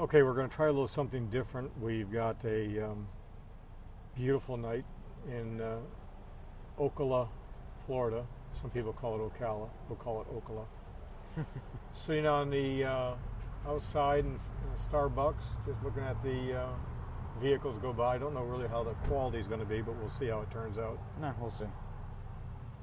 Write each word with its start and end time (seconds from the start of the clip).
Okay, 0.00 0.22
we're 0.22 0.32
going 0.32 0.48
to 0.48 0.56
try 0.56 0.68
a 0.68 0.70
little 0.70 0.88
something 0.88 1.28
different. 1.28 1.70
We've 1.78 2.10
got 2.10 2.42
a 2.46 2.86
um, 2.86 3.06
beautiful 4.16 4.56
night 4.56 4.86
in 5.28 5.60
uh, 5.60 5.76
Ocala, 6.78 7.28
Florida. 7.84 8.24
Some 8.62 8.70
people 8.70 8.94
call 8.94 9.16
it 9.16 9.18
Ocala. 9.18 9.68
We'll 9.90 9.98
call 9.98 10.22
it 10.22 10.26
Ocala. 10.32 10.64
Sitting 11.92 12.26
on 12.26 12.48
the 12.48 12.84
uh, 12.84 13.14
outside 13.68 14.24
in, 14.24 14.30
in 14.30 14.90
Starbucks, 14.90 15.42
just 15.66 15.84
looking 15.84 16.02
at 16.02 16.22
the 16.22 16.60
uh, 16.60 16.68
vehicles 17.38 17.76
go 17.76 17.92
by. 17.92 18.14
I 18.14 18.18
don't 18.18 18.32
know 18.32 18.44
really 18.44 18.68
how 18.68 18.82
the 18.82 18.94
quality 19.06 19.36
is 19.36 19.46
going 19.46 19.60
to 19.60 19.66
be, 19.66 19.82
but 19.82 19.94
we'll 19.96 20.08
see 20.08 20.28
how 20.28 20.40
it 20.40 20.50
turns 20.50 20.78
out. 20.78 20.98
No, 21.20 21.34
we'll 21.38 21.50
see. 21.50 21.66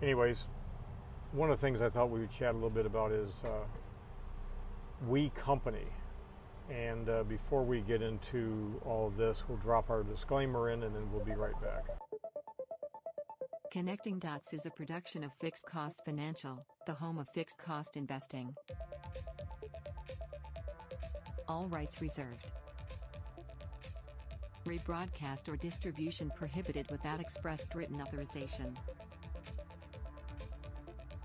Anyways, 0.04 0.45
one 1.31 1.49
of 1.49 1.59
the 1.59 1.65
things 1.65 1.81
I 1.81 1.89
thought 1.89 2.11
we 2.11 2.20
would 2.20 2.31
chat 2.31 2.52
a 2.52 2.54
little 2.54 2.70
bit 2.70 2.86
about 2.86 3.11
is 3.11 3.31
uh, 3.43 3.65
We 5.07 5.31
Company. 5.31 5.88
And 6.70 7.09
uh, 7.09 7.23
before 7.23 7.63
we 7.63 7.81
get 7.81 8.02
into 8.02 8.81
all 8.85 9.08
of 9.08 9.17
this, 9.17 9.44
we'll 9.48 9.58
drop 9.59 9.89
our 9.89 10.03
disclaimer 10.03 10.71
in 10.71 10.84
and 10.84 10.94
then 10.94 11.12
we'll 11.12 11.23
be 11.23 11.31
right 11.31 11.59
back. 11.62 11.85
Connecting 13.71 14.20
Dots 14.20 14.53
is 14.53 14.66
a 14.66 14.72
production 14.72 15.23
of 15.23 15.31
Fixed 15.34 15.66
Cost 15.66 16.03
Financial, 16.03 16.66
the 16.85 16.94
home 16.94 17.20
of 17.20 17.30
fixed 17.30 17.58
cost 17.59 17.95
investing. 17.95 18.55
All 21.48 21.67
rights 21.67 22.02
reserved. 22.02 22.52
Rebroadcast 24.66 25.47
or 25.47 25.55
distribution 25.55 26.31
prohibited 26.36 26.89
without 26.91 27.22
expressed 27.22 27.73
written 27.75 28.02
authorization. 28.02 28.77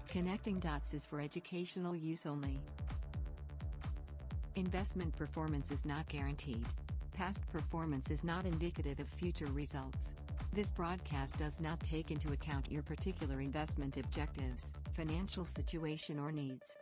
Connecting 0.08 0.60
Dots 0.60 0.94
is 0.94 1.06
for 1.06 1.20
educational 1.20 1.96
use 1.96 2.26
only. 2.26 2.60
Investment 4.56 5.16
performance 5.16 5.70
is 5.70 5.86
not 5.86 6.06
guaranteed. 6.08 6.66
Past 7.14 7.48
performance 7.50 8.10
is 8.10 8.22
not 8.22 8.44
indicative 8.44 9.00
of 9.00 9.08
future 9.08 9.46
results. 9.46 10.14
This 10.52 10.70
broadcast 10.70 11.38
does 11.38 11.58
not 11.58 11.80
take 11.80 12.10
into 12.10 12.34
account 12.34 12.70
your 12.70 12.82
particular 12.82 13.40
investment 13.40 13.96
objectives, 13.96 14.74
financial 14.92 15.46
situation, 15.46 16.18
or 16.18 16.30
needs. 16.30 16.76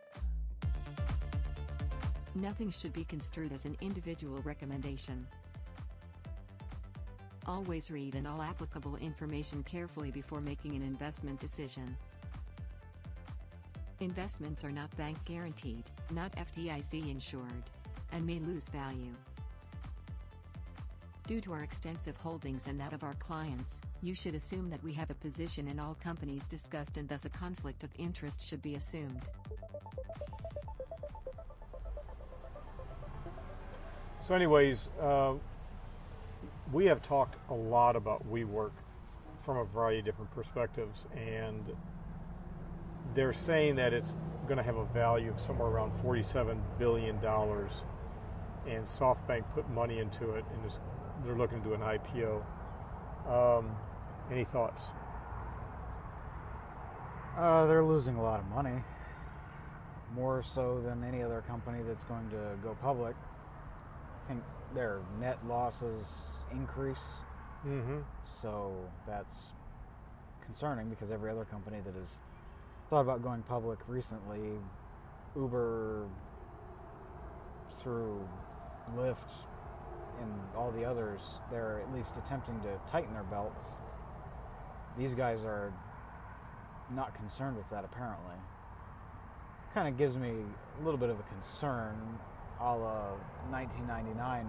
Nothing 2.35 2.71
should 2.71 2.91
be 2.91 3.05
construed 3.05 3.53
as 3.53 3.63
an 3.63 3.77
individual 3.79 4.41
recommendation. 4.41 5.25
Always 7.47 7.89
read 7.89 8.15
and 8.15 8.27
all 8.27 8.41
applicable 8.41 8.97
information 8.97 9.63
carefully 9.63 10.11
before 10.11 10.41
making 10.41 10.75
an 10.75 10.81
investment 10.81 11.39
decision. 11.39 11.95
Investments 14.01 14.65
are 14.65 14.71
not 14.71 14.95
bank 14.97 15.15
guaranteed, 15.25 15.83
not 16.09 16.31
FDIC 16.35 17.11
insured, 17.11 17.69
and 18.11 18.25
may 18.25 18.39
lose 18.39 18.67
value. 18.67 19.13
Due 21.27 21.39
to 21.39 21.53
our 21.53 21.61
extensive 21.61 22.17
holdings 22.17 22.65
and 22.65 22.79
that 22.79 22.93
of 22.93 23.03
our 23.03 23.13
clients, 23.13 23.79
you 24.01 24.15
should 24.15 24.33
assume 24.33 24.71
that 24.71 24.83
we 24.83 24.91
have 24.91 25.11
a 25.11 25.13
position 25.13 25.67
in 25.67 25.79
all 25.79 25.95
companies 26.03 26.47
discussed 26.47 26.97
and 26.97 27.07
thus 27.07 27.25
a 27.25 27.29
conflict 27.29 27.83
of 27.83 27.91
interest 27.99 28.43
should 28.43 28.59
be 28.63 28.73
assumed. 28.73 29.21
So, 34.23 34.33
anyways, 34.33 34.89
uh, 34.99 35.33
we 36.73 36.85
have 36.85 37.03
talked 37.03 37.35
a 37.51 37.53
lot 37.53 37.95
about 37.95 38.27
WeWork 38.31 38.71
from 39.45 39.57
a 39.57 39.65
variety 39.65 39.99
of 39.99 40.05
different 40.05 40.31
perspectives, 40.33 41.05
and 41.15 41.63
they're 43.15 43.33
saying 43.33 43.75
that 43.77 43.93
it's 43.93 44.15
going 44.47 44.57
to 44.57 44.63
have 44.63 44.77
a 44.77 44.85
value 44.85 45.31
of 45.31 45.39
somewhere 45.39 45.67
around 45.67 45.91
$47 46.03 46.59
billion. 46.79 47.15
And 48.67 48.85
SoftBank 48.85 49.43
put 49.53 49.69
money 49.69 49.99
into 49.99 50.31
it, 50.31 50.45
and 50.53 50.65
is, 50.65 50.77
they're 51.25 51.35
looking 51.35 51.61
to 51.61 51.69
do 51.69 51.73
an 51.73 51.81
IPO. 51.81 52.43
Um, 53.27 53.71
any 54.31 54.45
thoughts? 54.45 54.83
Uh, 57.37 57.65
they're 57.65 57.83
losing 57.83 58.15
a 58.17 58.21
lot 58.21 58.39
of 58.39 58.45
money, 58.47 58.83
more 60.13 60.43
so 60.53 60.81
than 60.85 61.03
any 61.03 61.23
other 61.23 61.43
company 61.47 61.79
that's 61.87 62.03
going 62.03 62.29
to 62.29 62.57
go 62.61 62.75
public. 62.81 63.15
I 64.25 64.27
think 64.27 64.43
their 64.75 64.99
net 65.19 65.37
losses 65.47 66.05
increase, 66.51 66.97
Mm-hmm. 67.65 67.99
so 68.41 68.73
that's 69.07 69.35
concerning 70.43 70.89
because 70.89 71.11
every 71.11 71.29
other 71.29 71.45
company 71.45 71.77
that 71.85 71.93
has 71.93 72.17
thought 72.91 72.99
about 72.99 73.23
going 73.23 73.41
public 73.43 73.79
recently, 73.87 74.59
Uber, 75.37 76.05
through 77.81 78.19
Lyft, 78.97 79.15
and 80.19 80.29
all 80.57 80.71
the 80.71 80.83
others, 80.83 81.21
they're 81.49 81.79
at 81.79 81.95
least 81.95 82.11
attempting 82.17 82.59
to 82.59 82.67
tighten 82.91 83.13
their 83.13 83.23
belts. 83.23 83.65
These 84.97 85.13
guys 85.13 85.39
are 85.45 85.71
not 86.93 87.15
concerned 87.15 87.55
with 87.55 87.69
that 87.69 87.85
apparently. 87.85 88.35
Kind 89.73 89.87
of 89.87 89.97
gives 89.97 90.17
me 90.17 90.33
a 90.81 90.83
little 90.83 90.99
bit 90.99 91.09
of 91.09 91.17
a 91.17 91.23
concern 91.23 91.95
a 92.59 92.75
la 92.75 93.13
1999 93.51 94.45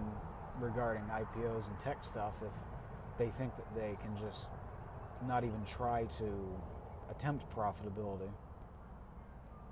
regarding 0.59 1.03
IPOs 1.03 1.65
and 1.65 1.79
tech 1.81 2.03
stuff 2.03 2.33
if 2.41 2.51
they 3.17 3.31
think 3.37 3.55
that 3.55 3.73
they 3.73 3.97
can 4.03 4.17
just 4.17 4.47
not 5.25 5.45
even 5.45 5.63
try 5.65 6.03
to 6.17 6.27
attempt 7.17 7.45
profitability. 7.55 8.29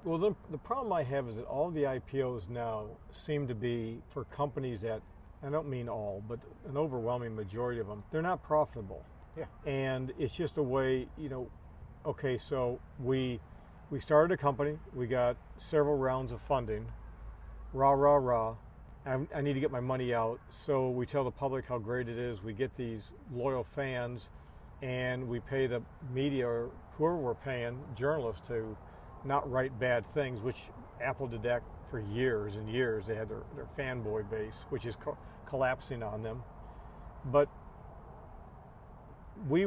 Well, 0.04 0.18
the, 0.18 0.36
the 0.50 0.58
problem 0.58 0.92
I 0.94 1.04
have 1.04 1.28
is 1.30 1.36
that 1.36 1.46
all 1.46 1.70
the 1.70 1.84
IPOs 1.84 2.50
now 2.50 2.88
seem 3.12 3.48
to 3.48 3.56
be 3.56 4.00
for 4.14 4.26
companies 4.26 4.82
that, 4.82 5.02
I 5.46 5.50
don't 5.50 5.70
mean 5.70 5.88
all, 5.88 6.24
but 6.28 6.40
an 6.68 6.78
overwhelming 6.78 7.36
majority 7.36 7.80
of 7.80 7.88
them, 7.88 8.04
they're 8.12 8.22
not 8.22 8.44
profitable. 8.44 9.06
Yeah. 9.38 9.46
And 9.66 10.12
it's 10.18 10.36
just 10.36 10.58
a 10.58 10.64
way, 10.64 11.08
you 11.18 11.30
know, 11.30 11.50
okay, 12.06 12.38
so 12.38 12.80
we 13.00 13.40
we 13.92 14.00
started 14.00 14.34
a 14.34 14.38
company, 14.38 14.78
we 14.96 15.06
got 15.06 15.36
several 15.58 15.98
rounds 15.98 16.32
of 16.32 16.42
funding, 16.44 16.86
rah, 17.74 17.92
rah, 17.92 18.16
rah. 18.16 18.56
I, 19.06 19.18
I 19.36 19.42
need 19.42 19.54
to 19.54 19.60
get 19.60 19.70
my 19.70 19.82
money 19.82 20.14
out. 20.14 20.40
So 20.50 20.90
we 20.90 21.06
tell 21.06 21.26
the 21.26 21.32
public 21.32 21.66
how 21.68 21.78
great 21.78 22.08
it 22.08 22.18
is. 22.18 22.42
We 22.42 22.54
get 22.54 22.76
these 22.78 23.12
loyal 23.34 23.66
fans, 23.76 24.30
and 24.82 25.28
we 25.28 25.42
pay 25.42 25.68
the 25.68 25.82
media 26.14 26.68
whoever 27.02 27.18
we're 27.18 27.34
paying, 27.34 27.80
journalists, 27.96 28.48
to 28.48 28.78
not 29.26 29.50
write 29.50 29.78
bad 29.80 30.06
things, 30.14 30.40
which 30.42 30.70
Apple 31.02 31.26
did 31.26 31.42
that 31.42 31.64
for 31.90 32.00
years 32.00 32.58
and 32.58 32.70
years. 32.70 33.08
They 33.08 33.16
had 33.16 33.28
their, 33.28 33.42
their 33.56 33.68
fanboy 33.78 34.30
base, 34.30 34.66
which 34.70 34.86
is 34.86 34.96
co- 34.96 35.18
collapsing 35.48 36.04
on 36.04 36.22
them. 36.22 36.44
But 37.32 37.50
we 39.50 39.66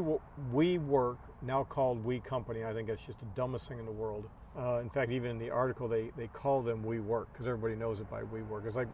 we 0.52 0.78
work 0.78 1.18
now 1.42 1.64
called 1.64 2.04
We 2.04 2.20
Company. 2.20 2.64
I 2.64 2.72
think 2.72 2.86
that's 2.86 3.02
just 3.02 3.18
the 3.18 3.26
dumbest 3.34 3.68
thing 3.68 3.80
in 3.80 3.84
the 3.84 3.90
world. 3.92 4.28
Uh, 4.56 4.78
in 4.78 4.88
fact, 4.88 5.10
even 5.10 5.32
in 5.32 5.38
the 5.38 5.50
article, 5.50 5.88
they, 5.88 6.12
they 6.16 6.28
call 6.28 6.62
them 6.62 6.84
We 6.84 7.00
Work 7.00 7.32
because 7.32 7.48
everybody 7.48 7.74
knows 7.74 7.98
it 7.98 8.08
by 8.08 8.22
We 8.22 8.42
Work. 8.42 8.64
It's 8.66 8.76
like, 8.76 8.88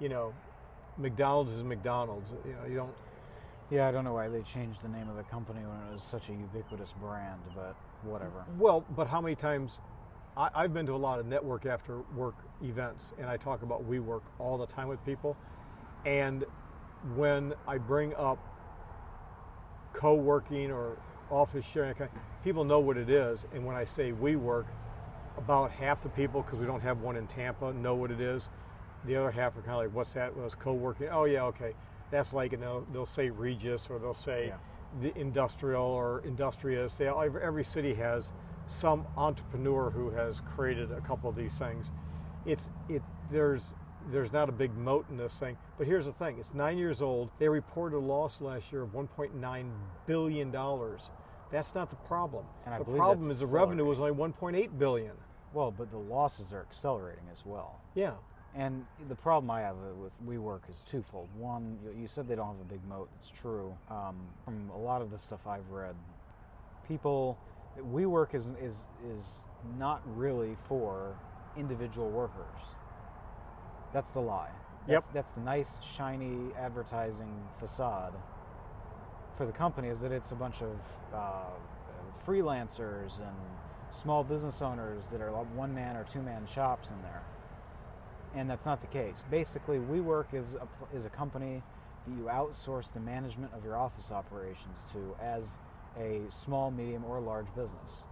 you 0.00 0.08
know, 0.08 0.32
McDonald's 0.96 1.52
is 1.52 1.62
McDonald's. 1.62 2.30
You 2.46 2.54
know, 2.54 2.66
you 2.66 2.76
don't. 2.76 2.94
Yeah, 3.70 3.88
I 3.88 3.92
don't 3.92 4.04
know 4.04 4.12
why 4.12 4.28
they 4.28 4.42
changed 4.42 4.82
the 4.82 4.88
name 4.88 5.08
of 5.08 5.16
the 5.16 5.22
company 5.22 5.60
when 5.60 5.76
it 5.88 5.94
was 5.94 6.02
such 6.02 6.28
a 6.28 6.32
ubiquitous 6.32 6.92
brand, 7.00 7.40
but 7.54 7.74
whatever. 8.02 8.44
Well, 8.58 8.84
but 8.96 9.06
how 9.06 9.20
many 9.20 9.34
times? 9.34 9.78
I, 10.36 10.50
I've 10.54 10.72
been 10.72 10.86
to 10.86 10.94
a 10.94 10.96
lot 10.96 11.18
of 11.18 11.26
network 11.26 11.66
after 11.66 12.00
work 12.14 12.36
events, 12.62 13.12
and 13.18 13.28
I 13.28 13.36
talk 13.36 13.62
about 13.62 13.84
We 13.84 13.98
Work 13.98 14.24
all 14.38 14.58
the 14.58 14.66
time 14.66 14.88
with 14.88 15.04
people. 15.04 15.36
And 16.04 16.44
when 17.14 17.54
I 17.66 17.78
bring 17.78 18.14
up 18.14 18.38
co-working 19.92 20.70
or 20.70 20.98
office 21.30 21.64
sharing, 21.64 21.94
people 22.44 22.64
know 22.64 22.80
what 22.80 22.96
it 22.96 23.10
is. 23.10 23.44
And 23.54 23.64
when 23.64 23.76
I 23.76 23.84
say 23.84 24.12
We 24.12 24.36
Work, 24.36 24.66
about 25.38 25.70
half 25.70 26.02
the 26.02 26.08
people, 26.08 26.42
because 26.42 26.58
we 26.58 26.66
don't 26.66 26.82
have 26.82 27.00
one 27.00 27.16
in 27.16 27.26
Tampa, 27.26 27.72
know 27.72 27.94
what 27.94 28.10
it 28.10 28.20
is. 28.20 28.48
The 29.06 29.16
other 29.16 29.30
half 29.30 29.56
are 29.56 29.62
kind 29.62 29.72
of 29.72 29.78
like, 29.78 29.94
"What's 29.94 30.12
that?" 30.12 30.36
Well, 30.36 30.46
it's 30.46 30.54
co-working. 30.54 31.08
Oh 31.10 31.24
yeah, 31.24 31.44
okay. 31.44 31.72
That's 32.12 32.32
like, 32.32 32.52
and 32.52 32.62
they'll, 32.62 32.86
they'll 32.92 33.06
say 33.06 33.30
Regus 33.30 33.88
or 33.90 33.98
they'll 33.98 34.14
say 34.14 34.48
Yeah. 34.48 34.56
the 35.00 35.18
industrial 35.18 35.82
or 35.82 36.22
industrious. 36.24 36.94
They, 36.94 37.08
every 37.08 37.64
city 37.64 37.94
has 37.94 38.32
some 38.68 39.04
entrepreneur 39.16 39.90
who 39.90 40.10
has 40.10 40.40
created 40.54 40.92
a 40.92 41.00
couple 41.00 41.28
of 41.28 41.34
these 41.34 41.54
things. 41.58 41.90
It's 42.46 42.70
it 42.88 43.02
there's 43.30 43.72
there's 44.10 44.32
not 44.32 44.48
a 44.48 44.52
big 44.52 44.76
moat 44.76 45.06
in 45.10 45.16
this 45.16 45.34
thing. 45.38 45.56
But 45.78 45.86
here's 45.86 46.06
the 46.06 46.12
thing: 46.12 46.36
it's 46.38 46.52
nine 46.54 46.76
years 46.78 47.00
old. 47.02 47.30
They 47.38 47.48
reported 47.48 47.96
a 47.96 48.00
loss 48.00 48.40
last 48.40 48.70
year 48.72 48.82
of 48.82 48.90
1.9 48.90 49.70
billion 50.06 50.50
dollars. 50.50 51.10
That's 51.50 51.74
not 51.74 51.90
the 51.90 51.96
problem. 51.96 52.44
And 52.66 52.74
I 52.74 52.78
the 52.78 52.84
problem 52.84 53.30
is 53.30 53.40
the 53.40 53.46
revenue 53.46 53.84
was 53.84 53.98
only 54.00 54.12
1.8 54.12 54.78
billion. 54.78 55.12
Well, 55.54 55.70
but 55.70 55.90
the 55.90 55.98
losses 55.98 56.52
are 56.52 56.60
accelerating 56.60 57.24
as 57.32 57.44
well. 57.44 57.80
Yeah. 57.94 58.12
And 58.54 58.84
the 59.08 59.14
problem 59.14 59.50
I 59.50 59.62
have 59.62 59.76
with 59.98 60.12
WeWork 60.26 60.68
is 60.68 60.76
twofold. 60.86 61.28
One, 61.38 61.78
you- 61.82 61.92
you 62.02 62.06
said 62.08 62.28
they 62.28 62.34
don't 62.34 62.48
have 62.48 62.60
a 62.60 62.64
big 62.68 62.84
moat. 62.84 63.08
That's 63.14 63.30
true. 63.30 63.74
Um, 63.88 64.16
from 64.44 64.68
a 64.70 64.76
lot 64.76 65.00
of 65.00 65.10
the 65.10 65.18
stuff 65.18 65.46
I've 65.46 65.70
read, 65.70 65.96
people, 66.86 67.38
WeWork 67.78 68.34
is 68.34 68.46
is 68.60 68.76
is 69.06 69.24
not 69.78 70.02
really 70.16 70.56
for 70.68 71.16
individual 71.56 72.10
workers. 72.10 72.60
That's 73.92 74.10
the 74.10 74.20
lie. 74.20 74.50
Yep. 74.86 75.02
That's, 75.02 75.06
that's 75.08 75.32
the 75.32 75.40
nice, 75.40 75.78
shiny 75.82 76.52
advertising 76.56 77.32
facade 77.58 78.12
for 79.36 79.46
the 79.46 79.52
company 79.52 79.88
is 79.88 80.00
that 80.00 80.12
it's 80.12 80.32
a 80.32 80.34
bunch 80.34 80.60
of 80.60 80.78
uh, 81.14 81.50
freelancers 82.26 83.18
and 83.20 83.36
small 83.92 84.24
business 84.24 84.60
owners 84.60 85.04
that 85.12 85.20
are 85.20 85.30
one 85.30 85.74
man 85.74 85.96
or 85.96 86.04
two 86.04 86.20
man 86.22 86.46
shops 86.46 86.88
in 86.88 87.00
there. 87.02 87.22
And 88.34 88.48
that's 88.48 88.64
not 88.64 88.80
the 88.80 88.86
case. 88.86 89.22
Basically, 89.30 89.78
WeWork 89.78 90.32
is 90.32 90.46
a, 90.54 90.96
is 90.96 91.04
a 91.04 91.10
company 91.10 91.62
that 92.06 92.16
you 92.16 92.24
outsource 92.24 92.92
the 92.94 93.00
management 93.00 93.52
of 93.52 93.64
your 93.64 93.76
office 93.76 94.10
operations 94.10 94.78
to 94.92 95.14
as 95.22 95.44
a 95.98 96.22
small, 96.44 96.70
medium, 96.70 97.04
or 97.04 97.20
large 97.20 97.46
business. 97.54 98.04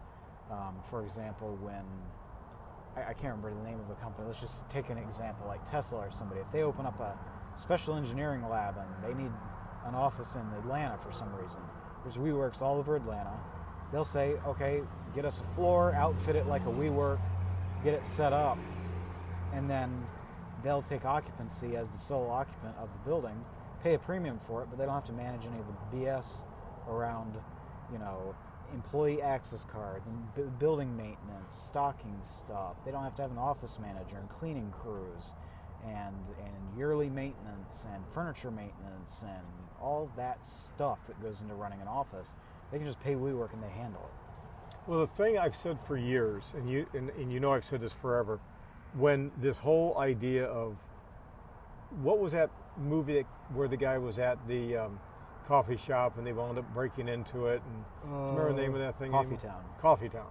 Um, 0.50 0.76
for 0.90 1.04
example, 1.04 1.56
when 1.62 1.84
I, 2.96 3.10
I, 3.10 3.12
can't 3.14 3.36
remember 3.36 3.54
the 3.54 3.68
name 3.68 3.80
of 3.80 3.90
a 3.90 4.00
company, 4.00 4.26
let's 4.26 4.40
just 4.40 4.68
take 4.68 4.90
an 4.90 4.98
example 4.98 5.46
like 5.46 5.68
Tesla 5.70 5.98
or 6.00 6.10
somebody. 6.10 6.40
If 6.40 6.50
they 6.52 6.62
open 6.62 6.86
up 6.86 6.98
a 7.00 7.16
special 7.60 7.94
engineering 7.96 8.46
lab 8.48 8.76
and 8.76 8.88
they 9.04 9.22
need 9.22 9.30
an 9.86 9.94
office 9.94 10.34
in 10.34 10.42
Atlanta 10.58 10.98
for 10.98 11.12
some 11.12 11.32
reason, 11.34 11.60
there's 12.04 12.16
WeWorks 12.16 12.60
all 12.60 12.78
over 12.78 12.96
Atlanta. 12.96 13.32
They'll 13.92 14.04
say, 14.04 14.34
okay, 14.46 14.82
get 15.14 15.24
us 15.24 15.40
a 15.40 15.54
floor, 15.54 15.94
outfit 15.94 16.36
it 16.36 16.46
like 16.46 16.62
a 16.62 16.70
WeWork, 16.70 17.20
get 17.82 17.94
it 17.94 18.02
set 18.16 18.32
up, 18.32 18.58
and 19.52 19.68
then 19.68 20.06
they'll 20.62 20.82
take 20.82 21.04
occupancy 21.04 21.76
as 21.76 21.90
the 21.90 21.98
sole 21.98 22.28
occupant 22.30 22.74
of 22.78 22.88
the 22.92 23.08
building, 23.08 23.44
pay 23.82 23.94
a 23.94 23.98
premium 23.98 24.40
for 24.46 24.62
it, 24.62 24.68
but 24.70 24.78
they 24.78 24.84
don't 24.84 24.94
have 24.94 25.06
to 25.06 25.12
manage 25.12 25.42
any 25.46 25.58
of 25.60 25.66
the 25.66 25.96
BS 25.96 26.26
around, 26.88 27.36
you 27.92 27.98
know, 27.98 28.34
employee 28.72 29.20
access 29.20 29.64
cards 29.72 30.06
and 30.06 30.34
b- 30.34 30.42
building 30.58 30.96
maintenance, 30.96 31.52
stocking 31.66 32.20
stuff. 32.38 32.76
They 32.84 32.90
don't 32.92 33.02
have 33.02 33.16
to 33.16 33.22
have 33.22 33.30
an 33.30 33.38
office 33.38 33.78
manager 33.80 34.16
and 34.18 34.28
cleaning 34.28 34.72
crews 34.82 35.32
and 35.84 36.14
and 36.38 36.78
yearly 36.78 37.08
maintenance 37.08 37.84
and 37.92 38.04
furniture 38.12 38.50
maintenance 38.50 39.22
and 39.22 39.46
all 39.80 40.10
that 40.16 40.38
stuff 40.44 40.98
that 41.06 41.20
goes 41.22 41.40
into 41.40 41.54
running 41.54 41.80
an 41.80 41.88
office. 41.88 42.28
They 42.70 42.78
can 42.78 42.86
just 42.86 43.00
pay 43.00 43.14
WeWork 43.14 43.52
and 43.54 43.62
they 43.62 43.70
handle 43.70 44.02
it. 44.02 44.20
Well, 44.86 45.00
the 45.00 45.06
thing 45.06 45.38
I've 45.38 45.56
said 45.56 45.78
for 45.86 45.96
years, 45.96 46.52
and 46.56 46.68
you 46.70 46.86
and, 46.94 47.10
and 47.10 47.32
you 47.32 47.40
know 47.40 47.52
I've 47.52 47.64
said 47.64 47.80
this 47.80 47.92
forever, 47.92 48.40
when 48.94 49.30
this 49.40 49.58
whole 49.58 49.96
idea 49.98 50.44
of 50.46 50.76
what 52.02 52.18
was 52.18 52.32
that 52.32 52.50
movie 52.78 53.14
that, 53.14 53.26
where 53.54 53.68
the 53.68 53.76
guy 53.76 53.98
was 53.98 54.18
at 54.18 54.36
the 54.46 54.76
um, 54.76 54.98
coffee 55.46 55.76
shop 55.76 56.18
and 56.18 56.26
they 56.26 56.32
wound 56.32 56.58
up 56.58 56.74
breaking 56.74 57.08
into 57.08 57.46
it 57.46 57.62
and 57.66 58.12
uh, 58.12 58.16
remember 58.30 58.52
the 58.52 58.62
name 58.62 58.74
of 58.74 58.80
that 58.80 58.98
thing? 58.98 59.10
Coffee 59.10 59.36
Town. 59.36 59.64
Coffee 59.80 60.08
Town. 60.08 60.30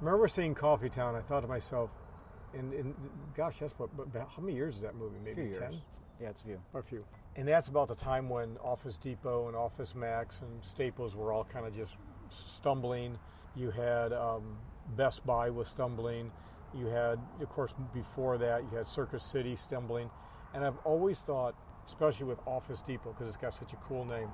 Remember 0.00 0.26
seeing 0.26 0.54
Coffee 0.54 0.88
Town? 0.88 1.14
I 1.14 1.20
thought 1.20 1.40
to 1.40 1.48
myself, 1.48 1.90
and, 2.54 2.72
and 2.72 2.94
gosh, 3.36 3.54
that's 3.60 3.72
what. 3.78 3.96
But 3.96 4.08
how 4.34 4.42
many 4.42 4.54
years 4.56 4.76
is 4.76 4.82
that 4.82 4.96
movie? 4.96 5.18
Maybe 5.24 5.54
ten. 5.54 5.80
Yeah, 6.20 6.30
it's 6.30 6.40
a 6.40 6.44
few. 6.44 6.60
A 6.74 6.82
few. 6.82 7.04
And 7.36 7.48
that's 7.48 7.68
about 7.68 7.88
the 7.88 7.94
time 7.94 8.28
when 8.28 8.56
Office 8.62 8.96
Depot 8.96 9.48
and 9.48 9.56
Office 9.56 9.94
Max 9.94 10.40
and 10.40 10.62
Staples 10.62 11.14
were 11.14 11.32
all 11.32 11.44
kind 11.44 11.66
of 11.66 11.74
just 11.74 11.92
stumbling. 12.30 13.18
You 13.54 13.70
had 13.70 14.12
um, 14.12 14.58
Best 14.96 15.24
Buy 15.24 15.50
was 15.50 15.68
stumbling. 15.68 16.30
You 16.74 16.86
had, 16.86 17.18
of 17.40 17.48
course, 17.48 17.72
before 17.92 18.38
that, 18.38 18.62
you 18.70 18.76
had 18.76 18.86
Circuit 18.86 19.20
City 19.20 19.56
stumbling. 19.56 20.10
And 20.54 20.64
I've 20.64 20.78
always 20.84 21.18
thought, 21.20 21.54
especially 21.86 22.26
with 22.26 22.38
Office 22.46 22.80
Depot, 22.80 23.12
because 23.12 23.28
it's 23.28 23.36
got 23.36 23.54
such 23.54 23.72
a 23.72 23.76
cool 23.76 24.04
name, 24.04 24.28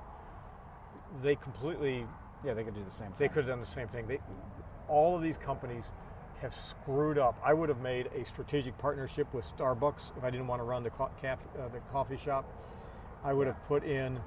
they 1.21 1.35
completely. 1.35 2.05
Yeah, 2.45 2.53
they 2.53 2.63
could 2.63 2.75
do 2.75 2.83
the 2.83 2.95
same. 2.95 3.13
They 3.17 3.27
could 3.27 3.39
have 3.39 3.47
done 3.47 3.59
the 3.59 3.65
same 3.65 3.87
thing. 3.89 4.07
They, 4.07 4.19
all 4.87 5.15
of 5.15 5.21
these 5.21 5.37
companies 5.37 5.85
have 6.41 6.53
screwed 6.53 7.17
up. 7.17 7.37
I 7.43 7.53
would 7.53 7.67
have 7.67 7.81
made 7.81 8.07
a 8.15 8.23
strategic 8.25 8.77
partnership 8.77 9.33
with 9.33 9.45
Starbucks 9.57 10.17
if 10.17 10.23
I 10.23 10.29
didn't 10.29 10.47
want 10.47 10.61
to 10.61 10.63
run 10.63 10.83
the, 10.83 10.89
co- 10.89 11.11
caf- 11.21 11.39
uh, 11.57 11.67
the 11.67 11.79
coffee 11.91 12.15
shop. 12.15 12.45
I 13.25 13.33
would 13.33 13.47
have 13.47 13.61
put 13.67 13.83
in 13.83 14.17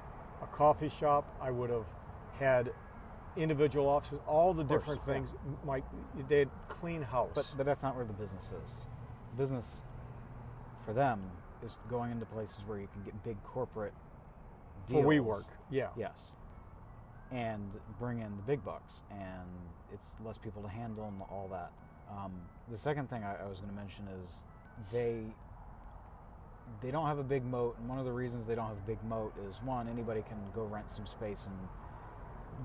a 0.43 0.45
coffee 0.45 0.89
shop. 0.89 1.25
I 1.41 1.49
would 1.49 1.71
have 1.71 1.85
had 2.37 2.71
individual 3.37 3.87
offices, 3.87 4.19
all 4.27 4.53
the 4.53 4.63
different 4.63 5.03
things. 5.05 5.29
Yeah. 5.33 5.51
My, 5.65 5.83
they 6.29 6.39
had 6.39 6.49
clean 6.67 7.01
house. 7.01 7.31
But, 7.33 7.45
but 7.57 7.65
that's 7.65 7.83
not 7.83 7.95
where 7.95 8.05
the 8.05 8.13
business 8.13 8.45
is. 8.45 8.71
Business 9.37 9.65
for 10.85 10.93
them 10.93 11.21
is 11.63 11.77
going 11.89 12.11
into 12.11 12.25
places 12.25 12.57
where 12.65 12.79
you 12.79 12.87
can 12.93 13.03
get 13.03 13.23
big 13.23 13.41
corporate 13.43 13.93
deals. 14.87 15.03
For 15.03 15.09
WeWork, 15.09 15.45
yeah. 15.71 15.87
Yes. 15.97 16.17
And 17.31 17.71
bring 17.99 18.19
in 18.19 18.35
the 18.35 18.43
big 18.43 18.63
bucks, 18.63 19.01
and 19.09 19.49
it's 19.91 20.05
less 20.23 20.37
people 20.37 20.61
to 20.61 20.69
handle 20.69 21.07
and 21.07 21.21
all 21.31 21.49
that. 21.51 21.71
Um, 22.11 22.33
the 22.69 22.77
second 22.77 23.09
thing 23.09 23.23
I, 23.23 23.43
I 23.43 23.47
was 23.47 23.57
going 23.57 23.69
to 23.69 23.75
mention 23.75 24.07
is 24.23 24.35
they 24.91 25.23
they 26.81 26.91
don't 26.91 27.07
have 27.07 27.19
a 27.19 27.23
big 27.23 27.43
moat, 27.43 27.77
and 27.79 27.89
one 27.89 27.97
of 27.97 28.05
the 28.05 28.11
reasons 28.11 28.47
they 28.47 28.55
don't 28.55 28.67
have 28.67 28.77
a 28.77 28.87
big 28.87 29.03
moat 29.03 29.33
is 29.49 29.55
one, 29.63 29.87
anybody 29.87 30.21
can 30.21 30.37
go 30.53 30.63
rent 30.63 30.85
some 30.93 31.05
space 31.05 31.45
and 31.45 31.55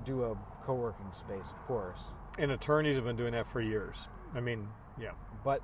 do 0.05 0.23
a 0.23 0.37
co-working 0.65 1.11
space, 1.17 1.45
of 1.49 1.67
course. 1.67 1.99
And 2.37 2.51
attorneys 2.51 2.95
have 2.95 3.05
been 3.05 3.15
doing 3.15 3.33
that 3.33 3.51
for 3.51 3.61
years. 3.61 3.97
I 4.35 4.39
mean, 4.39 4.67
yeah. 4.99 5.11
But 5.43 5.61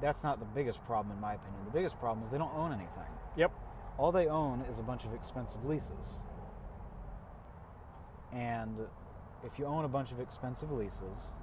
that's 0.00 0.22
not 0.22 0.38
the 0.38 0.46
biggest 0.46 0.84
problem, 0.84 1.14
in 1.14 1.20
my 1.20 1.34
opinion. 1.34 1.64
The 1.64 1.70
biggest 1.70 1.98
problem 1.98 2.24
is 2.24 2.30
they 2.30 2.38
don't 2.38 2.54
own 2.54 2.72
anything. 2.72 3.10
Yep. 3.36 3.52
All 3.98 4.12
they 4.12 4.26
own 4.26 4.62
is 4.70 4.78
a 4.78 4.82
bunch 4.82 5.04
of 5.04 5.14
expensive 5.14 5.64
leases. 5.64 6.20
And 8.32 8.76
if 9.44 9.58
you 9.58 9.66
own 9.66 9.84
a 9.84 9.88
bunch 9.88 10.12
of 10.12 10.20
expensive 10.20 10.70
leases, 10.70 11.34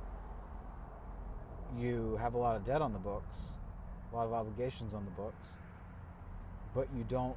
you 1.77 2.17
have 2.21 2.33
a 2.33 2.37
lot 2.37 2.55
of 2.55 2.65
debt 2.65 2.81
on 2.81 2.93
the 2.93 2.99
books, 2.99 3.35
a 4.11 4.15
lot 4.15 4.25
of 4.25 4.33
obligations 4.33 4.93
on 4.93 5.05
the 5.05 5.11
books, 5.11 5.47
but 6.73 6.87
you 6.95 7.03
don't 7.09 7.35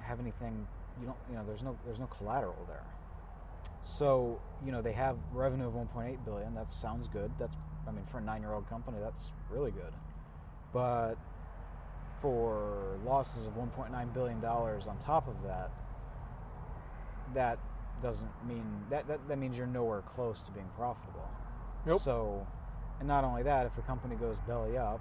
have 0.00 0.20
anything. 0.20 0.66
You 1.00 1.06
don't. 1.06 1.16
You 1.30 1.36
know, 1.36 1.44
there's 1.46 1.62
no 1.62 1.78
there's 1.84 1.98
no 1.98 2.06
collateral 2.06 2.66
there. 2.66 2.84
So 3.84 4.40
you 4.64 4.72
know 4.72 4.82
they 4.82 4.92
have 4.92 5.16
revenue 5.32 5.66
of 5.66 5.74
1.8 5.74 6.24
billion. 6.24 6.54
That 6.54 6.72
sounds 6.80 7.08
good. 7.08 7.30
That's 7.38 7.54
I 7.86 7.92
mean 7.92 8.04
for 8.10 8.18
a 8.18 8.22
nine-year-old 8.22 8.68
company, 8.68 8.98
that's 9.00 9.24
really 9.50 9.70
good. 9.70 9.92
But 10.72 11.16
for 12.20 12.98
losses 13.04 13.46
of 13.46 13.54
1.9 13.54 14.14
billion 14.14 14.40
dollars 14.40 14.84
on 14.86 14.98
top 14.98 15.26
of 15.26 15.42
that, 15.42 15.70
that 17.34 17.58
doesn't 18.02 18.30
mean 18.46 18.64
that, 18.90 19.06
that 19.08 19.26
that 19.28 19.38
means 19.38 19.56
you're 19.56 19.66
nowhere 19.66 20.02
close 20.02 20.42
to 20.44 20.52
being 20.52 20.68
profitable. 20.76 21.28
Nope. 21.86 22.02
So, 22.02 22.46
and 22.98 23.08
not 23.08 23.24
only 23.24 23.42
that, 23.42 23.66
if 23.66 23.74
the 23.74 23.82
company 23.82 24.16
goes 24.16 24.36
belly 24.46 24.76
up, 24.76 25.00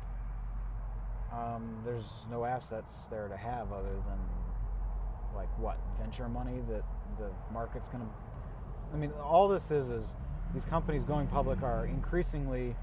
um, 1.33 1.81
there's 1.85 2.05
no 2.31 2.45
assets 2.45 2.93
there 3.09 3.27
to 3.27 3.37
have 3.37 3.71
other 3.71 3.93
than 4.07 4.19
like 5.35 5.49
what 5.59 5.77
venture 5.99 6.27
money 6.27 6.59
that 6.69 6.83
the 7.17 7.29
market's 7.53 7.87
going 7.89 8.03
to. 8.03 8.09
I 8.93 8.97
mean, 8.97 9.11
all 9.23 9.47
this 9.47 9.71
is 9.71 9.89
is 9.89 10.15
these 10.53 10.65
companies 10.65 11.03
going 11.03 11.27
public 11.27 11.61
are 11.61 11.85
increasingly 11.85 12.75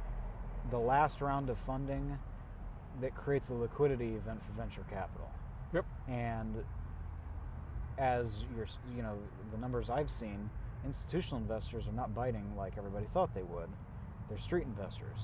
the 0.70 0.78
last 0.78 1.20
round 1.20 1.50
of 1.50 1.58
funding 1.66 2.18
that 3.00 3.14
creates 3.14 3.50
a 3.50 3.54
liquidity 3.54 4.14
event 4.14 4.40
for 4.44 4.52
venture 4.52 4.84
capital. 4.90 5.30
Yep. 5.74 5.84
And 6.08 6.56
as 7.98 8.26
you're, 8.56 8.66
you 8.96 9.02
know, 9.02 9.16
the 9.52 9.58
numbers 9.58 9.90
I've 9.90 10.10
seen, 10.10 10.48
institutional 10.84 11.40
investors 11.40 11.84
are 11.88 11.92
not 11.92 12.14
biting 12.14 12.44
like 12.56 12.74
everybody 12.78 13.06
thought 13.12 13.34
they 13.34 13.42
would. 13.42 13.68
They're 14.28 14.38
street 14.38 14.64
investors. 14.64 15.18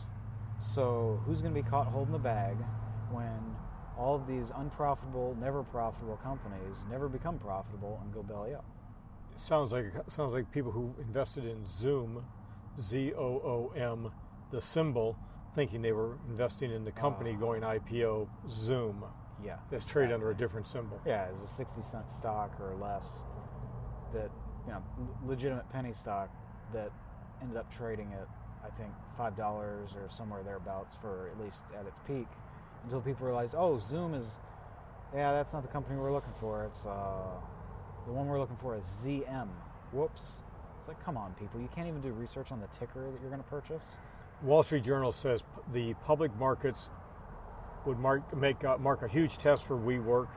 So 0.75 1.21
who's 1.25 1.41
going 1.41 1.55
to 1.55 1.62
be 1.62 1.69
caught 1.69 1.87
holding 1.87 2.12
the 2.12 2.19
bag 2.19 2.57
when 3.11 3.57
all 3.99 4.15
of 4.15 4.27
these 4.27 4.51
unprofitable, 4.57 5.37
never 5.41 5.62
profitable 5.62 6.17
companies 6.23 6.77
never 6.91 7.09
become 7.09 7.39
profitable 7.39 8.01
and 8.03 8.12
go 8.12 8.23
belly 8.23 8.55
up? 8.55 8.65
Sounds 9.35 9.73
like 9.73 9.93
sounds 10.09 10.35
like 10.35 10.51
people 10.51 10.71
who 10.71 10.95
invested 11.01 11.45
in 11.45 11.65
Zoom, 11.67 12.25
Z 12.81 13.12
O 13.17 13.23
O 13.23 13.73
M, 13.77 14.11
the 14.51 14.61
symbol, 14.61 15.17
thinking 15.55 15.83
they 15.83 15.93
were 15.93 16.19
investing 16.29 16.71
in 16.71 16.85
the 16.85 16.93
company 16.93 17.33
uh, 17.33 17.41
going 17.41 17.62
IPO. 17.62 18.29
Zoom. 18.51 19.05
Yeah. 19.45 19.57
That's 19.71 19.85
traded 19.85 20.12
under 20.12 20.31
a 20.31 20.35
different 20.37 20.67
symbol. 20.69 21.01
Yeah, 21.07 21.27
it's 21.35 21.51
a 21.51 21.55
60 21.55 21.83
cent 21.91 22.09
stock 22.09 22.53
or 22.61 22.77
less 22.77 23.05
that, 24.15 24.31
you 24.67 24.73
know, 24.73 24.83
legitimate 25.27 25.69
penny 25.73 25.93
stock 25.93 26.31
that 26.73 26.91
ended 27.41 27.57
up 27.57 27.73
trading 27.75 28.12
at, 28.12 28.29
I 28.65 28.71
think, 28.77 28.93
$5 29.19 29.39
or 29.41 30.09
somewhere 30.11 30.43
thereabouts 30.43 30.95
for 31.01 31.31
at 31.33 31.43
least 31.43 31.62
at 31.79 31.87
its 31.87 31.99
peak 32.07 32.29
until 32.85 33.01
people 33.01 33.27
realized, 33.27 33.55
oh, 33.57 33.79
Zoom 33.81 34.15
is, 34.15 34.27
yeah, 35.15 35.33
that's 35.33 35.53
not 35.53 35.62
the 35.62 35.69
company 35.69 35.99
we're 35.99 36.12
looking 36.12 36.35
for. 36.41 36.65
It's, 36.65 36.87
uh, 36.87 37.41
the 38.06 38.12
one 38.12 38.26
we're 38.26 38.40
looking 38.40 38.56
for 38.56 38.76
is 38.76 38.85
ZM. 39.04 39.49
Whoops. 39.92 40.23
It's 40.80 40.88
like, 40.88 41.04
come 41.04 41.16
on, 41.16 41.32
people. 41.35 41.61
You 41.61 41.68
can't 41.75 41.88
even 41.88 42.00
do 42.00 42.12
research 42.12 42.52
on 42.52 42.61
the 42.61 42.68
ticker 42.78 43.11
that 43.11 43.21
you're 43.21 43.30
going 43.30 43.42
to 43.42 43.49
purchase. 43.49 43.82
Wall 44.42 44.62
Street 44.62 44.85
Journal 44.85 45.12
says 45.12 45.42
the 45.73 45.94
public 46.04 46.35
markets 46.38 46.88
would 47.87 47.99
mark, 47.99 48.37
make, 48.37 48.64
uh, 48.64 48.78
mark 48.78 49.02
a 49.02 49.09
huge 49.09 49.38
test 49.38 49.66
for 49.66 49.76
WeWork, 49.78 50.28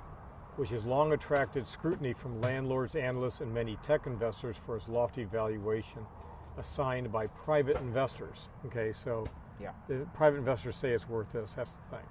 which 0.57 0.69
has 0.69 0.85
long 0.85 1.13
attracted 1.13 1.67
scrutiny 1.67 2.13
from 2.13 2.41
landlords, 2.41 2.95
analysts, 2.95 3.41
and 3.41 3.53
many 3.53 3.77
tech 3.83 4.07
investors 4.07 4.57
for 4.65 4.77
its 4.77 4.87
lofty 4.87 5.23
valuation 5.25 6.01
assigned 6.57 7.11
by 7.11 7.27
private 7.27 7.77
investors. 7.77 8.49
Okay, 8.67 8.91
so 8.93 9.25
yeah. 9.61 9.71
the 9.89 10.07
private 10.13 10.37
investors 10.37 10.75
say 10.75 10.91
it's 10.91 11.09
worth 11.09 11.31
this. 11.33 11.53
That's 11.53 11.73
the 11.75 11.97
thing. 11.97 12.05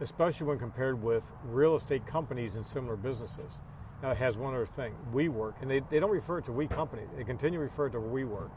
especially 0.00 0.46
when 0.46 0.58
compared 0.58 1.02
with 1.02 1.24
real 1.44 1.76
estate 1.76 2.06
companies 2.06 2.56
and 2.56 2.66
similar 2.66 2.96
businesses. 2.96 3.60
It 4.02 4.16
has 4.18 4.36
one 4.36 4.54
other 4.54 4.66
thing 4.66 4.94
WeWork, 5.12 5.54
and 5.62 5.70
they, 5.70 5.80
they 5.90 5.98
don't 5.98 6.10
refer 6.10 6.40
to 6.42 6.52
We 6.52 6.66
Company, 6.66 7.02
they 7.16 7.24
continue 7.24 7.58
to 7.58 7.64
refer 7.64 7.88
to 7.88 7.98
WeWork, 7.98 8.50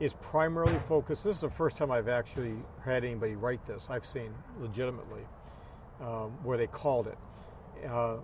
is 0.00 0.14
primarily 0.14 0.78
focused. 0.88 1.24
This 1.24 1.36
is 1.36 1.40
the 1.40 1.48
first 1.48 1.76
time 1.76 1.90
I've 1.90 2.08
actually 2.08 2.56
had 2.84 3.04
anybody 3.04 3.36
write 3.36 3.64
this, 3.66 3.86
I've 3.88 4.04
seen 4.04 4.34
legitimately, 4.60 5.22
um, 6.00 6.32
where 6.42 6.58
they 6.58 6.66
called 6.66 7.06
it. 7.06 7.18
Uh, 7.88 8.16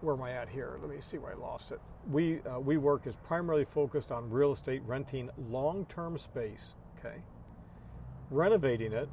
where 0.00 0.14
am 0.14 0.22
I 0.22 0.32
at 0.32 0.48
here? 0.48 0.78
Let 0.80 0.88
me 0.88 0.96
see 1.00 1.18
where 1.18 1.32
I 1.32 1.34
lost 1.34 1.72
it. 1.72 1.80
We 2.10 2.38
uh, 2.38 2.60
WeWork 2.60 3.06
is 3.06 3.16
primarily 3.16 3.66
focused 3.66 4.10
on 4.10 4.30
real 4.30 4.52
estate 4.52 4.82
renting 4.86 5.28
long-term 5.50 6.16
space. 6.16 6.74
Okay, 6.98 7.16
renovating 8.30 8.92
it, 8.92 9.08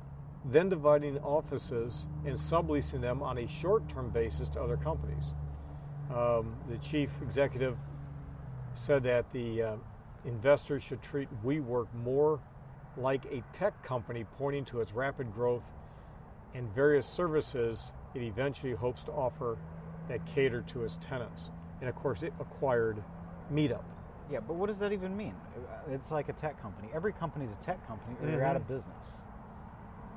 then 0.46 0.70
dividing 0.70 1.18
offices 1.20 2.08
and 2.26 2.36
subleasing 2.36 3.02
them 3.02 3.22
on 3.22 3.40
a 3.40 3.48
short-term 3.48 4.12
basis 4.12 4.48
to 4.50 4.62
other 4.62 4.78
companies. 4.78 5.34
Um, 6.14 6.56
the 6.70 6.78
chief 6.78 7.10
executive 7.22 7.78
said 8.74 9.04
that 9.04 9.32
the 9.34 9.62
uh, 9.62 9.76
investors 10.26 10.84
should 10.84 11.02
treat 11.02 11.28
WeWork 11.44 11.88
more 12.04 12.40
like 12.96 13.26
a 13.26 13.44
tech 13.54 13.82
company, 13.84 14.26
pointing 14.38 14.66
to 14.66 14.82
its 14.82 14.94
rapid 14.94 15.34
growth 15.34 15.66
and 16.54 16.74
various 16.74 17.06
services 17.06 17.92
it 18.16 18.22
eventually 18.22 18.74
hopes 18.74 19.04
to 19.04 19.12
offer 19.12 19.58
that 20.08 20.26
cater 20.26 20.62
to 20.62 20.84
its 20.84 20.98
tenants. 21.02 21.52
And 21.82 21.90
of 21.90 21.96
course, 21.96 22.24
it 22.24 22.34
acquired 22.40 23.04
Meetup. 23.54 23.84
Yeah, 24.32 24.40
but 24.40 24.56
what 24.56 24.68
does 24.68 24.80
that 24.80 24.92
even 24.92 25.16
mean? 25.16 25.36
It's 25.90 26.12
like 26.12 26.30
a 26.30 26.34
tech 26.34 26.62
company. 26.62 26.90
Every 26.94 27.14
company 27.14 27.46
is 27.46 27.52
a 27.52 27.66
tech 27.66 27.86
company, 27.88 28.16
or 28.22 28.30
you're 28.30 28.44
out 28.44 28.56
of 28.56 28.68
business. 28.68 29.08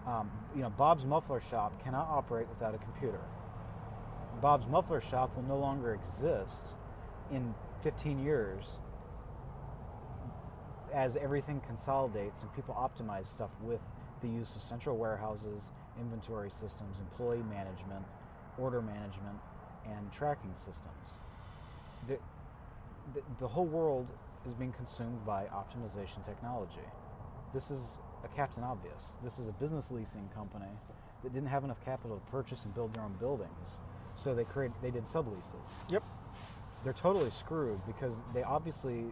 Um, 0.06 0.30
you 0.54 0.62
know, 0.62 0.70
Bob's 0.70 1.04
Muffler 1.04 1.42
Shop 1.50 1.73
cannot 1.85 2.09
operate 2.09 2.49
without 2.49 2.75
a 2.75 2.78
computer. 2.78 3.20
Bob's 4.40 4.66
Muffler 4.66 5.00
Shop 5.00 5.34
will 5.37 5.42
no 5.42 5.58
longer 5.58 5.94
exist 5.94 6.75
in 7.30 7.54
15 7.82 8.18
years 8.25 8.64
as 10.94 11.16
everything 11.16 11.60
consolidates 11.66 12.42
and 12.42 12.52
people 12.54 12.75
optimize 12.75 13.26
stuff 13.26 13.50
with 13.62 13.80
the 14.22 14.28
use 14.28 14.54
of 14.56 14.62
central 14.62 14.96
warehouses, 14.96 15.62
inventory 15.99 16.50
systems, 16.50 16.96
employee 16.99 17.42
management, 17.50 18.04
order 18.58 18.82
management, 18.82 19.38
and 19.87 20.12
tracking 20.12 20.52
systems. 20.54 21.06
The, 22.08 22.18
the, 23.14 23.22
the 23.40 23.49
whole 23.49 23.66
world 23.66 24.08
is 24.46 24.54
being 24.54 24.72
consumed 24.72 25.25
by 25.26 25.44
optimization 25.46 26.25
technology. 26.25 26.87
This 27.54 27.70
is 27.70 27.80
a 28.25 28.28
Captain 28.37 28.62
Obvious. 28.62 29.16
This 29.22 29.38
is 29.38 29.49
a 29.49 29.52
business 29.52 29.90
leasing 29.90 30.28
company 30.34 30.70
that 31.22 31.32
didn't 31.32 31.49
have 31.49 31.64
enough 31.64 31.82
capital 31.84 32.16
to 32.16 32.30
purchase 32.30 32.64
and 32.64 32.75
build 32.75 32.94
their 32.94 33.02
own 33.02 33.14
buildings, 33.18 33.80
so 34.22 34.34
they 34.34 34.44
created 34.44 34.74
they 34.82 34.90
did 34.90 35.04
subleases. 35.04 35.66
Yep. 35.90 36.02
They're 36.84 36.92
totally 36.92 37.30
screwed 37.30 37.80
because 37.86 38.14
they 38.34 38.42
obviously 38.42 39.04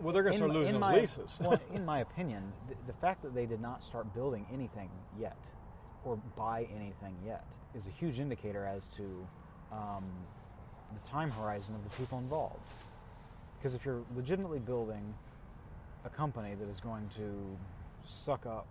Well, 0.00 0.12
they're 0.12 0.22
going 0.22 0.32
to 0.32 0.38
start 0.38 0.50
in- 0.50 0.56
losing 0.56 0.72
those 0.74 0.80
my, 0.80 0.94
leases. 0.96 1.38
well, 1.40 1.60
in 1.74 1.84
my 1.84 2.00
opinion, 2.00 2.52
the, 2.68 2.74
the 2.92 2.98
fact 2.98 3.22
that 3.22 3.34
they 3.34 3.46
did 3.46 3.60
not 3.60 3.82
start 3.84 4.12
building 4.14 4.46
anything 4.52 4.90
yet 5.20 5.36
or 6.04 6.16
buy 6.36 6.66
anything 6.74 7.14
yet 7.24 7.44
is 7.74 7.86
a 7.86 7.90
huge 7.90 8.18
indicator 8.18 8.64
as 8.64 8.82
to 8.96 9.26
um, 9.72 10.04
the 10.92 11.08
time 11.08 11.30
horizon 11.30 11.74
of 11.74 11.84
the 11.84 11.90
people 11.96 12.18
involved. 12.18 12.60
Because 13.58 13.74
if 13.74 13.84
you're 13.84 14.02
legitimately 14.14 14.60
building 14.60 15.14
a 16.04 16.08
company 16.08 16.54
that 16.54 16.68
is 16.68 16.80
going 16.80 17.08
to 17.16 17.56
suck 18.24 18.46
up 18.46 18.66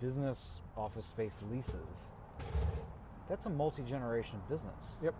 business 0.00 0.38
office 0.76 1.06
space 1.06 1.34
leases, 1.50 2.10
that's 3.30 3.46
a 3.46 3.50
multi 3.50 3.82
generation 3.82 4.42
business. 4.50 4.98
yep. 5.02 5.14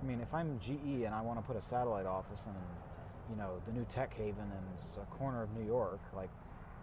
I 0.00 0.06
mean, 0.06 0.20
if 0.20 0.32
I'm 0.32 0.60
GE 0.60 1.04
and 1.04 1.14
I 1.14 1.22
want 1.22 1.40
to 1.40 1.42
put 1.44 1.56
a 1.56 1.62
satellite 1.62 2.06
office 2.06 2.40
in, 2.46 3.32
you 3.32 3.36
know, 3.36 3.60
the 3.66 3.72
new 3.72 3.84
tech 3.92 4.14
haven 4.14 4.44
in 4.44 5.02
a 5.02 5.06
corner 5.06 5.42
of 5.42 5.50
New 5.58 5.66
York, 5.66 6.00
like 6.14 6.28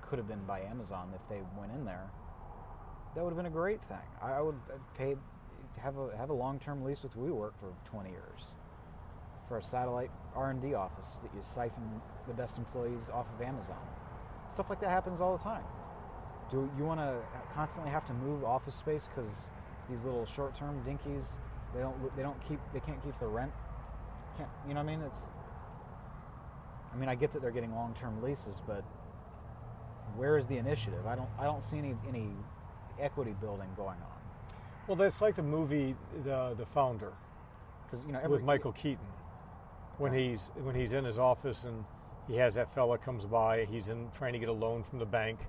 could 0.01 0.17
have 0.17 0.27
been 0.27 0.44
by 0.46 0.62
Amazon 0.62 1.12
if 1.13 1.22
they 1.29 1.41
went 1.58 1.72
in 1.72 1.86
there, 1.86 2.10
that 3.15 3.24
would 3.24 3.29
have 3.29 3.38
been 3.38 3.46
a 3.46 3.50
great 3.50 3.79
thing. 3.88 4.05
I, 4.22 4.34
I 4.34 4.41
would 4.41 4.60
pay, 4.98 5.15
have 5.77 5.98
a 5.98 6.17
have 6.17 6.32
a 6.32 6.34
long-term 6.34 6.84
lease 6.84 7.03
with 7.03 7.15
WeWork 7.15 7.53
for 7.60 7.72
20 7.89 8.10
years 8.10 8.41
for 9.48 9.60
a 9.60 9.63
satellite 9.63 10.10
R&D 10.36 10.74
office 10.74 11.05
that 11.22 11.32
you 11.36 11.41
siphon 11.44 12.01
the 12.27 12.34
best 12.34 12.58
employees 12.58 13.03
off 13.13 13.27
of 13.36 13.41
Amazon. 13.41 13.77
Stuff 14.55 14.72
like 14.72 14.82
that 14.82 14.89
happens 14.89 15.22
all 15.22 15.38
the 15.38 15.44
time. 15.44 15.63
Do 16.50 16.70
you 16.77 16.84
want 16.84 17.00
to 17.00 17.20
constantly 17.53 17.91
have 17.91 18.05
to 18.08 18.13
move 18.13 18.44
office 18.44 18.75
space 18.75 19.03
because 19.13 19.29
these 19.89 20.04
little 20.04 20.25
short-term 20.25 20.82
dinkies 20.88 21.25
they 21.74 21.82
don't 21.82 22.15
they 22.15 22.24
don't 22.24 22.39
keep 22.48 22.60
they 22.74 22.80
can't 22.80 23.04
keep 23.04 23.18
the 23.20 23.27
rent. 23.27 23.51
Can't 24.38 24.50
you 24.68 24.74
know 24.74 24.82
what 24.82 24.89
I 24.92 24.96
mean? 24.96 25.06
It's 25.06 25.18
I 26.94 26.98
mean 26.98 27.10
I 27.10 27.15
get 27.15 27.34
that 27.34 27.42
they're 27.42 27.51
getting 27.51 27.74
long-term 27.74 28.22
leases 28.24 28.62
but 28.65 28.84
where 30.15 30.38
is 30.38 30.48
the 30.48 30.58
initiative? 30.58 31.06
I 31.06 31.15
don't 31.15 31.30
I 31.39 31.44
don't 31.44 31.62
see 31.62 31.77
any 31.77 31.96
any 32.08 32.30
equity 33.00 33.36
building 33.42 33.68
going 33.75 33.98
on. 34.00 34.15
Well, 34.88 34.96
that's 34.96 35.22
like 35.22 35.36
the 35.36 35.44
movie 35.44 35.96
The, 36.24 36.54
the 36.58 36.65
Founder. 36.65 37.12
Because 37.86 38.06
you 38.06 38.13
know 38.13 38.20
every, 38.20 38.38
with 38.38 38.44
Michael 38.44 38.72
Keaton. 38.72 39.06
When 39.98 40.13
he's 40.13 40.51
when 40.62 40.75
he's 40.75 40.94
in 40.94 41.04
his 41.06 41.18
office 41.20 41.63
and 41.63 41.84
he 42.27 42.36
has 42.36 42.56
that 42.56 42.74
fella 42.74 42.98
comes 42.98 43.25
by, 43.25 43.65
he's 43.65 43.89
in 43.89 44.10
trying 44.18 44.34
to 44.34 44.39
get 44.39 44.50
a 44.50 44.54
loan 44.54 44.84
from 44.84 45.00
the 45.00 45.06
bank, 45.06 45.39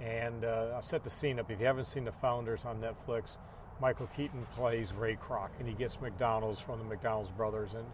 and 0.00 0.44
uh, 0.44 0.72
I'll 0.74 0.82
set 0.82 1.02
the 1.02 1.10
scene 1.10 1.40
up. 1.40 1.50
If 1.50 1.58
you 1.58 1.66
haven't 1.66 1.86
seen 1.86 2.04
The 2.04 2.12
Founders 2.12 2.64
on 2.64 2.80
Netflix, 2.80 3.38
Michael 3.80 4.08
Keaton 4.16 4.46
plays 4.54 4.92
Ray 4.92 5.16
Kroc, 5.16 5.50
and 5.58 5.68
he 5.68 5.74
gets 5.74 6.00
McDonald's 6.00 6.60
from 6.60 6.78
the 6.78 6.84
McDonald's 6.84 7.30
brothers, 7.30 7.74
and 7.74 7.84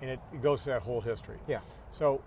and 0.00 0.10
it, 0.10 0.20
it 0.32 0.42
goes 0.42 0.62
to 0.62 0.70
that 0.70 0.82
whole 0.82 1.00
history. 1.00 1.38
yeah 1.46 1.60
So 1.90 2.20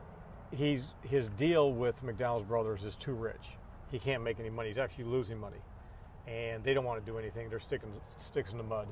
he's 0.52 0.84
his 1.02 1.30
deal 1.30 1.74
with 1.74 2.02
McDonald's 2.04 2.48
brothers 2.48 2.84
is 2.84 2.96
too 2.96 3.14
rich. 3.14 3.58
He 3.92 4.00
can't 4.00 4.24
make 4.24 4.40
any 4.40 4.50
money. 4.50 4.70
He's 4.70 4.78
actually 4.78 5.06
losing 5.06 5.40
money, 5.40 5.62
and 6.28 6.64
they 6.64 6.74
don't 6.74 6.86
want 6.86 7.04
to 7.04 7.12
do 7.12 7.18
anything. 7.18 7.50
They're 7.50 7.60
sticking 7.60 7.90
sticks 8.18 8.52
in 8.52 8.58
the 8.58 8.64
mud. 8.64 8.88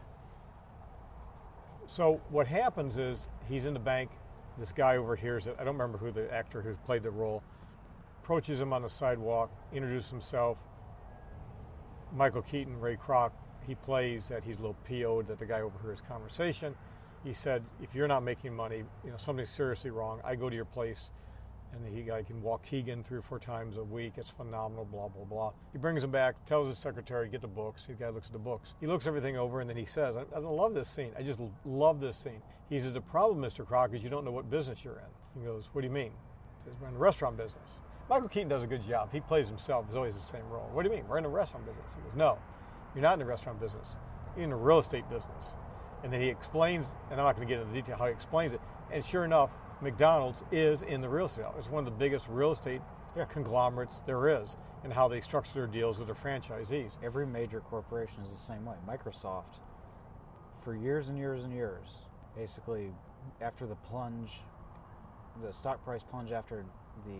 So 1.88 2.20
what 2.30 2.48
happens 2.48 2.98
is 2.98 3.28
he's 3.48 3.66
in 3.66 3.74
the 3.74 3.80
bank. 3.80 4.10
This 4.58 4.72
guy 4.72 4.98
overhears 4.98 5.48
it. 5.48 5.56
I 5.60 5.64
don't 5.64 5.76
remember 5.76 5.98
who 5.98 6.12
the 6.12 6.34
actor 6.34 6.62
who 6.62 6.74
played 6.86 7.04
the 7.04 7.12
role. 7.12 7.44
Approaches 8.24 8.60
him 8.60 8.74
on 8.74 8.82
the 8.82 8.90
sidewalk, 8.90 9.52
introduces 9.72 10.10
himself. 10.10 10.58
Michael 12.14 12.42
Keaton, 12.42 12.80
Ray 12.80 12.96
Kroc, 12.96 13.32
he 13.66 13.76
plays 13.76 14.28
that 14.30 14.44
he's 14.44 14.60
a 14.60 14.62
little 14.62 14.78
PO'd 14.88 15.28
that 15.28 15.40
the 15.40 15.46
guy 15.46 15.62
overheard 15.62 15.92
his 15.92 16.02
conversation. 16.02 16.76
He 17.24 17.34
said, 17.34 17.64
if 17.82 17.96
you're 17.96 18.08
not 18.08 18.24
making 18.24 18.56
money, 18.56 18.84
you 19.04 19.12
know, 19.12 19.18
something's 19.18 19.50
seriously 19.50 19.90
wrong. 19.90 20.22
I 20.24 20.36
go 20.36 20.50
to 20.50 20.56
your 20.56 20.66
place 20.66 21.10
and 21.74 21.86
he 21.88 22.12
I 22.12 22.22
can 22.24 22.42
walk 22.42 22.64
Keegan 22.64 23.04
three 23.04 23.18
or 23.18 23.22
four 23.22 23.40
times 23.40 23.78
a 23.78 23.84
week. 23.84 24.14
It's 24.18 24.30
phenomenal, 24.30 24.86
blah, 24.86 25.08
blah, 25.08 25.26
blah. 25.26 25.52
He 25.74 25.80
brings 25.80 26.04
him 26.04 26.12
back, 26.12 26.36
tells 26.46 26.68
his 26.68 26.78
secretary, 26.78 27.28
get 27.28 27.42
the 27.42 27.48
books. 27.48 27.86
The 27.88 27.94
guy 27.94 28.10
looks 28.10 28.28
at 28.28 28.34
the 28.34 28.40
books. 28.40 28.74
He 28.80 28.88
looks 28.88 29.08
everything 29.08 29.38
over 29.38 29.62
and 29.62 29.70
then 29.70 29.78
he 29.78 29.86
says, 29.86 30.16
I, 30.16 30.24
I 30.36 30.40
love 30.40 30.74
this 30.74 30.88
scene. 30.88 31.12
I 31.18 31.24
just 31.24 31.40
love 31.66 32.00
this 32.00 32.18
scene. 32.18 32.42
He 32.70 32.80
says, 32.80 32.94
the 32.94 33.02
problem, 33.02 33.42
Mr. 33.42 33.66
Kroc, 33.66 33.94
is 33.94 34.04
you 34.04 34.10
don't 34.10 34.26
know 34.26 34.32
what 34.32 34.50
business 34.50 34.84
you're 34.84 35.00
in. 35.00 35.40
He 35.42 35.46
goes, 35.46 35.70
what 35.74 35.82
do 35.82 35.88
you 35.88 35.94
mean? 35.94 36.12
He 36.12 36.64
says, 36.64 36.74
we're 36.80 36.88
in 36.88 36.94
the 36.94 37.00
restaurant 37.00 37.38
business. 37.38 37.82
Michael 38.10 38.30
Keaton 38.30 38.50
does 38.50 38.64
a 38.64 38.68
good 38.68 38.88
job. 38.88 39.12
He 39.12 39.20
plays 39.20 39.48
himself. 39.48 39.86
It's 39.88 39.96
always 39.96 40.16
the 40.16 40.22
same 40.22 40.48
role. 40.50 40.70
What 40.72 40.84
do 40.84 40.90
you 40.90 40.96
mean? 40.96 41.08
We're 41.08 41.18
in 41.18 41.24
the 41.24 41.30
restaurant 41.30 41.66
business. 41.66 41.94
He 41.96 42.02
goes, 42.02 42.16
no, 42.16 42.38
you're 42.96 43.02
not 43.02 43.14
in 43.14 43.20
the 43.20 43.26
restaurant 43.26 43.60
business. 43.60 43.98
You're 44.36 44.46
in 44.46 44.50
the 44.50 44.56
real 44.56 44.80
estate 44.80 45.08
business. 45.10 45.56
And 46.04 46.12
then 46.12 46.22
he 46.22 46.30
explains, 46.30 46.88
and 47.12 47.20
I'm 47.20 47.26
not 47.26 47.36
going 47.36 47.48
to 47.48 47.54
get 47.54 47.62
into 47.62 47.74
the 47.74 47.82
detail 47.82 47.98
how 47.98 48.06
he 48.06 48.12
explains 48.12 48.54
it. 48.54 48.62
And 48.92 49.04
sure 49.04 49.26
enough, 49.26 49.52
McDonald's 49.82 50.44
is 50.52 50.82
in 50.82 51.02
the 51.02 51.10
real 51.10 51.26
estate. 51.26 51.46
It's 51.58 51.70
one 51.70 51.86
of 51.86 51.92
the 51.92 51.98
biggest 52.00 52.28
real 52.30 52.52
estate 52.52 52.82
Yeah. 53.16 53.26
conglomerates 53.26 54.02
there 54.06 54.42
is, 54.42 54.58
and 54.84 54.94
how 54.94 55.08
they 55.08 55.22
structure 55.22 55.54
their 55.54 55.68
deals 55.68 55.98
with 55.98 56.08
their 56.08 56.16
franchisees. 56.16 56.98
every 57.04 57.26
major 57.26 57.62
corporation 57.62 58.24
is 58.24 58.30
the 58.30 58.46
same 58.46 58.66
way 58.66 58.76
Microsoft 58.88 59.60
for 60.64 60.76
years 60.76 61.10
and 61.10 61.18
years 61.18 61.44
and 61.44 61.54
years 61.54 61.88
basically 62.36 62.92
after 63.42 63.66
the 63.66 63.76
plunge 63.76 64.42
the 65.42 65.54
stock 65.54 65.84
price 65.84 66.04
plunge 66.04 66.32
after 66.32 66.66
the 67.06 67.20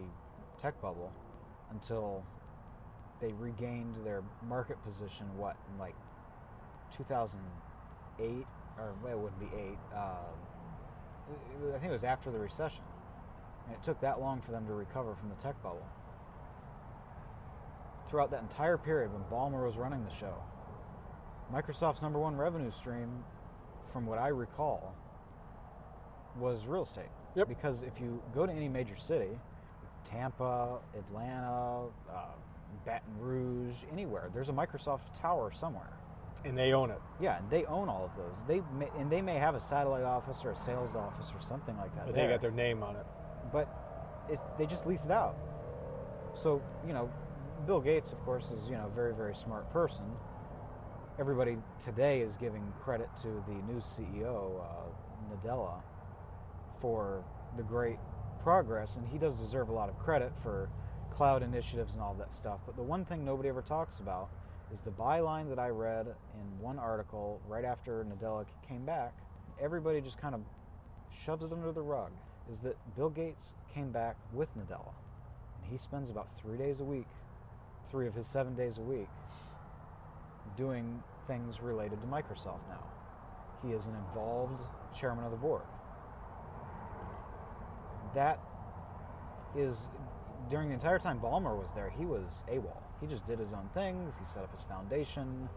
tech 0.62 0.80
bubble 0.82 1.12
until 1.72 2.24
they 3.22 3.32
regained 3.34 3.96
their 4.04 4.22
market 4.48 4.78
position 4.84 5.26
what 5.38 5.56
in 5.72 5.80
like 5.80 5.96
2008 6.98 8.46
or 8.78 8.94
well, 9.04 9.14
it 9.14 9.18
wouldn't 9.18 9.40
be 9.40 9.58
8 9.58 9.78
um, 9.96 10.16
I 11.74 11.80
think 11.80 11.90
it 11.90 11.94
was 11.94 12.04
after 12.04 12.32
the 12.32 12.40
recession 12.40 12.84
and 13.68 13.76
it 13.76 13.84
took 13.84 14.00
that 14.02 14.20
long 14.20 14.42
for 14.42 14.52
them 14.52 14.68
to 14.68 14.74
recover 14.74 15.16
from 15.16 15.30
the 15.30 15.36
tech 15.36 15.62
bubble 15.64 15.86
throughout 18.10 18.32
that 18.32 18.42
entire 18.42 18.78
period 18.78 19.12
when 19.12 19.24
Ballmer 19.24 19.66
was 19.66 19.76
running 19.76 20.04
the 20.06 20.16
show. 20.16 20.36
Microsoft's 21.54 22.02
number 22.02 22.20
one 22.20 22.36
revenue 22.36 22.72
stream, 22.72 23.24
from 23.92 24.06
what 24.06 24.18
I 24.18 24.30
recall, 24.30 24.96
was 26.40 26.66
real 26.68 26.84
estate. 26.84 27.10
Yep. 27.36 27.48
Because 27.48 27.82
if 27.82 28.00
you 28.00 28.22
go 28.34 28.46
to 28.46 28.52
any 28.52 28.68
major 28.68 28.96
city, 28.98 29.38
Tampa, 30.10 30.80
Atlanta, 30.98 31.88
uh, 32.10 32.26
Baton 32.86 33.14
Rouge, 33.20 33.76
anywhere. 33.92 34.30
There's 34.34 34.50
a 34.50 34.54
Microsoft 34.54 35.02
tower 35.22 35.52
somewhere. 35.58 35.92
And 36.44 36.58
they 36.58 36.74
own 36.74 36.92
it. 36.92 37.02
Yeah, 37.20 37.38
and 37.40 37.50
they 37.50 37.66
own 37.66 37.90
all 37.90 38.06
of 38.06 38.12
those. 38.16 38.36
They 38.48 38.62
may, 38.78 38.90
and 39.00 39.12
they 39.12 39.22
may 39.22 39.36
have 39.36 39.56
a 39.56 39.60
satellite 39.60 40.04
office 40.04 40.38
or 40.44 40.52
a 40.52 40.58
sales 40.64 40.96
office 40.96 41.28
or 41.34 41.42
something 41.42 41.76
like 41.78 41.94
that. 41.96 42.06
But 42.06 42.16
they 42.16 42.28
got 42.28 42.42
their 42.42 42.52
name 42.52 42.84
on 42.84 42.96
it. 42.96 43.06
but 43.52 43.68
it, 44.30 44.40
they 44.58 44.66
just 44.66 44.86
lease 44.86 45.06
it 45.06 45.12
out. 45.12 45.36
So 46.36 46.62
you 46.86 46.94
know, 46.94 47.10
Bill 47.66 47.80
Gates, 47.80 48.12
of 48.12 48.20
course, 48.26 48.46
is 48.46 48.68
you 48.70 48.76
know 48.76 48.86
a 48.86 48.96
very 48.96 49.14
very 49.14 49.36
smart 49.36 49.72
person. 49.72 50.06
Everybody 51.20 51.58
today 51.84 52.22
is 52.22 52.36
giving 52.38 52.62
credit 52.84 53.10
to 53.22 53.44
the 53.48 53.56
new 53.72 53.82
CEO 53.82 54.62
uh, 54.62 55.34
Nadella 55.34 55.82
for 56.82 57.24
the 57.58 57.64
great 57.64 57.98
progress, 58.44 58.98
and 58.98 59.08
he 59.08 59.18
does 59.18 59.34
deserve 59.36 59.70
a 59.70 59.72
lot 59.74 59.90
of 59.90 59.98
credit 59.98 60.32
for 60.44 60.70
cloud 61.16 61.44
initiatives 61.44 61.94
and 61.94 62.02
all 62.02 62.14
that 62.16 62.34
stuff. 62.36 62.60
But 62.66 62.76
the 62.76 62.84
one 62.84 63.06
thing 63.06 63.24
nobody 63.24 63.50
ever 63.50 63.62
talks 63.62 64.00
about 64.00 64.30
is 64.74 64.80
the 64.84 64.92
byline 64.92 65.50
that 65.50 65.60
I 65.60 65.70
read 65.70 66.08
in 66.08 66.64
one 66.64 66.80
article 66.80 67.42
right 67.48 67.64
after 67.64 68.06
Nadella 68.06 68.46
came 68.68 68.86
back. 68.86 69.14
Everybody 69.62 70.02
just 70.02 70.18
kind 70.18 70.36
of 70.36 70.42
shoves 71.26 71.44
it 71.44 71.52
under 71.52 71.72
the 71.72 71.82
rug. 71.82 72.12
Is 72.52 72.60
that 72.62 72.76
Bill 72.96 73.10
Gates 73.10 73.56
came 73.74 73.92
back 73.92 74.16
with 74.34 74.50
Nadella, 74.58 74.94
and 75.62 75.72
he 75.72 75.78
spends 75.78 76.10
about 76.10 76.28
three 76.42 76.58
days 76.58 76.80
a 76.80 76.84
week, 76.84 77.08
three 77.90 78.08
of 78.08 78.14
his 78.14 78.28
seven 78.28 78.56
days 78.56 78.78
a 78.78 78.82
week, 78.82 79.08
doing 80.58 81.02
things 81.28 81.62
related 81.62 82.00
to 82.02 82.08
Microsoft 82.08 82.62
now. 82.70 82.84
He 83.64 83.72
is 83.72 83.88
an 83.88 83.96
involved 83.96 84.62
chairman 85.00 85.26
of 85.26 85.32
the 85.32 85.38
board. 85.38 85.64
That 88.14 88.40
is 89.58 89.76
during 90.50 90.68
the 90.70 90.74
entire 90.74 91.00
time 91.00 91.20
Ballmer 91.20 91.58
was 91.58 91.70
there, 91.76 91.90
he 91.98 92.06
was 92.06 92.44
AWOL. 92.50 92.78
He 93.02 93.08
just 93.08 93.26
did 93.28 93.40
his 93.40 93.52
own 93.54 93.70
things. 93.74 94.14
He 94.20 94.26
set 94.34 94.44
up 94.44 94.52
his 94.52 94.64
foundation. 94.64 95.50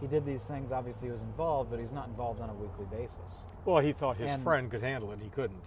He 0.00 0.06
did 0.06 0.24
these 0.26 0.42
things. 0.42 0.72
Obviously, 0.72 1.08
he 1.08 1.12
was 1.12 1.22
involved, 1.22 1.70
but 1.70 1.80
he's 1.80 1.92
not 1.92 2.08
involved 2.08 2.40
on 2.40 2.50
a 2.50 2.54
weekly 2.54 2.86
basis. 2.90 3.44
Well, 3.64 3.82
he 3.82 3.92
thought 3.92 4.16
his 4.16 4.30
And- 4.30 4.42
friend 4.42 4.70
could 4.70 4.82
handle 4.82 5.10
it. 5.12 5.18
He 5.20 5.28
couldn't. 5.30 5.62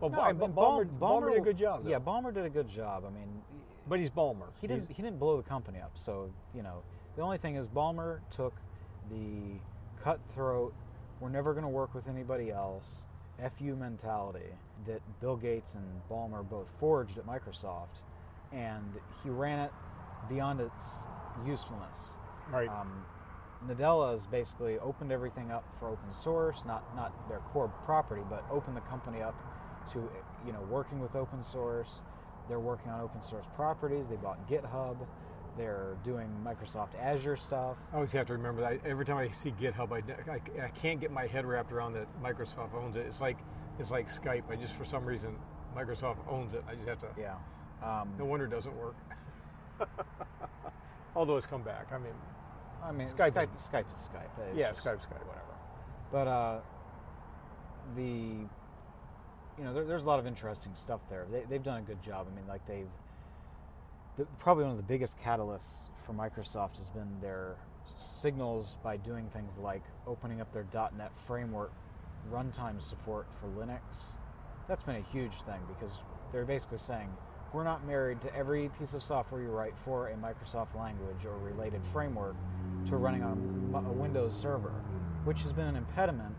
Well, 0.00 0.10
No, 0.10 0.16
Ba- 0.16 0.34
but 0.34 0.54
Ballmer, 0.54 0.98
Bal- 0.98 1.20
Ballmer 1.22 1.30
did 1.32 1.38
a 1.40 1.44
good 1.44 1.56
job. 1.56 1.82
Though. 1.84 1.90
Yeah, 1.90 1.98
Ballmer 1.98 2.32
did 2.32 2.44
a 2.44 2.50
good 2.50 2.68
job. 2.68 3.04
I 3.06 3.10
mean, 3.10 3.42
but 3.88 3.98
he's 3.98 4.10
Ballmer. 4.10 4.48
he 4.60 4.66
didn't 4.66 4.90
he 4.90 5.02
didn't 5.02 5.18
blow 5.18 5.36
the 5.38 5.42
company 5.42 5.80
up. 5.80 5.92
So 5.96 6.30
you 6.54 6.62
know, 6.62 6.82
the 7.16 7.22
only 7.22 7.38
thing 7.38 7.56
is 7.56 7.66
Ballmer 7.68 8.20
took 8.30 8.52
the 9.10 9.58
cutthroat. 10.02 10.74
We're 11.20 11.30
never 11.30 11.52
going 11.54 11.62
to 11.64 11.68
work 11.70 11.94
with 11.94 12.08
anybody 12.08 12.50
else. 12.50 13.04
Fu 13.58 13.74
mentality 13.76 14.54
that 14.86 15.00
Bill 15.20 15.36
Gates 15.36 15.74
and 15.74 15.84
Ballmer 16.10 16.46
both 16.48 16.68
forged 16.80 17.16
at 17.18 17.26
Microsoft, 17.26 18.00
and 18.56 18.94
he 19.22 19.28
ran 19.28 19.60
it 19.60 19.72
beyond 20.28 20.60
its 20.60 20.80
usefulness. 21.46 21.96
Right. 22.50 22.68
Um, 22.68 23.04
Nadella 23.66 24.12
has 24.14 24.26
basically 24.26 24.78
opened 24.78 25.12
everything 25.12 25.50
up 25.50 25.64
for 25.78 25.88
open 25.88 26.12
source, 26.12 26.56
not 26.66 26.84
not 26.96 27.28
their 27.28 27.40
core 27.52 27.68
property, 27.84 28.22
but 28.28 28.44
opened 28.50 28.76
the 28.76 28.82
company 28.82 29.22
up 29.22 29.34
to 29.92 30.08
you 30.46 30.52
know 30.52 30.62
working 30.70 31.00
with 31.00 31.14
open 31.14 31.44
source. 31.44 32.02
They're 32.48 32.60
working 32.60 32.90
on 32.90 33.00
open 33.00 33.20
source 33.28 33.46
properties. 33.56 34.06
They 34.08 34.16
bought 34.16 34.48
GitHub. 34.48 34.96
They're 35.56 35.96
doing 36.04 36.28
Microsoft 36.44 36.90
Azure 37.00 37.36
stuff. 37.36 37.76
I 37.92 37.96
always 37.96 38.12
have 38.12 38.26
to 38.26 38.34
remember 38.34 38.60
that. 38.60 38.78
Every 38.84 39.06
time 39.06 39.16
I 39.16 39.30
see 39.30 39.52
GitHub, 39.52 39.90
I, 39.90 40.02
I, 40.30 40.64
I 40.66 40.68
can't 40.68 41.00
get 41.00 41.10
my 41.10 41.26
head 41.26 41.46
wrapped 41.46 41.72
around 41.72 41.94
that 41.94 42.06
Microsoft 42.22 42.74
owns 42.74 42.96
it. 42.96 43.06
It's 43.06 43.20
like 43.20 43.38
it's 43.78 43.90
like 43.90 44.08
Skype. 44.08 44.50
I 44.50 44.56
just 44.56 44.74
for 44.74 44.84
some 44.84 45.04
reason 45.04 45.36
Microsoft 45.74 46.18
owns 46.28 46.54
it. 46.54 46.62
I 46.68 46.74
just 46.74 46.88
have 46.88 46.98
to. 47.00 47.08
Yeah. 47.18 47.36
Um, 47.82 48.08
No 48.18 48.24
wonder 48.24 48.46
it 48.46 48.50
doesn't 48.50 48.76
work. 48.76 48.96
Although 51.16 51.36
it's 51.36 51.46
come 51.46 51.62
back. 51.62 51.88
I 51.92 51.98
mean, 51.98 52.12
I 52.82 52.92
mean, 52.92 53.08
Skype 53.08 53.32
Skype, 53.32 53.48
is- 53.56 53.62
Skype 53.62 53.86
is 53.90 54.08
Skype. 54.08 54.48
It's 54.48 54.58
yeah, 54.58 54.68
just 54.68 54.84
Skype, 54.84 54.98
Skype. 54.98 55.24
whatever. 55.26 55.54
But 56.12 56.28
uh, 56.28 56.60
the 57.96 58.02
you 59.58 59.64
know 59.64 59.72
there, 59.72 59.84
there's 59.84 60.02
a 60.02 60.06
lot 60.06 60.18
of 60.18 60.26
interesting 60.26 60.72
stuff 60.74 61.00
there. 61.08 61.26
They, 61.30 61.42
they've 61.48 61.62
done 61.62 61.78
a 61.78 61.82
good 61.82 62.02
job. 62.02 62.26
I 62.30 62.36
mean, 62.36 62.46
like 62.46 62.66
they've 62.66 62.88
the, 64.16 64.26
probably 64.38 64.64
one 64.64 64.72
of 64.72 64.76
the 64.78 64.82
biggest 64.82 65.18
catalysts 65.18 65.90
for 66.06 66.12
Microsoft 66.12 66.78
has 66.78 66.88
been 66.88 67.08
their 67.20 67.56
signals 68.20 68.76
by 68.82 68.96
doing 68.96 69.28
things 69.32 69.52
like 69.58 69.82
opening 70.06 70.40
up 70.40 70.52
their 70.52 70.66
.NET 70.96 71.12
framework 71.26 71.72
runtime 72.30 72.82
support 72.82 73.26
for 73.40 73.46
Linux. 73.48 73.80
That's 74.68 74.82
been 74.82 74.96
a 74.96 75.12
huge 75.12 75.42
thing 75.46 75.60
because 75.68 75.92
they're 76.32 76.44
basically 76.44 76.78
saying 76.78 77.08
we're 77.56 77.64
not 77.64 77.86
married 77.86 78.20
to 78.20 78.36
every 78.36 78.70
piece 78.78 78.92
of 78.92 79.02
software 79.02 79.40
you 79.40 79.48
write 79.48 79.72
for 79.82 80.08
a 80.08 80.14
Microsoft 80.16 80.76
language 80.78 81.24
or 81.24 81.38
related 81.38 81.80
framework 81.90 82.36
to 82.86 82.98
running 82.98 83.22
on 83.22 83.72
a 83.74 83.92
Windows 83.92 84.34
server, 84.38 84.74
which 85.24 85.40
has 85.40 85.54
been 85.54 85.64
an 85.64 85.74
impediment 85.74 86.34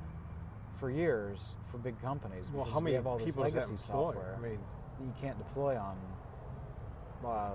for 0.79 0.91
years 0.91 1.39
for 1.71 1.79
big 1.79 1.99
companies. 2.03 2.45
well, 2.53 2.63
how 2.63 2.77
we 2.77 2.83
many 2.83 2.95
have 2.95 3.07
all 3.07 3.17
this 3.17 3.25
people 3.25 3.43
does 3.43 3.53
that 3.55 3.63
employ? 3.63 4.13
software 4.13 4.35
I 4.37 4.41
mean, 4.41 4.59
you 5.01 5.11
can't 5.19 5.39
deploy 5.39 5.75
on 5.75 5.97
uh, 7.25 7.49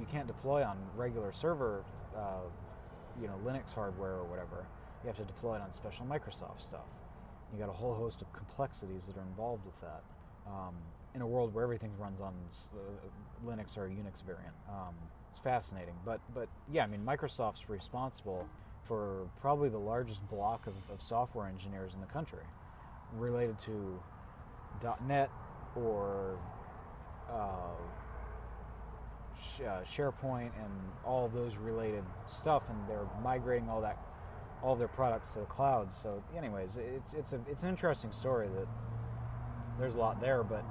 you 0.00 0.06
can't 0.10 0.26
deploy 0.26 0.64
on 0.64 0.78
regular 0.96 1.32
server 1.34 1.84
uh, 2.16 2.48
you 3.20 3.26
know 3.26 3.38
Linux 3.44 3.74
hardware 3.74 4.14
or 4.14 4.24
whatever 4.24 4.64
you 5.02 5.08
have 5.08 5.18
to 5.18 5.24
deploy 5.24 5.56
it 5.56 5.60
on 5.60 5.70
special 5.74 6.06
Microsoft 6.06 6.62
stuff 6.62 6.88
you 7.52 7.58
got 7.58 7.68
a 7.68 7.72
whole 7.72 7.94
host 7.94 8.22
of 8.22 8.32
complexities 8.32 9.02
that 9.06 9.18
are 9.18 9.26
involved 9.28 9.66
with 9.66 9.78
that 9.82 10.02
um, 10.46 10.74
in 11.14 11.22
a 11.22 11.26
world 11.26 11.54
where 11.54 11.64
everything 11.64 11.90
runs 11.98 12.20
on 12.20 12.34
uh, 12.74 12.78
Linux 13.46 13.76
or 13.76 13.86
a 13.86 13.90
Unix 13.90 14.22
variant 14.26 14.54
um, 14.68 14.94
it's 15.30 15.40
fascinating 15.40 15.94
but 16.04 16.20
but 16.34 16.48
yeah 16.70 16.84
I 16.84 16.86
mean 16.86 17.04
Microsoft's 17.04 17.68
responsible 17.68 18.46
for 18.86 19.28
probably 19.40 19.68
the 19.68 19.78
largest 19.78 20.20
block 20.28 20.66
of, 20.66 20.74
of 20.92 21.00
software 21.00 21.46
engineers 21.46 21.92
in 21.94 22.00
the 22.00 22.06
country 22.06 22.44
related 23.16 23.58
to 23.60 24.00
.NET 25.06 25.30
or 25.76 26.38
uh, 27.30 27.34
uh, 29.60 29.82
SharePoint 29.84 30.50
and 30.62 30.72
all 31.04 31.28
those 31.28 31.56
related 31.56 32.04
stuff, 32.28 32.62
and 32.68 32.78
they're 32.88 33.06
migrating 33.22 33.68
all 33.68 33.80
that, 33.80 33.98
all 34.62 34.74
their 34.74 34.88
products 34.88 35.32
to 35.34 35.40
the 35.40 35.46
cloud. 35.46 35.92
So, 35.92 36.22
anyways, 36.36 36.76
it's 36.76 37.12
it's 37.14 37.32
a 37.32 37.40
it's 37.50 37.62
an 37.62 37.68
interesting 37.68 38.12
story 38.12 38.48
that 38.48 38.66
there's 39.78 39.94
a 39.94 39.98
lot 39.98 40.20
there, 40.20 40.42
but 40.42 40.64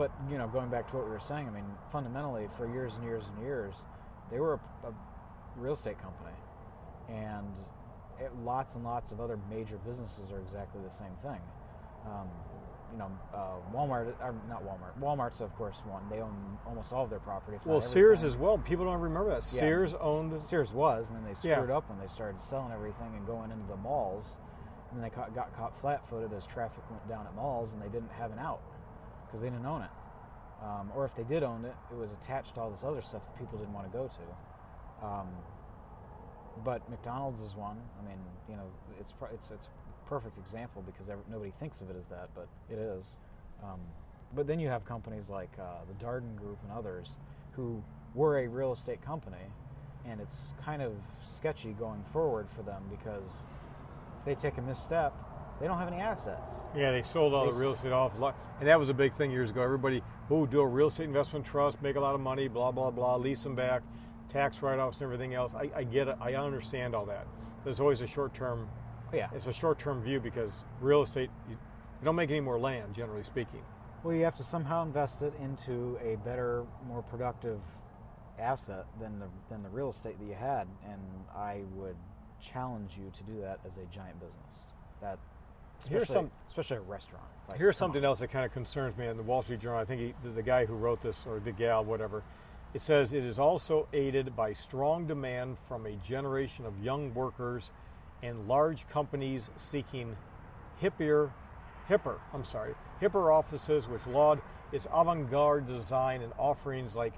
but 0.00 0.10
you 0.30 0.38
know, 0.38 0.48
going 0.48 0.70
back 0.70 0.88
to 0.90 0.96
what 0.96 1.04
we 1.04 1.10
were 1.10 1.20
saying, 1.20 1.46
I 1.46 1.50
mean, 1.50 1.66
fundamentally, 1.92 2.48
for 2.56 2.66
years 2.72 2.94
and 2.94 3.04
years 3.04 3.22
and 3.28 3.44
years, 3.44 3.74
they 4.32 4.40
were 4.40 4.54
a, 4.54 4.88
a 4.88 4.92
real 5.58 5.74
estate 5.74 5.98
company, 6.00 6.34
and 7.10 7.46
it, 8.18 8.32
lots 8.42 8.76
and 8.76 8.82
lots 8.82 9.12
of 9.12 9.20
other 9.20 9.38
major 9.50 9.76
businesses 9.86 10.32
are 10.32 10.40
exactly 10.40 10.80
the 10.82 10.90
same 10.90 11.12
thing. 11.22 11.38
Um, 12.06 12.28
you 12.92 12.98
know, 12.98 13.10
uh, 13.34 13.76
Walmart, 13.76 14.14
or 14.22 14.34
not 14.48 14.64
Walmart. 14.64 14.98
Walmart's 14.98 15.42
of 15.42 15.54
course 15.54 15.76
one. 15.84 16.02
They 16.08 16.22
own 16.22 16.34
almost 16.66 16.94
all 16.94 17.04
of 17.04 17.10
their 17.10 17.20
property. 17.20 17.58
well, 17.66 17.82
Sears 17.82 18.24
as 18.24 18.38
well. 18.38 18.56
People 18.56 18.86
don't 18.86 19.02
remember 19.02 19.28
that. 19.28 19.46
Yeah. 19.52 19.60
Sears 19.60 19.94
owned. 20.00 20.32
Sears 20.42 20.72
was, 20.72 21.10
and 21.10 21.18
then 21.18 21.24
they 21.24 21.46
Yeah. 21.46 21.56
screwed 21.56 21.70
up 21.70 21.90
when 21.90 21.98
they 21.98 22.08
started 22.08 22.40
selling 22.40 22.72
everything 22.72 23.14
and 23.14 23.26
going 23.26 23.50
into 23.50 23.66
the 23.66 23.76
malls. 23.76 24.38
And 24.90 24.98
then 24.98 25.02
they 25.02 25.14
caught, 25.14 25.34
got 25.34 25.54
caught 25.54 25.78
flat-footed 25.78 26.32
as 26.32 26.46
traffic 26.46 26.82
went 26.90 27.06
down 27.06 27.26
at 27.26 27.34
malls, 27.36 27.70
and 27.72 27.82
they 27.82 27.88
didn't 27.88 28.10
have 28.10 28.32
an 28.32 28.38
out 28.40 28.60
because 29.30 29.42
they 29.42 29.48
didn't 29.48 29.66
own 29.66 29.82
it. 29.82 29.90
Um, 30.62 30.90
or 30.94 31.04
if 31.06 31.14
they 31.14 31.22
did 31.22 31.42
own 31.42 31.64
it, 31.64 31.74
it 31.90 31.96
was 31.96 32.10
attached 32.22 32.54
to 32.54 32.60
all 32.60 32.70
this 32.70 32.84
other 32.84 33.00
stuff 33.00 33.22
that 33.24 33.38
people 33.38 33.58
didn't 33.58 33.72
want 33.72 33.90
to 33.90 33.96
go 33.96 34.08
to. 34.08 35.06
Um, 35.06 35.28
but 36.64 36.88
McDonald's 36.90 37.40
is 37.40 37.54
one. 37.54 37.78
I 37.98 38.06
mean, 38.06 38.18
you 38.48 38.56
know, 38.56 38.64
it's 39.00 39.14
it's 39.32 39.50
it's 39.50 39.66
a 39.66 40.08
perfect 40.08 40.36
example 40.38 40.82
because 40.84 41.06
nobody 41.30 41.52
thinks 41.60 41.80
of 41.80 41.88
it 41.90 41.96
as 41.98 42.08
that, 42.08 42.28
but 42.34 42.48
it 42.68 42.78
is. 42.78 43.06
Um, 43.62 43.80
but 44.34 44.46
then 44.46 44.60
you 44.60 44.68
have 44.68 44.84
companies 44.84 45.30
like 45.30 45.50
uh, 45.58 45.84
the 45.88 46.04
Darden 46.04 46.36
Group 46.36 46.58
and 46.62 46.72
others 46.72 47.08
who 47.52 47.82
were 48.14 48.40
a 48.40 48.48
real 48.48 48.72
estate 48.72 49.00
company, 49.02 49.46
and 50.04 50.20
it's 50.20 50.36
kind 50.62 50.82
of 50.82 50.92
sketchy 51.36 51.72
going 51.72 52.04
forward 52.12 52.48
for 52.54 52.62
them 52.62 52.82
because 52.90 53.44
if 54.18 54.24
they 54.24 54.34
take 54.34 54.58
a 54.58 54.62
misstep, 54.62 55.14
they 55.60 55.66
don't 55.66 55.78
have 55.78 55.88
any 55.88 56.00
assets. 56.00 56.52
Yeah, 56.76 56.90
they 56.90 57.02
sold 57.02 57.34
all 57.34 57.44
They 57.44 57.52
the 57.52 57.58
real 57.58 57.72
estate 57.74 57.92
off, 57.92 58.12
and 58.14 58.68
that 58.68 58.78
was 58.78 58.88
a 58.88 58.94
big 58.94 59.14
thing 59.14 59.30
years 59.30 59.50
ago. 59.50 59.62
Everybody, 59.62 60.02
oh, 60.30 60.46
do 60.46 60.60
a 60.60 60.66
real 60.66 60.88
estate 60.88 61.04
investment 61.04 61.44
trust, 61.44 61.80
make 61.82 61.96
a 61.96 62.00
lot 62.00 62.14
of 62.14 62.20
money, 62.20 62.48
blah 62.48 62.70
blah 62.72 62.90
blah, 62.90 63.16
lease 63.16 63.42
them 63.42 63.54
back, 63.54 63.82
tax 64.28 64.62
write-offs 64.62 64.98
and 64.98 65.04
everything 65.04 65.34
else. 65.34 65.54
I, 65.54 65.70
I 65.74 65.84
get 65.84 66.08
it. 66.08 66.16
I 66.20 66.34
understand 66.34 66.94
all 66.94 67.04
that. 67.06 67.26
There's 67.64 67.80
always 67.80 68.00
a 68.00 68.06
short-term. 68.06 68.68
But 69.10 69.16
yeah, 69.18 69.28
It's 69.34 69.48
a 69.48 69.52
short-term 69.52 70.02
view 70.02 70.20
because 70.20 70.52
real 70.80 71.02
estate, 71.02 71.30
you, 71.48 71.54
you 71.54 72.04
don't 72.04 72.14
make 72.16 72.30
any 72.30 72.40
more 72.40 72.58
land, 72.58 72.94
generally 72.94 73.24
speaking. 73.24 73.60
well, 74.02 74.14
you 74.14 74.22
have 74.24 74.36
to 74.36 74.44
somehow 74.44 74.82
invest 74.84 75.20
it 75.20 75.34
into 75.42 75.98
a 76.02 76.16
better, 76.24 76.64
more 76.86 77.02
productive 77.02 77.60
asset 78.38 78.86
than 79.00 79.18
the 79.18 79.26
than 79.50 79.62
the 79.62 79.68
real 79.68 79.90
estate 79.90 80.18
that 80.18 80.24
you 80.24 80.34
had, 80.34 80.66
and 80.84 81.02
I 81.36 81.60
would 81.74 81.96
challenge 82.40 82.92
you 82.96 83.10
to 83.14 83.22
do 83.24 83.40
that 83.42 83.58
as 83.66 83.76
a 83.76 83.84
giant 83.94 84.18
business. 84.20 84.72
That 85.02 85.18
Here's 85.88 86.08
some- 86.08 86.30
especially 86.48 86.76
a 86.78 86.80
restaurant. 86.80 87.24
Like, 87.48 87.58
Here's 87.58 87.78
come 87.78 87.86
on. 87.86 87.94
something 87.94 88.04
else 88.04 88.18
that 88.20 88.28
kind 88.28 88.44
of 88.44 88.52
concerns 88.52 88.96
me 88.96 89.06
in 89.06 89.16
the 89.16 89.22
Wall 89.22 89.42
Street 89.42 89.60
Journal. 89.60 89.78
I 89.78 89.84
think 89.84 90.00
he, 90.00 90.14
the, 90.22 90.30
the 90.30 90.42
guy 90.42 90.64
who 90.66 90.74
wrote 90.74 91.00
this, 91.00 91.24
or 91.26 91.40
the 91.40 91.52
gal, 91.52 91.84
whatever, 91.84 92.22
It 92.72 92.80
says 92.80 93.12
it 93.12 93.24
is 93.24 93.40
also 93.40 93.88
aided 93.92 94.36
by 94.36 94.52
strong 94.52 95.06
demand 95.06 95.58
from 95.66 95.86
a 95.86 95.96
generation 95.96 96.64
of 96.64 96.78
young 96.84 97.12
workers 97.14 97.72
and 98.22 98.46
large 98.46 98.88
companies 98.88 99.50
seeking 99.56 100.16
hippier, 100.80 101.32
hipper, 101.88 102.18
I'm 102.32 102.44
sorry, 102.44 102.74
hipper 103.00 103.34
offices 103.34 103.88
which 103.88 104.06
laud 104.06 104.40
its 104.70 104.86
avant-garde 104.92 105.66
design 105.66 106.22
and 106.22 106.32
offerings 106.38 106.94
like 106.94 107.14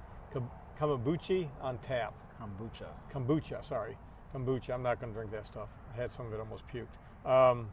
Kamabuchi 0.79 1.47
on 1.61 1.77
tap. 1.79 2.13
Kombucha. 2.41 2.87
Kombucha, 3.13 3.63
sorry. 3.63 3.95
Kombucha. 4.33 4.71
I'm 4.73 4.81
not 4.81 4.99
going 4.99 5.13
to 5.13 5.17
drink 5.17 5.31
that 5.31 5.45
stuff. 5.45 5.69
I 5.93 5.95
had 6.01 6.11
some 6.11 6.25
of 6.25 6.33
it 6.33 6.39
almost 6.39 6.63
puked. 6.67 7.29
Um, 7.29 7.69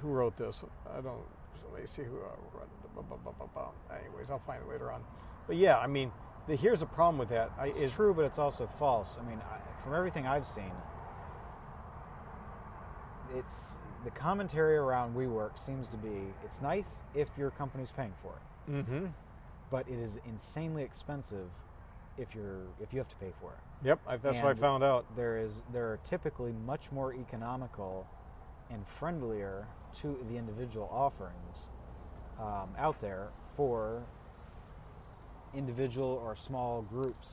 who 0.00 0.08
wrote 0.08 0.36
this? 0.36 0.64
I 0.90 1.00
don't. 1.00 1.22
So 1.60 1.68
let 1.72 1.82
me 1.82 1.86
see 1.86 2.02
who 2.02 2.18
uh. 2.18 4.00
Anyways, 4.00 4.30
I'll 4.30 4.38
find 4.40 4.62
it 4.62 4.68
later 4.68 4.90
on. 4.92 5.02
But 5.46 5.56
yeah, 5.56 5.78
I 5.78 5.86
mean, 5.86 6.10
the, 6.46 6.56
here's 6.56 6.80
the 6.80 6.86
problem 6.86 7.18
with 7.18 7.28
that. 7.30 7.52
I, 7.58 7.68
It's 7.68 7.78
is 7.78 7.92
true, 7.92 8.14
but 8.14 8.24
it's 8.24 8.38
also 8.38 8.68
false. 8.78 9.16
I 9.20 9.28
mean, 9.28 9.40
I, 9.50 9.58
from 9.82 9.94
everything 9.94 10.26
I've 10.26 10.46
seen, 10.46 10.72
it's 13.36 13.74
the 14.04 14.10
commentary 14.10 14.76
around 14.76 15.14
WeWork 15.16 15.64
seems 15.64 15.88
to 15.88 15.96
be 15.96 16.32
it's 16.44 16.60
nice 16.60 17.00
if 17.14 17.28
your 17.38 17.50
company's 17.50 17.90
paying 17.90 18.12
for 18.22 18.34
it, 18.36 18.72
Mm-hmm. 18.72 19.06
but 19.70 19.86
it 19.88 19.98
is 19.98 20.18
insanely 20.26 20.82
expensive 20.82 21.48
if 22.16 22.34
you're 22.34 22.62
if 22.82 22.92
you 22.92 22.98
have 22.98 23.08
to 23.08 23.16
pay 23.16 23.32
for 23.40 23.52
it. 23.52 23.86
Yep, 23.86 24.00
I, 24.06 24.16
that's 24.16 24.36
what 24.36 24.56
I 24.56 24.60
found 24.60 24.84
out. 24.84 25.04
There 25.16 25.38
is 25.38 25.52
there 25.72 25.84
are 25.86 25.98
typically 26.08 26.52
much 26.66 26.90
more 26.92 27.12
economical 27.14 28.06
and 28.70 28.84
friendlier 28.98 29.66
to 30.02 30.16
the 30.28 30.36
individual 30.36 30.88
offerings 30.92 31.70
um, 32.40 32.68
out 32.78 33.00
there 33.00 33.28
for 33.56 34.02
individual 35.54 36.20
or 36.24 36.36
small 36.36 36.82
groups 36.82 37.28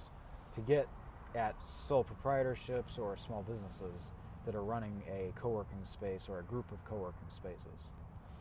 to 0.53 0.61
get 0.61 0.87
at 1.35 1.55
sole 1.87 2.05
proprietorships 2.05 2.99
or 2.99 3.17
small 3.17 3.43
businesses 3.43 4.11
that 4.45 4.55
are 4.55 4.63
running 4.63 5.01
a 5.07 5.31
co-working 5.39 5.83
space 5.93 6.23
or 6.27 6.39
a 6.39 6.43
group 6.43 6.71
of 6.71 6.83
co-working 6.85 7.27
spaces. 7.35 7.89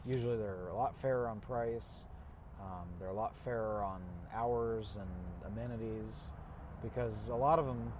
Usually 0.06 0.36
they're 0.36 0.68
a 0.68 0.76
lot 0.76 0.94
fairer 1.00 1.28
on 1.28 1.40
price. 1.40 2.06
Um, 2.60 2.88
they're 2.98 3.08
a 3.08 3.14
lot 3.14 3.34
fairer 3.44 3.82
on 3.82 4.00
hours 4.34 4.96
and 4.98 5.52
amenities 5.52 6.30
because 6.82 7.12
a 7.30 7.34
lot 7.34 7.58
of 7.58 7.66
them 7.66 7.92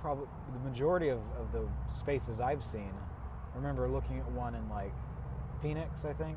probably 0.00 0.26
the 0.52 0.68
majority 0.68 1.08
of, 1.08 1.18
of 1.38 1.50
the 1.52 1.66
spaces 1.98 2.38
I've 2.38 2.62
seen, 2.62 2.92
I 3.54 3.56
remember 3.56 3.88
looking 3.88 4.18
at 4.18 4.30
one 4.32 4.54
in 4.54 4.68
like 4.68 4.92
Phoenix, 5.62 6.04
I 6.04 6.12
think. 6.12 6.36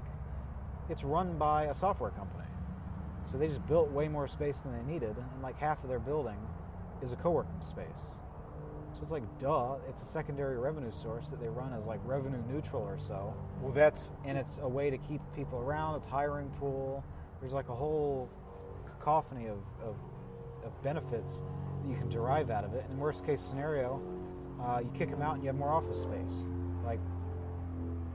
It's 0.90 1.04
run 1.04 1.38
by 1.38 1.66
a 1.66 1.74
software 1.74 2.12
company. 2.12 2.44
So 3.32 3.38
they 3.38 3.48
just 3.48 3.66
built 3.68 3.90
way 3.92 4.08
more 4.08 4.28
space 4.28 4.56
than 4.64 4.72
they 4.74 4.94
needed, 4.94 5.16
and 5.18 5.42
like 5.42 5.58
half 5.58 5.84
of 5.84 5.90
their 5.90 6.00
building 6.00 6.38
is 7.04 7.12
a 7.12 7.16
co 7.16 7.32
working 7.32 7.62
space. 7.70 8.14
So 8.94 9.04
it's 9.04 9.12
like, 9.12 9.24
duh, 9.40 9.76
it's 9.90 10.02
a 10.02 10.06
secondary 10.06 10.58
revenue 10.58 10.92
source 11.04 11.28
that 11.30 11.40
they 11.40 11.50
run 11.50 11.74
as 11.74 11.86
like 11.86 12.00
revenue 12.04 12.42
neutral 12.52 12.82
or 12.82 12.98
so. 13.00 13.34
Well, 13.62 13.72
that's 13.72 14.12
And 14.26 14.38
it's 14.38 14.60
a 14.62 14.68
way 14.68 14.90
to 14.90 14.98
keep 14.98 15.22
people 15.36 15.60
around, 15.60 15.98
it's 15.98 16.08
hiring 16.08 16.50
pool. 16.60 17.04
There's 17.40 17.54
like 17.54 17.70
a 17.70 17.76
whole 17.76 18.30
cacophony 18.86 19.48
of, 19.48 19.60
of, 19.84 19.96
of 20.66 20.84
benefits 20.84 21.44
that 21.84 21.90
you 21.90 21.96
can 21.96 22.10
derive 22.10 22.50
out 22.50 22.64
of 22.64 22.74
it. 22.74 22.86
And 22.86 22.94
in 22.94 23.00
worst 23.00 23.24
case 23.24 23.42
scenario, 23.42 24.02
uh, 24.64 24.80
you 24.80 24.90
kick 24.98 25.12
them 25.12 25.22
out 25.22 25.36
and 25.36 25.44
you 25.44 25.48
have 25.48 25.58
more 25.58 25.70
office 25.70 25.98
space. 25.98 26.48
Like, 26.88 27.00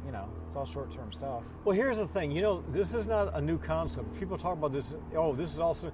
you 0.06 0.12
know, 0.12 0.28
it's 0.46 0.56
all 0.56 0.64
short 0.64 0.92
term 0.94 1.12
stuff. 1.12 1.42
Well, 1.64 1.76
here's 1.76 1.98
the 1.98 2.08
thing. 2.08 2.30
You 2.32 2.40
know, 2.40 2.64
this 2.72 2.94
is 2.94 3.06
not 3.06 3.36
a 3.36 3.40
new 3.40 3.58
concept. 3.58 4.18
People 4.18 4.38
talk 4.38 4.54
about 4.54 4.72
this. 4.72 4.96
Oh, 5.14 5.34
this 5.34 5.52
is 5.52 5.58
also. 5.58 5.92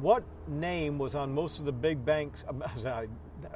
What 0.00 0.24
name 0.46 0.98
was 0.98 1.14
on 1.14 1.32
most 1.32 1.58
of 1.58 1.64
the 1.64 1.72
big 1.72 2.04
banks? 2.04 2.44
I 2.86 3.06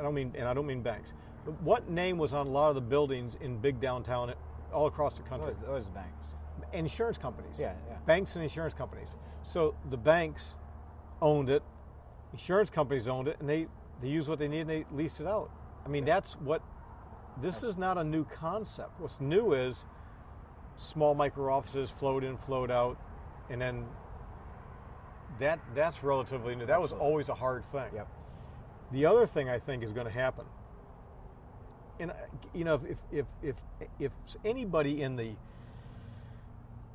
don't 0.00 0.14
mean, 0.14 0.33
and 0.38 0.48
I 0.48 0.55
don't 0.55 0.66
mean 0.66 0.81
banks. 0.81 1.12
But 1.44 1.61
what 1.62 1.90
name 1.90 2.16
was 2.16 2.33
on 2.33 2.46
a 2.46 2.50
lot 2.50 2.70
of 2.70 2.76
the 2.76 2.81
buildings 2.81 3.37
in 3.40 3.59
big 3.59 3.81
downtown, 3.81 4.33
all 4.72 4.87
across 4.87 5.18
the 5.18 5.22
country? 5.22 5.55
Always, 5.68 5.68
always 5.68 5.88
banks. 5.88 6.29
Insurance 6.72 7.18
companies. 7.18 7.59
Yeah, 7.59 7.74
yeah. 7.88 7.96
Banks 8.07 8.37
and 8.37 8.42
insurance 8.42 8.72
companies. 8.72 9.16
So 9.42 9.74
the 9.90 9.96
banks 9.96 10.55
owned 11.20 11.50
it, 11.50 11.62
insurance 12.33 12.70
companies 12.70 13.09
owned 13.09 13.29
it, 13.29 13.37
and 13.40 13.48
they 13.48 13.66
they 14.00 14.09
used 14.09 14.29
what 14.29 14.38
they 14.38 14.48
needed 14.48 14.68
and 14.68 14.70
they 14.70 14.96
leased 14.96 15.20
it 15.20 15.26
out. 15.26 15.50
I 15.85 15.88
mean, 15.88 16.05
that's 16.05 16.35
what. 16.35 16.62
This 17.40 17.62
is 17.62 17.77
not 17.77 17.99
a 17.99 18.05
new 18.05 18.25
concept. 18.25 19.01
What's 19.01 19.21
new 19.21 19.53
is 19.53 19.87
small 20.77 21.14
micro 21.14 21.53
offices 21.53 21.90
float 21.90 22.25
in, 22.25 22.37
float 22.37 22.71
out, 22.71 22.99
and 23.49 23.61
then 23.61 23.85
that 25.38 25.61
that's 25.75 26.03
relatively 26.03 26.55
new. 26.55 26.66
That 26.66 26.81
was 26.81 26.93
always 26.93 27.29
a 27.29 27.35
hard 27.35 27.64
thing. 27.66 27.90
Yep. 27.95 28.09
The 28.93 29.07
other 29.07 29.27
thing 29.27 29.49
I 29.49 29.59
think 29.59 29.83
is 29.83 29.93
going 29.93 30.07
to 30.07 30.12
happen, 30.12 30.45
and 31.99 32.12
you 32.55 32.64
know, 32.64 32.81
if 32.88 32.99
if 33.12 33.27
if 33.43 33.57
if 33.99 34.12
anybody 34.45 35.03
in 35.03 35.16
the 35.16 35.37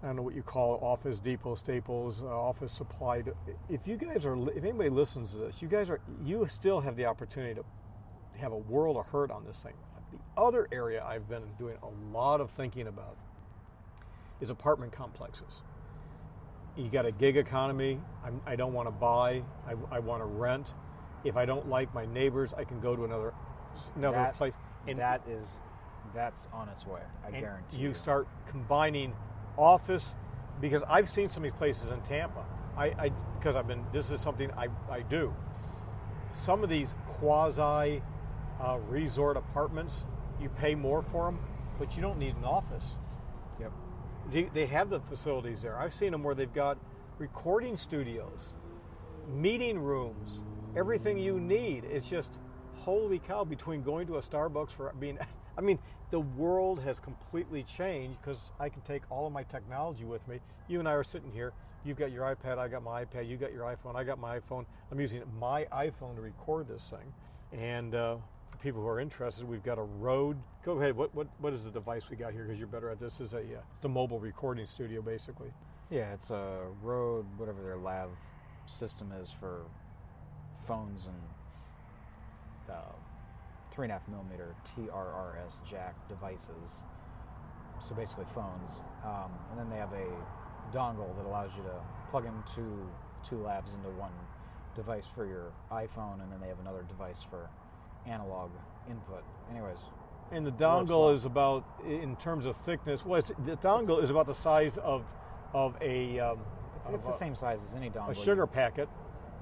I 0.05 0.07
don't 0.07 0.17
know 0.17 0.21
what 0.21 0.35
you 0.35 0.43
call 0.43 0.75
it, 0.75 0.83
Office 0.83 1.17
Depot, 1.17 1.55
Staples, 1.55 2.21
uh, 2.21 2.27
Office 2.27 2.71
Supply. 2.71 3.23
If 3.69 3.87
you 3.87 3.97
guys 3.97 4.23
are, 4.23 4.37
if 4.49 4.63
anybody 4.63 4.89
listens 4.89 5.31
to 5.31 5.37
this, 5.37 5.63
you 5.63 5.67
guys 5.67 5.89
are, 5.89 5.99
you 6.23 6.45
still 6.47 6.79
have 6.81 6.95
the 6.95 7.05
opportunity 7.05 7.55
to 7.55 7.63
have 8.39 8.51
a 8.51 8.57
world 8.57 8.97
of 8.97 9.07
hurt 9.07 9.31
on 9.31 9.43
this 9.45 9.63
thing. 9.63 9.73
The 10.15 10.41
other 10.41 10.67
area 10.71 11.03
I've 11.03 11.27
been 11.27 11.43
doing 11.57 11.77
a 11.83 12.15
lot 12.15 12.41
of 12.41 12.51
thinking 12.51 12.87
about 12.87 13.17
is 14.39 14.49
apartment 14.49 14.91
complexes. 14.91 15.61
You 16.75 16.89
got 16.89 17.05
a 17.05 17.11
gig 17.11 17.37
economy. 17.37 17.99
I'm, 18.23 18.41
I 18.45 18.55
don't 18.55 18.73
want 18.73 18.87
to 18.87 18.91
buy. 18.91 19.43
I, 19.67 19.75
I 19.91 19.99
want 19.99 20.21
to 20.21 20.25
rent. 20.25 20.73
If 21.23 21.37
I 21.37 21.45
don't 21.45 21.67
like 21.69 21.93
my 21.93 22.05
neighbors, 22.05 22.53
I 22.53 22.63
can 22.63 22.79
go 22.79 22.95
to 22.95 23.05
another 23.05 23.33
another 23.95 24.17
That- 24.17 24.35
place. 24.37 24.53
And 24.87 24.99
that 24.99 25.21
is, 25.27 25.47
that's 26.13 26.47
on 26.53 26.69
its 26.69 26.85
way. 26.85 27.01
I 27.25 27.31
guarantee 27.31 27.77
you 27.77 27.93
start 27.93 28.27
combining 28.47 29.13
office 29.57 30.15
because 30.61 30.83
I've 30.87 31.09
seen 31.09 31.27
some 31.29 31.43
of 31.43 31.51
these 31.51 31.57
places 31.57 31.89
in 31.91 31.99
Tampa. 32.01 32.45
I, 32.77 32.85
I 32.99 33.11
because 33.39 33.55
I've 33.55 33.67
been 33.67 33.83
this 33.91 34.11
is 34.11 34.21
something 34.21 34.51
I, 34.51 34.67
I 34.89 35.01
do. 35.01 35.33
Some 36.33 36.63
of 36.63 36.69
these 36.69 36.93
quasi 37.17 38.01
uh, 38.61 38.77
resort 38.87 39.37
apartments, 39.37 40.03
you 40.39 40.49
pay 40.49 40.75
more 40.75 41.03
for 41.11 41.25
them, 41.25 41.39
but 41.79 41.95
you 41.95 42.01
don't 42.01 42.19
need 42.19 42.35
an 42.35 42.43
office. 42.43 42.91
Yep. 43.59 43.71
They, 44.31 44.43
they 44.53 44.65
have 44.65 44.89
the 44.89 44.99
facilities 45.01 45.61
there. 45.61 45.77
I've 45.77 45.93
seen 45.93 46.11
them 46.11 46.23
where 46.23 46.35
they've 46.35 46.53
got 46.53 46.77
recording 47.17 47.77
studios, 47.77 48.53
meeting 49.33 49.79
rooms, 49.79 50.43
everything 50.75 51.17
you 51.17 51.39
need. 51.39 51.83
It's 51.85 52.07
just 52.07 52.39
holy 52.77 53.19
cow 53.19 53.43
between 53.43 53.81
going 53.81 54.07
to 54.07 54.17
a 54.17 54.21
Starbucks 54.21 54.71
for 54.71 54.93
being 54.99 55.17
I 55.57 55.61
mean, 55.61 55.79
the 56.11 56.19
world 56.19 56.81
has 56.81 56.99
completely 56.99 57.63
changed 57.63 58.17
because 58.21 58.37
I 58.59 58.69
can 58.69 58.81
take 58.81 59.03
all 59.09 59.25
of 59.25 59.33
my 59.33 59.43
technology 59.43 60.03
with 60.03 60.25
me. 60.27 60.39
You 60.67 60.79
and 60.79 60.87
I 60.87 60.91
are 60.91 61.03
sitting 61.03 61.31
here. 61.31 61.53
You've 61.85 61.97
got 61.97 62.11
your 62.11 62.23
iPad, 62.23 62.57
I 62.57 62.67
got 62.67 62.83
my 62.83 63.05
iPad, 63.05 63.29
you 63.29 63.37
got 63.37 63.53
your 63.53 63.63
iPhone, 63.63 63.95
I 63.95 64.03
got 64.03 64.19
my 64.19 64.39
iPhone. 64.39 64.65
I'm 64.91 64.99
using 64.99 65.21
my 65.39 65.65
iPhone 65.65 66.15
to 66.15 66.21
record 66.21 66.67
this 66.67 66.89
thing. 66.89 67.13
And 67.59 67.93
uh, 67.93 68.17
people 68.65 68.81
who 68.81 68.87
are 68.87 68.99
interested, 68.99 69.47
we've 69.47 69.63
got 69.63 69.77
a 69.77 69.83
Rode. 69.83 70.37
Go 70.63 70.79
ahead. 70.79 70.97
What 70.97 71.13
what, 71.13 71.27
what 71.37 71.53
is 71.53 71.63
the 71.63 71.69
device 71.69 72.09
we 72.09 72.17
got 72.17 72.33
here? 72.33 72.45
Because 72.45 72.57
you're 72.57 72.67
better 72.67 72.89
at 72.89 72.99
this. 72.99 73.21
Is 73.21 73.33
a 73.33 73.37
uh, 73.37 73.41
it's 73.41 73.81
the 73.81 73.89
mobile 73.89 74.19
recording 74.19 74.65
studio 74.65 75.03
basically. 75.03 75.53
Yeah, 75.91 76.11
it's 76.13 76.31
a 76.31 76.61
Rode, 76.81 77.27
whatever 77.37 77.61
their 77.61 77.77
lav 77.77 78.09
system 78.67 79.11
is 79.21 79.29
for 79.39 79.61
phones 80.67 81.05
and 81.05 82.75
uh, 82.75 82.95
three 83.71 83.85
and 83.85 83.91
a 83.91 83.99
half 83.99 84.07
millimeter 84.07 84.55
TRRS 84.75 85.53
jack 85.69 85.95
devices. 86.09 86.81
So 87.87 87.93
basically 87.93 88.25
phones, 88.33 88.81
um, 89.05 89.29
and 89.51 89.59
then 89.59 89.69
they 89.69 89.77
have 89.77 89.93
a 89.93 90.09
dongle 90.75 91.15
that 91.17 91.27
allows 91.27 91.51
you 91.55 91.61
to 91.61 91.75
plug 92.09 92.25
in 92.25 92.33
two 92.55 92.89
two 93.29 93.35
lavs 93.35 93.75
into 93.75 93.89
one 93.91 94.13
device 94.75 95.05
for 95.13 95.27
your 95.27 95.53
iPhone, 95.71 96.23
and 96.23 96.31
then 96.31 96.41
they 96.41 96.47
have 96.47 96.59
another 96.59 96.83
device 96.89 97.21
for 97.29 97.47
analog 98.07 98.51
input. 98.89 99.23
Anyways, 99.51 99.77
And 100.31 100.45
the 100.45 100.51
dongle 100.51 101.13
is 101.13 101.25
about, 101.25 101.63
in 101.87 102.15
terms 102.17 102.45
of 102.45 102.55
thickness, 102.57 103.05
well, 103.05 103.19
it's, 103.19 103.31
the 103.45 103.57
dongle 103.57 104.01
is 104.01 104.09
about 104.09 104.27
the 104.27 104.33
size 104.33 104.77
of 104.77 105.03
of 105.53 105.75
a 105.81 106.19
um, 106.19 106.39
it's, 106.87 106.95
it's 106.95 107.05
of 107.05 107.11
the 107.11 107.15
a- 107.15 107.17
same 107.17 107.35
size 107.35 107.59
as 107.69 107.75
any 107.75 107.89
dongle. 107.89 108.09
a 108.09 108.15
sugar 108.15 108.45
packet, 108.45 108.89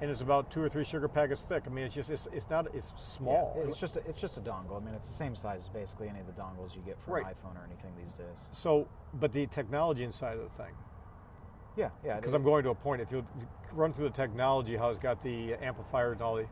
and 0.00 0.10
it's 0.10 0.20
about 0.20 0.50
two 0.50 0.62
or 0.62 0.68
three 0.68 0.84
sugar 0.84 1.08
packets 1.08 1.42
thick. 1.42 1.64
I 1.66 1.70
mean, 1.70 1.84
it's 1.84 1.94
just 1.94 2.10
it's, 2.10 2.28
it's 2.32 2.48
not 2.50 2.72
it's 2.74 2.92
small. 2.96 3.54
Yeah, 3.58 3.68
it's 3.70 3.80
just 3.80 3.96
a, 3.96 4.08
it's 4.08 4.20
just 4.20 4.36
a 4.36 4.40
dongle. 4.40 4.80
I 4.80 4.84
mean, 4.84 4.94
it's 4.94 5.08
the 5.08 5.14
same 5.14 5.34
size 5.34 5.62
as 5.62 5.68
basically 5.70 6.08
any 6.08 6.20
of 6.20 6.26
the 6.26 6.32
dongles 6.32 6.74
you 6.76 6.82
get 6.86 6.96
for 7.04 7.12
Right. 7.14 7.24
an 7.26 7.32
iPhone 7.32 7.56
or 7.60 7.64
anything 7.66 7.92
these 7.98 8.12
days. 8.12 8.48
so, 8.52 8.86
but 9.14 9.32
the 9.32 9.46
technology 9.48 10.04
inside 10.04 10.36
of 10.38 10.44
the 10.44 10.62
thing, 10.62 10.74
Yeah, 11.76 11.88
yeah. 12.04 12.16
because 12.16 12.34
I'm 12.34 12.44
going 12.44 12.62
to 12.64 12.70
a 12.70 12.74
point. 12.74 13.00
If 13.02 13.10
you 13.10 13.26
run 13.72 13.92
through 13.92 14.08
the 14.10 14.14
technology, 14.14 14.76
how 14.76 14.90
it's 14.90 15.00
got 15.00 15.20
the 15.24 15.54
amplifiers 15.54 16.12
and 16.12 16.22
all 16.22 16.36
the 16.36 16.46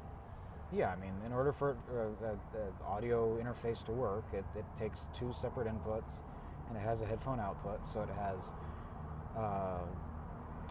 Yeah, 0.75 0.89
I 0.89 0.97
mean, 0.97 1.13
in 1.27 1.33
order 1.33 1.53
for 1.53 1.77
uh, 1.91 2.35
the 2.53 2.73
audio 2.87 3.39
interface 3.39 3.85
to 3.85 3.93
work, 3.93 4.25
it, 4.33 4.45
it 4.57 4.65
takes 4.79 5.01
two 5.19 5.31
separate 5.39 5.69
inputs, 5.69 6.09
and 6.69 6.79
it 6.79 6.81
has 6.81 7.03
a 7.03 7.07
headphone 7.07 7.41
output. 7.41 7.81
So 7.93 8.01
it 8.01 8.09
has 8.09 8.39
uh, 9.37 9.85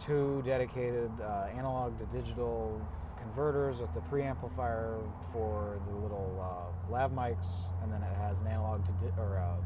two 0.04 0.42
dedicated 0.44 1.10
uh, 1.22 1.46
analog 1.56 1.96
to 2.00 2.06
digital 2.06 2.80
converters 3.16 3.78
with 3.78 3.94
the 3.94 4.00
preamplifier 4.00 4.98
for 5.32 5.78
the 5.86 5.94
little 6.02 6.34
uh, 6.42 6.92
lav 6.92 7.12
mics, 7.12 7.46
and 7.82 7.92
then 7.92 8.02
it 8.02 8.16
has 8.20 8.40
an 8.40 8.48
analog 8.48 8.84
to 8.84 8.92
di- 8.92 9.12
or 9.18 9.38
uh, 9.38 9.62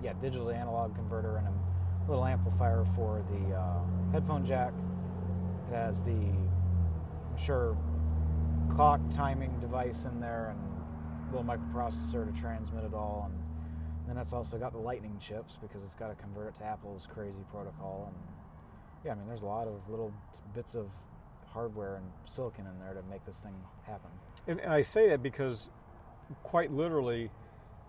yeah, 0.00 0.12
digital 0.22 0.46
to 0.46 0.54
analog 0.54 0.94
converter 0.94 1.38
and 1.38 1.48
a 1.48 2.10
little 2.10 2.24
amplifier 2.24 2.84
for 2.94 3.20
the 3.32 3.56
uh, 3.56 4.12
headphone 4.12 4.46
jack. 4.46 4.72
It 5.68 5.74
has 5.74 5.96
the 6.02 6.12
I'm 6.12 7.44
sure 7.44 7.76
clock 8.74 9.00
timing 9.14 9.58
device 9.60 10.04
in 10.04 10.20
there 10.20 10.54
and 10.54 11.32
little 11.32 11.44
microprocessor 11.44 12.32
to 12.32 12.40
transmit 12.40 12.84
it 12.84 12.94
all, 12.94 13.30
and 13.30 14.08
then 14.08 14.20
it's 14.20 14.32
also 14.32 14.56
got 14.58 14.72
the 14.72 14.78
lightning 14.78 15.18
chips 15.20 15.54
because 15.60 15.82
it's 15.84 15.94
got 15.94 16.08
to 16.08 16.14
convert 16.14 16.48
it 16.48 16.56
to 16.58 16.64
Apple's 16.64 17.06
crazy 17.12 17.44
protocol 17.50 18.12
and 18.12 18.16
yeah, 19.06 19.12
I 19.12 19.14
mean, 19.14 19.28
there's 19.28 19.42
a 19.42 19.46
lot 19.46 19.68
of 19.68 19.74
little 19.88 20.12
bits 20.52 20.74
of 20.74 20.86
hardware 21.48 21.96
and 21.96 22.04
silicon 22.26 22.66
in 22.66 22.78
there 22.80 22.92
to 22.92 23.08
make 23.08 23.24
this 23.24 23.36
thing 23.36 23.54
happen. 23.86 24.10
And, 24.48 24.58
and 24.60 24.72
I 24.72 24.82
say 24.82 25.08
that 25.10 25.22
because, 25.22 25.68
quite 26.42 26.72
literally, 26.72 27.30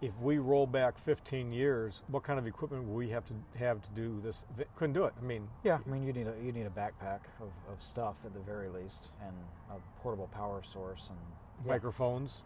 if 0.01 0.11
we 0.21 0.37
roll 0.37 0.67
back 0.67 0.97
15 1.05 1.51
years, 1.51 2.01
what 2.07 2.23
kind 2.23 2.37
of 2.37 2.45
equipment 2.45 2.83
would 2.83 2.95
we 2.95 3.09
have 3.09 3.25
to 3.25 3.33
have 3.57 3.81
to 3.81 3.89
do 3.91 4.21
this? 4.23 4.45
Couldn't 4.75 4.93
do 4.93 5.05
it. 5.05 5.13
I 5.19 5.23
mean, 5.23 5.47
yeah, 5.63 5.79
I 5.85 5.89
mean, 5.89 6.03
you 6.03 6.13
need 6.13 6.27
a 6.27 6.33
you 6.43 6.51
need 6.51 6.67
a 6.67 6.69
backpack 6.69 7.21
of, 7.41 7.49
of 7.71 7.81
stuff 7.81 8.15
at 8.25 8.33
the 8.33 8.39
very 8.39 8.69
least, 8.69 9.09
and 9.25 9.35
a 9.71 10.01
portable 10.01 10.27
power 10.27 10.61
source 10.71 11.07
and 11.09 11.17
yeah. 11.65 11.71
microphones. 11.71 12.43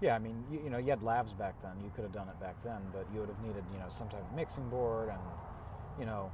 Yeah, 0.00 0.16
I 0.16 0.18
mean, 0.18 0.44
you, 0.50 0.60
you 0.64 0.70
know, 0.70 0.78
you 0.78 0.90
had 0.90 1.00
lavs 1.00 1.36
back 1.38 1.54
then. 1.62 1.72
You 1.82 1.90
could 1.94 2.02
have 2.02 2.12
done 2.12 2.28
it 2.28 2.38
back 2.40 2.56
then, 2.64 2.80
but 2.92 3.06
you 3.12 3.20
would 3.20 3.28
have 3.28 3.40
needed, 3.40 3.64
you 3.72 3.78
know, 3.78 3.86
some 3.96 4.08
type 4.08 4.20
of 4.28 4.36
mixing 4.36 4.68
board 4.68 5.08
and, 5.08 5.20
you 5.98 6.04
know, 6.04 6.32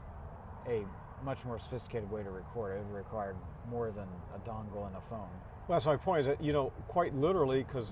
a 0.66 0.84
much 1.24 1.44
more 1.44 1.58
sophisticated 1.58 2.10
way 2.10 2.22
to 2.22 2.30
record. 2.30 2.76
It 2.76 2.84
would 2.86 2.96
required 2.96 3.36
more 3.68 3.90
than 3.90 4.08
a 4.34 4.38
dongle 4.48 4.86
and 4.86 4.96
a 4.96 5.00
phone. 5.08 5.28
Well, 5.68 5.78
that's 5.78 5.86
my 5.86 5.96
point. 5.96 6.20
Is 6.20 6.26
that 6.26 6.42
you 6.42 6.52
know 6.52 6.72
quite 6.88 7.14
literally 7.14 7.62
because 7.62 7.86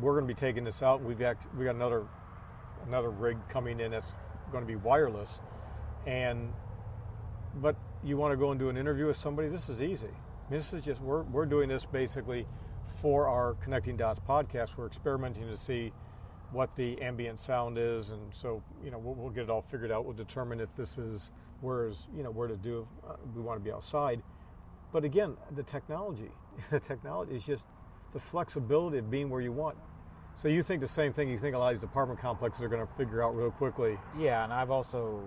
we're 0.00 0.12
going 0.12 0.26
to 0.26 0.34
be 0.34 0.38
taking 0.38 0.64
this 0.64 0.82
out. 0.82 1.02
We've 1.02 1.18
got 1.18 1.36
we 1.56 1.64
got 1.64 1.74
another 1.74 2.06
another 2.86 3.10
rig 3.10 3.36
coming 3.48 3.80
in 3.80 3.90
that's 3.90 4.12
going 4.50 4.62
to 4.62 4.68
be 4.68 4.76
wireless, 4.76 5.40
and 6.06 6.52
but 7.56 7.76
you 8.02 8.16
want 8.16 8.32
to 8.32 8.36
go 8.36 8.50
and 8.50 8.60
do 8.60 8.68
an 8.68 8.76
interview 8.76 9.06
with 9.06 9.16
somebody. 9.16 9.48
This 9.48 9.68
is 9.68 9.82
easy. 9.82 10.06
I 10.06 10.50
mean, 10.50 10.60
this 10.60 10.72
is 10.72 10.84
just 10.84 11.00
we're 11.00 11.22
we're 11.22 11.46
doing 11.46 11.68
this 11.68 11.84
basically 11.84 12.46
for 13.00 13.28
our 13.28 13.54
Connecting 13.62 13.96
Dots 13.96 14.20
podcast. 14.28 14.76
We're 14.76 14.86
experimenting 14.86 15.46
to 15.46 15.56
see 15.56 15.92
what 16.52 16.74
the 16.74 17.00
ambient 17.00 17.40
sound 17.40 17.78
is, 17.78 18.10
and 18.10 18.20
so 18.32 18.62
you 18.84 18.90
know 18.90 18.98
we'll, 18.98 19.14
we'll 19.14 19.30
get 19.30 19.44
it 19.44 19.50
all 19.50 19.62
figured 19.62 19.92
out. 19.92 20.04
We'll 20.04 20.14
determine 20.14 20.60
if 20.60 20.74
this 20.76 20.98
is 20.98 21.30
whereas 21.60 22.06
you 22.16 22.22
know 22.22 22.30
where 22.30 22.48
to 22.48 22.56
do 22.56 22.86
uh, 23.08 23.14
we 23.34 23.42
want 23.42 23.58
to 23.58 23.64
be 23.64 23.72
outside 23.72 24.22
but 24.92 25.04
again 25.04 25.36
the 25.54 25.62
technology 25.62 26.30
the 26.70 26.80
technology 26.80 27.36
is 27.36 27.44
just 27.44 27.64
the 28.12 28.20
flexibility 28.20 28.98
of 28.98 29.10
being 29.10 29.30
where 29.30 29.40
you 29.40 29.52
want 29.52 29.76
so 30.36 30.48
you 30.48 30.62
think 30.62 30.80
the 30.80 30.88
same 30.88 31.12
thing 31.12 31.28
you 31.28 31.38
think 31.38 31.54
a 31.54 31.58
lot 31.58 31.72
of 31.72 31.78
these 31.78 31.84
apartment 31.84 32.20
complexes 32.20 32.62
are 32.62 32.68
going 32.68 32.86
to 32.86 32.92
figure 32.94 33.22
out 33.22 33.36
real 33.36 33.50
quickly? 33.50 33.98
Yeah 34.18 34.44
and 34.44 34.52
i've 34.52 34.70
also 34.70 35.22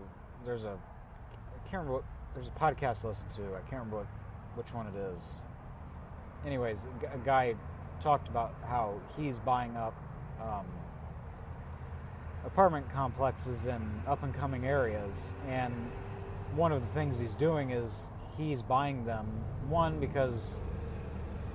there's 0.45 0.63
a 0.63 0.77
i 0.77 1.69
can't 1.69 1.85
remember 1.85 1.93
what 1.93 2.03
there's 2.35 2.47
a 2.47 2.59
podcast 2.59 3.01
to 3.01 3.07
listen 3.09 3.25
to 3.35 3.43
i 3.55 3.59
can't 3.69 3.83
remember 3.83 3.97
what, 3.97 4.07
which 4.55 4.73
one 4.73 4.87
it 4.87 4.95
is. 4.95 5.19
Anyways 6.45 6.79
a 7.13 7.17
guy 7.19 7.55
talked 8.01 8.27
about 8.27 8.53
how 8.67 8.99
he's 9.15 9.37
buying 9.39 9.75
up 9.77 9.95
um, 10.41 10.65
apartment 12.45 12.89
complexes 12.91 13.65
in 13.65 13.81
up 14.07 14.23
and 14.23 14.33
coming 14.33 14.65
areas 14.65 15.13
and 15.47 15.73
one 16.55 16.71
of 16.71 16.81
the 16.81 16.87
things 16.93 17.17
he's 17.17 17.35
doing 17.35 17.71
is 17.71 17.89
he's 18.37 18.61
buying 18.61 19.05
them 19.05 19.25
one 19.69 19.99
because 19.99 20.59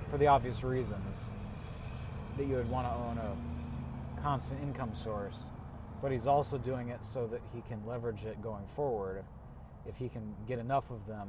for 0.09 0.17
the 0.17 0.25
obvious 0.27 0.63
reasons 0.63 1.15
that 2.39 2.47
you 2.47 2.55
would 2.55 2.69
want 2.71 2.87
to 2.87 2.93
own 2.93 3.17
a 3.17 4.21
constant 4.21 4.61
income 4.63 4.91
source 4.95 5.35
but 6.01 6.09
he's 6.09 6.25
also 6.25 6.57
doing 6.57 6.87
it 6.87 6.99
so 7.03 7.27
that 7.27 7.41
he 7.53 7.61
can 7.67 7.85
leverage 7.85 8.23
it 8.23 8.41
going 8.41 8.65
forward 8.77 9.25
if 9.85 9.97
he 9.97 10.07
can 10.07 10.33
get 10.47 10.57
enough 10.57 10.89
of 10.89 11.05
them 11.05 11.27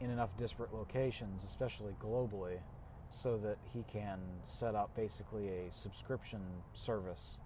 in 0.00 0.10
enough 0.10 0.30
disparate 0.36 0.74
locations 0.74 1.44
especially 1.44 1.94
globally 2.02 2.58
so 3.22 3.38
that 3.38 3.56
he 3.72 3.84
can 3.92 4.18
set 4.58 4.74
up 4.74 4.90
basically 4.96 5.46
a 5.48 5.72
subscription 5.72 6.40
service 6.74 7.38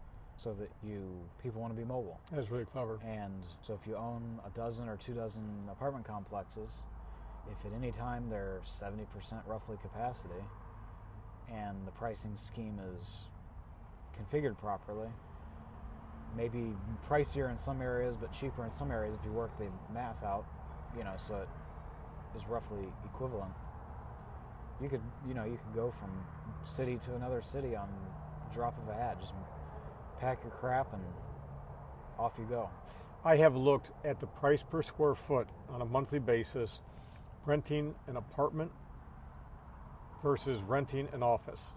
so 0.43 0.55
that 0.55 0.71
you 0.83 1.03
people 1.43 1.61
want 1.61 1.75
to 1.75 1.77
be 1.77 1.85
mobile. 1.85 2.19
That's 2.33 2.51
really 2.51 2.65
clever. 2.65 3.01
And 3.05 3.43
so 3.67 3.75
if 3.75 3.87
you 3.87 3.97
own 3.97 4.41
a 4.47 4.57
dozen 4.57 4.89
or 4.89 4.97
two 4.97 5.13
dozen 5.13 5.43
apartment 5.71 6.07
complexes, 6.07 6.71
if 7.51 7.67
at 7.67 7.77
any 7.77 7.93
time 7.93 8.31
they're 8.31 8.61
70% 8.81 9.05
roughly 9.47 9.77
capacity 9.83 10.43
and 11.53 11.77
the 11.87 11.91
pricing 11.93 12.37
scheme 12.37 12.79
is 12.95 13.03
configured 14.19 14.59
properly, 14.59 15.09
maybe 16.37 16.75
pricier 17.09 17.51
in 17.51 17.59
some 17.59 17.81
areas 17.81 18.17
but 18.21 18.33
cheaper 18.33 18.65
in 18.65 18.71
some 18.71 18.91
areas 18.91 19.17
if 19.19 19.25
you 19.25 19.33
work 19.33 19.57
the 19.59 19.67
math 19.93 20.23
out, 20.23 20.45
you 20.97 21.05
know, 21.05 21.15
so 21.27 21.37
it 21.37 21.49
is 22.37 22.47
roughly 22.49 22.85
equivalent. 23.05 23.53
You 24.81 24.89
could, 24.89 25.03
you 25.27 25.35
know, 25.35 25.45
you 25.45 25.59
could 25.59 25.75
go 25.75 25.93
from 25.99 26.11
city 26.65 26.99
to 27.07 27.15
another 27.15 27.43
city 27.43 27.75
on 27.75 27.89
drop 28.55 28.77
of 28.79 28.89
a 28.89 28.95
hat, 28.95 29.21
just 29.21 29.33
pack 30.21 30.39
your 30.43 30.53
crap, 30.53 30.93
and 30.93 31.03
off 32.19 32.33
you 32.39 32.45
go. 32.45 32.71
I 33.25 33.37
have 33.37 33.57
looked 33.57 33.91
at 34.05 34.21
the 34.21 34.27
price 34.27 34.63
per 34.63 34.83
square 34.83 35.15
foot 35.15 35.49
on 35.69 35.83
a 35.83 35.85
monthly 35.85 36.19
basis, 36.19 36.81
renting 37.45 37.95
an 38.07 38.17
apartment 38.17 38.71
versus 40.23 40.63
renting 40.63 41.09
an 41.13 41.23
office. 41.23 41.75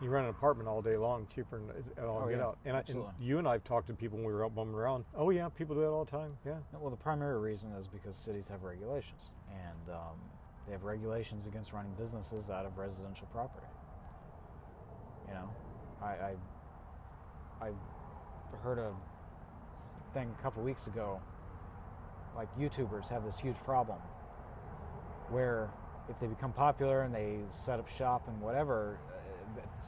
You 0.00 0.10
rent 0.10 0.24
an 0.24 0.30
apartment 0.30 0.68
all 0.68 0.80
day 0.80 0.96
long, 0.96 1.26
cheaper 1.34 1.58
than 1.58 2.04
all 2.04 2.22
oh, 2.24 2.28
get 2.28 2.38
yeah, 2.38 2.44
out. 2.44 2.58
And, 2.64 2.76
I, 2.76 2.84
and, 2.86 3.02
you 3.20 3.38
and 3.38 3.48
I 3.48 3.52
have 3.52 3.64
talked 3.64 3.88
to 3.88 3.94
people 3.94 4.18
when 4.18 4.26
we 4.26 4.32
were 4.32 4.44
out 4.44 4.54
bumming 4.54 4.74
around. 4.74 5.04
Oh 5.16 5.30
yeah, 5.30 5.48
people 5.48 5.74
do 5.74 5.80
that 5.80 5.88
all 5.88 6.04
the 6.04 6.10
time. 6.10 6.36
Yeah. 6.46 6.58
Well, 6.72 6.90
the 6.90 6.96
primary 6.96 7.40
reason 7.40 7.72
is 7.72 7.88
because 7.88 8.14
cities 8.14 8.44
have 8.48 8.62
regulations, 8.62 9.30
and 9.50 9.94
um, 9.94 10.20
they 10.66 10.72
have 10.72 10.84
regulations 10.84 11.46
against 11.46 11.72
running 11.72 11.92
businesses 11.98 12.48
out 12.48 12.64
of 12.64 12.78
residential 12.78 13.26
property. 13.32 13.66
You 15.26 15.34
know, 15.34 15.50
I, 16.00 16.06
I 16.06 16.34
I 17.60 17.70
heard 18.62 18.78
a 18.78 18.92
thing 20.14 20.32
a 20.38 20.42
couple 20.42 20.62
weeks 20.62 20.86
ago. 20.86 21.20
Like 22.36 22.48
YouTubers 22.56 23.08
have 23.08 23.24
this 23.24 23.36
huge 23.36 23.56
problem 23.64 23.98
where 25.30 25.70
if 26.08 26.18
they 26.20 26.26
become 26.26 26.52
popular 26.52 27.02
and 27.02 27.14
they 27.14 27.38
set 27.64 27.78
up 27.78 27.88
shop 27.88 28.28
and 28.28 28.40
whatever, 28.40 28.98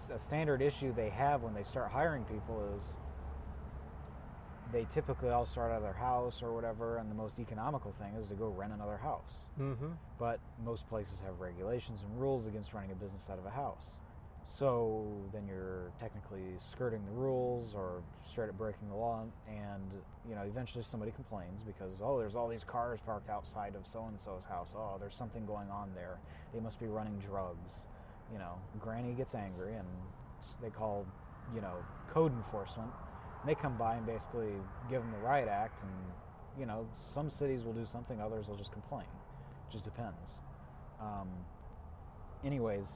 uh, 0.09 0.15
a 0.15 0.19
standard 0.19 0.61
issue 0.63 0.95
they 0.95 1.11
have 1.11 1.43
when 1.43 1.55
they 1.55 1.63
start 1.63 1.91
hiring 1.91 2.25
people 2.25 2.63
is 2.77 2.83
they 4.73 4.87
typically 4.93 5.31
all 5.31 5.47
start 5.47 5.73
out 5.73 5.79
of 5.79 5.83
their 5.83 5.93
house 5.93 6.43
or 6.43 6.55
whatever, 6.55 6.99
and 6.99 7.11
the 7.11 7.15
most 7.15 7.39
economical 7.39 7.93
thing 8.01 8.15
is 8.15 8.27
to 8.29 8.35
go 8.35 8.49
rent 8.49 8.73
another 8.73 8.97
house. 8.97 9.49
Mm-hmm. 9.61 9.89
But 10.19 10.39
most 10.65 10.89
places 10.89 11.21
have 11.25 11.41
regulations 11.41 12.01
and 12.03 12.21
rules 12.21 12.47
against 12.47 12.73
running 12.73 12.93
a 12.93 12.95
business 12.95 13.23
out 13.31 13.39
of 13.39 13.47
a 13.47 13.51
house. 13.51 14.00
So 14.59 15.07
then 15.33 15.47
you're 15.47 15.91
technically 15.99 16.59
skirting 16.73 17.01
the 17.07 17.13
rules 17.13 17.75
or 17.75 18.03
straight 18.31 18.51
up 18.51 18.59
breaking 18.59 18.89
the 18.89 18.95
law, 18.95 19.25
and 19.49 19.91
you 20.29 20.35
know 20.35 20.43
eventually 20.43 20.85
somebody 20.85 21.13
complains 21.13 21.63
because 21.63 22.01
oh 22.03 22.19
there's 22.19 22.35
all 22.35 22.49
these 22.49 22.65
cars 22.65 23.01
parked 23.05 23.31
outside 23.31 23.75
of 23.75 23.87
so 23.87 24.05
and 24.07 24.19
so's 24.21 24.45
house. 24.45 24.75
Oh 24.77 24.97
there's 25.01 25.15
something 25.15 25.47
going 25.47 25.71
on 25.71 25.91
there. 25.95 26.19
They 26.53 26.61
must 26.61 26.79
be 26.79 26.87
running 26.87 27.19
drugs. 27.27 27.87
You 28.33 28.39
know, 28.39 28.59
Granny 28.79 29.15
gets 29.15 29.35
angry 29.35 29.75
and 29.75 29.89
they 30.63 30.71
call 30.71 31.07
you 31.55 31.61
know 31.61 31.77
code 32.13 32.33
enforcement. 32.33 32.91
And 33.41 33.49
they 33.49 33.55
come 33.55 33.77
by 33.79 33.95
and 33.95 34.05
basically 34.05 34.53
give 34.91 35.01
them 35.01 35.11
the 35.13 35.27
riot 35.27 35.49
act, 35.49 35.81
and 35.83 36.61
you 36.61 36.67
know 36.67 36.87
some 37.15 37.31
cities 37.31 37.65
will 37.65 37.73
do 37.73 37.87
something, 37.91 38.21
others 38.21 38.47
will 38.49 38.57
just 38.57 38.73
complain. 38.73 39.07
It 39.69 39.73
just 39.73 39.85
depends. 39.85 40.41
Um, 41.01 41.29
anyways 42.45 42.87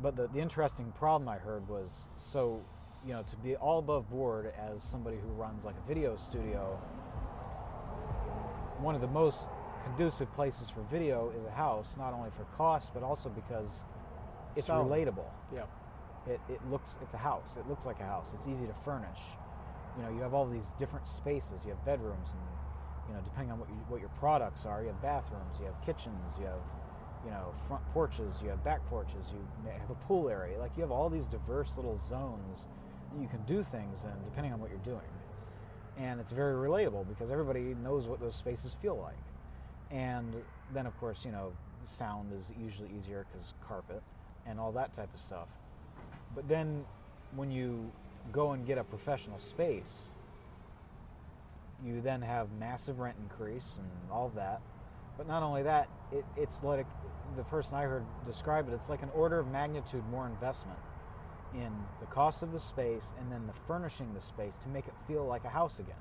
but 0.00 0.16
the, 0.16 0.28
the 0.28 0.38
interesting 0.38 0.92
problem 0.98 1.28
I 1.28 1.38
heard 1.38 1.68
was 1.68 1.90
so, 2.32 2.60
you 3.04 3.12
know, 3.12 3.22
to 3.22 3.36
be 3.36 3.56
all 3.56 3.78
above 3.78 4.08
board 4.10 4.52
as 4.58 4.82
somebody 4.82 5.16
who 5.16 5.28
runs 5.32 5.64
like 5.64 5.74
a 5.76 5.88
video 5.88 6.16
studio, 6.16 6.78
one 8.80 8.94
of 8.94 9.00
the 9.00 9.08
most 9.08 9.38
conducive 9.84 10.32
places 10.34 10.68
for 10.68 10.82
video 10.90 11.32
is 11.38 11.44
a 11.46 11.50
house, 11.50 11.88
not 11.96 12.12
only 12.12 12.30
for 12.36 12.44
cost, 12.56 12.90
but 12.94 13.02
also 13.02 13.28
because 13.28 13.70
it's 14.56 14.66
Sound. 14.68 14.90
relatable. 14.90 15.26
Yeah. 15.54 15.64
It, 16.26 16.40
it 16.48 16.60
looks, 16.70 16.96
it's 17.02 17.14
a 17.14 17.18
house. 17.18 17.56
It 17.58 17.68
looks 17.68 17.84
like 17.86 18.00
a 18.00 18.04
house. 18.04 18.28
It's 18.34 18.46
easy 18.46 18.66
to 18.66 18.74
furnish. 18.84 19.18
You 19.96 20.04
know, 20.04 20.10
you 20.10 20.20
have 20.20 20.34
all 20.34 20.46
these 20.46 20.66
different 20.78 21.08
spaces. 21.08 21.62
You 21.64 21.70
have 21.70 21.84
bedrooms 21.84 22.28
and, 22.30 22.42
you 23.08 23.14
know, 23.14 23.20
depending 23.24 23.50
on 23.50 23.58
what, 23.58 23.68
you, 23.68 23.76
what 23.88 24.00
your 24.00 24.10
products 24.20 24.64
are, 24.66 24.82
you 24.82 24.88
have 24.88 25.02
bathrooms, 25.02 25.58
you 25.58 25.66
have 25.66 25.74
kitchens, 25.84 26.34
you 26.38 26.46
have 26.46 26.60
you 27.24 27.30
know, 27.30 27.54
front 27.68 27.82
porches, 27.92 28.34
you 28.42 28.48
have 28.48 28.62
back 28.64 28.86
porches, 28.88 29.24
you 29.32 29.70
have 29.70 29.90
a 29.90 29.94
pool 30.06 30.28
area. 30.28 30.58
Like 30.58 30.72
you 30.76 30.82
have 30.82 30.90
all 30.92 31.08
these 31.10 31.26
diverse 31.26 31.70
little 31.76 31.98
zones 32.08 32.66
you 33.20 33.28
can 33.28 33.42
do 33.46 33.64
things 33.72 34.04
in 34.04 34.12
depending 34.24 34.52
on 34.52 34.60
what 34.60 34.70
you're 34.70 34.78
doing. 34.80 35.10
And 35.98 36.20
it's 36.20 36.32
very 36.32 36.54
relatable 36.54 37.08
because 37.08 37.30
everybody 37.30 37.74
knows 37.82 38.06
what 38.06 38.20
those 38.20 38.36
spaces 38.36 38.76
feel 38.80 38.98
like. 38.98 39.16
And 39.90 40.34
then, 40.74 40.86
of 40.86 40.98
course, 41.00 41.18
you 41.24 41.32
know, 41.32 41.52
sound 41.84 42.32
is 42.32 42.52
usually 42.62 42.90
easier 42.98 43.26
because 43.32 43.54
carpet. 43.66 44.02
and 44.46 44.58
all 44.58 44.72
that 44.72 44.94
type 44.96 45.12
of 45.12 45.20
stuff. 45.20 45.48
But 46.34 46.48
then 46.48 46.84
when 47.36 47.50
you 47.50 47.90
go 48.32 48.52
and 48.52 48.66
get 48.66 48.78
a 48.78 48.84
professional 48.84 49.38
space, 49.38 50.08
you 51.84 52.00
then 52.00 52.22
have 52.22 52.48
massive 52.58 52.98
rent 52.98 53.16
increase 53.22 53.76
and 53.78 54.12
all 54.12 54.30
that. 54.34 54.60
But 55.18 55.26
not 55.26 55.42
only 55.42 55.64
that, 55.64 55.88
it, 56.12 56.24
it's 56.36 56.62
like 56.62 56.86
the 57.36 57.42
person 57.44 57.74
I 57.74 57.82
heard 57.82 58.04
describe 58.26 58.68
it, 58.68 58.72
it's 58.72 58.88
like 58.88 59.02
an 59.02 59.10
order 59.10 59.38
of 59.38 59.48
magnitude 59.48 60.02
more 60.10 60.26
investment 60.26 60.78
in 61.54 61.72
the 62.00 62.06
cost 62.06 62.42
of 62.42 62.52
the 62.52 62.60
space 62.60 63.04
and 63.18 63.30
then 63.30 63.46
the 63.46 63.52
furnishing 63.66 64.14
the 64.14 64.20
space 64.20 64.54
to 64.62 64.68
make 64.68 64.86
it 64.86 64.94
feel 65.06 65.26
like 65.26 65.44
a 65.44 65.48
house 65.48 65.78
again, 65.78 66.00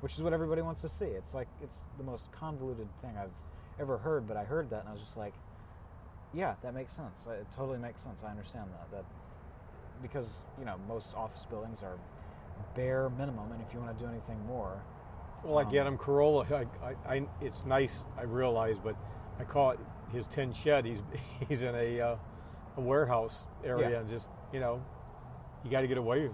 which 0.00 0.16
is 0.16 0.22
what 0.22 0.32
everybody 0.32 0.60
wants 0.62 0.80
to 0.82 0.88
see. 0.88 1.06
It's 1.06 1.32
like 1.32 1.48
it's 1.62 1.78
the 1.96 2.04
most 2.04 2.30
convoluted 2.32 2.88
thing 3.00 3.12
I've 3.16 3.30
ever 3.80 3.96
heard, 3.98 4.26
but 4.26 4.36
I 4.36 4.44
heard 4.44 4.68
that 4.70 4.80
and 4.80 4.88
I 4.88 4.92
was 4.92 5.00
just 5.00 5.16
like, 5.16 5.32
yeah, 6.34 6.54
that 6.62 6.74
makes 6.74 6.92
sense. 6.92 7.26
Uh, 7.28 7.32
it 7.32 7.46
totally 7.56 7.78
makes 7.78 8.02
sense. 8.02 8.24
I 8.24 8.30
understand 8.30 8.66
that. 8.72 8.90
That 8.90 9.04
because 10.02 10.26
you 10.58 10.64
know 10.64 10.74
most 10.88 11.06
office 11.14 11.46
buildings 11.48 11.78
are 11.82 11.96
bare 12.74 13.08
minimum, 13.10 13.52
and 13.52 13.62
if 13.62 13.72
you 13.72 13.80
want 13.80 13.96
to 13.96 14.04
do 14.04 14.10
anything 14.10 14.44
more, 14.46 14.82
Well, 15.44 15.54
like 15.54 15.66
Um, 15.68 15.76
Adam 15.76 15.98
Carolla, 15.98 16.50
I, 16.50 16.66
I, 16.86 17.14
I, 17.16 17.26
it's 17.40 17.64
nice, 17.64 18.02
I 18.18 18.22
realize, 18.22 18.76
but 18.82 18.96
I 19.38 19.44
call 19.44 19.70
it 19.72 19.80
his 20.12 20.26
tin 20.26 20.52
shed. 20.52 20.84
He's 20.84 21.02
he's 21.48 21.62
in 21.62 21.74
a, 21.74 22.00
uh, 22.00 22.16
a 22.76 22.80
warehouse 22.80 23.46
area 23.64 23.90
Yeah. 23.90 23.98
and 24.00 24.08
just 24.08 24.26
you 24.52 24.60
know, 24.60 24.82
you 25.64 25.70
got 25.70 25.80
to 25.82 25.86
get 25.88 25.98
away. 25.98 26.30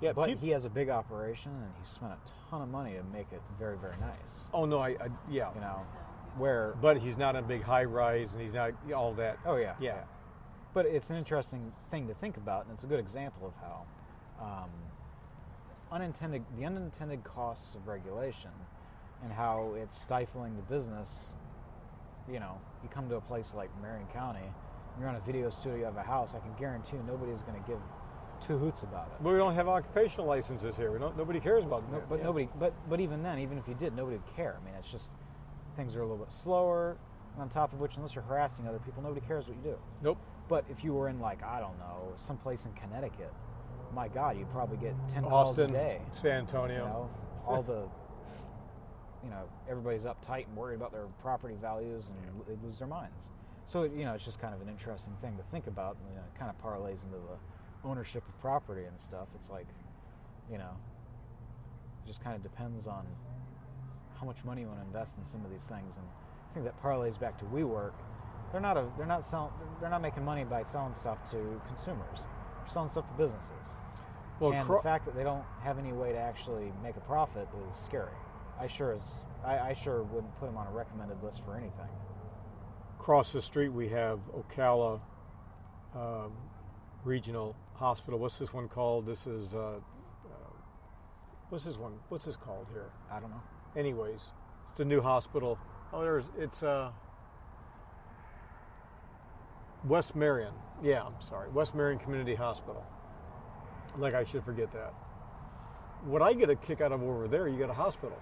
Yeah, 0.00 0.12
but 0.12 0.28
peop- 0.28 0.40
he 0.40 0.50
has 0.50 0.64
a 0.64 0.70
big 0.70 0.88
operation 0.88 1.52
and 1.52 1.72
he 1.82 1.86
spent 1.90 2.12
a 2.12 2.50
ton 2.50 2.62
of 2.62 2.68
money 2.68 2.94
to 2.94 3.02
make 3.12 3.26
it 3.32 3.42
very 3.58 3.76
very 3.76 3.96
nice. 4.00 4.44
oh 4.54 4.64
no, 4.64 4.78
I, 4.78 4.90
I 4.90 5.08
yeah, 5.30 5.52
You 5.54 5.60
know, 5.60 5.86
where 6.38 6.74
but 6.80 6.96
he's 6.98 7.16
not 7.16 7.34
in 7.36 7.44
a 7.44 7.46
big 7.46 7.62
high 7.62 7.84
rise 7.84 8.32
and 8.34 8.42
he's 8.42 8.54
not 8.54 8.72
all 8.94 9.12
that. 9.14 9.38
oh 9.44 9.56
yeah 9.56 9.74
Yeah. 9.80 10.02
But 10.72 10.86
it's 10.86 11.10
an 11.10 11.16
interesting 11.16 11.72
thing 11.90 12.06
to 12.06 12.14
think 12.14 12.36
about, 12.36 12.66
and 12.66 12.74
it's 12.74 12.84
a 12.84 12.86
good 12.86 13.00
example 13.00 13.48
of 13.48 13.54
how 13.60 13.84
um, 14.40 14.70
unintended 15.92 16.42
the 16.58 16.64
unintended 16.64 17.24
costs 17.24 17.74
of 17.74 17.86
regulation 17.86 18.50
and 19.22 19.32
how 19.32 19.74
it's 19.76 20.00
stifling 20.00 20.56
the 20.56 20.62
business. 20.62 21.08
You 22.30 22.40
know, 22.40 22.60
you 22.82 22.88
come 22.88 23.08
to 23.08 23.16
a 23.16 23.20
place 23.20 23.52
like 23.54 23.70
Marion 23.82 24.06
County, 24.12 24.52
you're 24.98 25.08
on 25.08 25.16
a 25.16 25.20
video 25.20 25.50
studio 25.50 25.88
of 25.88 25.96
a 25.96 26.02
house. 26.02 26.34
I 26.34 26.40
can 26.40 26.54
guarantee 26.58 26.96
you 26.96 27.02
nobody's 27.06 27.42
going 27.42 27.60
to 27.60 27.66
give 27.68 27.78
two 28.46 28.58
hoots 28.58 28.82
about 28.82 29.06
it. 29.06 29.22
But 29.22 29.32
we 29.32 29.38
don't 29.38 29.54
have 29.54 29.68
occupational 29.68 30.26
licenses 30.26 30.76
here. 30.76 30.92
We 30.92 30.98
don't. 30.98 31.16
Nobody 31.16 31.40
cares 31.40 31.64
about 31.64 31.90
No, 31.90 32.02
but 32.08 32.18
Yeah. 32.18 32.24
nobody. 32.24 32.48
But 32.58 32.72
but 32.88 33.00
even 33.00 33.22
then, 33.22 33.38
even 33.38 33.58
if 33.58 33.68
you 33.68 33.74
did, 33.74 33.94
nobody 33.94 34.16
would 34.16 34.34
care. 34.34 34.56
I 34.60 34.64
mean, 34.64 34.74
it's 34.78 34.90
just 34.90 35.10
things 35.76 35.94
are 35.94 36.00
a 36.00 36.06
little 36.06 36.24
bit 36.24 36.32
slower. 36.32 36.96
On 37.38 37.48
top 37.48 37.72
of 37.72 37.80
which, 37.80 37.96
unless 37.96 38.14
you're 38.14 38.24
harassing 38.24 38.66
other 38.66 38.80
people, 38.80 39.02
nobody 39.02 39.24
cares 39.24 39.46
what 39.46 39.56
you 39.56 39.62
do. 39.62 39.78
Nope. 40.02 40.18
But 40.48 40.64
if 40.68 40.82
you 40.82 40.94
were 40.94 41.08
in 41.08 41.20
like 41.20 41.42
I 41.42 41.60
don't 41.60 41.78
know, 41.78 42.12
someplace 42.26 42.64
in 42.64 42.72
Connecticut, 42.72 43.32
my 43.94 44.08
God, 44.08 44.38
you'd 44.38 44.50
probably 44.50 44.76
get 44.76 44.94
ten 45.12 45.22
calls 45.24 45.50
Austin, 45.50 45.70
a 45.70 45.72
day. 45.72 46.00
San 46.12 46.30
You 46.32 46.38
Antonio. 46.38 46.84
know, 46.86 47.10
all 47.46 47.62
the, 47.62 47.82
you 49.24 49.30
know, 49.30 49.42
everybody's 49.68 50.04
uptight 50.04 50.46
and 50.46 50.56
worried 50.56 50.76
about 50.76 50.92
their 50.92 51.06
property 51.22 51.56
values, 51.60 52.04
and 52.06 52.46
they 52.46 52.66
lose 52.66 52.78
their 52.78 52.88
minds. 52.88 53.30
So 53.66 53.84
you 53.84 54.04
know, 54.04 54.14
it's 54.14 54.24
just 54.24 54.40
kind 54.40 54.54
of 54.54 54.60
an 54.60 54.68
interesting 54.68 55.14
thing 55.20 55.36
to 55.36 55.42
think 55.50 55.66
about. 55.66 55.96
And, 55.96 56.08
you 56.10 56.14
know, 56.16 56.22
it 56.22 56.38
kind 56.38 56.50
of 56.50 56.60
parlays 56.64 57.02
into 57.04 57.18
the 57.18 57.88
ownership 57.88 58.22
of 58.28 58.40
property 58.40 58.84
and 58.84 58.98
stuff. 59.00 59.28
It's 59.34 59.48
like, 59.50 59.66
you 60.50 60.58
know, 60.58 60.70
it 62.04 62.06
just 62.06 62.22
kind 62.22 62.36
of 62.36 62.42
depends 62.42 62.86
on 62.86 63.06
how 64.18 64.26
much 64.26 64.44
money 64.44 64.62
you 64.62 64.66
want 64.68 64.80
to 64.80 64.86
invest 64.86 65.16
in 65.18 65.24
some 65.24 65.44
of 65.44 65.50
these 65.50 65.64
things, 65.64 65.96
and 65.96 66.06
I 66.50 66.54
think 66.54 66.66
that 66.66 66.80
parlays 66.82 67.18
back 67.18 67.38
to 67.38 67.44
WeWork. 67.46 67.92
They're 68.52 68.60
not 68.60 68.76
a, 68.76 68.84
they're 68.98 69.06
not 69.06 69.24
selling, 69.24 69.52
they're 69.80 69.90
not 69.90 70.02
making 70.02 70.24
money 70.24 70.42
by 70.44 70.64
selling 70.64 70.92
stuff 70.94 71.18
to 71.30 71.60
consumers. 71.68 72.18
They're 72.18 72.72
selling 72.72 72.90
stuff 72.90 73.06
to 73.06 73.14
businesses. 73.14 73.66
Well, 74.40 74.52
and 74.52 74.66
Cro- 74.66 74.78
the 74.78 74.82
fact 74.82 75.04
that 75.04 75.14
they 75.14 75.22
don't 75.22 75.44
have 75.62 75.78
any 75.78 75.92
way 75.92 76.12
to 76.12 76.18
actually 76.18 76.72
make 76.82 76.96
a 76.96 77.00
profit 77.00 77.46
is 77.70 77.78
scary. 77.84 78.14
I 78.58 78.66
sure 78.66 78.94
is. 78.94 79.02
I, 79.44 79.58
I 79.58 79.74
sure 79.74 80.02
wouldn't 80.02 80.34
put 80.38 80.46
them 80.46 80.56
on 80.56 80.66
a 80.66 80.70
recommended 80.70 81.22
list 81.22 81.42
for 81.44 81.56
anything. 81.56 81.88
across 82.98 83.32
the 83.32 83.40
street 83.42 83.68
we 83.70 83.88
have 83.88 84.18
Ocala 84.34 85.00
um, 85.94 86.32
Regional 87.04 87.56
Hospital. 87.74 88.18
What's 88.18 88.38
this 88.38 88.52
one 88.52 88.68
called? 88.68 89.06
This 89.06 89.26
is 89.26 89.54
uh, 89.54 89.58
uh, 90.28 90.50
what's 91.50 91.64
this 91.64 91.76
one? 91.76 91.92
What's 92.10 92.24
this 92.26 92.36
called 92.36 92.66
here? 92.72 92.90
I 93.10 93.20
don't 93.20 93.30
know. 93.30 93.42
Anyways, 93.76 94.32
it's 94.64 94.76
the 94.76 94.84
new 94.84 95.00
hospital. 95.00 95.58
Oh, 95.92 96.02
there's 96.02 96.24
it's 96.38 96.62
uh, 96.62 96.90
West 99.84 100.14
Marion. 100.14 100.52
Yeah, 100.82 101.02
I'm 101.02 101.14
sorry, 101.20 101.48
West 101.50 101.74
Marion 101.74 101.98
Community 101.98 102.34
Hospital. 102.34 102.84
Like 103.98 104.14
I 104.14 104.24
should 104.24 104.44
forget 104.44 104.72
that. 104.72 104.92
What 106.04 106.22
I 106.22 106.32
get 106.32 106.48
a 106.50 106.56
kick 106.56 106.80
out 106.80 106.92
of 106.92 107.02
over 107.02 107.28
there, 107.28 107.48
you 107.48 107.58
got 107.58 107.70
a 107.70 107.74
hospital 107.74 108.18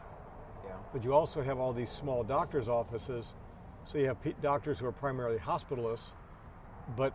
Yeah. 0.64 0.72
but 0.92 1.04
you 1.04 1.14
also 1.14 1.42
have 1.42 1.58
all 1.58 1.72
these 1.72 1.90
small 1.90 2.24
doctors' 2.24 2.68
offices. 2.68 3.34
So 3.84 3.98
you 3.98 4.06
have 4.06 4.16
doctors 4.42 4.78
who 4.78 4.86
are 4.86 4.92
primarily 4.92 5.38
hospitalists, 5.38 6.08
but 6.96 7.14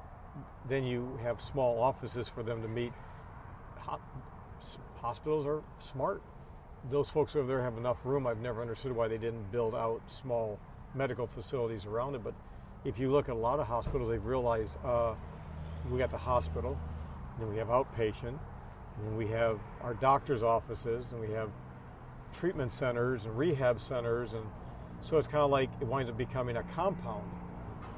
then 0.68 0.84
you 0.84 1.20
have 1.22 1.42
small 1.42 1.80
offices 1.80 2.28
for 2.30 2.42
them 2.44 2.62
to 2.62 2.68
meet. 2.68 2.94
Ho- 3.80 4.00
hospitals 4.96 5.46
are 5.46 5.62
smart. 5.80 6.22
Those 6.90 7.10
folks 7.10 7.36
over 7.36 7.48
there 7.48 7.62
have 7.62 7.78
enough 7.78 7.98
room. 8.04 8.26
I've 8.26 8.40
never 8.40 8.62
understood 8.62 8.94
why 8.94 9.08
they 9.08 9.18
didn't 9.18 9.52
build 9.52 9.76
out 9.76 10.02
small 10.08 10.60
medical 10.96 11.28
facilities 11.28 11.86
around 11.86 12.16
it. 12.16 12.24
But 12.24 12.34
if 12.86 12.98
you 12.98 13.12
look 13.12 13.30
at 13.30 13.36
a 13.36 13.38
lot 13.38 13.60
of 13.60 13.68
hospitals, 13.68 14.10
they've 14.10 14.26
realized 14.26 14.74
uh, 14.84 15.14
we 15.92 16.00
got 16.00 16.12
the 16.12 16.18
hospital, 16.18 16.78
then 17.40 17.50
we 17.50 17.58
have 17.58 17.68
outpatient, 17.68 18.38
and 18.98 19.08
then 19.08 19.16
we 19.18 19.28
have 19.28 19.60
our 19.82 19.94
doctors' 19.96 20.44
offices, 20.44 21.12
and 21.12 21.20
we 21.22 21.32
have 21.32 21.50
treatment 22.34 22.72
centers 22.74 23.26
and 23.26 23.38
rehab 23.38 23.80
centers, 23.82 24.34
and 24.34 24.44
so 25.02 25.18
it's 25.18 25.28
kind 25.28 25.44
of 25.44 25.50
like 25.52 25.70
it 25.82 25.88
winds 25.88 26.10
up 26.10 26.18
becoming 26.18 26.58
a 26.58 26.64
compound. 26.64 27.30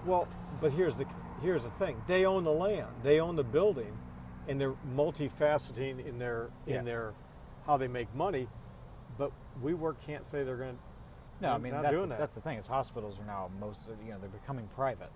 Well, 0.05 0.27
but 0.61 0.71
here's 0.71 0.97
the 0.97 1.05
here's 1.41 1.63
the 1.63 1.69
thing: 1.71 2.01
they 2.07 2.25
own 2.25 2.43
the 2.43 2.51
land, 2.51 2.87
they 3.03 3.19
own 3.19 3.35
the 3.35 3.43
building, 3.43 3.97
and 4.47 4.59
they're 4.59 4.75
multifaceting 4.95 6.05
in 6.05 6.17
their 6.19 6.49
Yeah. 6.65 6.79
in 6.79 6.85
their 6.85 7.13
how 7.65 7.77
they 7.77 7.87
make 7.87 8.13
money. 8.15 8.47
But 9.17 9.31
WeWork 9.63 9.95
can't 10.05 10.27
say 10.27 10.43
they're 10.43 10.57
going 10.57 10.75
to. 10.75 10.81
No, 11.41 11.51
I 11.51 11.57
mean 11.57 11.73
that's 11.73 11.89
doing 11.93 12.09
that. 12.09 12.19
that's 12.19 12.35
the 12.35 12.41
thing. 12.41 12.57
Is 12.57 12.67
hospitals 12.67 13.19
are 13.19 13.25
now 13.25 13.49
most 13.59 13.79
you 14.05 14.11
know 14.11 14.17
they're 14.19 14.29
becoming 14.29 14.69
private 14.75 15.11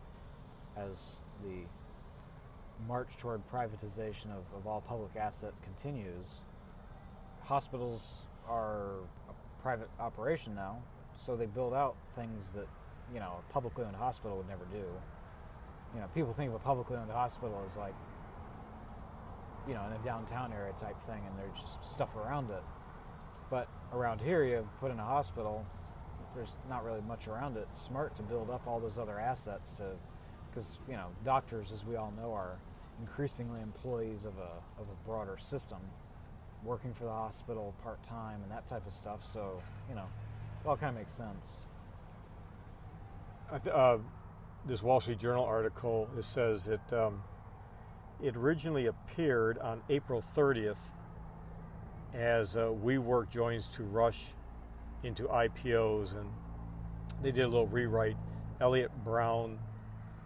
as 0.75 1.15
the 1.43 1.63
march 2.87 3.09
toward 3.19 3.41
privatization 3.51 4.31
of, 4.31 4.43
of 4.55 4.67
all 4.67 4.81
public 4.81 5.15
assets 5.15 5.61
continues. 5.61 6.43
Hospitals 7.43 8.01
are 8.47 8.91
a 9.29 9.61
private 9.61 9.89
operation 9.99 10.55
now, 10.55 10.77
so 11.25 11.35
they 11.35 11.45
build 11.45 11.73
out 11.73 11.95
things 12.15 12.45
that 12.55 12.67
you 13.13 13.19
know 13.19 13.39
a 13.39 13.53
publicly 13.53 13.83
owned 13.85 13.95
hospital 13.95 14.37
would 14.37 14.47
never 14.47 14.65
do. 14.71 14.85
You 15.93 16.01
know, 16.01 16.07
people 16.13 16.33
think 16.33 16.49
of 16.49 16.55
a 16.55 16.59
publicly 16.59 16.97
owned 16.97 17.11
hospital 17.11 17.63
as 17.69 17.75
like 17.77 17.95
you 19.67 19.73
know 19.73 19.85
in 19.87 19.93
a 19.93 20.05
downtown 20.05 20.53
area 20.53 20.73
type 20.79 20.95
thing, 21.07 21.21
and 21.27 21.37
there's 21.37 21.59
just 21.59 21.93
stuff 21.93 22.15
around 22.15 22.49
it. 22.49 22.63
But 23.49 23.67
around 23.93 24.21
here, 24.21 24.43
you 24.43 24.67
put 24.79 24.91
in 24.91 24.99
a 24.99 25.05
hospital, 25.05 25.65
there's 26.35 26.53
not 26.69 26.85
really 26.85 27.01
much 27.01 27.27
around 27.27 27.57
it. 27.57 27.67
It's 27.71 27.83
smart 27.83 28.15
to 28.17 28.23
build 28.23 28.49
up 28.49 28.67
all 28.67 28.79
those 28.79 28.97
other 28.99 29.19
assets 29.19 29.71
to, 29.77 29.95
because 30.49 30.77
you 30.87 30.93
know, 30.93 31.07
doctors, 31.25 31.71
as 31.73 31.83
we 31.83 31.95
all 31.95 32.13
know, 32.15 32.31
are 32.31 32.59
increasingly 32.99 33.61
employees 33.61 34.25
of 34.25 34.33
a 34.37 34.81
of 34.81 34.87
a 34.87 35.07
broader 35.07 35.37
system, 35.37 35.79
working 36.63 36.93
for 36.93 37.05
the 37.05 37.11
hospital 37.11 37.73
part 37.83 38.03
time 38.03 38.41
and 38.43 38.51
that 38.51 38.67
type 38.67 38.85
of 38.85 38.93
stuff. 38.93 39.19
So 39.33 39.61
you 39.89 39.95
know, 39.95 40.05
it 40.63 40.67
all 40.67 40.77
kind 40.77 40.89
of 40.89 40.95
makes 40.95 41.13
sense. 41.13 41.65
Uh, 43.73 43.97
this 44.65 44.83
Wall 44.83 45.01
Street 45.01 45.19
Journal 45.19 45.45
article 45.45 46.09
it 46.17 46.23
says 46.23 46.67
it 46.67 46.81
um, 46.93 47.23
it 48.21 48.35
originally 48.35 48.87
appeared 48.87 49.57
on 49.59 49.81
April 49.89 50.23
30th 50.35 50.75
as 52.13 52.57
uh, 52.57 52.71
WeWork 52.83 53.29
joins 53.29 53.67
to 53.67 53.83
rush 53.83 54.25
into 55.03 55.23
IPOs, 55.23 56.19
and 56.19 56.29
they 57.21 57.31
did 57.31 57.43
a 57.43 57.47
little 57.47 57.67
rewrite. 57.67 58.17
Eliot 58.59 58.91
Brown, 59.03 59.57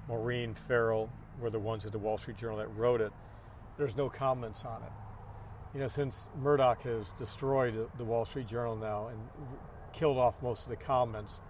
Maureen 0.07 0.55
Farrell 0.67 1.09
were 1.39 1.49
the 1.49 1.59
ones 1.59 1.85
at 1.85 1.91
the 1.91 1.99
Wall 1.99 2.17
Street 2.17 2.37
Journal 2.37 2.57
that 2.57 2.67
wrote 2.75 3.01
it. 3.01 3.11
There's 3.77 3.95
no 3.95 4.09
comments 4.09 4.65
on 4.65 4.83
it. 4.83 4.91
You 5.73 5.79
know, 5.79 5.87
since 5.87 6.29
Murdoch 6.39 6.83
has 6.83 7.11
destroyed 7.17 7.89
the- 7.97 8.05
Wall 8.05 8.25
Street 8.25 8.47
Journal 8.47 8.75
now 8.75 9.07
and 9.07 9.19
killed 9.91 10.17
off 10.17 10.35
most 10.41 10.63
of 10.63 10.69
the 10.69 10.75
comments, 10.75 11.41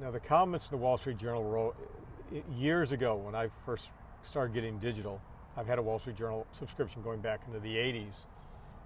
now, 0.00 0.10
the 0.10 0.20
comments 0.20 0.66
in 0.66 0.76
the 0.76 0.82
Wall 0.82 0.96
Street 0.96 1.18
Journal 1.18 1.44
wrote 1.44 1.76
years 2.56 2.92
ago 2.92 3.16
when 3.16 3.34
I 3.34 3.48
first 3.64 3.90
started 4.22 4.54
getting 4.54 4.78
digital. 4.78 5.20
I've 5.56 5.66
had 5.66 5.78
a 5.78 5.82
Wall 5.82 5.98
Street 5.98 6.16
Journal 6.16 6.46
subscription 6.52 7.02
going 7.02 7.20
back 7.20 7.42
into 7.46 7.60
the 7.60 7.76
80s. 7.76 8.26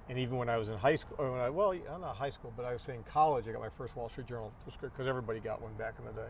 And 0.09 0.19
even 0.19 0.37
when 0.37 0.49
I 0.49 0.57
was 0.57 0.69
in 0.69 0.77
high 0.77 0.97
school, 0.97 1.17
or 1.19 1.33
when 1.33 1.41
I, 1.41 1.51
well, 1.51 1.71
I'm 1.73 2.01
not 2.01 2.17
high 2.17 2.31
school, 2.31 2.53
but 2.57 2.65
I 2.65 2.73
was 2.73 2.83
saying 2.83 3.05
college, 3.11 3.49
I 3.49 3.53
got 3.53 3.61
my 3.61 3.69
first 3.69 3.97
Wall 3.97 4.09
Street 4.09 4.27
Journal 4.27 4.53
subscription 4.65 4.95
because 4.97 5.09
everybody 5.09 5.41
got 5.41 5.63
one 5.63 5.75
back 5.75 5.95
in 5.99 6.05
the 6.05 6.13
day. 6.13 6.29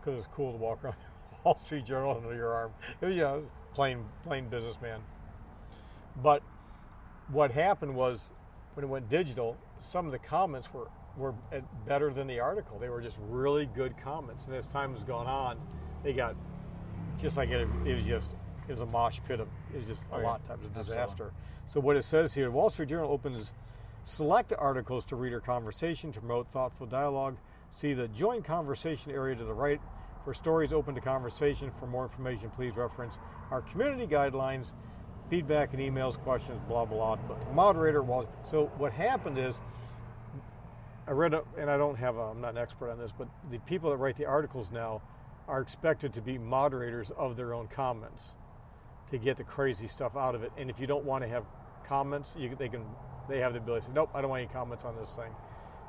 Because 0.00 0.14
it 0.14 0.16
was 0.16 0.28
cool 0.34 0.52
to 0.52 0.58
walk 0.58 0.82
around 0.84 0.96
Wall 1.44 1.60
Street 1.64 1.84
Journal 1.84 2.16
under 2.16 2.34
your 2.34 2.52
arm. 2.52 2.72
It 3.00 3.06
was, 3.06 3.14
you 3.14 3.22
know, 3.22 3.44
plain 3.74 4.04
plain 4.24 4.48
businessman. 4.48 5.00
But 6.22 6.42
what 7.28 7.50
happened 7.50 7.94
was 7.94 8.32
when 8.74 8.84
it 8.84 8.88
went 8.88 9.08
digital, 9.08 9.56
some 9.80 10.06
of 10.06 10.12
the 10.12 10.18
comments 10.18 10.72
were 10.72 10.88
were 11.16 11.34
better 11.86 12.12
than 12.12 12.26
the 12.26 12.40
article. 12.40 12.78
They 12.78 12.88
were 12.88 13.00
just 13.00 13.16
really 13.28 13.66
good 13.66 13.96
comments. 14.02 14.46
And 14.46 14.54
as 14.54 14.66
time 14.66 14.94
has 14.94 15.04
gone 15.04 15.26
on, 15.26 15.58
they 16.02 16.12
got 16.12 16.34
just 17.20 17.36
like 17.36 17.50
it, 17.50 17.68
it 17.84 17.94
was 17.94 18.04
just 18.04 18.32
it 18.66 18.72
was 18.72 18.80
a 18.80 18.86
mosh 18.86 19.20
pit 19.28 19.40
of 19.40 19.48
it 19.72 19.78
was 19.78 19.86
just 19.86 20.02
a 20.12 20.16
Oh, 20.16 20.20
lot 20.20 20.40
of 20.40 20.48
times 20.48 20.64
a 20.64 20.78
disaster. 20.78 21.32
So 21.66 21.80
what 21.80 21.96
it 21.96 22.04
says 22.04 22.34
here, 22.34 22.50
Wall 22.50 22.70
Street 22.70 22.88
Journal 22.88 23.10
opens 23.10 23.52
select 24.04 24.52
articles 24.58 25.04
to 25.06 25.16
reader 25.16 25.40
conversation 25.40 26.12
to 26.12 26.20
promote 26.20 26.48
thoughtful 26.48 26.86
dialogue. 26.86 27.36
See 27.70 27.92
the 27.94 28.08
join 28.08 28.42
conversation 28.42 29.12
area 29.12 29.34
to 29.34 29.44
the 29.44 29.54
right 29.54 29.80
for 30.24 30.34
stories 30.34 30.72
open 30.72 30.94
to 30.94 31.00
conversation. 31.00 31.70
For 31.78 31.86
more 31.86 32.04
information, 32.04 32.50
please 32.50 32.76
reference 32.76 33.18
our 33.50 33.60
community 33.62 34.06
guidelines, 34.06 34.72
feedback 35.30 35.74
and 35.74 35.82
emails, 35.82 36.18
questions, 36.18 36.60
blah 36.68 36.84
blah. 36.84 37.16
Blah. 37.16 37.36
But 37.36 37.46
the 37.46 37.54
moderator 37.54 38.02
was 38.02 38.26
so. 38.48 38.66
What 38.78 38.92
happened 38.92 39.38
is 39.38 39.60
I 41.06 41.10
read, 41.10 41.34
a, 41.34 41.42
and 41.58 41.70
I 41.70 41.76
don't 41.76 41.96
have, 41.96 42.16
a, 42.16 42.22
I'm 42.22 42.40
not 42.40 42.52
an 42.52 42.58
expert 42.58 42.90
on 42.90 42.98
this, 42.98 43.12
but 43.16 43.28
the 43.50 43.58
people 43.60 43.90
that 43.90 43.98
write 43.98 44.16
the 44.16 44.24
articles 44.24 44.70
now 44.72 45.02
are 45.46 45.60
expected 45.60 46.14
to 46.14 46.22
be 46.22 46.38
moderators 46.38 47.12
of 47.18 47.36
their 47.36 47.52
own 47.52 47.68
comments 47.68 48.34
to 49.10 49.18
get 49.18 49.36
the 49.36 49.44
crazy 49.44 49.86
stuff 49.86 50.16
out 50.16 50.34
of 50.34 50.42
it. 50.42 50.50
And 50.56 50.70
if 50.70 50.80
you 50.80 50.86
don't 50.86 51.04
want 51.04 51.22
to 51.22 51.28
have 51.28 51.44
comments, 51.86 52.34
you, 52.38 52.56
they 52.58 52.70
can, 52.70 52.82
they 53.28 53.38
have 53.40 53.52
the 53.52 53.58
ability 53.58 53.82
to 53.82 53.86
say, 53.88 53.92
nope, 53.94 54.08
I 54.14 54.22
don't 54.22 54.30
want 54.30 54.44
any 54.44 54.50
comments 54.50 54.84
on 54.84 54.96
this 54.96 55.10
thing. 55.10 55.30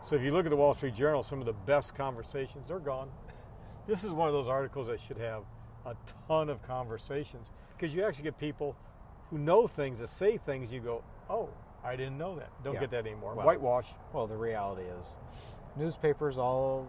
So 0.03 0.17
if 0.17 0.21
you 0.21 0.33
look 0.33 0.45
at 0.45 0.49
the 0.49 0.57
Wall 0.57 0.73
Street 0.73 0.95
Journal, 0.95 1.23
some 1.23 1.39
of 1.39 1.45
the 1.45 1.53
best 1.53 1.95
conversations, 1.95 2.67
they're 2.67 2.79
gone. 2.79 3.09
This 3.87 4.03
is 4.03 4.11
one 4.11 4.27
of 4.27 4.33
those 4.33 4.47
articles 4.47 4.87
that 4.87 4.99
should 4.99 5.17
have 5.17 5.43
a 5.85 5.95
ton 6.27 6.49
of 6.49 6.61
conversations 6.63 7.51
because 7.77 7.93
you 7.93 8.03
actually 8.03 8.23
get 8.23 8.37
people 8.37 8.75
who 9.29 9.37
know 9.37 9.67
things 9.67 9.99
that 9.99 10.09
say 10.09 10.37
things. 10.37 10.71
You 10.71 10.79
go, 10.79 11.03
oh, 11.29 11.49
I 11.83 11.95
didn't 11.95 12.17
know 12.17 12.35
that. 12.35 12.49
Don't 12.63 12.73
Yeah. 12.73 12.79
get 12.81 12.91
that 12.91 13.05
anymore. 13.05 13.35
Well, 13.35 13.45
Whitewash. 13.45 13.93
Well, 14.11 14.25
the 14.25 14.37
reality 14.37 14.83
is, 14.83 15.17
newspapers 15.75 16.37
all 16.37 16.87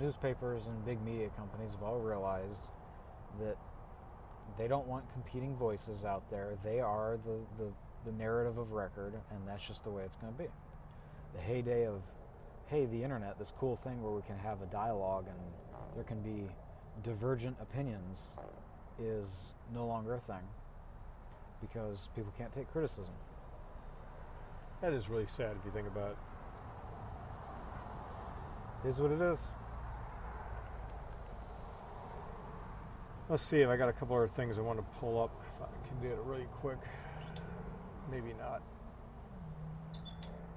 newspapers 0.00 0.66
and 0.66 0.84
big 0.84 1.00
media 1.02 1.28
companies 1.36 1.72
have 1.72 1.82
all 1.82 2.00
realized 2.00 2.68
that 3.40 3.56
they 4.58 4.66
don't 4.66 4.86
want 4.86 5.08
competing 5.12 5.54
voices 5.56 6.04
out 6.04 6.28
there. 6.30 6.56
They 6.64 6.80
are 6.80 7.18
the, 7.24 7.38
the, 7.62 7.72
the 8.04 8.12
narrative 8.12 8.58
of 8.58 8.72
record, 8.72 9.14
and 9.30 9.46
that's 9.46 9.64
just 9.64 9.84
the 9.84 9.90
way 9.90 10.02
it's 10.04 10.16
going 10.16 10.32
to 10.32 10.38
be. 10.38 10.48
The 11.34 11.40
heyday 11.40 11.86
of, 11.86 12.02
hey, 12.66 12.86
the 12.86 13.02
internet, 13.02 13.38
this 13.38 13.52
cool 13.58 13.76
thing 13.76 14.02
where 14.02 14.12
we 14.12 14.22
can 14.22 14.38
have 14.38 14.62
a 14.62 14.66
dialogue 14.66 15.26
and 15.28 15.38
there 15.94 16.04
can 16.04 16.20
be 16.20 16.48
divergent 17.02 17.56
opinions, 17.60 18.18
is 19.00 19.54
no 19.74 19.86
longer 19.86 20.14
a 20.14 20.20
thing 20.20 20.44
because 21.60 21.98
people 22.14 22.32
can't 22.36 22.52
take 22.54 22.70
criticism. 22.72 23.14
That 24.82 24.92
is 24.92 25.08
really 25.08 25.26
sad 25.26 25.56
if 25.58 25.64
you 25.64 25.70
think 25.72 25.86
about 25.86 26.10
it. 26.10 26.16
It 28.84 28.88
is 28.90 28.98
what 28.98 29.10
it 29.12 29.20
is. 29.20 29.40
Let's 33.30 33.42
see 33.42 33.60
if 33.62 33.68
I 33.68 33.76
got 33.76 33.88
a 33.88 33.92
couple 33.92 34.16
other 34.16 34.28
things 34.28 34.58
I 34.58 34.60
want 34.60 34.78
to 34.78 34.84
pull 35.00 35.22
up. 35.22 35.30
If 35.56 35.62
I 35.62 35.88
can 35.88 35.98
do 36.00 36.08
it 36.08 36.18
really 36.24 36.46
quick. 36.60 36.78
Maybe 38.10 38.34
not. 38.38 38.60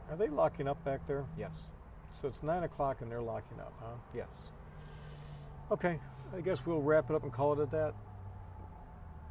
Are 0.10 0.18
they 0.18 0.28
locking 0.28 0.68
up 0.68 0.84
back 0.84 1.08
there? 1.08 1.26
Yes. 1.38 1.54
So 2.12 2.28
it's 2.28 2.44
nine 2.44 2.64
o'clock 2.64 2.98
and 3.02 3.10
they're 3.10 3.22
locking 3.22 3.60
up, 3.60 3.74
huh? 3.80 3.96
Yes. 4.14 4.28
Okay. 5.72 6.00
I 6.36 6.42
guess 6.42 6.66
we'll 6.66 6.82
wrap 6.82 7.10
it 7.10 7.16
up 7.16 7.24
and 7.24 7.32
call 7.32 7.54
it 7.54 7.60
at 7.62 7.72
that. 7.72 7.94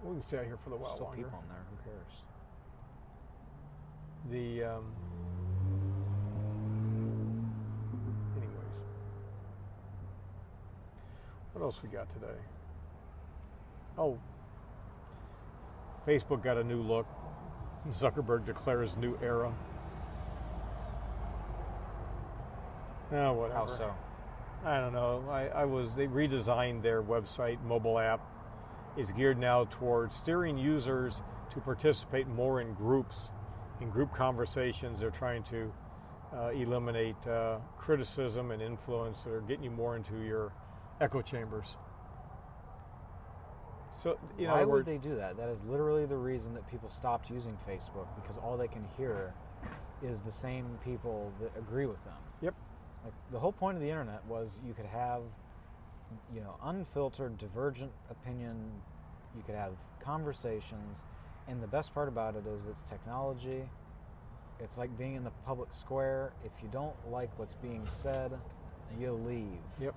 We 0.04 0.12
can 0.12 0.22
stay 0.22 0.38
out 0.38 0.44
here 0.44 0.58
for 0.64 0.72
a 0.72 0.76
while 0.76 0.94
Still 0.94 1.06
longer. 1.06 1.22
people 1.24 1.42
in 1.42 1.48
there. 1.48 1.64
Who 1.70 1.90
cares? 1.90 2.12
The 4.30 4.64
um, 4.74 4.84
anyways, 8.36 8.80
what 11.52 11.62
else 11.62 11.80
we 11.82 11.88
got 11.88 12.10
today? 12.12 12.38
Oh, 13.98 14.18
Facebook 16.06 16.42
got 16.42 16.56
a 16.58 16.64
new 16.64 16.82
look. 16.82 17.06
Zuckerberg 17.92 18.44
declares 18.44 18.96
new 18.96 19.16
era. 19.22 19.52
Oh, 23.12 23.32
whatever. 23.32 23.54
How 23.54 23.66
so? 23.66 23.94
I 24.66 24.80
don't 24.80 24.92
know. 24.92 25.24
I, 25.30 25.46
I 25.46 25.64
was 25.64 25.94
they 25.94 26.08
redesigned 26.08 26.82
their 26.82 27.00
website 27.00 27.62
mobile 27.62 28.00
app 28.00 28.20
is 28.96 29.12
geared 29.12 29.38
now 29.38 29.64
towards 29.70 30.16
steering 30.16 30.58
users 30.58 31.22
to 31.52 31.60
participate 31.60 32.26
more 32.26 32.60
in 32.60 32.74
groups, 32.74 33.30
in 33.80 33.90
group 33.90 34.12
conversations. 34.12 35.00
They're 35.00 35.10
trying 35.10 35.44
to 35.44 35.72
uh, 36.36 36.48
eliminate 36.48 37.14
uh, 37.28 37.58
criticism 37.78 38.50
and 38.50 38.60
influence 38.60 39.22
that 39.22 39.30
are 39.30 39.40
getting 39.42 39.62
you 39.62 39.70
more 39.70 39.94
into 39.94 40.18
your 40.22 40.52
echo 41.00 41.22
chambers. 41.22 41.76
So 44.02 44.18
you 44.36 44.48
know, 44.48 44.54
Why 44.54 44.64
would 44.64 44.84
they 44.84 44.98
do 44.98 45.14
that? 45.14 45.36
That 45.36 45.48
is 45.48 45.60
literally 45.62 46.06
the 46.06 46.16
reason 46.16 46.52
that 46.54 46.68
people 46.68 46.90
stopped 46.90 47.30
using 47.30 47.56
Facebook 47.68 48.08
because 48.20 48.36
all 48.36 48.56
they 48.56 48.68
can 48.68 48.84
hear 48.96 49.32
is 50.02 50.22
the 50.22 50.32
same 50.32 50.66
people 50.82 51.32
that 51.40 51.52
agree 51.56 51.86
with 51.86 52.02
them. 52.04 52.18
Yep. 52.42 52.54
Like 53.06 53.14
the 53.30 53.38
whole 53.38 53.52
point 53.52 53.76
of 53.76 53.82
the 53.82 53.88
internet 53.88 54.24
was 54.26 54.58
you 54.66 54.74
could 54.74 54.86
have, 54.86 55.22
you 56.34 56.40
know, 56.40 56.56
unfiltered, 56.64 57.38
divergent 57.38 57.92
opinion. 58.10 58.56
You 59.36 59.44
could 59.46 59.54
have 59.54 59.74
conversations, 60.00 61.04
and 61.46 61.62
the 61.62 61.68
best 61.68 61.94
part 61.94 62.08
about 62.08 62.34
it 62.34 62.42
is 62.48 62.66
it's 62.68 62.82
technology. 62.90 63.62
It's 64.58 64.76
like 64.76 64.98
being 64.98 65.14
in 65.14 65.22
the 65.22 65.30
public 65.46 65.68
square. 65.72 66.32
If 66.44 66.50
you 66.60 66.68
don't 66.72 66.96
like 67.08 67.30
what's 67.36 67.54
being 67.62 67.86
said, 68.02 68.32
you 69.00 69.12
leave. 69.12 69.60
Yep. 69.80 69.94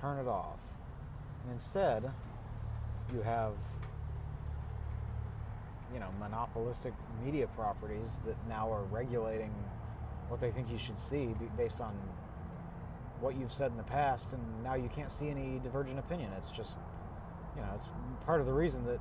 Turn 0.00 0.18
it 0.18 0.26
off. 0.26 0.58
And 1.44 1.52
instead, 1.52 2.10
you 3.14 3.22
have 3.22 3.52
you 5.94 6.00
know 6.00 6.08
monopolistic 6.18 6.94
media 7.24 7.46
properties 7.46 8.10
that 8.26 8.36
now 8.48 8.72
are 8.72 8.82
regulating 8.90 9.52
what 10.28 10.40
they 10.40 10.50
think 10.50 10.70
you 10.70 10.78
should 10.78 10.98
see 10.98 11.34
based 11.56 11.80
on 11.80 11.94
what 13.20 13.36
you've 13.36 13.52
said 13.52 13.70
in 13.70 13.76
the 13.76 13.82
past 13.82 14.32
and 14.32 14.42
now 14.62 14.74
you 14.74 14.88
can't 14.94 15.10
see 15.10 15.28
any 15.28 15.58
divergent 15.62 15.98
opinion. 15.98 16.30
It's 16.36 16.50
just 16.50 16.76
you 17.56 17.62
know 17.62 17.68
it's 17.74 17.86
part 18.24 18.40
of 18.40 18.46
the 18.46 18.52
reason 18.52 18.84
that 18.86 19.00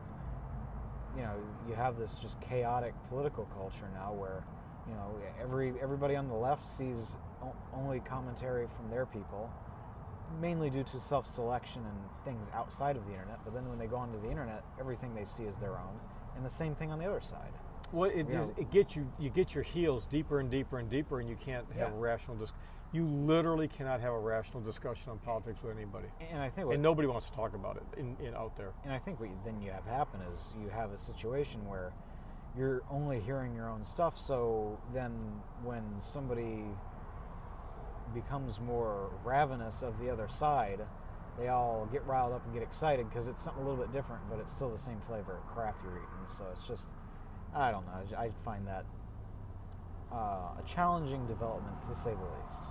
you 1.16 1.22
know 1.22 1.34
you 1.68 1.76
have 1.76 1.98
this 1.98 2.16
just 2.22 2.40
chaotic 2.42 2.94
political 3.10 3.46
culture 3.54 3.90
now 3.94 4.14
where 4.14 4.44
you 4.88 4.94
know 4.94 5.12
every 5.42 5.74
everybody 5.82 6.16
on 6.16 6.28
the 6.28 6.34
left 6.34 6.66
sees 6.78 6.98
only 7.74 8.00
commentary 8.02 8.68
from 8.76 8.90
their 8.90 9.06
people 9.06 9.52
mainly 10.42 10.70
due 10.70 10.84
to 10.84 11.00
self-selection 11.00 11.82
and 11.86 11.98
things 12.26 12.48
outside 12.54 12.98
of 12.98 13.06
the 13.06 13.12
internet 13.12 13.40
but 13.46 13.54
then 13.54 13.68
when 13.70 13.80
they 13.80 13.86
go 13.88 13.96
onto 13.96 14.20
the 14.22 14.30
internet 14.30 14.64
everything 14.80 15.14
they 15.16 15.26
see 15.26 15.44
is 15.44 15.56
their 15.62 15.78
own 15.78 16.00
and 16.36 16.46
the 16.46 16.50
same 16.50 16.76
thing 16.76 16.92
on 16.92 17.00
the 17.00 17.06
other 17.06 17.22
side 17.22 17.54
Well, 17.92 18.10
it, 18.10 18.28
it 18.58 18.70
gets 18.72 18.96
you 18.96 19.12
you 19.20 19.30
get 19.30 19.54
your 19.56 19.64
heels 19.64 20.06
deeper 20.06 20.40
and 20.40 20.50
deeper 20.52 20.80
and 20.80 20.90
deeper, 20.90 21.20
and 21.20 21.30
you 21.30 21.36
can't 21.38 21.66
have 21.74 21.90
Yeah. 21.90 21.96
a 21.96 22.00
rational 22.00 22.36
dis- 22.38 22.54
You 22.92 23.06
literally 23.06 23.68
cannot 23.68 24.00
have 24.02 24.14
a 24.14 24.20
rational 24.20 24.62
discussion 24.62 25.12
on 25.12 25.20
politics 25.20 25.62
with 25.64 25.76
anybody, 25.76 26.08
and 26.32 26.42
i 26.42 26.50
think 26.50 26.68
what, 26.68 26.74
and 26.74 26.84
nobody 26.84 27.08
wants 27.08 27.30
to 27.30 27.36
talk 27.36 27.54
about 27.54 27.78
it 27.78 28.00
in, 28.00 28.16
in 28.26 28.34
out 28.34 28.56
there. 28.56 28.72
and 28.84 28.94
i 28.94 29.00
think 29.00 29.20
what 29.20 29.30
you, 29.30 29.38
then 29.46 29.62
you 29.62 29.72
have 29.72 29.86
happen 29.86 30.22
is 30.34 30.40
you 30.62 30.70
have 30.70 30.92
a 30.92 30.98
situation 30.98 31.66
where 31.68 31.92
you're 32.58 32.84
only 32.90 33.20
hearing 33.20 33.54
your 33.54 33.70
own 33.70 33.84
stuff 33.86 34.18
so 34.18 34.80
then 34.94 35.12
when 35.64 35.84
somebody 36.02 36.64
becomes 38.14 38.60
more 38.60 39.10
ravenous 39.24 39.82
of 39.82 40.00
the 40.00 40.10
other 40.10 40.28
side 40.40 40.80
they 41.38 41.50
all 41.50 41.88
get 41.92 42.04
riled 42.06 42.34
up 42.34 42.44
and 42.46 42.54
get 42.54 42.64
excited 42.64 43.08
because 43.10 43.28
it's 43.28 43.44
something 43.44 43.62
a 43.62 43.66
little 43.68 43.82
bit 43.84 43.92
different 43.94 44.22
but 44.30 44.40
it's 44.40 44.52
still 44.52 44.72
the 44.72 44.78
same 44.78 45.00
flavor 45.08 45.34
of 45.38 45.46
crap 45.54 45.76
you're 45.84 45.98
eating 45.98 46.26
so 46.38 46.46
it's 46.54 46.64
just 46.64 46.88
i 47.58 47.72
don't 47.72 47.86
know. 47.86 48.18
I 48.18 48.30
find 48.46 48.66
that 48.68 48.86
uh, 50.12 50.16
a 50.16 50.64
challenging 50.68 51.26
development 51.28 51.82
to 51.90 51.96
say 51.96 52.12
the 52.12 52.30
least. 52.40 52.64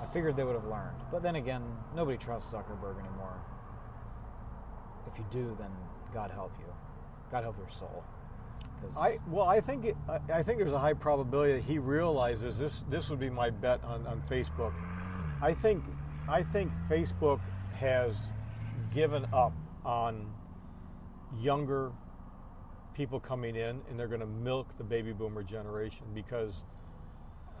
I 0.00 0.06
figured 0.12 0.36
they 0.36 0.44
would 0.44 0.54
have 0.54 0.64
learned. 0.64 0.96
But 1.12 1.22
then 1.22 1.36
again 1.36 1.62
nobody 1.94 2.16
trusts 2.16 2.50
zuckerberg 2.50 2.98
anymore. 2.98 3.36
If 5.12 5.18
you 5.18 5.24
do 5.30 5.56
then 5.58 5.70
god 6.14 6.30
help 6.30 6.52
you. 6.58 6.72
God 7.30 7.44
help 7.44 7.56
your 7.58 7.70
soul. 7.70 8.02
I 8.96 9.18
well, 9.28 9.46
I 9.46 9.60
think 9.60 9.84
it, 9.84 9.96
I, 10.08 10.38
I 10.38 10.42
think 10.42 10.58
there's 10.58 10.72
a 10.72 10.78
high 10.78 10.94
probability 10.94 11.52
that 11.52 11.62
he 11.62 11.78
realizes 11.78 12.58
this. 12.58 12.84
This 12.88 13.10
would 13.10 13.20
be 13.20 13.30
my 13.30 13.50
bet 13.50 13.82
on, 13.84 14.06
on 14.06 14.22
Facebook. 14.30 14.72
I 15.42 15.52
think 15.52 15.84
I 16.28 16.42
think 16.42 16.72
Facebook 16.88 17.40
has 17.74 18.26
given 18.94 19.26
up 19.32 19.52
on 19.84 20.26
younger 21.38 21.92
people 22.94 23.20
coming 23.20 23.56
in, 23.56 23.80
and 23.88 23.98
they're 23.98 24.08
going 24.08 24.20
to 24.20 24.26
milk 24.26 24.76
the 24.78 24.84
baby 24.84 25.12
boomer 25.12 25.42
generation 25.42 26.06
because 26.14 26.62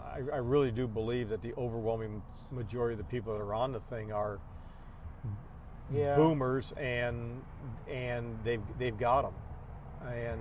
I, 0.02 0.18
I 0.32 0.38
really 0.38 0.70
do 0.70 0.86
believe 0.88 1.28
that 1.28 1.42
the 1.42 1.52
overwhelming 1.54 2.22
majority 2.50 2.94
of 2.94 2.98
the 2.98 3.04
people 3.04 3.32
that 3.32 3.40
are 3.40 3.54
on 3.54 3.72
the 3.72 3.80
thing 3.80 4.12
are 4.12 4.40
Yeah. 5.92 6.16
boomers, 6.16 6.72
and 6.76 7.42
and 7.88 8.38
they've 8.44 8.62
they've 8.78 8.96
got 8.98 9.22
them, 9.22 9.34
and 10.08 10.40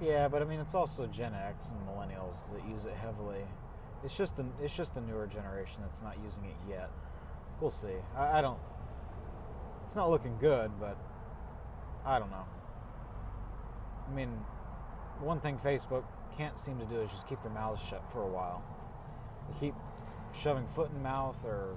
Yeah, 0.00 0.28
but 0.28 0.42
I 0.42 0.44
mean, 0.44 0.60
it's 0.60 0.74
also 0.74 1.06
Gen 1.06 1.34
X 1.34 1.70
and 1.70 1.80
millennials 1.88 2.52
that 2.52 2.66
use 2.68 2.84
it 2.84 2.94
heavily. 2.94 3.46
It's 4.04 4.16
just 4.16 4.36
the 4.36 4.44
it's 4.62 4.74
just 4.74 4.94
the 4.94 5.00
newer 5.00 5.26
generation 5.26 5.80
that's 5.82 6.02
not 6.02 6.16
using 6.24 6.44
it 6.44 6.56
yet. 6.68 6.90
We'll 7.60 7.70
see. 7.70 7.94
I, 8.16 8.38
I 8.38 8.40
don't. 8.42 8.58
It's 9.86 9.94
not 9.96 10.10
looking 10.10 10.36
good, 10.38 10.70
but 10.80 10.96
I 12.04 12.18
don't 12.18 12.30
know. 12.30 12.44
I 14.10 14.14
mean, 14.14 14.30
one 15.20 15.40
thing 15.40 15.58
Facebook 15.64 16.04
can't 16.36 16.58
seem 16.58 16.78
to 16.78 16.84
do 16.86 17.00
is 17.00 17.10
just 17.10 17.26
keep 17.28 17.42
their 17.42 17.52
mouths 17.52 17.80
shut 17.88 18.02
for 18.12 18.22
a 18.22 18.28
while. 18.28 18.62
They 19.48 19.66
keep 19.66 19.74
shoving 20.32 20.66
foot 20.74 20.90
in 20.94 21.02
mouth 21.02 21.36
or 21.44 21.76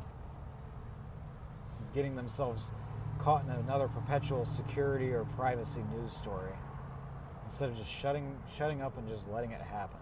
getting 1.93 2.15
themselves 2.15 2.71
caught 3.19 3.43
in 3.45 3.51
another 3.51 3.88
perpetual 3.88 4.45
security 4.45 5.11
or 5.11 5.26
privacy 5.36 5.82
news 5.93 6.13
story 6.13 6.51
instead 7.45 7.69
of 7.69 7.78
just 7.78 7.89
shutting 7.89 8.36
shutting 8.57 8.82
up 8.82 8.97
and 8.97 9.07
just 9.07 9.28
letting 9.32 9.51
it 9.51 9.61
happen 9.61 9.99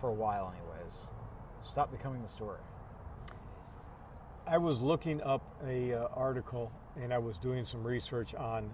for 0.00 0.10
a 0.10 0.14
while 0.14 0.52
anyways. 0.56 1.06
Stop 1.62 1.90
becoming 1.90 2.22
the 2.22 2.28
story. 2.28 2.60
I 4.46 4.58
was 4.58 4.80
looking 4.80 5.22
up 5.22 5.42
a 5.66 5.94
uh, 5.94 6.08
article 6.14 6.72
and 7.00 7.12
I 7.14 7.18
was 7.18 7.38
doing 7.38 7.64
some 7.64 7.84
research 7.84 8.34
on 8.34 8.70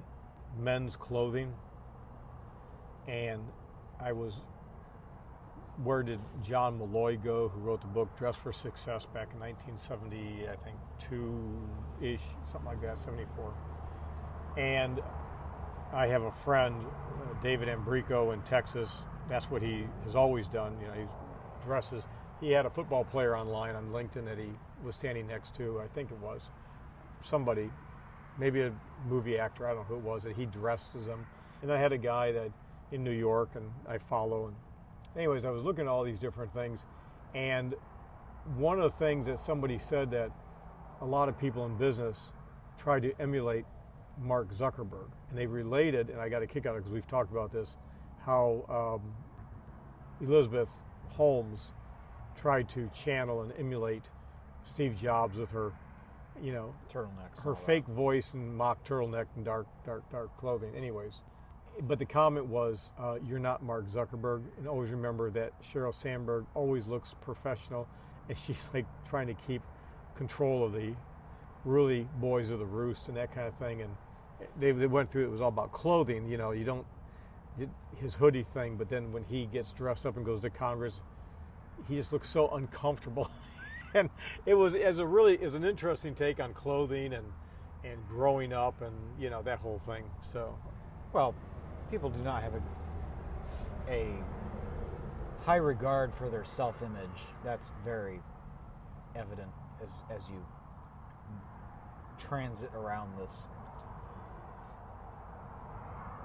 men's 0.58 0.96
clothing, 0.96 1.52
and 3.08 3.42
I 4.00 4.12
was 4.12 4.34
where 5.82 6.02
did 6.02 6.20
John 6.42 6.78
Molloy 6.78 7.18
go, 7.18 7.48
who 7.48 7.60
wrote 7.60 7.80
the 7.80 7.86
book 7.86 8.16
Dress 8.16 8.36
for 8.36 8.52
Success 8.52 9.04
back 9.04 9.28
in 9.34 9.40
1970, 9.40 10.48
I 10.48 10.56
think 10.56 10.76
two 10.98 11.38
ish, 12.00 12.22
something 12.50 12.66
like 12.66 12.80
that, 12.82 12.96
74. 12.96 13.52
And 14.56 15.00
I 15.92 16.06
have 16.06 16.22
a 16.22 16.32
friend, 16.32 16.74
uh, 16.84 17.42
David 17.42 17.68
Ambrico 17.68 18.32
in 18.32 18.40
Texas. 18.42 18.90
That's 19.28 19.50
what 19.50 19.60
he 19.60 19.86
has 20.04 20.16
always 20.16 20.46
done. 20.46 20.76
You 20.80 20.86
know, 20.88 20.94
he 20.94 21.64
dresses. 21.64 22.04
He 22.40 22.50
had 22.50 22.64
a 22.64 22.70
football 22.70 23.04
player 23.04 23.36
online 23.36 23.74
on 23.74 23.90
LinkedIn 23.90 24.24
that 24.24 24.38
he 24.38 24.48
was 24.84 24.94
standing 24.94 25.26
next 25.26 25.54
to. 25.56 25.80
I 25.80 25.88
think 25.88 26.10
it 26.10 26.18
was 26.18 26.50
somebody, 27.22 27.70
maybe 28.38 28.62
a 28.62 28.72
movie 29.08 29.38
actor. 29.38 29.66
I 29.66 29.74
don't 29.74 29.78
know 29.78 29.84
who 29.84 29.96
it 29.96 30.02
was. 30.02 30.22
That 30.22 30.36
he 30.36 30.46
dressed 30.46 30.94
as 30.96 31.06
him. 31.06 31.26
And 31.62 31.72
I 31.72 31.78
had 31.78 31.92
a 31.92 31.98
guy 31.98 32.32
that 32.32 32.50
in 32.92 33.02
New 33.02 33.10
York, 33.10 33.50
and 33.54 33.70
I 33.88 33.98
follow. 33.98 34.46
And 34.46 34.56
anyways, 35.16 35.44
I 35.44 35.50
was 35.50 35.64
looking 35.64 35.82
at 35.82 35.88
all 35.88 36.04
these 36.04 36.18
different 36.18 36.52
things, 36.52 36.86
and 37.34 37.74
one 38.56 38.80
of 38.80 38.92
the 38.92 38.98
things 38.98 39.26
that 39.26 39.38
somebody 39.38 39.78
said 39.78 40.10
that 40.12 40.30
a 41.00 41.04
lot 41.04 41.28
of 41.28 41.38
people 41.38 41.66
in 41.66 41.76
business 41.76 42.32
try 42.78 43.00
to 43.00 43.12
emulate 43.20 43.64
Mark 44.22 44.52
Zuckerberg, 44.54 45.10
and 45.30 45.38
they 45.38 45.46
related, 45.46 46.10
and 46.10 46.20
I 46.20 46.28
got 46.28 46.42
a 46.42 46.46
kick 46.46 46.66
out 46.66 46.70
of 46.70 46.76
it 46.76 46.78
because 46.80 46.92
we've 46.92 47.08
talked 47.08 47.30
about 47.30 47.52
this, 47.52 47.76
how 48.24 49.00
um, 49.02 49.12
Elizabeth 50.26 50.70
Holmes 51.08 51.72
tried 52.40 52.68
to 52.70 52.88
channel 52.94 53.42
and 53.42 53.52
emulate 53.58 54.04
Steve 54.62 54.96
Jobs 54.96 55.36
with 55.36 55.50
her, 55.50 55.72
you 56.42 56.52
know, 56.52 56.74
turtlenecks 56.92 57.42
her 57.42 57.52
that. 57.52 57.66
fake 57.66 57.86
voice 57.86 58.34
and 58.34 58.56
mock 58.56 58.84
turtleneck 58.86 59.26
and 59.36 59.44
dark, 59.44 59.66
dark, 59.84 60.10
dark 60.10 60.36
clothing. 60.38 60.74
Anyways, 60.74 61.22
but 61.82 61.98
the 61.98 62.06
comment 62.06 62.46
was, 62.46 62.90
uh, 62.98 63.18
"You're 63.26 63.38
not 63.38 63.62
Mark 63.62 63.86
Zuckerberg." 63.86 64.42
And 64.58 64.68
always 64.68 64.90
remember 64.90 65.30
that 65.30 65.52
Sheryl 65.62 65.94
Sandberg 65.94 66.46
always 66.54 66.86
looks 66.86 67.14
professional, 67.20 67.86
and 68.28 68.36
she's 68.46 68.68
like 68.72 68.86
trying 69.08 69.26
to 69.26 69.34
keep 69.34 69.62
control 70.16 70.64
of 70.64 70.72
the 70.72 70.94
really 71.64 72.06
boys 72.20 72.50
of 72.50 72.58
the 72.58 72.66
roost 72.66 73.08
and 73.08 73.16
that 73.16 73.34
kind 73.34 73.46
of 73.46 73.54
thing. 73.54 73.82
And 73.82 73.90
they, 74.58 74.72
they 74.72 74.86
went 74.86 75.10
through 75.10 75.24
it 75.24 75.30
was 75.30 75.40
all 75.40 75.48
about 75.48 75.72
clothing. 75.72 76.28
You 76.30 76.38
know, 76.38 76.52
you 76.52 76.64
don't 76.64 76.86
his 78.00 78.14
hoodie 78.14 78.44
thing, 78.52 78.76
but 78.76 78.88
then 78.88 79.12
when 79.12 79.24
he 79.24 79.46
gets 79.46 79.72
dressed 79.72 80.04
up 80.06 80.16
and 80.16 80.24
goes 80.24 80.40
to 80.40 80.50
Congress, 80.50 81.00
he 81.88 81.96
just 81.96 82.12
looks 82.12 82.28
so 82.28 82.48
uncomfortable. 82.50 83.30
and 83.94 84.10
it 84.44 84.54
was 84.54 84.74
as 84.74 84.98
a 84.98 85.06
really 85.06 85.34
is 85.34 85.54
an 85.54 85.64
interesting 85.64 86.14
take 86.14 86.40
on 86.40 86.52
clothing 86.54 87.12
and 87.12 87.24
and 87.84 87.98
growing 88.08 88.52
up 88.52 88.82
and 88.82 88.94
you 89.18 89.30
know 89.30 89.42
that 89.42 89.58
whole 89.58 89.80
thing. 89.86 90.04
So 90.32 90.54
well 91.12 91.34
people 91.90 92.10
do 92.10 92.20
not 92.22 92.42
have 92.42 92.54
a, 92.54 93.92
a 93.92 94.12
high 95.44 95.56
regard 95.56 96.12
for 96.14 96.28
their 96.28 96.44
self-image. 96.44 97.26
That's 97.44 97.68
very 97.84 98.20
evident 99.14 99.50
as, 99.82 100.16
as 100.16 100.28
you 100.28 100.44
transit 102.18 102.70
around 102.74 103.10
this 103.18 103.46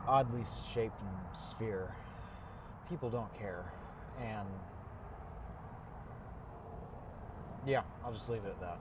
oddly 0.07 0.43
shaped 0.74 0.95
sphere. 1.51 1.95
People 2.89 3.09
don't 3.09 3.34
care. 3.38 3.72
And 4.20 4.47
yeah 7.66 7.82
i'll 8.03 8.12
just 8.12 8.30
leave 8.30 8.43
it 8.43 8.49
at 8.49 8.59
that. 8.59 8.80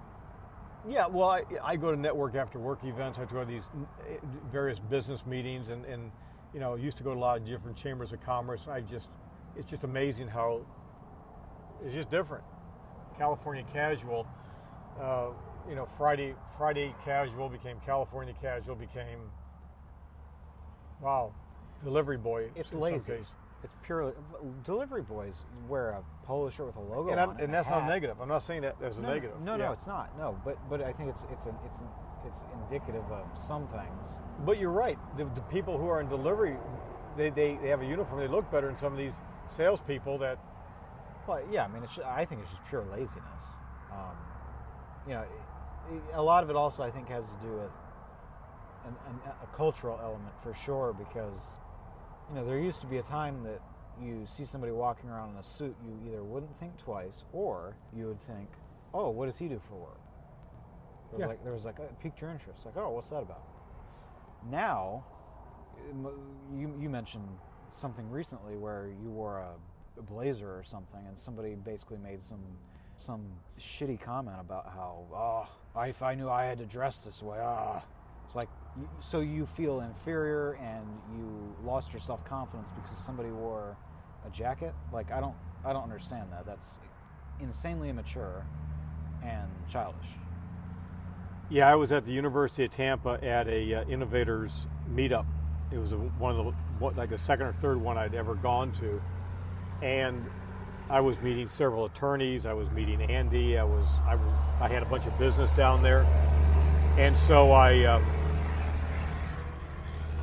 Yeah, 0.89 1.07
well, 1.07 1.29
I, 1.29 1.43
I 1.63 1.77
go 1.77 1.91
to 1.91 2.01
network 2.01 2.35
after 2.35 2.59
work 2.59 2.85
events. 2.85 3.19
I 3.19 3.27
go 3.27 3.41
to 3.41 3.45
these 3.45 3.69
eh, 4.09 4.15
various 4.51 4.79
business 4.79 5.27
meetings, 5.27 5.69
and, 5.69 5.85
and 5.85 6.11
you 6.55 6.61
know, 6.61 6.75
used 6.75 6.97
to 6.99 7.05
go 7.05 7.13
to 7.13 7.19
a 7.19 7.21
lot 7.21 7.39
of 7.39 7.47
different 7.47 7.77
chambers 7.77 8.13
of 8.13 8.21
commerce. 8.21 8.67
I 8.69 8.81
just, 8.81 9.09
it's 9.57 9.69
just 9.71 9.85
amazing 9.85 10.29
how 10.29 10.63
it's 11.85 11.95
just 11.95 12.11
different. 12.11 12.45
California 13.17 13.65
casual, 13.73 14.27
uh, 15.01 15.29
you 15.69 15.75
know, 15.75 15.87
Friday 15.97 16.35
Friday 16.57 16.95
casual 17.05 17.49
became 17.49 17.77
California 17.85 18.35
casual 18.41 18.75
became, 18.75 19.19
wow, 21.03 21.33
delivery 21.85 22.17
boy. 22.17 22.49
it's 22.57 22.71
in 22.71 22.77
some 22.77 22.81
lazy 22.81 22.99
case. 23.13 23.27
it's 23.63 23.75
purely 23.85 24.13
delivery 24.65 25.03
boys 25.03 25.35
wear 25.69 25.91
a 25.91 26.03
polo 26.25 26.51
shirt 26.51 26.67
with 26.67 26.77
a 26.77 26.81
logo 26.81 27.11
And, 27.11 27.21
on 27.21 27.31
and 27.41 27.49
a 27.51 27.53
that's 27.53 27.69
not 27.69 27.87
negative. 27.87 28.21
I'm 28.21 28.29
not 28.29 28.43
saying 28.43 28.63
that 28.63 28.77
as 28.83 28.99
a 28.99 29.03
no, 29.03 29.09
negative. 29.13 29.41
No, 29.43 29.53
Yeah. 29.53 29.67
no, 29.67 29.73
it's 29.73 29.87
not. 29.87 30.17
No, 30.19 30.39
but 30.45 30.57
but 30.69 30.83
I 30.83 30.93
think 30.93 31.11
it's 31.11 31.23
it's 31.31 31.47
an, 31.47 31.55
it's 31.67 31.81
an, 31.81 31.89
it's 32.27 32.41
indicative 32.63 33.05
of 33.11 33.27
some 33.47 33.67
things. 33.69 34.19
But 34.45 34.59
you're 34.59 34.73
right. 34.73 34.99
The, 35.17 35.25
the 35.35 35.43
people 35.43 35.79
who 35.79 35.89
are 35.89 36.01
in 36.01 36.09
delivery, 36.09 36.57
they, 37.17 37.31
they, 37.31 37.59
they 37.63 37.69
have 37.69 37.83
a 37.83 37.87
uniform. 37.87 38.21
They 38.21 38.29
look 38.29 38.51
better 38.51 38.69
than 38.69 38.79
some 38.79 38.93
of 38.93 38.99
these 38.99 39.15
salespeople 39.49 40.19
that 40.19 40.39
Well, 41.27 41.43
yeah, 41.51 41.65
I 41.65 41.69
mean, 41.69 41.83
it's, 41.83 41.99
I 41.99 42.25
think 42.25 42.43
it's 42.43 42.51
just 42.51 42.63
pure 42.69 42.85
laziness. 42.91 43.45
Um, 43.93 44.17
you 45.07 45.15
know, 45.15 45.25
a 46.15 46.23
lot 46.23 46.45
of 46.45 46.51
it 46.51 46.57
also 46.57 46.83
I 46.83 46.91
think 46.91 47.09
has 47.09 47.25
to 47.25 47.47
do 47.47 47.53
with 47.53 47.71
an, 48.87 48.95
an, 49.09 49.33
a 49.43 49.57
cultural 49.57 49.99
element 50.03 50.35
for 50.43 50.55
sure 50.55 50.95
because 50.97 51.37
you 52.29 52.37
know 52.37 52.47
there 52.47 52.59
used 52.59 52.81
to 52.81 52.87
be 52.87 52.99
a 52.99 53.03
time 53.03 53.43
that 53.45 53.61
you 54.03 54.27
see 54.27 54.45
somebody 54.45 54.73
walking 54.73 55.11
around 55.11 55.33
in 55.33 55.37
a 55.37 55.43
suit, 55.43 55.77
you 55.85 56.11
either 56.11 56.23
wouldn't 56.23 56.59
think 56.59 56.77
twice 56.79 57.25
or 57.33 57.77
you 57.97 58.07
would 58.07 58.27
think, 58.27 58.49
oh, 58.95 59.11
what 59.11 59.27
does 59.27 59.37
he 59.37 59.47
do 59.47 59.61
for 59.69 59.75
work? 59.77 60.01
There 61.11 61.21
Yeah. 61.21 61.27
like 61.27 61.43
there 61.43 61.53
was 61.53 61.65
like 61.65 61.79
it 61.79 61.99
piqued 62.01 62.21
your 62.21 62.31
interest, 62.31 62.65
like, 62.65 62.77
oh, 62.77 62.91
what's 62.91 63.11
that 63.11 63.23
about? 63.23 63.43
Now, 64.51 65.05
you 66.55 66.75
you 66.79 66.89
mentioned 66.89 67.29
something 67.73 68.09
recently 68.11 68.57
where 68.57 68.91
you 69.03 69.11
wore 69.11 69.39
a, 69.39 69.55
a 69.99 70.03
blazer 70.03 70.49
or 70.49 70.65
something, 70.65 71.01
and 71.07 71.19
somebody 71.19 71.55
basically 71.55 71.99
made 71.99 72.23
some 72.23 72.41
some 72.97 73.23
shitty 73.59 74.01
comment 74.01 74.37
about 74.41 74.67
how, 74.67 75.05
oh, 75.13 75.83
if 75.85 76.03
I 76.03 76.15
knew 76.15 76.29
I 76.29 76.45
had 76.45 76.59
to 76.59 76.67
dress 76.67 76.99
this 76.99 77.23
way, 77.23 77.39
ah, 77.41 77.83
it's 78.25 78.35
like 78.35 78.49
so 79.01 79.21
you 79.21 79.47
feel 79.47 79.81
inferior 79.81 80.53
and 80.53 80.87
you 81.17 81.55
lost 81.65 81.93
your 81.93 82.01
self 82.01 82.25
confidence 82.25 82.71
because 82.75 82.99
somebody 82.99 83.31
wore 83.31 83.77
a 84.27 84.31
jacket. 84.31 84.75
Like 84.93 85.11
I 85.11 85.21
don't 85.21 85.37
I 85.65 85.73
don't 85.73 85.83
understand 85.83 86.31
that. 86.33 86.47
That's 86.47 86.79
insanely 87.41 87.89
immature 87.89 88.47
and 89.23 89.49
childish. 89.69 90.07
Yeah, 91.51 91.69
I 91.69 91.75
was 91.75 91.91
at 91.91 92.07
the 92.07 92.13
University 92.13 92.65
of 92.65 92.71
Tampa 92.71 93.19
at 93.25 93.49
a 93.49 93.75
uh, 93.75 93.85
innovators 93.87 94.67
meetup. 94.95 95.27
It 95.73 95.79
was 95.79 95.91
a, 95.91 95.97
one 95.97 96.31
of 96.31 96.45
the 96.45 96.53
what, 96.79 96.97
like 96.97 97.11
the 97.11 97.19
second 97.19 97.47
or 97.47 97.53
third 97.55 97.81
one 97.81 97.99
I'd 97.99 98.15
ever 98.15 98.37
gone 98.37 98.71
to, 98.75 99.03
and 99.83 100.25
I 100.89 101.01
was 101.01 101.21
meeting 101.23 101.49
several 101.49 101.87
attorneys. 101.87 102.47
I 102.47 102.53
was 102.53 102.71
meeting 102.71 103.03
Andy. 103.03 103.59
I 103.59 103.65
was 103.65 103.85
I, 104.07 104.17
I 104.65 104.69
had 104.69 104.85
a 104.85 104.87
bunch 104.87 105.07
of 105.07 105.19
business 105.19 105.51
down 105.53 105.83
there, 105.83 106.07
and 106.97 107.19
so 107.19 107.51
I 107.51 107.81
uh, 107.81 108.01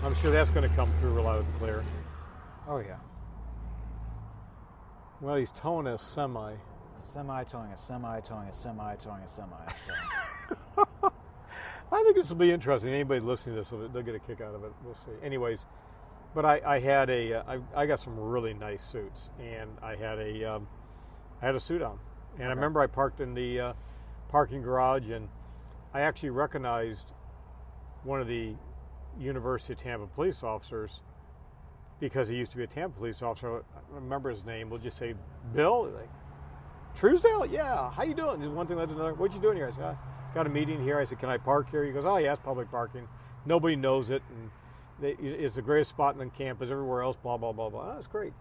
I'm 0.03 0.15
sure 0.15 0.31
that's 0.31 0.49
going 0.49 0.67
to 0.67 0.73
come 0.77 0.93
through 1.01 1.21
loud 1.21 1.43
and 1.43 1.57
clear. 1.59 1.83
Oh 2.69 2.77
yeah, 2.77 2.95
Well, 5.19 5.35
he's 5.35 5.51
towing 5.51 5.87
a 5.87 5.97
semi. 5.97 6.55
Semi 7.07 7.43
towing 7.43 7.71
a 7.71 7.77
semi 7.77 8.19
towing 8.21 8.47
a 8.47 8.53
semi 8.53 8.95
towing 8.95 9.21
a 9.21 9.27
semi. 9.27 9.55
I 11.91 12.03
think 12.03 12.15
this 12.15 12.29
will 12.29 12.37
be 12.37 12.51
interesting. 12.51 12.93
Anybody 12.93 13.21
listening 13.21 13.55
to 13.55 13.61
this, 13.61 13.69
they'll 13.93 14.03
get 14.03 14.15
a 14.15 14.19
kick 14.19 14.41
out 14.41 14.53
of 14.53 14.63
it. 14.63 14.71
We'll 14.83 14.95
see. 14.95 15.11
Anyways, 15.23 15.65
but 16.35 16.45
I, 16.45 16.61
I 16.65 16.79
had 16.79 17.09
a, 17.09 17.35
uh, 17.35 17.43
I, 17.75 17.81
I 17.81 17.85
got 17.85 17.99
some 17.99 18.19
really 18.19 18.53
nice 18.53 18.83
suits, 18.83 19.29
and 19.39 19.69
I 19.81 19.95
had 19.95 20.19
a, 20.19 20.55
um, 20.55 20.67
I 21.41 21.45
had 21.45 21.55
a 21.55 21.59
suit 21.59 21.81
on, 21.81 21.97
and 22.37 22.47
I 22.47 22.49
remember 22.49 22.81
I 22.81 22.87
parked 22.87 23.21
in 23.21 23.33
the 23.33 23.59
uh, 23.59 23.73
parking 24.29 24.61
garage, 24.61 25.09
and 25.09 25.29
I 25.93 26.01
actually 26.01 26.31
recognized 26.31 27.13
one 28.03 28.19
of 28.19 28.27
the 28.27 28.53
University 29.17 29.73
of 29.73 29.79
Tampa 29.79 30.07
police 30.07 30.43
officers 30.43 30.99
because 31.99 32.27
he 32.27 32.35
used 32.35 32.51
to 32.51 32.57
be 32.57 32.63
a 32.63 32.67
Tampa 32.67 32.97
police 32.97 33.21
officer. 33.21 33.59
I 33.59 33.79
remember 33.95 34.29
his 34.29 34.43
name. 34.43 34.69
We'll 34.69 34.79
just 34.79 34.97
say 34.97 35.15
Bill. 35.55 35.85
Like 35.85 36.09
Truesdale. 36.97 37.45
Yeah. 37.45 37.91
How 37.91 38.03
you 38.03 38.15
doing? 38.15 38.41
Just 38.41 38.53
one 38.53 38.65
thing 38.67 38.77
led 38.77 38.89
to 38.89 38.95
another. 38.95 39.13
What 39.13 39.33
you 39.33 39.39
doing 39.39 39.55
here? 39.55 39.67
I 39.67 39.71
said, 39.71 39.83
I 39.83 39.95
got 40.33 40.47
a 40.47 40.49
meeting 40.49 40.83
here. 40.83 40.99
I 40.99 41.05
said, 41.05 41.19
can 41.19 41.29
I 41.29 41.37
park 41.37 41.69
here? 41.69 41.85
He 41.85 41.91
goes, 41.91 42.05
oh 42.05 42.17
yeah, 42.17 42.33
it's 42.33 42.41
public 42.41 42.71
parking. 42.71 43.07
Nobody 43.45 43.75
knows 43.75 44.09
it, 44.09 44.23
and 44.29 44.49
they, 44.99 45.11
it's 45.23 45.55
the 45.55 45.61
greatest 45.61 45.91
spot 45.91 46.15
in 46.15 46.21
on 46.21 46.31
campus. 46.31 46.69
Everywhere 46.69 47.03
else, 47.03 47.15
blah 47.15 47.37
blah 47.37 47.53
blah 47.53 47.69
blah. 47.69 47.91
Oh, 47.91 47.93
that's 47.93 48.07
great. 48.07 48.33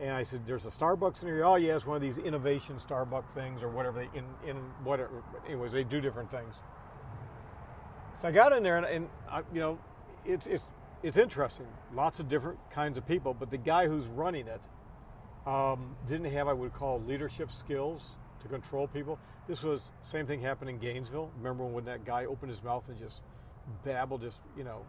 And 0.00 0.10
I 0.10 0.24
said, 0.24 0.46
"There's 0.46 0.66
a 0.66 0.68
Starbucks 0.68 1.22
in 1.22 1.28
here." 1.28 1.44
Oh, 1.44 1.54
yeah, 1.54 1.76
it's 1.76 1.86
one 1.86 1.96
of 1.96 2.02
these 2.02 2.18
innovation 2.18 2.76
Starbucks 2.76 3.32
things 3.34 3.62
or 3.62 3.68
whatever. 3.68 4.00
They, 4.00 4.18
in 4.18 4.24
in 4.46 4.56
whatever. 4.84 5.22
Anyways, 5.46 5.72
they 5.72 5.84
do 5.84 6.00
different 6.00 6.30
things. 6.30 6.56
So 8.20 8.28
I 8.28 8.30
got 8.32 8.52
in 8.52 8.62
there, 8.62 8.76
and, 8.76 8.86
and 8.86 9.08
I, 9.30 9.38
you 9.54 9.60
know, 9.60 9.78
it's 10.26 10.46
it's 10.46 10.64
it's 11.02 11.16
interesting. 11.16 11.66
Lots 11.94 12.20
of 12.20 12.28
different 12.28 12.58
kinds 12.72 12.98
of 12.98 13.06
people, 13.06 13.32
but 13.32 13.50
the 13.50 13.58
guy 13.58 13.86
who's 13.86 14.06
running 14.06 14.48
it 14.48 14.60
um, 15.46 15.96
didn't 16.08 16.30
have, 16.32 16.48
I 16.48 16.52
would 16.52 16.72
call, 16.72 17.00
leadership 17.00 17.50
skills 17.50 18.02
to 18.42 18.48
control 18.48 18.86
people. 18.86 19.18
This 19.48 19.62
was 19.62 19.90
same 20.02 20.26
thing 20.26 20.40
happened 20.40 20.70
in 20.70 20.78
Gainesville. 20.78 21.30
Remember 21.38 21.64
when 21.64 21.84
that 21.86 22.04
guy 22.04 22.26
opened 22.26 22.50
his 22.50 22.62
mouth 22.62 22.84
and 22.88 22.98
just 22.98 23.22
babbled, 23.84 24.22
just 24.22 24.38
you 24.56 24.64
know, 24.64 24.84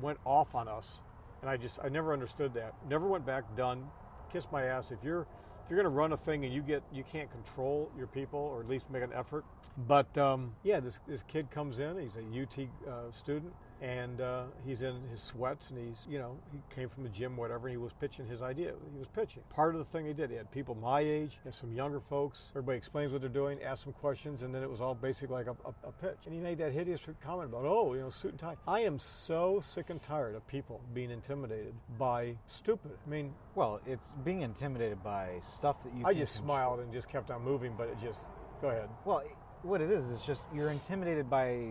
went 0.00 0.18
off 0.24 0.54
on 0.54 0.68
us, 0.68 1.00
and 1.40 1.50
I 1.50 1.56
just 1.56 1.78
I 1.84 1.88
never 1.88 2.12
understood 2.12 2.54
that. 2.54 2.74
Never 2.88 3.06
went 3.06 3.24
back. 3.24 3.44
Done. 3.56 3.84
Kiss 4.32 4.46
my 4.50 4.64
ass. 4.64 4.90
If 4.90 4.98
you're 5.04 5.22
if 5.22 5.70
you're 5.70 5.76
going 5.76 5.84
to 5.84 5.96
run 5.96 6.12
a 6.12 6.16
thing 6.16 6.44
and 6.44 6.52
you 6.52 6.62
get 6.62 6.82
you 6.92 7.04
can't 7.04 7.30
control 7.30 7.90
your 7.96 8.08
people 8.08 8.40
or 8.40 8.60
at 8.60 8.68
least 8.68 8.86
make 8.90 9.02
an 9.02 9.12
effort. 9.14 9.44
But 9.86 10.16
um, 10.18 10.54
yeah, 10.64 10.80
this 10.80 10.98
this 11.06 11.22
kid 11.28 11.50
comes 11.50 11.78
in. 11.78 12.00
He's 12.00 12.16
a 12.16 12.42
UT 12.42 12.68
uh, 12.88 13.12
student 13.12 13.52
and 13.82 14.20
uh, 14.20 14.44
he's 14.64 14.82
in 14.82 14.94
his 15.10 15.20
sweats 15.20 15.70
and 15.70 15.78
he's 15.78 15.96
you 16.08 16.18
know 16.18 16.38
he 16.52 16.58
came 16.72 16.88
from 16.88 17.02
the 17.02 17.08
gym 17.08 17.36
whatever 17.36 17.66
and 17.66 17.72
he 17.72 17.76
was 17.76 17.92
pitching 18.00 18.26
his 18.26 18.40
idea. 18.40 18.72
He 18.92 18.98
was 18.98 19.08
pitching. 19.08 19.42
Part 19.50 19.74
of 19.74 19.80
the 19.80 19.84
thing 19.86 20.06
he 20.06 20.12
did 20.12 20.30
he 20.30 20.36
had 20.36 20.50
people 20.52 20.76
my 20.76 21.00
age 21.00 21.38
and 21.44 21.52
some 21.52 21.72
younger 21.72 22.00
folks. 22.00 22.44
Everybody 22.52 22.78
explains 22.78 23.12
what 23.12 23.20
they're 23.20 23.28
doing 23.28 23.60
ask 23.62 23.82
some 23.82 23.92
questions 23.92 24.42
and 24.42 24.54
then 24.54 24.62
it 24.62 24.70
was 24.70 24.80
all 24.80 24.94
basically 24.94 25.34
like 25.34 25.48
a, 25.48 25.56
a, 25.68 25.88
a, 25.88 25.92
pitch. 25.92 26.18
And 26.26 26.34
he 26.34 26.40
made 26.40 26.58
that 26.58 26.72
hideous 26.72 27.00
comment 27.24 27.50
about 27.50 27.64
oh 27.64 27.94
you 27.94 28.00
know 28.00 28.10
suit 28.10 28.30
and 28.30 28.40
tie. 28.40 28.56
I 28.68 28.80
am 28.80 29.00
so 29.00 29.60
sick 29.64 29.90
and 29.90 30.00
tired 30.00 30.36
of 30.36 30.46
people 30.46 30.80
being 30.94 31.10
intimidated 31.10 31.74
by 31.98 32.36
stupid. 32.46 32.92
I 33.04 33.10
mean 33.10 33.34
well 33.56 33.80
it's 33.84 34.06
being 34.24 34.42
intimidated 34.42 35.02
by 35.02 35.40
stuff 35.56 35.82
that 35.82 35.92
you 35.96 36.06
i 36.06 36.14
just 36.14 36.36
smiled 36.36 36.78
and 36.78 36.92
just 36.92 37.08
kept 37.08 37.30
on 37.30 37.42
moving 37.42 37.74
but 37.76 37.88
it 37.88 37.96
just 38.00 38.20
go 38.60 38.68
ahead. 38.68 38.88
Well 39.04 39.24
what 39.62 39.80
it 39.80 39.90
is 39.90 40.04
is 40.10 40.22
just 40.22 40.42
you're 40.54 40.70
intimidated 40.70 41.30
by 41.30 41.66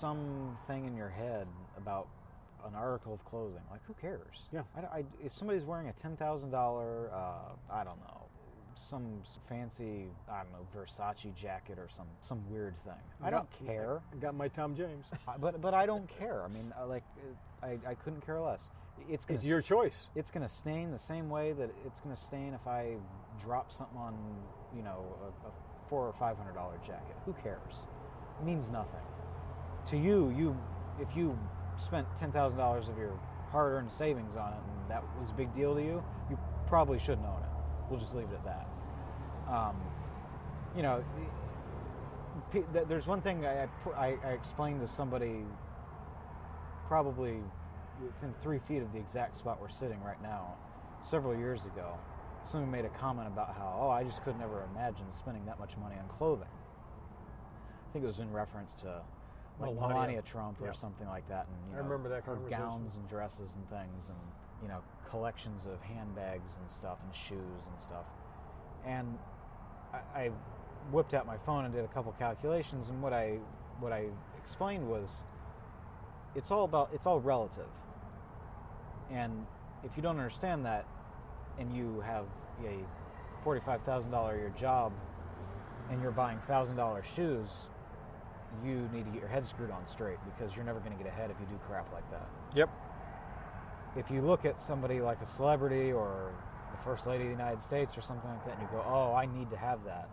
something 0.00 0.84
in 0.86 0.96
your 0.96 1.08
head 1.08 1.46
about 1.76 2.08
an 2.66 2.74
article 2.74 3.14
of 3.14 3.24
clothing. 3.24 3.62
Like, 3.70 3.80
who 3.86 3.94
cares? 3.94 4.46
Yeah. 4.52 4.62
I, 4.76 4.98
I, 4.98 5.04
if 5.24 5.32
somebody's 5.32 5.64
wearing 5.64 5.88
a 5.88 5.92
ten 5.92 6.16
thousand 6.16 6.50
dollar, 6.50 7.10
uh, 7.12 7.72
I 7.72 7.84
don't 7.84 8.00
know, 8.00 8.22
some 8.90 9.22
fancy, 9.48 10.06
I 10.30 10.42
don't 10.42 10.52
know, 10.52 10.66
Versace 10.76 11.34
jacket 11.34 11.78
or 11.78 11.88
some 11.94 12.06
some 12.26 12.40
weird 12.50 12.74
thing. 12.84 12.94
I, 13.22 13.30
don't 13.30 13.48
care. 13.66 14.00
I 14.12 14.16
got 14.16 14.34
my 14.34 14.48
Tom 14.48 14.76
James. 14.76 15.06
but 15.40 15.60
but 15.60 15.74
I 15.74 15.86
don't 15.86 16.08
care. 16.18 16.42
I 16.42 16.48
mean, 16.48 16.72
uh, 16.80 16.86
like, 16.86 17.04
I, 17.62 17.78
I 17.86 17.94
couldn't 17.94 18.24
care 18.24 18.40
less. 18.40 18.62
It's, 19.08 19.26
it's 19.28 19.44
your 19.44 19.62
choice. 19.62 20.08
It's 20.16 20.32
going 20.32 20.46
to 20.46 20.52
stain 20.52 20.90
the 20.90 20.98
same 20.98 21.30
way 21.30 21.52
that 21.52 21.70
it's 21.86 22.00
going 22.00 22.14
to 22.14 22.20
stain 22.20 22.52
if 22.52 22.66
I 22.66 22.96
drop 23.40 23.72
something 23.72 23.96
on, 23.96 24.16
you 24.76 24.82
know, 24.82 25.04
a, 25.22 25.46
a 25.46 25.52
four 25.88 26.06
or 26.06 26.14
five 26.18 26.36
hundred 26.36 26.54
dollar 26.54 26.78
jacket. 26.86 27.16
Who 27.24 27.32
cares? 27.42 27.84
It 28.40 28.44
means 28.44 28.68
nothing. 28.68 29.00
To 29.90 29.96
you, 29.96 30.30
you 30.36 30.56
if 31.00 31.16
you 31.16 31.38
spent 31.84 32.06
ten 32.18 32.32
thousand 32.32 32.58
dollars 32.58 32.88
of 32.88 32.98
your 32.98 33.18
hard 33.50 33.72
earned 33.72 33.90
savings 33.90 34.36
on 34.36 34.52
it 34.52 34.58
and 34.58 34.90
that 34.90 35.02
was 35.18 35.30
a 35.30 35.34
big 35.34 35.54
deal 35.54 35.74
to 35.74 35.82
you, 35.82 36.02
you 36.28 36.38
probably 36.66 36.98
shouldn't 36.98 37.26
own 37.26 37.42
it. 37.42 37.48
We'll 37.90 38.00
just 38.00 38.14
leave 38.14 38.28
it 38.30 38.34
at 38.34 38.44
that. 38.44 38.68
Um, 39.50 39.76
you 40.76 40.82
know, 40.82 41.02
there's 42.88 43.06
one 43.06 43.22
thing 43.22 43.46
I, 43.46 43.66
I, 43.96 44.16
I 44.22 44.30
explained 44.32 44.80
to 44.80 44.88
somebody 44.88 45.44
probably 46.86 47.38
within 48.02 48.34
three 48.42 48.60
feet 48.68 48.82
of 48.82 48.92
the 48.92 48.98
exact 48.98 49.38
spot 49.38 49.58
we're 49.60 49.70
sitting 49.70 50.00
right 50.02 50.20
now 50.22 50.54
several 51.02 51.36
years 51.36 51.64
ago 51.64 51.96
someone 52.50 52.70
made 52.70 52.84
a 52.84 52.90
comment 52.90 53.28
about 53.28 53.54
how, 53.54 53.78
oh, 53.80 53.90
I 53.90 54.04
just 54.04 54.22
could 54.22 54.38
never 54.38 54.66
imagine 54.74 55.04
spending 55.18 55.44
that 55.46 55.58
much 55.58 55.76
money 55.76 55.96
on 55.96 56.08
clothing. 56.16 56.48
I 56.48 57.92
think 57.92 58.04
it 58.04 58.08
was 58.08 58.18
in 58.18 58.30
reference 58.32 58.72
to 58.82 59.02
like 59.60 59.74
Melania, 59.74 59.94
Melania 59.94 60.22
Trump 60.22 60.60
or 60.60 60.68
yeah. 60.68 60.72
something 60.72 61.06
like 61.08 61.28
that, 61.28 61.46
and 61.46 61.56
you 61.70 61.78
I 61.78 61.78
know, 61.78 61.84
remember 61.84 62.08
that 62.10 62.24
her 62.24 62.36
gowns 62.48 62.96
and 62.96 63.08
dresses 63.08 63.50
and 63.56 63.68
things, 63.68 64.08
and 64.08 64.18
you 64.62 64.68
know, 64.68 64.80
collections 65.10 65.66
of 65.66 65.80
handbags 65.82 66.56
and 66.60 66.70
stuff, 66.70 66.98
and 67.04 67.14
shoes 67.14 67.66
and 67.66 67.80
stuff. 67.80 68.04
And 68.86 69.18
I, 69.92 70.20
I 70.20 70.30
whipped 70.92 71.14
out 71.14 71.26
my 71.26 71.38
phone 71.44 71.64
and 71.64 71.74
did 71.74 71.84
a 71.84 71.88
couple 71.88 72.12
calculations, 72.18 72.88
and 72.88 73.02
what 73.02 73.12
I 73.12 73.38
what 73.80 73.92
I 73.92 74.06
explained 74.40 74.88
was, 74.88 75.08
it's 76.34 76.50
all 76.50 76.64
about 76.64 76.90
it's 76.92 77.06
all 77.06 77.20
relative, 77.20 77.68
and 79.10 79.46
if 79.84 79.96
you 79.96 80.02
don't 80.02 80.18
understand 80.18 80.64
that, 80.66 80.86
and 81.58 81.74
you 81.74 82.00
have 82.06 82.26
a 82.64 82.78
$45,000 83.44 84.34
a 84.34 84.36
year 84.36 84.52
job 84.58 84.92
and 85.90 86.00
you're 86.02 86.10
buying 86.10 86.38
$1,000 86.48 87.02
shoes, 87.16 87.48
you 88.64 88.88
need 88.92 89.04
to 89.04 89.10
get 89.10 89.20
your 89.20 89.28
head 89.28 89.46
screwed 89.46 89.70
on 89.70 89.86
straight 89.86 90.18
because 90.24 90.54
you're 90.54 90.64
never 90.64 90.80
going 90.80 90.92
to 90.96 90.98
get 91.02 91.06
ahead 91.06 91.30
if 91.30 91.36
you 91.40 91.46
do 91.46 91.58
crap 91.66 91.90
like 91.92 92.08
that. 92.10 92.28
Yep. 92.54 92.70
If 93.96 94.10
you 94.10 94.22
look 94.22 94.44
at 94.44 94.60
somebody 94.60 95.00
like 95.00 95.20
a 95.20 95.26
celebrity 95.26 95.92
or 95.92 96.32
the 96.70 96.78
First 96.84 97.06
Lady 97.06 97.24
of 97.24 97.28
the 97.28 97.36
United 97.36 97.62
States 97.62 97.96
or 97.96 98.02
something 98.02 98.28
like 98.28 98.44
that 98.44 98.54
and 98.54 98.62
you 98.62 98.68
go, 98.70 98.84
oh, 98.86 99.14
I 99.14 99.26
need 99.26 99.50
to 99.50 99.56
have 99.56 99.84
that, 99.84 100.08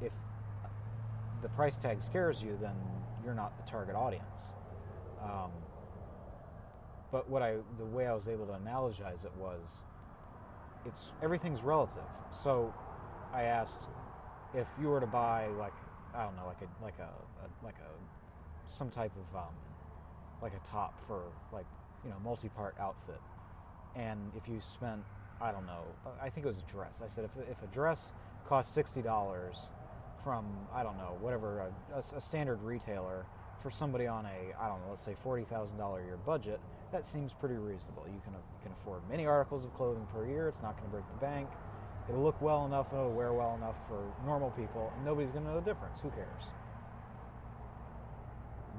if 0.00 0.12
the 1.42 1.48
price 1.50 1.76
tag 1.76 2.02
scares 2.02 2.42
you, 2.42 2.58
then 2.60 2.74
you're 3.24 3.34
not 3.34 3.56
the 3.64 3.70
target 3.70 3.94
audience. 3.94 4.52
Um, 5.22 5.50
but 7.16 7.30
what 7.30 7.40
I, 7.40 7.54
the 7.78 7.86
way 7.86 8.06
I 8.06 8.12
was 8.12 8.28
able 8.28 8.44
to 8.44 8.52
analogize 8.52 9.24
it 9.24 9.32
was, 9.38 9.62
it's 10.84 11.00
everything's 11.22 11.62
relative. 11.62 12.04
So 12.44 12.74
I 13.32 13.44
asked 13.44 13.88
if 14.52 14.66
you 14.78 14.88
were 14.88 15.00
to 15.00 15.06
buy 15.06 15.46
like 15.58 15.72
I 16.14 16.24
don't 16.24 16.36
know, 16.36 16.44
like 16.46 16.60
a 16.60 16.84
like 16.84 16.98
a, 16.98 17.08
a 17.42 17.48
like 17.64 17.76
a 17.76 18.70
some 18.70 18.90
type 18.90 19.12
of 19.16 19.38
um, 19.38 19.54
like 20.42 20.52
a 20.52 20.68
top 20.68 20.92
for 21.06 21.22
like 21.54 21.64
you 22.04 22.10
know 22.10 22.16
multi-part 22.22 22.74
outfit, 22.78 23.22
and 23.94 24.20
if 24.36 24.46
you 24.46 24.60
spent 24.74 25.00
I 25.40 25.52
don't 25.52 25.64
know, 25.64 25.84
I 26.20 26.28
think 26.28 26.44
it 26.44 26.48
was 26.48 26.58
a 26.58 26.70
dress. 26.70 26.96
I 27.02 27.08
said 27.08 27.24
if 27.24 27.30
if 27.50 27.62
a 27.62 27.74
dress 27.74 28.12
costs 28.46 28.74
sixty 28.74 29.00
dollars 29.00 29.56
from 30.22 30.44
I 30.74 30.82
don't 30.82 30.98
know 30.98 31.16
whatever 31.22 31.60
a, 31.94 31.96
a, 31.96 32.18
a 32.18 32.20
standard 32.20 32.60
retailer 32.62 33.24
for 33.62 33.70
somebody 33.70 34.06
on 34.06 34.26
a 34.26 34.54
I 34.60 34.68
don't 34.68 34.80
know 34.82 34.90
let's 34.90 35.02
say 35.04 35.16
forty 35.22 35.44
thousand 35.44 35.78
dollar 35.78 36.04
year 36.04 36.18
budget 36.26 36.60
that 36.92 37.06
seems 37.06 37.32
pretty 37.32 37.56
reasonable. 37.56 38.04
You 38.06 38.20
can 38.24 38.32
you 38.34 38.60
can 38.62 38.72
afford 38.72 39.02
many 39.08 39.26
articles 39.26 39.64
of 39.64 39.74
clothing 39.74 40.06
per 40.12 40.26
year. 40.26 40.48
It's 40.48 40.62
not 40.62 40.76
going 40.76 40.88
to 40.88 40.92
break 40.92 41.04
the 41.12 41.20
bank. 41.20 41.48
It'll 42.08 42.22
look 42.22 42.40
well 42.40 42.66
enough. 42.66 42.90
and 42.92 43.00
It'll 43.00 43.12
wear 43.12 43.32
well 43.32 43.56
enough 43.56 43.76
for 43.88 44.12
normal 44.24 44.50
people, 44.50 44.92
and 44.96 45.04
nobody's 45.04 45.30
going 45.30 45.44
to 45.44 45.50
know 45.50 45.60
the 45.60 45.66
difference. 45.66 45.98
Who 46.02 46.10
cares? 46.10 46.44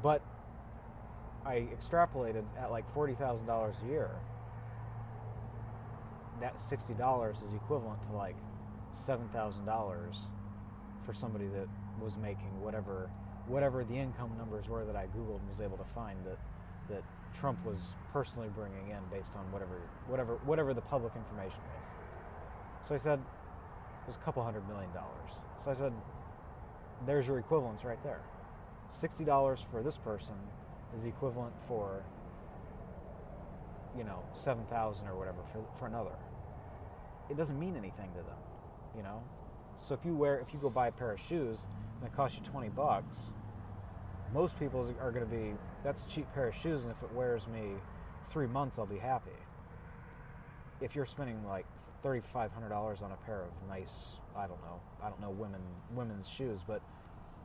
But 0.01 0.22
I 1.45 1.68
extrapolated 1.76 2.43
at 2.60 2.72
like 2.72 2.91
forty 2.93 3.14
thousand 3.14 3.47
dollars 3.47 3.76
a 3.84 3.89
year. 3.89 4.10
That 6.39 6.62
sixty 6.62 6.93
dollars 6.93 7.38
is 7.38 7.53
equivalent 7.53 7.99
to 8.10 8.16
like 8.16 8.36
seven 8.93 9.28
thousand 9.30 9.66
dollars 9.66 10.16
for 11.05 11.14
somebody 11.14 11.47
that 11.47 11.68
was 11.99 12.16
making 12.18 12.62
whatever 12.62 13.10
whatever 13.47 13.84
the 13.84 13.95
income 13.95 14.32
numbers 14.38 14.68
were 14.68 14.86
that 14.86 14.95
I 14.95 15.05
googled 15.08 15.39
and 15.39 15.49
was 15.49 15.62
able 15.62 15.78
to 15.78 15.86
find 15.95 16.18
that 16.26 16.38
that 16.89 17.03
Trump 17.39 17.63
was 17.65 17.79
personally 18.11 18.49
bringing 18.55 18.89
in 18.89 18.99
based 19.11 19.35
on 19.35 19.51
whatever 19.51 19.81
whatever 20.07 20.35
whatever 20.45 20.73
the 20.73 20.81
public 20.81 21.13
information 21.15 21.59
was. 21.59 22.88
So 22.88 22.95
I 22.95 22.97
said 22.97 23.19
it 23.19 24.07
was 24.07 24.15
a 24.15 24.23
couple 24.25 24.43
hundred 24.43 24.67
million 24.67 24.91
dollars. 24.93 25.31
So 25.63 25.71
I 25.71 25.75
said, 25.75 25.93
there's 27.05 27.27
your 27.27 27.38
equivalence 27.38 27.83
right 27.83 28.01
there. 28.03 28.21
Sixty 28.89 29.23
dollars 29.23 29.59
for 29.69 29.83
this 29.83 29.97
person 29.97 30.35
is 30.97 31.03
equivalent 31.05 31.53
for 31.67 32.03
you 33.97 34.03
know 34.03 34.23
seven 34.33 34.63
thousand 34.65 35.07
or 35.07 35.15
whatever 35.17 35.39
for 35.51 35.63
for 35.77 35.88
another. 35.88 36.15
It 37.29 37.38
doesn't 37.38 37.59
mean 37.59 37.75
anything 37.75 38.09
to 38.13 38.23
them, 38.23 38.39
you 38.95 39.03
know. 39.03 39.21
So 39.88 39.93
if 39.93 40.03
you 40.05 40.15
wear 40.15 40.39
if 40.39 40.53
you 40.53 40.59
go 40.59 40.69
buy 40.69 40.88
a 40.88 40.91
pair 40.91 41.11
of 41.11 41.19
shoes 41.19 41.59
and 41.99 42.07
it 42.07 42.15
costs 42.15 42.38
you 42.38 42.43
twenty 42.43 42.69
bucks, 42.69 43.17
most 44.34 44.57
people 44.59 44.89
are 45.01 45.11
going 45.11 45.25
to 45.25 45.32
be 45.32 45.53
that's 45.84 46.01
a 46.01 46.09
cheap 46.09 46.25
pair 46.34 46.47
of 46.49 46.55
shoes 46.55 46.84
and 46.84 46.91
if 46.91 47.01
it 47.03 47.11
wears 47.15 47.47
me 47.47 47.73
three 48.32 48.47
months 48.47 48.78
i'll 48.78 48.86
be 48.86 48.97
happy 48.97 49.32
if 50.82 50.95
you're 50.95 51.05
spending 51.05 51.38
like 51.47 51.65
$3500 52.03 53.01
on 53.01 53.11
a 53.11 53.15
pair 53.25 53.41
of 53.41 53.69
nice 53.69 53.93
i 54.36 54.41
don't 54.47 54.61
know 54.61 54.80
i 55.03 55.09
don't 55.09 55.19
know 55.21 55.32
women 55.32 55.61
women's 55.95 56.28
shoes 56.28 56.59
but 56.67 56.82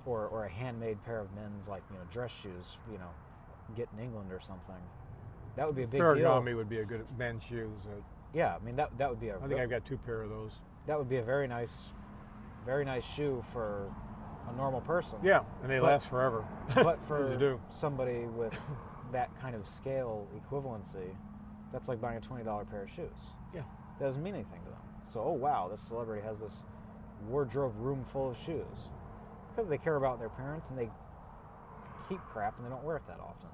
or, 0.04 0.26
or 0.26 0.44
a 0.44 0.50
handmade 0.50 1.02
pair 1.04 1.20
of 1.20 1.32
men's 1.34 1.68
like 1.68 1.82
you 1.90 1.96
know 1.96 2.02
dress 2.10 2.30
shoes 2.42 2.76
you 2.90 2.98
know 2.98 3.10
get 3.76 3.88
in 3.96 4.02
England 4.04 4.30
or 4.32 4.40
something. 4.40 4.74
That 5.56 5.66
would 5.66 5.76
be 5.76 5.84
a 5.84 5.86
big 5.86 6.00
deal. 6.00 6.04
Ferragamo 6.04 6.56
would 6.56 6.68
be 6.68 6.80
a 6.80 6.84
good 6.84 7.06
men's 7.16 7.42
shoes. 7.42 7.70
Uh, 7.86 8.00
Yeah, 8.34 8.56
I 8.60 8.64
mean 8.64 8.76
that 8.76 8.90
that 8.98 9.08
would 9.08 9.20
be 9.20 9.28
a 9.28 9.36
I 9.36 9.38
think 9.40 9.52
real- 9.52 9.60
I've 9.60 9.70
got 9.70 9.84
two 9.84 9.96
pair 9.98 10.22
of 10.22 10.30
those. 10.30 10.52
that 10.86 10.98
would 10.98 11.08
be 11.08 11.18
a 11.18 11.22
very 11.22 11.46
nice, 11.46 11.70
very 12.66 12.84
nice 12.84 13.04
shoe 13.04 13.42
for 13.52 13.90
a 14.48 14.56
normal 14.56 14.80
person. 14.82 15.18
Yeah, 15.22 15.42
and 15.62 15.70
they 15.70 15.78
But- 15.78 15.86
last 15.86 16.08
forever. 16.08 16.44
but 16.74 16.98
for 17.08 17.36
do. 17.36 17.60
somebody 17.70 18.24
with 18.36 18.58
that 19.12 19.30
kind 19.40 19.54
of 19.54 19.66
scale 19.68 20.26
equivalency, 20.36 21.14
that's 21.72 21.88
like 21.88 22.00
buying 22.00 22.18
a 22.18 22.20
twenty 22.20 22.44
dollar 22.44 22.64
pair 22.64 22.82
of 22.84 22.90
shoes. 22.90 23.32
Yeah. 23.54 23.62
That 23.98 24.06
doesn't 24.06 24.22
mean 24.22 24.34
anything 24.34 24.60
to 24.64 24.70
them. 24.70 24.78
So, 25.12 25.20
oh 25.20 25.32
wow, 25.32 25.68
this 25.70 25.80
celebrity 25.80 26.22
has 26.26 26.40
this 26.40 26.64
wardrobe 27.28 27.74
room 27.78 28.04
full 28.12 28.30
of 28.30 28.38
shoes 28.38 28.88
because 29.54 29.68
they 29.68 29.78
care 29.78 29.96
about 29.96 30.18
their 30.18 30.28
parents 30.30 30.70
and 30.70 30.78
they 30.78 30.90
keep 32.08 32.18
crap 32.32 32.56
and 32.56 32.66
they 32.66 32.70
don't 32.70 32.82
wear 32.84 32.96
it 32.96 33.06
that 33.06 33.20
often. 33.20 33.48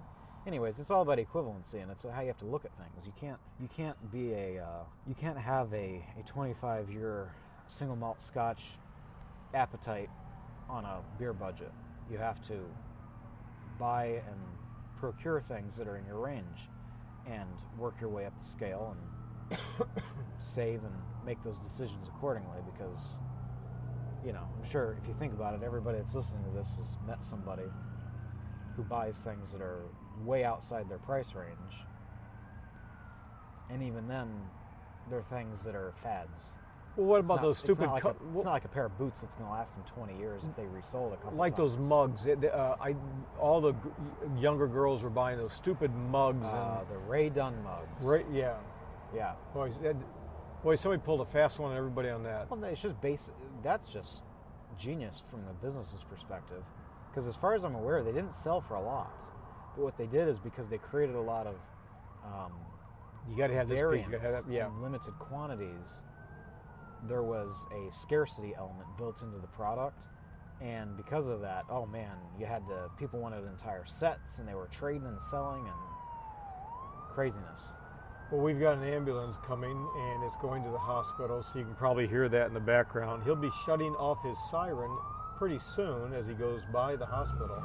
Anyways, 0.47 0.79
it's 0.79 0.91
all 0.91 1.03
about 1.03 1.19
equivalency 1.19 1.83
and 1.83 1.91
it's 1.91 2.05
how 2.05 2.21
you 2.21 2.29
have 2.29 2.39
to 2.39 2.47
look 2.47 2.65
at 2.65 2.71
things. 2.79 3.05
You 3.07 3.13
can't 3.21 3.39
you 3.61 3.69
can't 3.77 3.97
be 4.13 4.33
a 4.33 4.63
uh, 4.65 4.85
you 5.07 5.15
can't 5.15 5.37
have 5.39 5.73
a, 5.75 6.05
a 6.19 6.23
25 6.27 6.91
year 6.91 7.33
single 7.67 7.97
malt 7.97 8.23
Scotch 8.23 8.63
appetite 9.55 10.09
on 10.69 10.85
a 10.85 11.01
beer 11.19 11.33
budget. 11.33 11.73
You 12.11 12.19
have 12.19 12.47
to 12.49 12.67
buy 13.79 14.07
and 14.07 14.41
procure 15.01 15.41
things 15.41 15.77
that 15.77 15.87
are 15.87 15.97
in 15.97 16.07
your 16.07 16.19
range 16.19 16.69
and 17.27 17.49
work 17.79 17.95
your 18.01 18.11
way 18.11 18.27
up 18.27 18.33
the 18.43 18.49
scale 18.49 18.95
and 19.51 19.59
save 20.41 20.81
and 20.85 20.95
make 21.25 21.43
those 21.45 21.57
decisions 21.59 22.09
accordingly 22.09 22.59
because 22.67 23.09
you 24.25 24.33
know 24.33 24.43
i'm 24.57 24.71
sure 24.71 24.97
if 25.01 25.07
you 25.07 25.15
think 25.19 25.33
about 25.33 25.55
it 25.55 25.63
everybody 25.63 25.99
that's 25.99 26.15
listening 26.15 26.43
to 26.45 26.59
this 26.59 26.69
has 26.77 26.87
met 27.07 27.23
somebody 27.23 27.71
who 28.77 28.83
buys 28.83 29.17
things 29.17 29.53
that 29.53 29.61
are 29.61 29.85
way 30.25 30.45
outside 30.45 30.89
their 30.89 30.99
price 30.99 31.35
range 31.35 31.87
and 33.71 33.83
even 33.83 34.09
then 34.09 34.29
they're 35.09 35.23
things 35.23 35.63
that 35.63 35.75
are 35.75 35.93
fads 36.03 36.58
Well, 36.99 37.07
what 37.07 37.19
It's 37.21 37.27
about 37.27 37.35
not- 37.37 37.43
those 37.43 37.51
it's 37.55 37.61
stupid? 37.61 37.87
not, 37.87 37.93
like 37.93 38.05
a, 38.05 38.09
it's 38.09 38.45
not 38.45 38.51
like 38.51 38.65
a 38.65 38.69
pair 38.69 38.85
of 38.87 38.99
boots 38.99 39.21
that's 39.21 39.35
going 39.37 39.47
to 39.47 39.53
last 39.53 39.73
them 39.75 39.85
20 39.85 40.19
years 40.19 40.43
if 40.43 40.57
they 40.57 40.67
resold 40.67 41.13
a 41.13 41.17
couple 41.17 41.39
like 41.39 41.55
those 41.55 41.77
mugs. 41.77 42.27
It- 42.27 42.45
Uh, 42.45 42.77
I 42.81 42.97
all 43.39 43.61
the 43.61 43.73
g- 43.73 43.79
younger 44.37 44.67
girls 44.67 45.05
were 45.05 45.11
buying 45.11 45.39
those 45.39 45.53
stupid 45.53 45.95
mugs 45.95 46.45
uh, 46.47 46.79
and 46.81 46.89
the 46.91 46.99
Rae 47.09 47.29
Dunn 47.31 47.63
mugs 47.63 48.03
right. 48.03 48.27
Yeah, 48.33 48.57
yeah 49.15 49.35
boys. 49.55 49.79
that- 49.79 49.95
Boy, 50.65 50.75
somebody 50.75 51.01
pulled 51.01 51.21
a 51.21 51.25
fast 51.25 51.61
one 51.61 51.71
on 51.71 51.77
everybody 51.77 52.11
on 52.11 52.25
that. 52.25 52.51
Well, 52.51 52.63
it's 52.65 52.81
just 52.81 53.01
basic. 53.01 53.33
That's 53.63 53.89
just 53.91 54.23
genius 54.77 55.23
from 55.31 55.45
the 55.47 55.53
business's 55.65 56.03
perspective. 56.03 56.65
Because 57.09 57.29
as 57.29 57.37
far 57.37 57.55
as 57.55 57.63
I'm 57.63 57.77
aware, 57.77 58.03
they 58.03 58.11
didn't 58.11 58.35
sell 58.35 58.61
for 58.61 58.75
a 58.75 58.81
lot. 58.83 59.09
But 59.77 59.85
what 59.85 59.97
they 59.97 60.07
did 60.09 60.27
is 60.27 60.41
because 60.41 60.67
they 60.69 60.79
created 60.79 61.15
a 61.15 61.21
lot 61.21 61.47
of 61.47 61.55
um, 62.25 62.53
You 63.31 63.37
got 63.37 63.47
to 63.47 63.55
have 63.55 63.69
this 63.69 63.81
piece. 63.81 64.05
You 64.05 64.11
got 64.11 64.23
to 64.25 64.33
have 64.33 64.47
that. 64.47 64.53
Yeah. 64.53 64.69
limited 64.83 65.17
quantities, 65.21 66.03
there 67.07 67.23
was 67.23 67.67
a 67.73 67.93
scarcity 67.93 68.55
element 68.57 68.89
built 68.97 69.23
into 69.23 69.39
the 69.39 69.47
product. 69.49 70.03
And 70.61 70.97
because 70.97 71.29
of 71.29 71.41
that, 71.43 71.65
oh 71.71 71.87
man, 71.87 72.17
you 72.39 72.47
had 72.47 72.67
to, 72.67 72.91
people 72.99 73.21
wanted 73.21 73.45
entire 73.47 73.85
sets 73.87 74.39
and 74.39 74.49
they 74.49 74.55
were 74.55 74.69
trading 74.73 75.07
and 75.07 75.21
selling 75.31 75.65
and 75.67 75.77
craziness. 77.15 77.61
Well, 78.31 78.43
we've 78.43 78.61
got 78.61 78.77
an 78.79 78.85
ambulance 78.85 79.37
coming 79.47 79.89
and 79.97 80.25
it's 80.25 80.37
going 80.37 80.65
to 80.65 80.71
the 80.71 80.79
hospital, 80.79 81.43
so 81.43 81.59
you 81.59 81.65
can 81.65 81.75
probably 81.75 82.07
hear 82.07 82.29
that 82.29 82.47
in 82.49 82.55
the 82.55 82.61
background. 82.61 83.23
He'll 83.25 83.37
be 83.37 83.51
shutting 83.65 83.95
off 83.95 84.23
his 84.23 84.37
siren 84.51 84.91
pretty 85.39 85.59
soon 85.61 86.13
as 86.13 86.27
he 86.27 86.35
goes 86.35 86.63
by 86.73 86.97
the 86.97 87.07
hospital. 87.07 87.63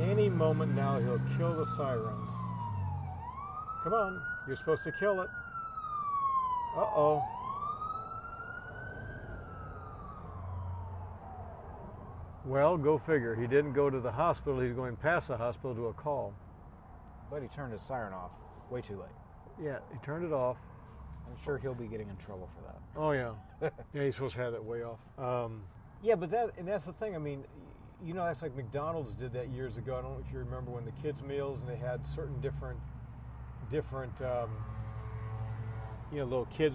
Any 0.00 0.28
moment 0.28 0.74
now, 0.74 1.00
he'll 1.00 1.22
kill 1.38 1.56
the 1.56 1.64
siren. 1.76 2.28
Come 3.82 3.94
on, 3.94 4.22
you're 4.46 4.56
supposed 4.56 4.84
to 4.84 4.92
kill 4.92 5.22
it. 5.22 5.30
Uh 6.76 6.80
oh. 6.80 7.22
Well, 12.44 12.76
go 12.76 12.98
figure. 12.98 13.34
He 13.34 13.46
didn't 13.46 13.72
go 13.72 13.88
to 13.88 14.00
the 14.00 14.10
hospital, 14.10 14.60
he's 14.60 14.72
going 14.72 14.96
past 14.96 15.28
the 15.28 15.36
hospital 15.36 15.74
to 15.74 15.86
a 15.88 15.92
call. 15.92 16.34
But 17.30 17.42
he 17.42 17.48
turned 17.48 17.72
his 17.72 17.82
siren 17.82 18.12
off 18.12 18.32
way 18.70 18.80
too 18.80 18.98
late. 18.98 19.10
Yeah, 19.62 19.78
he 19.92 19.98
turned 19.98 20.24
it 20.24 20.32
off. 20.32 20.56
I'm 21.26 21.42
sure 21.44 21.58
he'll 21.58 21.74
be 21.74 21.86
getting 21.86 22.08
in 22.08 22.16
trouble 22.16 22.48
for 22.56 22.62
that. 22.62 22.80
Oh 22.96 23.12
yeah, 23.12 23.32
yeah. 23.94 24.04
He's 24.04 24.14
supposed 24.14 24.34
to 24.34 24.40
have 24.40 24.52
that 24.52 24.64
way 24.64 24.82
off. 24.82 24.98
Um, 25.18 25.62
yeah, 26.02 26.14
but 26.14 26.30
that 26.30 26.50
and 26.58 26.66
that's 26.66 26.84
the 26.84 26.92
thing. 26.94 27.14
I 27.14 27.18
mean, 27.18 27.44
you 28.04 28.12
know, 28.12 28.24
that's 28.24 28.42
like 28.42 28.54
McDonald's 28.56 29.14
did 29.14 29.32
that 29.34 29.48
years 29.50 29.76
ago. 29.76 29.96
I 29.96 30.02
don't 30.02 30.14
know 30.14 30.24
if 30.26 30.32
you 30.32 30.40
remember 30.40 30.72
when 30.72 30.84
the 30.84 30.92
kids' 31.02 31.22
meals 31.22 31.60
and 31.60 31.68
they 31.68 31.76
had 31.76 32.06
certain 32.06 32.40
different, 32.40 32.80
different, 33.70 34.12
um, 34.20 34.50
you 36.12 36.18
know, 36.18 36.24
little 36.24 36.44
kid, 36.46 36.74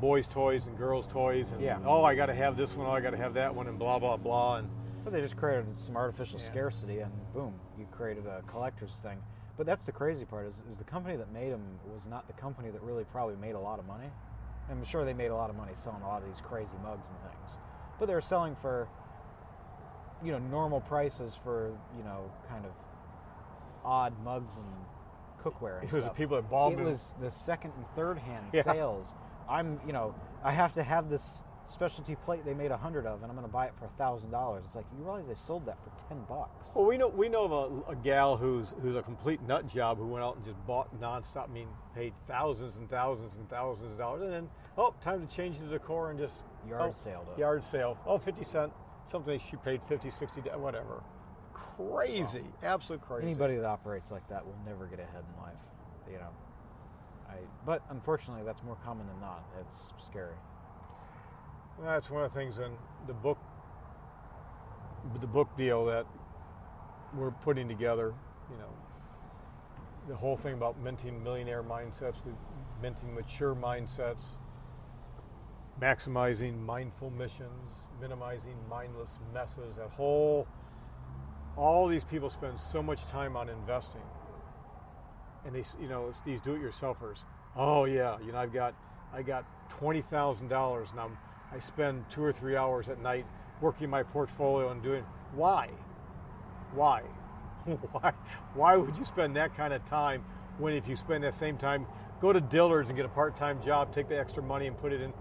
boys' 0.00 0.28
toys 0.28 0.66
and 0.66 0.76
girls' 0.76 1.06
toys, 1.06 1.52
and 1.52 1.60
Yeah. 1.60 1.78
oh, 1.86 2.04
I 2.04 2.14
got 2.14 2.26
to 2.26 2.34
have 2.34 2.56
this 2.56 2.76
one. 2.76 2.86
Oh, 2.86 2.92
I 2.92 3.00
got 3.00 3.10
to 3.10 3.16
have 3.16 3.34
that 3.34 3.54
one, 3.54 3.66
and 3.66 3.78
blah 3.78 3.98
blah 3.98 4.16
blah. 4.16 4.56
And 4.56 4.68
But 5.04 5.12
they 5.12 5.20
just 5.20 5.36
created 5.36 5.76
some 5.76 5.96
artificial 5.96 6.38
Yeah. 6.38 6.46
scarcity, 6.46 7.00
and 7.00 7.12
boom, 7.32 7.58
you 7.78 7.86
created 7.86 8.26
a 8.26 8.42
collector's 8.46 8.98
thing. 9.02 9.22
But 9.56 9.66
that's 9.66 9.84
the 9.84 9.92
crazy 9.92 10.24
part 10.24 10.46
is, 10.46 10.54
is 10.68 10.76
the 10.76 10.84
company 10.84 11.16
that 11.16 11.30
made 11.30 11.52
them 11.52 11.78
was 11.92 12.06
not 12.06 12.26
the 12.26 12.32
company 12.34 12.70
that 12.70 12.82
really 12.82 13.04
probably 13.04 13.36
made 13.36 13.54
a 13.54 13.60
lot 13.60 13.78
of 13.78 13.86
money. 13.86 14.10
I'm 14.68 14.84
sure 14.84 15.04
they 15.04 15.12
made 15.14 15.30
a 15.30 15.34
lot 15.36 15.50
of 15.50 15.56
money 15.56 15.72
selling 15.82 16.02
a 16.02 16.08
lot 16.08 16.22
of 16.22 16.28
these 16.28 16.40
crazy 16.42 16.76
mugs 16.82 17.08
and 17.08 17.18
things, 17.20 17.50
but 17.98 18.06
they 18.06 18.14
were 18.14 18.20
selling 18.22 18.56
for 18.56 18.88
you 20.22 20.32
know 20.32 20.38
normal 20.38 20.80
prices 20.80 21.34
for 21.42 21.72
you 21.96 22.02
know 22.02 22.30
kind 22.48 22.64
of 22.64 22.72
odd 23.84 24.14
mugs 24.24 24.56
and 24.56 24.66
cookware. 25.44 25.82
It 25.82 25.92
was 25.92 26.04
the 26.04 26.10
people 26.10 26.36
at 26.36 26.48
bought 26.48 26.72
it 26.72 26.80
was 26.80 27.14
the 27.20 27.30
second 27.30 27.72
and 27.76 27.86
third 27.94 28.18
hand 28.18 28.46
Yeah. 28.52 28.62
sales. 28.62 29.08
I'm, 29.48 29.80
you 29.86 29.92
know, 29.92 30.14
I 30.42 30.52
have 30.52 30.72
to 30.74 30.82
have 30.82 31.10
this 31.10 31.22
specialty 31.66 32.14
plate 32.14 32.44
they 32.44 32.54
made 32.54 32.70
a 32.70 32.76
hundred 32.76 33.06
of, 33.06 33.22
and 33.22 33.30
I'm 33.30 33.36
going 33.36 33.46
to 33.46 33.52
buy 33.52 33.66
it 33.66 33.72
for 33.78 33.86
a 33.86 33.96
thousand 33.98 34.30
dollars. 34.30 34.64
It's 34.66 34.76
like 34.76 34.84
you 34.96 35.04
realize 35.04 35.26
they 35.26 35.34
sold 35.34 35.66
that 35.66 35.76
for 35.82 35.90
ten 36.08 36.22
bucks. 36.28 36.68
Well, 36.74 36.86
we 36.86 36.96
know 36.96 37.08
we 37.08 37.28
know 37.28 37.44
of 37.44 37.52
a, 37.52 37.92
a 37.92 37.96
gal 37.96 38.36
who's 38.36 38.74
who's 38.82 38.96
a 38.96 39.02
complete 39.02 39.42
nut 39.46 39.68
job 39.68 39.98
who 39.98 40.06
went 40.06 40.24
out 40.24 40.36
and 40.36 40.44
just 40.44 40.64
bought 40.66 40.88
nonstop. 41.00 41.48
I 41.48 41.52
mean, 41.52 41.68
paid 41.94 42.12
thousands 42.26 42.76
and 42.76 42.88
thousands 42.88 43.36
and 43.36 43.48
thousands 43.48 43.92
of 43.92 43.98
dollars, 43.98 44.22
and 44.22 44.32
then 44.32 44.48
oh, 44.78 44.94
time 45.02 45.26
to 45.26 45.34
change 45.34 45.58
the 45.58 45.66
decor 45.66 46.10
and 46.10 46.18
just 46.18 46.40
Yard 46.68 46.94
oh, 46.94 46.98
sale. 46.98 47.26
Yard 47.36 47.64
sale. 47.64 47.98
Oh, 48.06 48.18
50 48.18 48.44
cent. 48.44 48.72
Something 49.06 49.38
she 49.38 49.56
paid 49.56 49.82
50, 49.88 50.10
60, 50.10 50.40
whatever. 50.56 51.02
Crazy, 51.76 52.44
absolute 52.62 53.02
crazy. 53.02 53.26
Anybody 53.26 53.56
that 53.56 53.64
operates 53.64 54.10
like 54.10 54.28
that 54.28 54.44
will 54.44 54.58
never 54.66 54.86
get 54.86 55.00
ahead 55.00 55.24
in 55.36 55.42
life. 55.42 55.54
You 56.10 56.18
know, 56.18 56.30
I. 57.28 57.36
But 57.66 57.82
unfortunately, 57.90 58.44
that's 58.44 58.62
more 58.62 58.76
common 58.84 59.06
than 59.06 59.20
not. 59.20 59.44
It's 59.60 59.92
scary. 60.08 60.36
That's 61.82 62.08
one 62.10 62.22
of 62.24 62.32
the 62.32 62.38
things 62.38 62.58
in 62.58 62.70
the 63.06 63.12
book, 63.12 63.38
the 65.20 65.26
book 65.26 65.48
deal 65.56 65.84
that 65.86 66.06
we're 67.16 67.32
putting 67.32 67.66
together. 67.66 68.14
You 68.50 68.56
know, 68.58 68.70
the 70.08 70.14
whole 70.14 70.36
thing 70.36 70.54
about 70.54 70.80
minting 70.80 71.22
millionaire 71.24 71.62
mindsets, 71.62 72.16
minting 72.80 73.14
mature 73.14 73.54
mindsets, 73.54 74.38
maximizing 75.80 76.60
mindful 76.60 77.10
missions, 77.10 77.86
minimizing 78.00 78.56
mindless 78.68 79.18
messes. 79.32 79.76
That 79.76 79.90
whole, 79.90 80.46
all 81.56 81.86
these 81.86 82.04
people 82.04 82.30
spend 82.30 82.60
so 82.60 82.82
much 82.82 83.06
time 83.06 83.36
on 83.36 83.48
investing, 83.48 84.02
and 85.44 85.54
they, 85.54 85.64
you 85.80 85.88
know, 85.88 86.12
these 86.24 86.40
do-it-yourselfers. 86.40 87.24
Oh 87.56 87.84
yeah, 87.84 88.18
you 88.24 88.32
know, 88.32 88.38
I've 88.38 88.52
got, 88.52 88.74
I 89.12 89.22
got 89.22 89.44
twenty 89.68 90.02
thousand 90.02 90.48
dollars, 90.48 90.88
and 90.90 91.00
I'm, 91.00 91.16
I 91.52 91.58
spend 91.58 92.04
two 92.10 92.22
or 92.22 92.32
three 92.32 92.56
hours 92.56 92.88
at 92.88 93.00
night 93.00 93.26
working 93.60 93.88
my 93.88 94.02
portfolio 94.02 94.70
and 94.70 94.82
doing. 94.82 95.04
Why? 95.34 95.68
Why? 96.74 97.02
Why? 97.92 98.12
Why 98.54 98.76
would 98.76 98.96
you 98.96 99.04
spend 99.04 99.36
that 99.36 99.56
kind 99.56 99.72
of 99.72 99.84
time 99.88 100.24
when 100.58 100.74
if 100.74 100.88
you 100.88 100.96
spend 100.96 101.24
that 101.24 101.34
same 101.34 101.56
time, 101.56 101.86
go 102.20 102.32
to 102.32 102.40
Dillard's 102.40 102.90
and 102.90 102.96
get 102.96 103.06
a 103.06 103.10
part-time 103.10 103.62
job, 103.62 103.94
take 103.94 104.08
the 104.08 104.18
extra 104.18 104.42
money 104.42 104.66
and 104.66 104.76
put 104.76 104.92
it 104.92 105.00
in? 105.00 105.12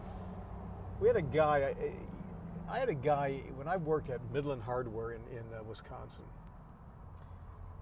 We 0.99 1.07
had 1.07 1.17
a 1.17 1.21
guy. 1.21 1.75
I, 2.73 2.79
had 2.79 2.89
a 2.89 2.93
guy 2.95 3.41
when 3.55 3.67
I 3.67 3.77
worked 3.77 4.09
at 4.09 4.19
Midland 4.33 4.63
Hardware 4.63 5.11
in 5.11 5.21
in 5.31 5.43
uh, 5.53 5.63
Wisconsin. 5.63 6.23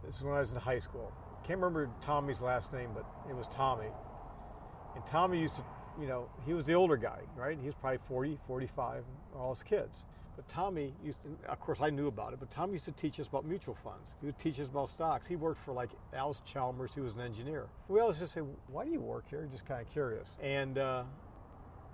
This 0.05 0.17
is 0.17 0.21
when 0.21 0.35
I 0.35 0.41
was 0.41 0.51
in 0.51 0.57
high 0.57 0.79
school. 0.79 1.13
Can't 1.47 1.59
remember 1.59 1.89
Tommy's 2.05 2.41
last 2.41 2.73
name, 2.73 2.89
but 2.93 3.05
it 3.29 3.35
was 3.35 3.47
Tommy. 3.55 3.87
And 4.95 5.03
Tommy 5.09 5.39
used 5.39 5.55
to, 5.55 5.63
you 5.99 6.07
know, 6.07 6.27
he 6.45 6.53
was 6.53 6.65
the 6.65 6.73
older 6.73 6.97
guy, 6.97 7.19
right? 7.37 7.57
He 7.57 7.67
was 7.67 7.75
probably 7.75 7.99
40, 8.07 8.37
45, 8.45 9.03
all 9.37 9.53
his 9.53 9.63
kids. 9.63 10.03
But 10.35 10.47
Tommy 10.49 10.93
used 11.03 11.19
to, 11.23 11.49
of 11.49 11.59
course, 11.61 11.79
I 11.81 11.89
knew 11.89 12.07
about 12.07 12.33
it, 12.33 12.39
but 12.39 12.51
Tommy 12.51 12.73
used 12.73 12.85
to 12.85 12.91
teach 12.91 13.19
us 13.19 13.27
about 13.27 13.45
mutual 13.45 13.77
funds. 13.83 14.15
He 14.19 14.25
would 14.25 14.39
teach 14.39 14.59
us 14.59 14.67
about 14.67 14.89
stocks. 14.89 15.25
He 15.25 15.35
worked 15.35 15.63
for 15.63 15.73
like 15.73 15.89
Allis-Chalmers, 16.13 16.93
he 16.93 16.99
was 16.99 17.13
an 17.13 17.21
engineer. 17.21 17.67
We 17.87 18.01
always 18.01 18.17
just 18.17 18.33
say, 18.33 18.41
why 18.67 18.83
do 18.83 18.91
you 18.91 18.99
work 18.99 19.25
here? 19.29 19.47
Just 19.51 19.65
kind 19.65 19.81
of 19.81 19.91
curious. 19.91 20.37
And 20.41 20.77
uh, 20.77 21.03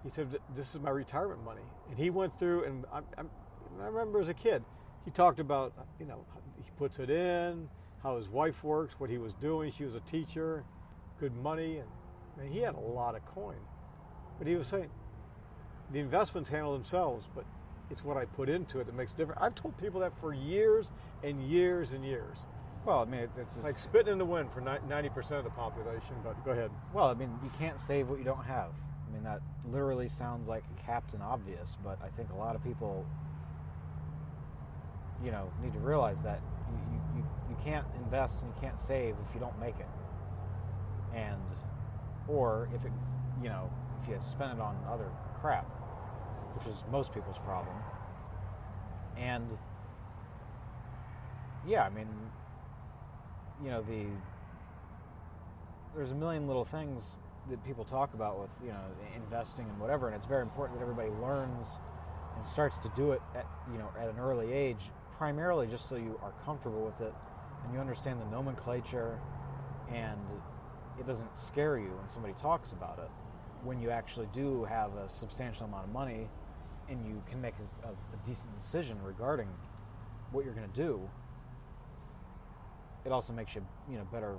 he 0.08 0.14
said, 0.14 0.40
this 0.56 0.74
is 0.74 0.80
my 0.80 0.90
retirement 0.90 1.44
money. 1.44 1.62
And 1.90 1.98
he 1.98 2.10
went 2.10 2.38
through, 2.40 2.64
and 2.64 2.86
I, 2.94 3.00
I, 3.18 3.24
I 3.82 3.86
remember 3.88 4.22
as 4.22 4.30
a 4.30 4.34
kid, 4.34 4.64
he 5.04 5.12
talked 5.12 5.40
about, 5.42 5.74
you 6.00 6.06
know, 6.06 6.24
he 6.58 6.64
puts 6.78 7.00
it 7.00 7.10
in, 7.10 7.68
how 8.02 8.16
his 8.16 8.30
wife 8.30 8.64
works, 8.64 8.96
what 9.00 9.10
he 9.10 9.18
was 9.18 9.34
doing. 9.42 9.70
She 9.72 9.84
was 9.84 9.96
a 9.96 10.00
teacher, 10.02 10.64
good 11.20 11.36
money, 11.36 11.82
and 12.40 12.54
he 12.54 12.60
had 12.60 12.76
a 12.76 12.80
lot 12.80 13.16
of 13.16 13.26
coin. 13.26 13.58
But 14.38 14.48
he 14.48 14.56
was 14.56 14.68
saying 14.70 14.90
the 15.92 16.00
investments 16.00 16.50
handle 16.50 16.72
themselves, 16.72 17.26
but 17.36 17.44
it's 17.90 18.04
what 18.04 18.16
I 18.16 18.24
put 18.26 18.48
into 18.48 18.80
it 18.80 18.86
that 18.86 18.96
makes 18.96 19.14
a 19.14 19.18
difference. 19.18 19.40
I've 19.42 19.56
told 19.56 19.78
people 19.78 20.00
that 20.02 20.14
for 20.22 20.34
years 20.34 20.90
and 21.24 21.42
years 21.50 21.92
and 21.92 22.06
years. 22.06 22.46
Well, 22.86 23.00
I 23.02 23.06
mean, 23.06 23.22
it- 23.22 23.30
it's, 23.38 23.56
It's 23.56 23.64
like 23.66 23.78
spitting 23.78 24.14
in 24.14 24.18
the 24.20 24.26
wind 24.26 24.52
for 24.54 24.62
90% 24.62 25.32
of 25.38 25.44
the 25.44 25.50
population, 25.50 26.16
but 26.24 26.42
go 26.46 26.52
ahead. 26.52 26.72
well, 26.94 27.08
I 27.08 27.14
mean, 27.14 27.30
you 27.44 27.50
can't 27.60 27.78
save 27.80 28.10
what 28.10 28.20
you 28.20 28.26
don't 28.26 28.46
have. 28.46 28.70
I 29.08 29.14
mean, 29.14 29.24
that 29.24 29.42
literally 29.66 30.10
sounds 30.10 30.48
like 30.48 30.64
Captain 30.86 31.22
Obvious, 31.22 31.78
but 31.84 31.98
I 32.04 32.10
think 32.10 32.32
a 32.32 32.36
lot 32.36 32.56
of 32.56 32.64
people, 32.64 33.06
you 35.24 35.32
know, 35.32 35.52
need 35.62 35.74
to 35.74 35.80
realize 35.80 36.18
that 36.24 36.42
you, 36.70 37.00
you, 37.16 37.26
you, 37.50 37.58
can't 37.64 37.86
invest 38.04 38.42
and 38.42 38.54
you 38.54 38.62
can't 38.62 38.80
save 38.80 39.16
if 39.28 39.34
you 39.34 39.40
don't 39.40 39.58
make 39.60 39.76
it. 39.80 39.88
And, 41.16 41.42
or 42.28 42.70
if 42.76 42.84
it, 42.84 42.92
you 43.42 43.50
know, 43.50 43.72
if 44.02 44.10
you 44.10 44.18
spend 44.30 44.54
it 44.54 44.60
on 44.60 44.76
other 44.90 45.10
crap, 45.40 45.66
which 46.56 46.68
is 46.68 46.84
most 46.92 47.14
people's 47.14 47.38
problem. 47.46 47.76
And, 49.16 49.46
yeah, 51.66 51.84
I 51.84 51.90
mean, 51.90 52.08
you 53.64 53.70
know, 53.70 53.82
the, 53.82 54.06
there's 55.96 56.12
a 56.12 56.16
million 56.16 56.48
little 56.48 56.66
things 56.66 57.02
that 57.50 57.64
people 57.64 57.86
talk 57.86 58.14
about 58.14 58.40
with 58.40 58.50
you 58.64 58.70
know 58.70 58.84
investing 59.16 59.66
and 59.70 59.80
whatever, 59.80 60.08
and 60.08 60.16
it's 60.16 60.26
very 60.26 60.42
important 60.42 60.80
that 60.80 60.84
everybody 60.84 61.10
learns 61.22 61.68
and 62.36 62.46
starts 62.46 62.78
to 62.80 62.92
do 62.96 63.12
it 63.12 63.22
at 63.36 63.46
you 63.72 63.78
know 63.78 63.90
at 64.00 64.08
an 64.10 64.20
early 64.20 64.52
age, 64.52 64.92
primarily 65.18 65.68
just 65.68 65.88
so 65.90 65.96
you 65.96 66.20
are 66.22 66.34
comfortable 66.46 66.84
with 66.84 67.00
it 67.02 67.14
and 67.64 67.74
you 67.74 67.80
understand 67.80 68.22
the 68.22 68.26
nomenclature, 68.26 69.20
and 69.94 70.20
it 71.00 71.06
doesn't 71.06 71.38
scare 71.38 71.78
you 71.78 71.90
when 71.90 72.08
somebody 72.08 72.34
talks 72.42 72.72
about 72.72 73.00
it. 73.00 73.10
When 73.64 73.82
you 73.82 73.90
actually 73.90 74.28
do 74.34 74.64
have 74.66 74.96
a 74.96 75.10
substantial 75.10 75.66
amount 75.66 75.86
of 75.86 75.94
money, 75.94 76.30
and 76.90 77.06
you 77.06 77.22
can 77.30 77.42
make 77.42 77.56
a, 77.84 77.88
a, 77.90 78.18
decent 78.26 78.58
decision 78.60 78.98
regarding 79.04 79.48
what 80.32 80.46
you're 80.46 80.54
going 80.54 80.70
to 80.70 80.76
do, 80.76 81.02
it 83.06 83.12
also 83.12 83.34
makes 83.34 83.56
you 83.56 83.66
you 83.90 83.98
know 83.98 84.08
better 84.12 84.36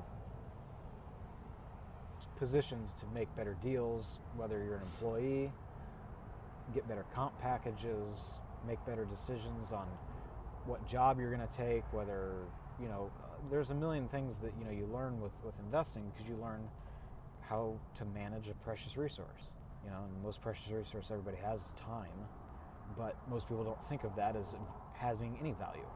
positioned 2.39 2.89
to 3.01 3.07
make 3.15 3.35
better 3.37 3.57
deals, 3.63 4.05
whether 4.37 4.63
you're 4.65 4.77
an 4.77 4.83
employee, 4.83 5.53
get 6.75 6.87
better 6.89 7.05
comp 7.15 7.39
packages, 7.41 8.17
make 8.67 8.85
better 8.87 9.05
decisions 9.05 9.73
on 9.73 9.87
what 10.67 10.87
job 10.87 11.19
you're 11.19 11.35
going 11.35 11.47
to 11.47 11.57
take, 11.57 11.83
whether, 11.93 12.33
you 12.81 12.89
know, 12.89 13.11
there's 13.51 13.71
a 13.71 13.75
million 13.75 14.09
things 14.09 14.39
that, 14.39 14.53
you 14.59 14.65
know, 14.65 14.71
you 14.71 14.87
learn 14.93 15.21
with, 15.21 15.33
with 15.45 15.55
investing 15.65 16.03
because 16.13 16.29
you 16.29 16.37
learn 16.43 16.61
how 17.49 17.75
to 17.97 18.05
manage 18.07 18.49
a 18.49 18.55
precious 18.65 18.97
resource. 18.97 19.51
You 19.85 19.91
know, 19.91 19.99
and 20.05 20.25
most 20.25 20.43
precious 20.43 20.71
resource 20.71 21.07
everybody 21.11 21.37
has 21.39 21.61
is 21.61 21.73
time, 21.81 22.27
but 22.97 23.17
most 23.31 23.49
people 23.49 23.65
don't 23.65 23.89
think 23.89 24.05
of 24.05 24.15
that 24.17 24.35
as 24.37 24.45
having 24.93 25.39
any 25.41 25.53
value, 25.53 25.87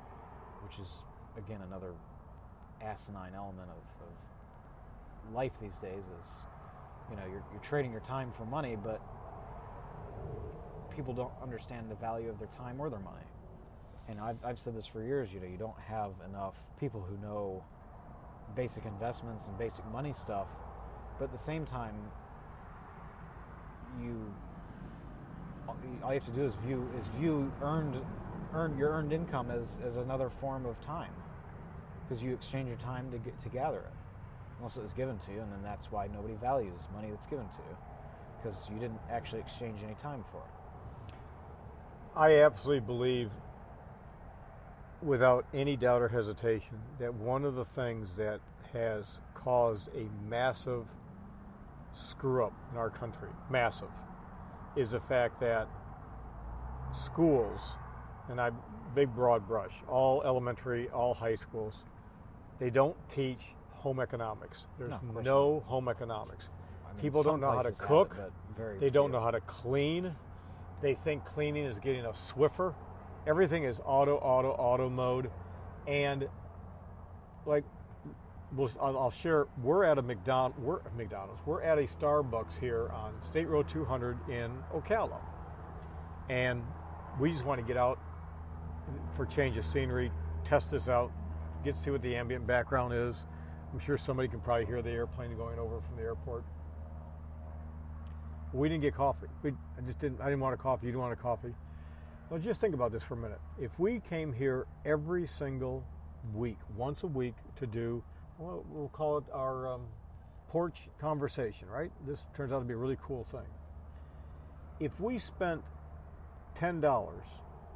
which 0.63 0.79
is, 0.79 0.89
again, 1.37 1.61
another 1.67 1.93
asinine 2.81 3.35
element 3.35 3.69
of 3.69 4.02
life 5.33 5.53
these 5.61 5.79
days 5.79 6.05
is 6.21 6.29
you 7.11 7.17
know 7.17 7.23
you're, 7.31 7.43
you're 7.53 7.63
trading 7.63 7.91
your 7.91 8.01
time 8.01 8.33
for 8.37 8.45
money 8.45 8.77
but 8.77 9.01
people 10.95 11.15
don't 11.15 11.33
understand 11.43 11.91
the 11.91 11.95
value 11.95 12.29
of 12.29 12.39
their 12.39 12.49
time 12.49 12.81
or 12.81 12.91
their 12.91 13.01
money. 13.01 13.25
And 14.09 14.21
I've, 14.21 14.37
I've 14.45 14.59
said 14.59 14.77
this 14.77 14.87
for 14.87 15.03
years 15.03 15.31
you 15.33 15.41
know 15.41 15.47
you 15.47 15.57
don't 15.57 15.79
have 15.79 16.11
enough 16.29 16.55
people 16.79 17.01
who 17.01 17.17
know 17.19 17.63
basic 18.55 18.85
investments 18.85 19.45
and 19.47 19.57
basic 19.57 19.87
money 19.91 20.13
stuff 20.13 20.49
but 21.19 21.27
at 21.27 21.33
the 21.33 21.39
same 21.39 21.65
time 21.65 21.95
you 24.03 24.15
all 26.03 26.13
you 26.13 26.21
have 26.21 26.25
to 26.25 26.31
do 26.33 26.45
is 26.45 26.53
view 26.67 26.87
is 26.99 27.07
view 27.19 27.51
earned 27.63 27.97
earn 28.53 28.77
your 28.77 28.91
earned 28.91 29.13
income 29.13 29.51
as, 29.51 29.67
as 29.87 29.97
another 29.97 30.31
form 30.41 30.67
of 30.67 30.79
time 30.83 31.13
because 32.03 32.23
you 32.23 32.35
exchange 32.35 32.69
your 32.69 32.77
time 32.79 33.11
to 33.11 33.19
get 33.19 33.41
to 33.43 33.49
gather 33.49 33.79
it 33.79 34.02
unless 34.63 34.77
it 34.77 34.83
was 34.85 34.93
given 34.93 35.19
to 35.19 35.33
you, 35.33 35.41
and 35.41 35.51
then 35.51 35.61
that's 35.65 35.91
why 35.91 36.07
nobody 36.07 36.35
values 36.35 36.81
money 36.95 37.11
that's 37.11 37.27
given 37.27 37.49
to 37.49 37.59
you 37.69 37.77
because 38.41 38.57
you 38.69 38.79
didn't 38.79 39.01
actually 39.11 39.41
exchange 39.41 39.81
any 39.83 39.97
time 39.97 40.25
for 40.31 40.39
it. 40.39 41.15
I 42.15 42.45
absolutely 42.45 42.87
believe, 42.87 43.31
without 45.03 45.45
any 45.53 45.77
doubt 45.77 46.01
or 46.01 46.07
hesitation, 46.09 46.79
that 47.01 47.13
one 47.13 47.45
of 47.45 47.57
the 47.57 47.65
things 47.65 48.15
that 48.17 48.41
has 48.73 49.19
caused 49.35 49.89
a 49.97 50.07
massive 50.29 50.87
screw 51.93 52.45
up 52.45 52.53
in 52.71 52.79
our 52.79 52.91
country, 52.91 53.31
massive, 53.51 53.91
is 54.77 54.91
the 54.93 55.01
fact 55.01 55.41
that 55.41 55.67
schools, 56.93 57.61
and 58.29 58.41
I 58.41 58.51
big 58.95 59.13
broad 59.13 59.49
brush, 59.49 59.73
all 59.89 60.23
elementary, 60.23 60.89
all 60.91 61.15
high 61.15 61.35
schools, 61.35 61.75
they 62.61 62.71
don't 62.71 62.97
teach 63.09 63.55
home 63.83 63.99
economics. 63.99 64.67
There's 64.79 64.91
No, 64.91 65.21
no 65.23 65.65
home 65.67 65.89
economics. 65.89 66.49
I 66.89 66.93
mean, 66.93 67.03
People 67.03 67.25
don't 67.25 67.41
know 67.41 67.51
how 67.51 67.63
to 67.63 67.73
cook. 67.73 68.17
it, 68.17 68.81
They 68.81 68.91
don't 68.91 69.09
few. 69.11 69.15
know 69.19 69.21
how 69.21 69.33
to 69.33 69.41
clean. 69.41 70.15
They 70.81 70.95
think 70.95 71.25
cleaning 71.25 71.65
is 71.65 71.81
getting 71.81 72.05
a 72.05 72.11
Swiffer. 72.11 72.75
Everything 73.27 73.65
is 73.65 73.81
auto, 73.85 74.17
auto, 74.19 74.51
auto 74.53 74.89
mode. 74.89 75.31
And 75.89 76.29
like, 77.45 77.65
we'll, 78.55 78.71
I'll, 78.81 79.11
share. 79.11 79.47
We're 79.65 79.83
at 79.83 79.99
a 79.99 80.03
McDonald. 80.03 80.55
We're 80.63 80.81
McDonald's. 80.97 81.41
We're 81.45 81.63
at 81.63 81.79
a 81.79 81.83
Starbucks 81.83 82.59
here 82.61 82.89
on 82.91 83.21
State 83.21 83.49
Road 83.49 83.69
200 83.69 84.17
in 84.29 84.53
Ocala, 84.73 85.19
and 86.31 86.63
we 87.19 87.33
just 87.33 87.45
want 87.45 87.61
to 87.61 87.67
get 87.67 87.77
out 87.77 87.99
for 89.17 89.27
change 89.27 89.57
of 89.57 89.65
scenery, 89.65 90.13
test 90.45 90.71
this 90.71 90.89
out, 90.89 91.11
get 91.65 91.75
to 91.77 91.83
see 91.83 91.91
what 91.91 92.03
the 92.03 92.15
ambient 92.15 92.47
background 92.47 92.93
is. 92.95 93.17
I'm 93.73 93.79
sure 93.79 93.97
somebody 93.97 94.29
can 94.29 94.41
probably 94.41 94.67
hear 94.67 94.83
the 94.83 94.91
airplane 94.91 95.35
going 95.37 95.59
over 95.59 95.81
from 95.81 95.97
the 95.97 96.03
airport. 96.03 96.45
We 98.53 98.69
didn't 98.69 98.83
get 98.83 98.95
coffee. 98.95 99.29
We, 99.43 99.53
I 99.79 99.81
just 99.87 99.99
didn't. 99.99 100.21
I 100.21 100.27
didn't 100.27 100.41
want 100.41 100.55
a 100.55 100.59
coffee. 100.59 100.87
You 100.87 100.93
didn't 100.93 101.03
want 101.03 101.15
a 101.15 101.23
coffee. 101.23 101.55
Well, 102.29 102.39
just 102.39 102.61
think 102.61 102.75
about 102.75 102.93
this 102.93 103.03
for 103.03 103.15
a 103.15 103.17
minute. 103.17 103.41
If 103.59 103.79
we 103.79 104.01
came 104.01 104.33
here 104.33 104.67
every 104.85 105.27
single 105.27 105.85
week, 106.35 106.59
once 106.77 107.03
a 107.03 107.07
week, 107.07 107.35
to 107.57 107.67
do, 107.67 108.03
well, 108.39 108.65
we'll 108.69 108.89
call 108.89 109.19
it 109.19 109.25
our 109.33 109.69
um, 109.69 109.83
porch 110.49 110.89
conversation, 111.01 111.67
right? 111.69 111.91
This 112.07 112.21
turns 112.37 112.53
out 112.53 112.59
to 112.59 112.65
be 112.67 112.75
a 112.75 112.77
really 112.77 112.99
cool 113.03 113.27
thing. 113.31 113.41
If 114.81 115.01
we 115.01 115.19
spent 115.19 115.63
ten 116.59 116.81
dollars, 116.81 117.25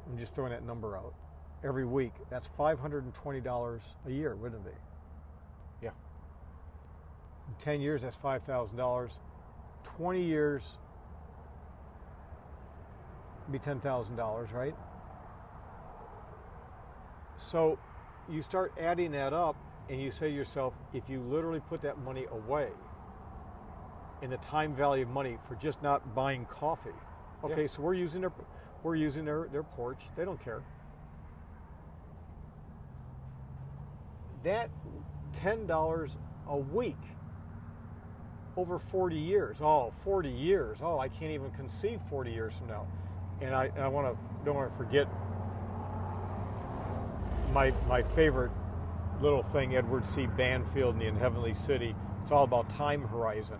I'm 0.07 0.17
just 0.17 0.35
throwing 0.35 0.51
that 0.51 0.63
number 0.63 0.95
out, 0.95 1.15
every 1.63 1.85
week, 1.85 2.13
that's 2.29 2.47
five 2.55 2.79
hundred 2.79 3.03
and 3.03 3.15
twenty 3.15 3.41
dollars 3.41 3.81
a 4.05 4.11
year, 4.11 4.35
wouldn't 4.35 4.63
it 4.63 4.71
be? 4.71 4.77
In 7.47 7.53
ten 7.63 7.81
years, 7.81 8.01
that's 8.01 8.15
five 8.15 8.43
thousand 8.43 8.77
dollars. 8.77 9.13
Twenty 9.83 10.23
years, 10.23 10.63
be 13.51 13.59
ten 13.59 13.79
thousand 13.79 14.15
dollars, 14.15 14.51
right? 14.51 14.75
So 17.37 17.79
you 18.29 18.41
start 18.41 18.73
adding 18.77 19.11
that 19.13 19.31
up, 19.33 19.55
and 19.89 20.01
you 20.01 20.11
say 20.11 20.29
to 20.29 20.35
yourself, 20.35 20.73
if 20.93 21.03
you 21.07 21.21
literally 21.21 21.61
put 21.69 21.81
that 21.83 21.97
money 21.99 22.25
away, 22.31 22.69
in 24.21 24.29
the 24.29 24.37
time 24.37 24.75
value 24.75 25.03
of 25.03 25.09
money 25.09 25.37
for 25.47 25.55
just 25.55 25.81
not 25.81 26.15
buying 26.15 26.45
coffee. 26.45 26.89
Okay, 27.43 27.61
Yeah. 27.63 27.67
so 27.67 27.81
we're 27.81 27.93
using 27.93 28.21
their 28.21 28.31
we're 28.83 28.95
using 28.95 29.25
their, 29.25 29.47
their 29.51 29.63
porch. 29.63 30.01
They 30.15 30.23
don't 30.25 30.43
care. 30.43 30.63
That 34.43 34.69
ten 35.41 35.65
dollars 35.65 36.17
a 36.47 36.57
week 36.57 36.97
over 38.57 38.79
40 38.79 39.15
years. 39.15 39.57
Oh, 39.61 39.93
40 40.03 40.29
years. 40.29 40.79
Oh, 40.81 40.99
I 40.99 41.07
can't 41.07 41.31
even 41.31 41.51
conceive 41.51 42.01
40 42.09 42.31
years 42.31 42.55
from 42.57 42.67
now. 42.67 42.87
And 43.39 43.53
I, 43.55 43.65
and 43.65 43.83
I 43.83 43.87
want 43.87 44.07
to 44.11 44.17
don't 44.43 44.55
want 44.55 44.71
to 44.71 44.77
forget 44.77 45.07
my 47.53 47.71
my 47.87 48.01
favorite 48.01 48.51
little 49.21 49.43
thing, 49.43 49.75
Edward 49.75 50.07
C. 50.07 50.25
Banfield 50.25 50.99
in 51.01 51.13
the 51.13 51.19
Heavenly 51.19 51.53
City. 51.53 51.95
It's 52.23 52.31
all 52.31 52.43
about 52.43 52.69
time 52.69 53.07
horizon. 53.07 53.57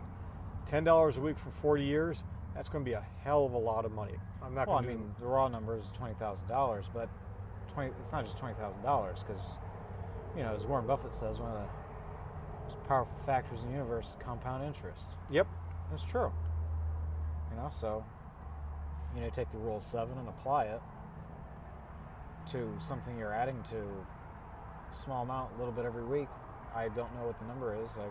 Ten 0.67 0.83
dollars 0.83 1.17
a 1.17 1.21
week 1.21 1.37
for 1.37 1.51
40 1.61 1.83
years. 1.83 2.23
That's 2.55 2.69
going 2.69 2.83
to 2.83 2.89
be 2.89 2.93
a 2.93 3.05
hell 3.23 3.45
of 3.45 3.53
a 3.53 3.57
lot 3.57 3.85
of 3.85 3.91
money. 3.91 4.15
I'm 4.43 4.55
not 4.55 4.67
Well, 4.67 4.77
I 4.77 4.81
going 4.81 4.97
to. 4.97 5.03
mean, 5.03 5.15
the 5.19 5.27
raw 5.27 5.47
number 5.47 5.77
is 5.77 5.85
twenty 5.93 6.15
thousand 6.15 6.47
dollars, 6.47 6.85
but 6.91 7.07
twenty. 7.71 7.91
It's 7.99 8.11
not 8.11 8.25
just 8.25 8.37
twenty 8.39 8.55
thousand 8.55 8.81
dollars 8.81 9.19
because, 9.25 9.41
you 10.35 10.41
know, 10.41 10.55
as 10.55 10.63
Warren 10.65 10.87
Buffett 10.87 11.13
says, 11.13 11.37
one 11.37 11.51
of 11.51 11.57
the 11.61 11.67
powerful 12.87 13.15
factors 13.25 13.59
in 13.61 13.67
the 13.67 13.73
universe 13.73 14.05
is 14.05 14.17
compound 14.23 14.63
interest. 14.63 15.03
Yep. 15.29 15.47
That's 15.91 16.03
true. 16.03 16.31
You 17.51 17.57
know, 17.57 17.71
so 17.79 18.03
you 19.15 19.21
know, 19.21 19.29
take 19.29 19.51
the 19.51 19.57
rule 19.57 19.77
of 19.77 19.83
seven 19.83 20.17
and 20.17 20.27
apply 20.27 20.65
it 20.65 20.81
to 22.51 22.71
something 22.87 23.17
you're 23.17 23.33
adding 23.33 23.61
to 23.71 23.83
small 25.03 25.23
amount, 25.23 25.53
a 25.55 25.57
little 25.57 25.73
bit 25.73 25.85
every 25.85 26.03
week. 26.03 26.27
I 26.75 26.89
don't 26.89 27.13
know 27.15 27.25
what 27.25 27.39
the 27.39 27.45
number 27.45 27.73
is, 27.75 27.89
I, 27.97 28.07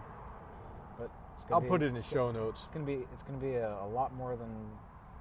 but 0.98 1.10
it's 1.34 1.44
gonna 1.44 1.56
I'll 1.56 1.60
be, 1.60 1.68
put 1.68 1.82
it 1.82 1.86
in 1.86 1.94
the 1.94 2.02
show 2.02 2.30
notes. 2.30 2.62
It's 2.64 2.72
gonna 2.72 2.86
be 2.86 3.04
it's 3.12 3.22
gonna 3.22 3.38
be 3.38 3.54
a, 3.54 3.76
a 3.82 3.88
lot 3.88 4.14
more 4.14 4.36
than 4.36 4.48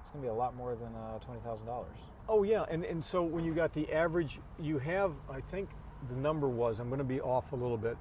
it's 0.00 0.10
gonna 0.10 0.22
be 0.22 0.28
a 0.28 0.34
lot 0.34 0.54
more 0.54 0.74
than 0.74 0.94
uh, 0.94 1.18
twenty 1.18 1.40
thousand 1.40 1.66
dollars. 1.66 1.96
Oh 2.28 2.42
yeah, 2.42 2.64
and 2.68 2.84
and 2.84 3.04
so 3.04 3.22
when 3.22 3.44
you 3.44 3.54
got 3.54 3.72
the 3.72 3.92
average, 3.92 4.38
you 4.58 4.78
have 4.78 5.12
I 5.30 5.40
think 5.40 5.68
the 6.08 6.16
number 6.16 6.48
was 6.48 6.80
I'm 6.80 6.88
going 6.88 6.98
to 6.98 7.04
be 7.04 7.20
off 7.20 7.52
a 7.52 7.56
little 7.56 7.76
bit, 7.76 7.96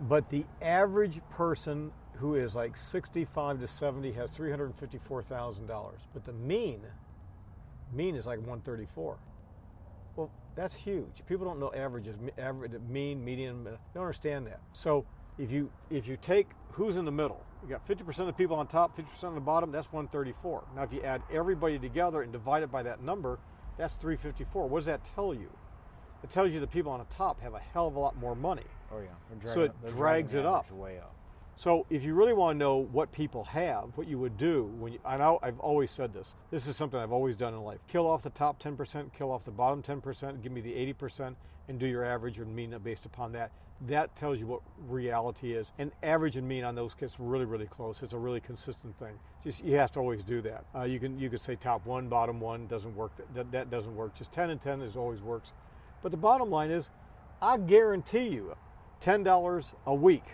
but 0.00 0.28
the 0.28 0.44
average 0.60 1.20
person 1.30 1.92
who 2.14 2.34
is 2.34 2.54
like 2.54 2.76
65 2.76 3.60
to 3.60 3.66
70 3.68 4.12
has 4.12 4.30
three 4.30 4.50
hundred 4.50 4.74
fifty-four 4.76 5.22
thousand 5.22 5.66
dollars, 5.66 6.00
but 6.12 6.24
the 6.24 6.32
mean 6.32 6.80
mean 7.92 8.16
is 8.16 8.26
like 8.26 8.38
134. 8.38 9.18
Well, 10.16 10.30
that's 10.54 10.74
huge. 10.74 11.22
People 11.28 11.46
don't 11.46 11.60
know 11.60 11.72
averages, 11.74 12.16
average, 12.38 12.72
mean, 12.88 13.24
median. 13.24 13.66
Uh, 13.66 13.70
they 13.70 13.76
don't 13.94 14.04
understand 14.04 14.46
that. 14.46 14.60
So 14.72 15.04
if 15.38 15.50
you 15.50 15.70
if 15.90 16.06
you 16.06 16.16
take 16.20 16.48
who's 16.72 16.96
in 16.96 17.04
the 17.04 17.12
middle, 17.12 17.44
you 17.62 17.68
got 17.68 17.86
50% 17.86 18.18
of 18.20 18.26
the 18.26 18.32
people 18.32 18.56
on 18.56 18.66
top, 18.66 18.96
50% 18.96 19.24
on 19.24 19.34
the 19.34 19.40
bottom. 19.40 19.70
That's 19.70 19.92
134. 19.92 20.64
Now, 20.74 20.82
if 20.82 20.92
you 20.92 21.02
add 21.02 21.22
everybody 21.32 21.78
together 21.78 22.22
and 22.22 22.32
divide 22.32 22.62
it 22.62 22.70
by 22.70 22.82
that 22.82 23.02
number, 23.02 23.38
that's 23.78 23.94
354. 23.94 24.68
What 24.68 24.80
does 24.80 24.86
that 24.86 25.00
tell 25.14 25.34
you? 25.34 25.50
It 26.22 26.30
tells 26.30 26.50
you 26.50 26.60
the 26.60 26.66
people 26.66 26.92
on 26.92 26.98
the 26.98 27.14
top 27.14 27.40
have 27.42 27.54
a 27.54 27.58
hell 27.58 27.86
of 27.86 27.96
a 27.96 27.98
lot 27.98 28.16
more 28.16 28.34
money. 28.34 28.64
Oh 28.92 29.00
yeah, 29.00 29.52
So 29.52 29.62
it 29.62 29.72
drags 29.96 30.34
it 30.34 30.46
up. 30.46 30.70
Way 30.70 30.98
up. 30.98 31.16
So 31.58 31.86
if 31.88 32.02
you 32.02 32.14
really 32.14 32.34
want 32.34 32.54
to 32.54 32.58
know 32.58 32.76
what 32.92 33.10
people 33.12 33.42
have, 33.44 33.88
what 33.94 34.06
you 34.06 34.18
would 34.18 34.36
do 34.36 34.70
when 34.78 34.92
you, 34.92 34.98
I 35.06 35.16
know 35.16 35.38
I've 35.42 35.58
always 35.58 35.90
said 35.90 36.12
this. 36.12 36.34
This 36.50 36.66
is 36.66 36.76
something 36.76 37.00
I've 37.00 37.12
always 37.12 37.34
done 37.34 37.54
in 37.54 37.62
life. 37.62 37.78
Kill 37.90 38.06
off 38.06 38.22
the 38.22 38.30
top 38.30 38.62
10%, 38.62 39.10
kill 39.16 39.30
off 39.30 39.44
the 39.44 39.50
bottom 39.50 39.82
10%, 39.82 40.42
give 40.42 40.52
me 40.52 40.60
the 40.60 40.72
80%, 40.92 41.34
and 41.68 41.78
do 41.78 41.86
your 41.86 42.04
average 42.04 42.38
and 42.38 42.54
mean 42.54 42.76
based 42.84 43.06
upon 43.06 43.32
that. 43.32 43.52
That 43.88 44.14
tells 44.16 44.38
you 44.38 44.46
what 44.46 44.60
reality 44.86 45.54
is. 45.54 45.72
And 45.78 45.92
average 46.02 46.36
and 46.36 46.46
mean 46.46 46.62
on 46.62 46.74
those 46.74 46.92
gets 46.92 47.18
really, 47.18 47.46
really 47.46 47.66
close. 47.66 48.02
It's 48.02 48.12
a 48.12 48.18
really 48.18 48.40
consistent 48.40 48.98
thing. 48.98 49.14
Just 49.42 49.64
you 49.64 49.76
have 49.76 49.92
to 49.92 49.98
always 49.98 50.22
do 50.22 50.42
that. 50.42 50.64
Uh, 50.74 50.82
you 50.82 50.98
can 50.98 51.18
you 51.18 51.28
could 51.28 51.42
say 51.42 51.56
top 51.56 51.84
one, 51.86 52.08
bottom 52.08 52.38
one 52.38 52.66
doesn't 52.68 52.94
work. 52.94 53.12
That, 53.34 53.50
that 53.52 53.70
doesn't 53.70 53.94
work. 53.94 54.16
Just 54.16 54.32
10 54.32 54.50
and 54.50 54.60
10 54.60 54.82
is 54.82 54.96
always 54.96 55.20
works. 55.20 55.52
But 56.02 56.10
the 56.10 56.18
bottom 56.18 56.50
line 56.50 56.70
is, 56.70 56.90
I 57.42 57.58
guarantee 57.58 58.28
you, 58.28 58.54
$10 59.04 59.64
a 59.86 59.94
week 59.94 60.24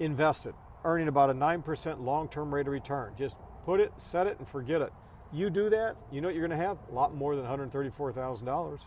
invested, 0.00 0.54
earning 0.84 1.08
about 1.08 1.30
a 1.30 1.34
9% 1.34 2.04
long 2.04 2.28
term 2.28 2.54
rate 2.54 2.66
of 2.66 2.72
return. 2.72 3.12
Just 3.18 3.36
put 3.64 3.80
it, 3.80 3.92
set 3.98 4.26
it, 4.26 4.38
and 4.38 4.48
forget 4.48 4.80
it. 4.82 4.92
You 5.32 5.50
do 5.50 5.70
that, 5.70 5.96
you 6.12 6.20
know 6.20 6.28
what 6.28 6.36
you're 6.36 6.46
going 6.46 6.58
to 6.58 6.64
have? 6.64 6.78
A 6.90 6.94
lot 6.94 7.14
more 7.14 7.34
than 7.34 7.44
$134,000. 7.44 8.78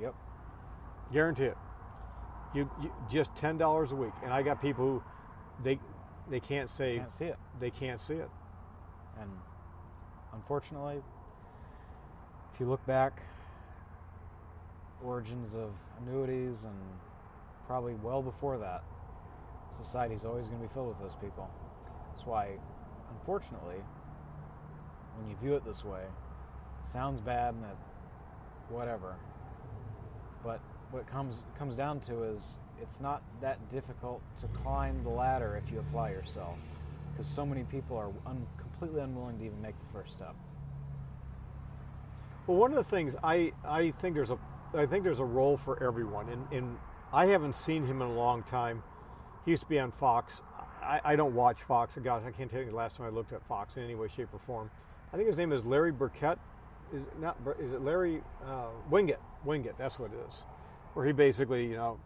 Yep. 0.00 0.14
Guarantee 1.12 1.44
it. 1.44 1.56
You, 2.54 2.68
you 2.82 2.90
Just 3.10 3.32
$10 3.36 3.90
a 3.90 3.94
week. 3.94 4.12
And 4.24 4.32
I 4.32 4.42
got 4.42 4.60
people 4.60 4.84
who 4.84 5.02
they, 5.62 5.78
they 6.30 6.40
can't 6.40 6.70
say, 6.70 6.98
Can't 6.98 7.12
see 7.12 7.24
it. 7.26 7.38
they 7.60 7.70
can't 7.70 8.00
see 8.00 8.14
it. 8.14 8.28
And 9.20 9.30
unfortunately, 10.32 11.00
if 12.52 12.60
you 12.60 12.66
look 12.66 12.84
back, 12.86 13.20
origins 15.04 15.54
of 15.54 15.70
annuities 16.00 16.64
and 16.64 16.74
probably 17.74 17.94
well 18.04 18.22
before 18.22 18.56
that, 18.56 18.84
society's 19.76 20.24
always 20.24 20.46
going 20.46 20.60
to 20.60 20.68
be 20.68 20.72
filled 20.72 20.86
with 20.86 21.00
those 21.00 21.16
people. 21.20 21.50
That's 22.12 22.24
why, 22.24 22.50
unfortunately, 23.10 23.82
when 25.16 25.28
you 25.28 25.34
view 25.42 25.56
it 25.56 25.64
this 25.64 25.84
way, 25.84 26.02
it 26.02 26.92
sounds 26.92 27.20
bad 27.20 27.52
and 27.54 27.64
it, 27.64 27.76
whatever. 28.68 29.16
But 30.44 30.60
what 30.92 31.04
comes 31.08 31.42
comes 31.58 31.74
down 31.74 31.98
to 32.02 32.22
is 32.22 32.44
it's 32.80 33.00
not 33.00 33.24
that 33.40 33.58
difficult 33.72 34.22
to 34.40 34.46
climb 34.62 35.02
the 35.02 35.10
ladder 35.10 35.60
if 35.60 35.72
you 35.72 35.80
apply 35.80 36.10
yourself, 36.10 36.60
because 37.10 37.26
so 37.26 37.44
many 37.44 37.64
people 37.64 37.96
are 37.96 38.12
un- 38.24 38.46
completely 38.56 39.00
unwilling 39.00 39.36
to 39.40 39.46
even 39.46 39.60
make 39.60 39.76
the 39.80 39.92
first 39.92 40.12
step. 40.12 40.36
Well, 42.46 42.56
one 42.56 42.70
of 42.70 42.76
the 42.76 42.84
things 42.84 43.16
I, 43.24 43.52
I 43.64 43.90
think 44.00 44.14
there's 44.14 44.30
a 44.30 44.38
I 44.74 44.86
think 44.86 45.02
there's 45.02 45.18
a 45.18 45.24
role 45.24 45.56
for 45.56 45.82
everyone, 45.82 46.28
in 46.28 46.46
and 46.56 46.78
I 47.14 47.26
haven't 47.26 47.54
seen 47.54 47.86
him 47.86 48.02
in 48.02 48.08
a 48.08 48.12
long 48.12 48.42
time. 48.42 48.82
He 49.44 49.52
used 49.52 49.62
to 49.62 49.68
be 49.68 49.78
on 49.78 49.92
Fox. 49.92 50.40
I, 50.82 51.00
I 51.04 51.16
don't 51.16 51.32
watch 51.32 51.62
Fox. 51.62 51.96
Gosh, 52.02 52.22
I 52.26 52.32
can't 52.32 52.50
tell 52.50 52.58
you 52.58 52.66
the 52.66 52.74
last 52.74 52.96
time 52.96 53.06
I 53.06 53.10
looked 53.10 53.32
at 53.32 53.46
Fox 53.46 53.76
in 53.76 53.84
any 53.84 53.94
way, 53.94 54.08
shape, 54.08 54.28
or 54.32 54.40
form. 54.40 54.68
I 55.12 55.16
think 55.16 55.28
his 55.28 55.36
name 55.36 55.52
is 55.52 55.64
Larry 55.64 55.92
Burkett. 55.92 56.38
Is 56.92 57.02
it 57.02 57.20
not? 57.20 57.36
Is 57.60 57.72
it 57.72 57.82
Larry 57.82 58.20
uh? 58.44 58.66
Winget. 58.90 59.18
That's 59.78 59.96
what 59.96 60.10
it 60.10 60.18
is. 60.28 60.42
Where 60.94 61.06
he 61.06 61.12
basically, 61.12 61.64
you 61.64 61.76
know, 61.76 62.00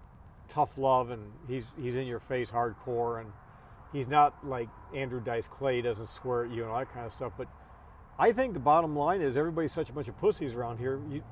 tough 0.47 0.77
love, 0.77 1.09
and 1.09 1.23
he's 1.49 1.65
he's 1.81 1.97
in 1.97 2.07
your 2.07 2.21
face, 2.21 2.51
hardcore, 2.51 3.23
and 3.23 3.33
he's 3.95 4.09
not 4.09 4.47
like 4.47 4.69
Andrew 4.95 5.21
Dice 5.21 5.49
Clay. 5.49 5.81
Doesn't 5.81 6.11
swear 6.11 6.45
at 6.45 6.51
you 6.51 6.65
and 6.65 6.71
all 6.71 6.79
that 6.81 6.93
kind 6.93 7.07
of 7.07 7.15
stuff. 7.15 7.33
But 7.39 7.49
I 8.19 8.33
think 8.33 8.53
the 8.53 8.61
bottom 8.61 8.95
line 8.95 9.23
is 9.23 9.39
everybody's 9.39 9.73
such 9.73 9.89
a 9.89 9.93
bunch 9.95 10.09
of 10.09 10.19
pussies 10.19 10.53
around 10.53 10.79
here. 10.79 11.01
You, 11.11 11.23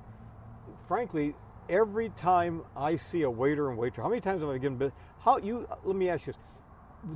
frankly, 0.88 1.34
every 1.68 2.10
time 2.10 2.62
I 2.76 2.96
see 2.96 3.22
a 3.22 3.30
waiter 3.30 3.70
and 3.70 3.78
waitress, 3.78 4.02
how 4.02 4.08
many 4.08 4.20
times 4.20 4.40
have 4.40 4.50
I 4.50 4.58
given? 4.58 4.92
How 5.20 5.38
you? 5.38 5.68
Let 5.84 5.96
me 5.96 6.08
ask 6.08 6.26
you 6.26 6.32
this: 6.32 6.42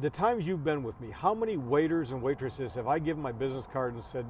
the 0.00 0.10
times 0.10 0.46
you've 0.46 0.64
been 0.64 0.82
with 0.82 1.00
me, 1.00 1.10
how 1.10 1.34
many 1.34 1.56
waiters 1.56 2.10
and 2.10 2.22
waitresses 2.22 2.74
have 2.74 2.86
I 2.86 2.98
given 2.98 3.22
my 3.22 3.32
business 3.32 3.66
card 3.66 3.94
and 3.94 4.04
said, 4.04 4.26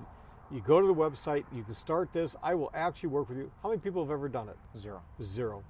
"You 0.50 0.60
go 0.60 0.80
to 0.80 0.86
the 0.86 0.94
website, 0.94 1.44
you 1.52 1.62
can 1.64 1.74
start 1.74 2.12
this. 2.12 2.36
I 2.42 2.54
will 2.54 2.70
actually 2.74 3.10
work 3.10 3.28
with 3.28 3.38
you." 3.38 3.50
How 3.62 3.68
many 3.68 3.80
people 3.80 4.02
have 4.02 4.10
ever 4.10 4.28
done 4.28 4.48
it? 4.48 4.56
Zero. 4.78 5.02
Zero. 5.22 5.64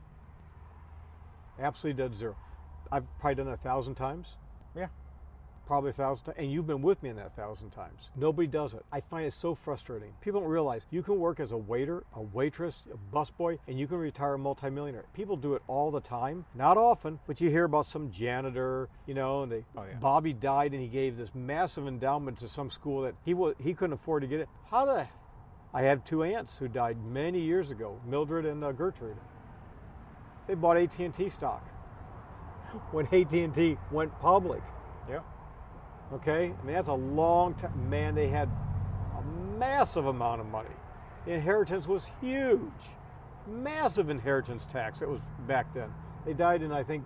Absolutely 1.59 2.03
dead 2.03 2.15
zero. 2.15 2.37
I've 2.91 3.05
probably 3.19 3.37
done 3.37 3.49
it 3.49 3.55
a 3.55 3.57
thousand 3.59 3.95
times. 3.95 4.37
Yeah. 4.75 4.89
Probably 5.71 5.91
a 5.91 5.93
thousand 5.93 6.25
times. 6.25 6.37
And 6.37 6.51
you've 6.51 6.67
been 6.67 6.83
with 6.83 7.01
me 7.01 7.11
in 7.11 7.17
that 7.17 7.29
a 7.29 7.31
thousand 7.41 7.71
times. 7.71 8.09
Nobody 8.17 8.49
does 8.49 8.75
it. 8.75 8.85
I 8.91 9.01
find 9.01 9.25
it 9.25 9.33
so 9.33 9.55
frustrating. 9.55 10.13
People 10.21 10.41
don't 10.41 10.51
realize 10.51 10.85
you 10.91 11.01
can 11.01 11.21
work 11.21 11.39
as 11.39 11.53
a 11.53 11.57
waiter, 11.57 12.03
a 12.17 12.21
waitress, 12.21 12.83
a 12.93 13.17
busboy, 13.17 13.57
and 13.69 13.79
you 13.79 13.87
can 13.87 13.99
retire 13.99 14.35
a 14.35 14.39
multimillionaire. 14.39 15.05
People 15.15 15.37
do 15.37 15.55
it 15.55 15.63
all 15.69 15.93
the 15.93 16.01
time. 16.01 16.45
Not 16.57 16.77
often, 16.77 17.21
but 17.29 17.41
you 17.41 17.51
hear 17.51 17.63
about 17.63 17.87
some 17.87 18.11
janitor, 18.11 18.89
you 19.07 19.15
know, 19.15 19.45
and 19.45 19.53
they 19.53 19.65
Oh, 19.77 19.85
yeah. 19.85 19.95
Bobby 20.01 20.33
died 20.33 20.73
and 20.73 20.83
he 20.83 20.89
gave 20.89 21.17
this 21.17 21.33
massive 21.37 21.87
endowment 21.87 22.41
to 22.41 22.49
some 22.49 22.69
school 22.69 23.03
that 23.03 23.15
he 23.25 23.33
wa 23.33 23.53
he 23.63 23.73
couldn't 23.73 23.93
afford 23.95 24.23
to 24.23 24.27
get 24.27 24.41
it. 24.41 24.49
How 24.73 24.85
the 24.87 25.07
I 25.73 25.83
had 25.83 26.05
two 26.05 26.25
aunts 26.25 26.59
who 26.59 26.67
died 26.67 26.97
many 27.05 27.39
years 27.39 27.71
ago, 27.71 28.01
Mildred 28.09 28.45
and 28.45 28.65
uh, 28.65 28.73
Gertrude. 28.73 29.17
They 30.49 30.55
bought 30.55 30.79
AT&T 30.79 31.31
stock 31.31 31.63
when 32.91 33.07
AT&T 33.15 33.79
went 33.93 34.19
public. 34.19 34.63
Yeah. 35.09 35.21
Okay, 36.13 36.53
I 36.61 36.67
mean 36.67 36.75
that's 36.75 36.89
a 36.89 36.93
long 36.93 37.55
time. 37.55 37.89
Man, 37.89 38.15
they 38.15 38.29
had 38.29 38.49
a 39.17 39.23
massive 39.59 40.07
amount 40.07 40.41
of 40.41 40.47
money. 40.49 40.69
The 41.27 41.33
inheritance 41.33 41.87
was 41.87 42.05
huge, 42.21 42.61
massive 43.47 44.11
inheritance 44.11 44.67
tax. 44.73 45.01
That 45.01 45.09
was 45.09 45.21
back 45.47 45.73
then. 45.75 45.93
They 46.25 46.33
died 46.33 46.63
in 46.63 46.73
I 46.73 46.83
think. 46.83 47.05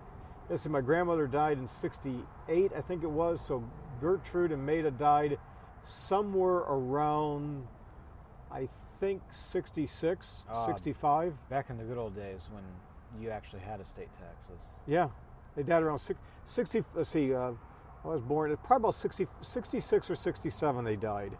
Let's 0.49 0.61
see, 0.63 0.69
my 0.69 0.81
grandmother 0.81 1.25
died 1.27 1.57
in 1.57 1.67
'68, 1.67 2.71
I 2.75 2.81
think 2.81 3.03
it 3.03 3.09
was. 3.09 3.41
So 3.45 3.63
Gertrude 4.01 4.51
and 4.51 4.63
Maida 4.65 4.91
died 4.91 5.39
somewhere 5.83 6.57
around, 6.67 7.67
I 8.51 8.67
think 8.99 9.21
66, 9.31 10.43
Ah. 10.49 10.65
65. 10.67 11.33
Back 11.49 11.69
in 11.69 11.77
the 11.77 11.83
good 11.83 11.97
old 11.97 12.15
days 12.15 12.47
when 12.51 12.63
you 13.21 13.29
actually 13.31 13.61
had 13.61 13.79
estate 13.81 14.09
taxes. 14.19 14.59
Yeah, 14.87 15.09
they 15.55 15.63
died 15.63 15.81
around 15.83 15.99
six- 15.99 16.19
60. 16.45 16.83
Let's 16.93 17.09
see, 17.09 17.33
uh, 17.33 17.51
I 18.05 18.09
was 18.09 18.21
born, 18.21 18.55
probably 18.63 18.83
about 18.89 18.95
60, 18.95 19.27
66 19.41 20.09
or 20.09 20.15
67 20.15 20.85
they 20.85 20.95
died. 20.95 21.35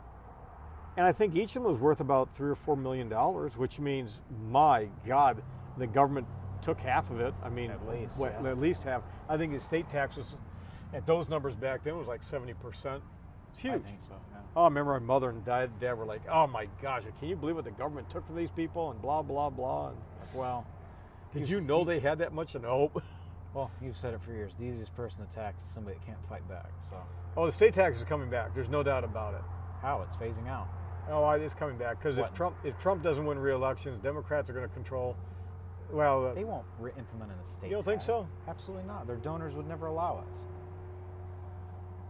And 0.98 1.06
I 1.06 1.12
think 1.12 1.36
each 1.36 1.56
of 1.56 1.64
them 1.64 1.72
was 1.72 1.78
worth 1.80 2.00
about 2.00 2.36
three 2.36 2.50
or 2.50 2.56
four 2.56 2.76
million 2.76 3.08
dollars, 3.10 3.56
which 3.58 3.80
means, 3.80 4.20
my 4.50 4.88
God, 5.06 5.44
the 5.78 5.86
government 5.88 6.26
took 6.62 6.80
half 6.80 7.10
of 7.12 7.20
it. 7.20 7.34
I 7.44 7.50
mean, 7.50 7.70
At 7.70 7.88
least, 7.88 8.18
what- 8.18 8.34
yeah. 8.42 8.50
at 8.50 8.60
least 8.60 8.84
half. 8.84 9.04
I 9.30 9.38
think 9.38 9.54
the 9.54 9.60
state 9.60 9.90
taxes 9.90 10.36
at 10.94 11.06
those 11.06 11.30
numbers 11.30 11.56
back 11.56 11.84
then 11.84 11.98
was 11.98 12.08
like 12.08 12.22
70%. 12.24 13.02
It's 13.52 13.60
huge. 13.60 13.74
I 13.74 13.80
think 13.80 14.02
so. 14.02 14.14
Yeah. 14.32 14.38
Oh, 14.56 14.62
I 14.64 14.68
remember 14.68 14.94
my 14.94 15.00
mother 15.06 15.30
and 15.30 15.44
dad, 15.46 15.70
dad 15.80 15.94
were 15.98 16.06
like, 16.06 16.22
oh 16.32 16.48
my 16.48 16.68
gosh, 16.82 17.04
can 17.20 17.28
you 17.28 17.36
believe 17.36 17.56
what 17.56 17.66
the 17.66 17.72
government 17.72 18.10
took 18.10 18.26
from 18.26 18.36
these 18.38 18.52
people 18.52 18.90
and 18.92 19.02
blah, 19.02 19.22
blah, 19.22 19.50
blah. 19.50 19.90
And, 19.90 19.98
Well, 20.34 20.66
did 21.34 21.48
You- 21.48 21.58
you 21.58 21.62
know 21.62 21.84
they 21.84 22.00
had 22.00 22.18
that 22.20 22.34
much? 22.34 22.56
No. 22.56 22.92
well, 23.56 23.72
you've 23.82 23.98
said 23.98 24.14
it 24.14 24.22
for 24.22 24.34
years. 24.34 24.52
The 24.60 24.66
easiest 24.66 24.94
person 24.96 25.26
to 25.26 25.34
tax 25.34 25.64
is 25.64 25.70
somebody 25.74 25.98
that 25.98 26.06
can't 26.06 26.20
fight 26.30 26.48
back. 26.50 26.70
So 26.90 26.98
Oh, 27.38 27.46
the 27.46 27.52
state 27.52 27.74
tax 27.74 27.98
is 27.98 28.04
coming 28.04 28.30
back. 28.30 28.54
There's 28.54 28.70
no 28.70 28.84
doubt 28.84 29.04
about 29.04 29.34
it. 29.34 29.42
how 29.82 30.02
it's 30.02 30.16
phasing 30.16 30.48
out? 30.48 30.68
Oh, 31.10 31.28
it's 31.30 31.54
coming 31.54 31.78
back 31.78 32.00
because 32.02 32.18
if 32.18 32.34
Trump 32.34 32.56
if 32.64 32.78
Trump 32.80 33.02
doesn't 33.04 33.26
win 33.26 33.40
re-elections, 33.40 34.00
Democrats 34.02 34.50
are 34.50 34.54
going 34.54 34.68
to 34.68 34.74
control. 34.74 35.16
Well, 35.92 36.28
uh, 36.28 36.34
They 36.34 36.44
won't 36.44 36.66
re- 36.80 36.92
implement 36.98 37.32
an 37.32 37.38
estate. 37.46 37.70
You 37.70 37.76
don't 37.76 37.86
think 37.86 38.02
so? 38.02 38.28
Absolutely 38.48 38.86
not. 38.88 39.06
Their 39.08 39.18
donors 39.18 39.54
would 39.54 39.68
never 39.68 39.86
allow 39.86 40.20
it. 40.20 40.40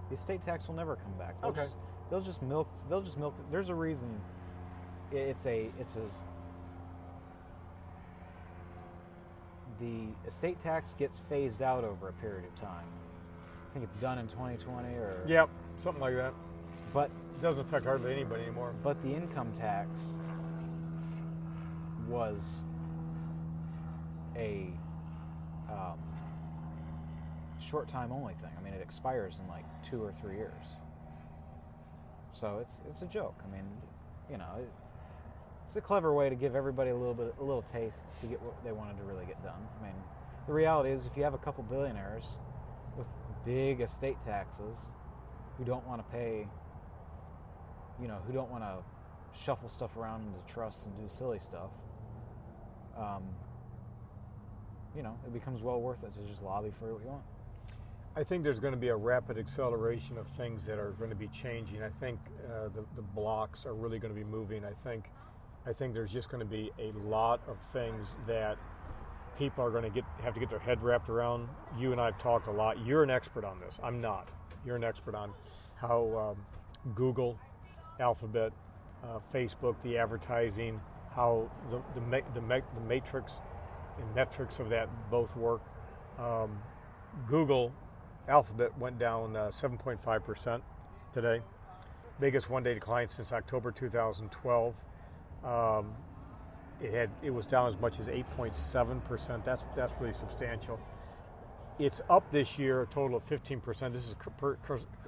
The 0.09 0.15
estate 0.15 0.43
tax 0.45 0.67
will 0.67 0.75
never 0.75 0.95
come 0.95 1.11
back. 1.19 1.39
They'll 1.41 1.51
Okay. 1.51 1.63
Just, 1.63 1.75
they'll 2.09 2.21
just 2.21 2.41
milk. 2.41 2.69
They'll 2.89 3.01
just 3.01 3.17
milk. 3.17 3.35
There's 3.51 3.69
a 3.69 3.75
reason. 3.75 4.21
It's 5.11 5.45
a. 5.45 5.69
It's 5.77 5.95
a. 5.95 6.09
the 9.79 10.07
estate 10.27 10.61
tax 10.61 10.89
gets 10.97 11.21
phased 11.29 11.61
out 11.61 11.83
over 11.83 12.09
a 12.09 12.13
period 12.13 12.45
of 12.45 12.55
time. 12.59 12.85
I 13.69 13.73
think 13.73 13.85
it's 13.91 14.01
done 14.01 14.17
in 14.19 14.27
2020 14.29 14.87
or 14.95 15.23
Yep, 15.27 15.49
something 15.83 16.01
like 16.01 16.15
that. 16.15 16.33
But 16.93 17.09
It 17.37 17.41
doesn't 17.41 17.61
affect 17.61 17.85
hardly 17.85 18.11
anybody 18.13 18.43
anymore. 18.43 18.73
but 18.83 19.01
the 19.01 19.13
income 19.13 19.51
tax 19.57 19.89
was 22.07 22.41
a 24.37 24.69
um, 25.69 25.97
short 27.59 27.87
time 27.87 28.11
only 28.11 28.33
thing. 28.35 28.51
I 28.57 28.63
mean, 28.63 28.73
it 28.73 28.81
expires 28.81 29.39
in 29.39 29.47
like 29.49 29.65
two 29.83 30.01
or 30.03 30.13
three 30.21 30.37
years. 30.37 30.63
So 32.33 32.59
it's 32.61 32.77
it's 32.89 33.01
a 33.01 33.05
joke. 33.07 33.35
I 33.43 33.51
mean, 33.51 33.65
you 34.29 34.37
know, 34.37 34.45
it, 34.59 34.69
it's 35.75 35.83
a 35.83 35.85
clever 35.85 36.13
way 36.13 36.29
to 36.29 36.35
give 36.35 36.55
everybody 36.55 36.89
a 36.89 36.95
little 36.95 37.13
bit 37.13 37.35
a 37.37 37.43
little 37.43 37.63
taste 37.63 38.05
to 38.21 38.27
get 38.27 38.41
what 38.41 38.55
they 38.63 38.71
wanted 38.71 38.95
to 38.97 39.03
really 39.03 39.25
get 39.25 39.43
done. 39.43 39.59
I 39.77 39.83
mean, 39.83 39.95
the 40.47 40.53
reality 40.53 40.89
is, 40.89 41.05
if 41.05 41.17
you 41.17 41.23
have 41.23 41.33
a 41.33 41.37
couple 41.37 41.63
billionaires 41.63 42.23
with 42.97 43.07
big 43.45 43.81
estate 43.81 44.15
taxes 44.23 44.77
who 45.57 45.65
don't 45.65 45.85
want 45.85 45.99
to 45.99 46.09
pay, 46.15 46.47
you 48.01 48.07
know, 48.07 48.19
who 48.25 48.31
don't 48.31 48.49
want 48.49 48.63
to 48.63 48.77
shuffle 49.37 49.67
stuff 49.67 49.97
around 49.97 50.25
into 50.25 50.39
trusts 50.53 50.85
and 50.85 50.95
do 50.95 51.13
silly 51.13 51.39
stuff, 51.39 51.71
um, 52.97 53.23
you 54.95 55.03
know, 55.03 55.19
it 55.27 55.33
becomes 55.33 55.61
well 55.61 55.81
worth 55.81 56.05
it 56.05 56.13
to 56.13 56.21
just 56.21 56.41
lobby 56.41 56.71
for 56.79 56.93
what 56.93 57.03
you 57.03 57.09
want. 57.09 57.23
I 58.15 58.23
think 58.23 58.45
there's 58.45 58.61
going 58.61 58.73
to 58.73 58.79
be 58.79 58.87
a 58.87 58.95
rapid 58.95 59.37
acceleration 59.37 60.17
of 60.17 60.25
things 60.37 60.65
that 60.67 60.79
are 60.79 60.91
going 60.91 61.09
to 61.09 61.17
be 61.17 61.27
changing. 61.27 61.83
I 61.83 61.89
think 61.99 62.17
uh, 62.47 62.69
the, 62.69 62.85
the 62.95 63.01
blocks 63.01 63.65
are 63.65 63.75
really 63.75 63.99
going 63.99 64.15
to 64.15 64.17
be 64.17 64.25
moving. 64.25 64.63
I 64.63 64.71
think, 64.87 65.11
I 65.67 65.73
think 65.73 65.93
there's 65.93 66.11
just 66.11 66.29
going 66.29 66.39
to 66.39 66.45
be 66.45 66.71
a 66.79 66.91
lot 67.07 67.41
of 67.47 67.57
things 67.73 68.15
that 68.27 68.57
people 69.37 69.63
are 69.63 69.71
going 69.71 69.83
to 69.83 69.89
get 69.89 70.03
have 70.23 70.33
to 70.35 70.39
get 70.39 70.49
their 70.49 70.59
head 70.59 70.81
wrapped 70.81 71.09
around. 71.09 71.49
You 71.77 71.91
and 71.91 71.99
I 71.99 72.05
have 72.05 72.19
talked 72.19 72.47
a 72.47 72.51
lot. 72.51 72.85
You're 72.85 73.03
an 73.03 73.09
expert 73.09 73.43
on 73.43 73.59
this. 73.59 73.79
I'm 73.83 73.99
not. 73.99 74.29
You're 74.65 74.75
an 74.75 74.83
expert 74.83 75.15
on 75.15 75.31
how 75.75 76.35
um, 76.35 76.93
Google, 76.93 77.37
Alphabet, 77.99 78.53
uh, 79.03 79.19
Facebook, 79.33 79.75
the 79.83 79.97
advertising, 79.97 80.79
how 81.15 81.49
the 81.71 81.81
the, 81.99 82.21
the, 82.33 82.41
the 82.75 82.81
matrix 82.87 83.33
and 83.99 84.15
metrics 84.15 84.59
of 84.59 84.69
that 84.69 84.87
both 85.09 85.35
work. 85.35 85.61
Um, 86.19 86.57
Google 87.27 87.71
Alphabet 88.27 88.77
went 88.77 88.99
down 88.99 89.35
uh, 89.35 89.47
7.5% 89.47 90.61
today. 91.13 91.41
Biggest 92.19 92.49
one 92.49 92.63
day 92.63 92.73
decline 92.73 93.09
since 93.09 93.31
October 93.31 93.71
2012. 93.71 94.73
Um, 95.45 95.93
it 96.81 96.93
had 96.93 97.09
it 97.23 97.29
was 97.29 97.45
down 97.45 97.73
as 97.73 97.79
much 97.79 97.99
as 97.99 98.07
8.7%. 98.07 99.45
That's 99.45 99.63
that's 99.75 99.93
really 99.99 100.13
substantial. 100.13 100.79
It's 101.77 102.01
up 102.09 102.29
this 102.31 102.57
year 102.57 102.81
a 102.81 102.85
total 102.87 103.17
of 103.17 103.25
15%. 103.27 103.91
This 103.91 104.07
is 104.07 104.15
per, 104.37 104.57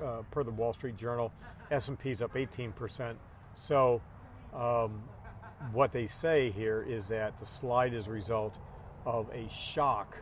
uh, 0.04 0.22
per 0.32 0.44
the 0.44 0.52
Wall 0.52 0.74
Street 0.74 0.98
Journal. 0.98 1.32
S&P's 1.72 2.22
up 2.22 2.34
18%. 2.34 3.16
So 3.56 4.02
um, 4.54 5.02
what 5.72 5.94
they 5.94 6.08
say 6.08 6.52
here 6.52 6.86
is 6.88 7.08
that 7.08 7.40
the 7.40 7.46
slide 7.46 7.94
is 7.94 8.08
a 8.08 8.12
result 8.12 8.58
of 9.06 9.30
a 9.34 9.48
shock 9.50 10.18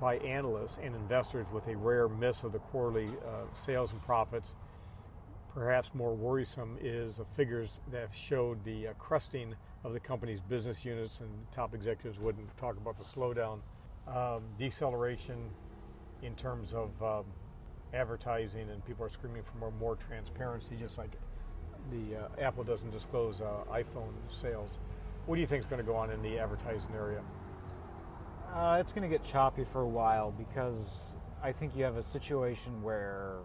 by 0.00 0.18
analysts 0.18 0.78
and 0.82 0.94
investors 0.94 1.46
with 1.52 1.66
a 1.66 1.76
rare 1.76 2.08
miss 2.08 2.44
of 2.44 2.52
the 2.52 2.58
quarterly 2.58 3.08
uh, 3.08 3.52
sales 3.54 3.92
and 3.92 4.02
profits. 4.02 4.54
Perhaps 5.56 5.90
more 5.94 6.12
worrisome 6.12 6.76
is 6.82 7.16
the 7.16 7.24
figures 7.34 7.80
that 7.90 8.10
showed 8.12 8.62
the 8.62 8.88
uh, 8.88 8.92
crusting 8.98 9.54
of 9.84 9.94
the 9.94 10.00
company's 10.00 10.42
business 10.42 10.84
units, 10.84 11.20
and 11.20 11.30
top 11.50 11.74
executives 11.74 12.18
wouldn't 12.18 12.54
talk 12.58 12.76
about 12.76 12.98
the 12.98 13.04
slowdown, 13.04 13.60
um, 14.06 14.42
deceleration 14.58 15.48
in 16.22 16.34
terms 16.34 16.74
of 16.74 16.90
um, 17.02 17.24
advertising, 17.94 18.68
and 18.68 18.84
people 18.84 19.06
are 19.06 19.08
screaming 19.08 19.42
for 19.42 19.56
more, 19.56 19.70
more 19.80 19.96
transparency, 19.96 20.76
just 20.78 20.98
like 20.98 21.12
the 21.90 22.16
uh, 22.18 22.28
Apple 22.38 22.62
doesn't 22.62 22.90
disclose 22.90 23.40
uh, 23.40 23.64
iPhone 23.72 24.12
sales. 24.30 24.78
What 25.24 25.36
do 25.36 25.40
you 25.40 25.46
think 25.46 25.60
is 25.60 25.66
going 25.66 25.80
to 25.80 25.90
go 25.90 25.96
on 25.96 26.10
in 26.10 26.20
the 26.20 26.38
advertising 26.38 26.94
area? 26.94 27.22
Uh, 28.52 28.76
it's 28.78 28.92
going 28.92 29.08
to 29.08 29.18
get 29.18 29.24
choppy 29.24 29.64
for 29.72 29.80
a 29.80 29.88
while 29.88 30.32
because 30.32 30.98
I 31.42 31.50
think 31.50 31.74
you 31.74 31.82
have 31.84 31.96
a 31.96 32.02
situation 32.02 32.82
where, 32.82 33.36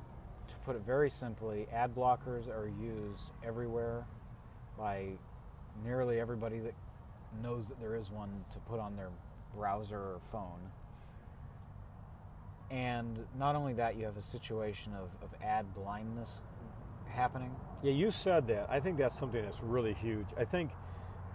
to 0.52 0.58
put 0.66 0.76
it 0.76 0.84
very 0.86 1.10
simply, 1.10 1.68
ad 1.74 1.96
blockers 1.96 2.48
are 2.48 2.70
used 2.82 3.32
everywhere 3.46 4.06
by 4.78 5.08
nearly 5.84 6.20
everybody 6.20 6.60
that 6.60 6.74
knows 7.42 7.66
that 7.68 7.80
there 7.80 7.96
is 7.96 8.10
one 8.10 8.30
to 8.54 8.60
put 8.60 8.80
on 8.80 8.96
their 8.96 9.10
browser 9.56 9.98
or 9.98 10.20
phone. 10.32 10.60
And 12.70 13.20
not 13.38 13.56
only 13.56 13.74
that, 13.74 13.98
you 13.98 14.06
have 14.06 14.18
a 14.18 14.24
situation 14.24 14.94
of, 14.94 15.10
of 15.22 15.30
ad 15.44 15.66
blindness 15.76 16.30
happening. 17.10 17.52
Yeah, 17.84 17.92
you 17.92 18.12
said 18.12 18.48
that. 18.48 18.68
I 18.70 18.80
think 18.80 18.98
that's 18.98 19.18
something 19.18 19.42
that's 19.42 19.62
really 19.62 19.94
huge. 19.94 20.28
I 20.38 20.46
think 20.46 20.72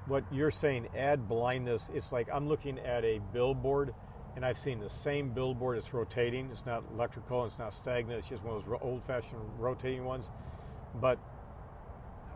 what 0.06 0.24
you're 0.32 0.50
saying, 0.50 0.88
ad 0.96 1.28
blindness, 1.28 1.90
it's 1.92 2.12
like 2.12 2.28
I'm 2.32 2.48
looking 2.48 2.78
at 2.78 3.04
a 3.04 3.20
billboard 3.32 3.92
and 4.36 4.44
I've 4.44 4.58
seen 4.58 4.78
the 4.78 4.90
same 4.90 5.30
billboard. 5.30 5.78
It's 5.78 5.92
rotating. 5.94 6.50
It's 6.52 6.64
not 6.66 6.84
electrical. 6.92 7.44
It's 7.46 7.58
not 7.58 7.72
stagnant. 7.72 8.20
It's 8.20 8.28
just 8.28 8.42
one 8.44 8.56
of 8.56 8.64
those 8.64 8.78
old-fashioned 8.82 9.40
rotating 9.58 10.04
ones. 10.04 10.28
But 11.00 11.18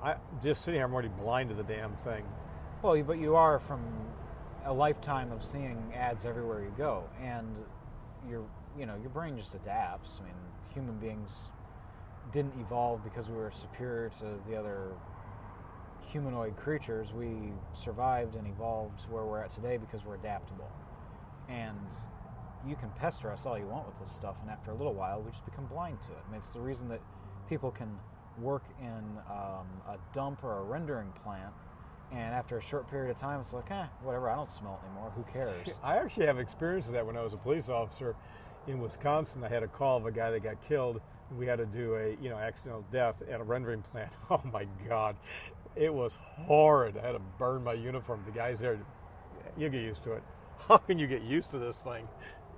I 0.03 0.15
just 0.43 0.65
sitting 0.65 0.79
here, 0.79 0.87
I'm 0.87 0.93
already 0.95 1.09
blind 1.09 1.51
to 1.51 1.55
the 1.55 1.63
damn 1.63 1.95
thing. 1.99 2.25
Well, 2.83 3.01
but 3.03 3.19
you 3.19 3.37
are 3.37 3.61
from 3.61 3.83
a 4.65 4.73
lifetime 4.73 5.31
of 5.31 5.45
seeing 5.45 5.93
ads 5.95 6.25
everywhere 6.25 6.63
you 6.63 6.73
go, 6.77 7.05
and 7.23 7.47
your 8.29 8.45
you 8.79 8.87
know 8.87 8.97
your 8.97 9.11
brain 9.11 9.37
just 9.37 9.55
adapts. 9.55 10.09
I 10.21 10.25
mean, 10.25 10.35
human 10.73 10.99
beings 10.99 11.31
didn't 12.33 12.55
evolve 12.59 13.05
because 13.05 13.29
we 13.29 13.35
were 13.35 13.53
superior 13.61 14.11
to 14.21 14.39
the 14.49 14.57
other 14.57 14.93
humanoid 16.09 16.57
creatures. 16.57 17.09
We 17.13 17.53
survived 17.75 18.37
and 18.37 18.47
evolved 18.47 19.01
where 19.11 19.25
we're 19.25 19.43
at 19.43 19.55
today 19.55 19.77
because 19.77 20.05
we're 20.05 20.17
adaptable. 20.17 20.71
And 21.51 21.77
you 22.67 22.77
can 22.77 22.91
pester 22.91 23.33
us 23.33 23.41
all 23.45 23.59
you 23.59 23.67
want 23.67 23.87
with 23.87 23.99
this 23.99 24.15
stuff, 24.15 24.37
and 24.43 24.51
after 24.51 24.71
a 24.71 24.75
little 24.75 24.95
while, 24.95 25.21
we 25.21 25.31
just 25.31 25.45
become 25.45 25.67
blind 25.67 25.99
to 26.03 26.09
it. 26.11 26.37
It's 26.37 26.51
the 26.51 26.61
reason 26.61 26.89
that 26.89 27.01
people 27.49 27.71
can 27.71 27.89
work 28.39 28.65
in 28.81 29.03
um, 29.31 29.67
a 29.89 29.97
dump 30.15 30.45
or 30.45 30.59
a 30.59 30.63
rendering 30.63 31.13
plant, 31.25 31.53
and 32.13 32.35
after 32.35 32.59
a 32.59 32.63
short 32.63 32.89
period 32.91 33.11
of 33.11 33.19
time, 33.19 33.41
it's 33.41 33.53
like, 33.53 33.71
eh, 33.71 33.87
whatever, 34.03 34.29
I 34.29 34.37
don't 34.37 34.51
smell 34.51 34.81
anymore. 34.85 35.13
Who 35.17 35.25
cares? 35.33 35.69
I 35.83 35.97
actually 35.97 36.27
have 36.27 36.39
experience 36.39 36.87
of 36.87 36.93
that 36.93 37.07
when 37.07 37.17
I 37.17 37.23
was 37.23 37.33
a 37.33 37.39
police 37.39 37.69
officer 37.69 38.15
in 38.67 38.81
Wisconsin. 38.81 39.43
I 39.43 39.49
had 39.49 39.63
a 39.63 39.69
call 39.69 39.97
of 39.97 40.07
a 40.07 40.13
guy 40.13 40.31
that 40.31 40.43
got 40.43 40.57
killed. 40.69 41.01
We 41.37 41.47
had 41.47 41.59
to 41.59 41.67
do 41.67 41.95
a 41.95 42.23
you 42.23 42.29
know 42.29 42.37
accidental 42.37 42.85
death 42.93 43.17
at 43.31 43.41
a 43.41 43.45
rendering 43.45 43.83
plant. 43.93 44.13
Oh 44.31 44.43
my 44.53 44.67
God, 44.89 45.17
it 45.77 45.93
was 45.93 46.17
horrid. 46.21 46.99
I 46.99 47.07
had 47.07 47.13
to 47.13 47.21
burn 47.39 47.65
my 47.65 47.73
uniform. 47.73 48.23
The 48.27 48.33
guys 48.33 48.61
there, 48.61 48.79
you 49.57 49.69
get 49.69 49.83
used 49.83 50.03
to 50.05 50.13
it. 50.13 50.23
How 50.69 50.79
can 50.79 50.99
you 50.99 51.07
get 51.07 51.23
used 51.23 51.51
to 51.53 51.59
this 51.59 51.77
thing? 51.79 52.07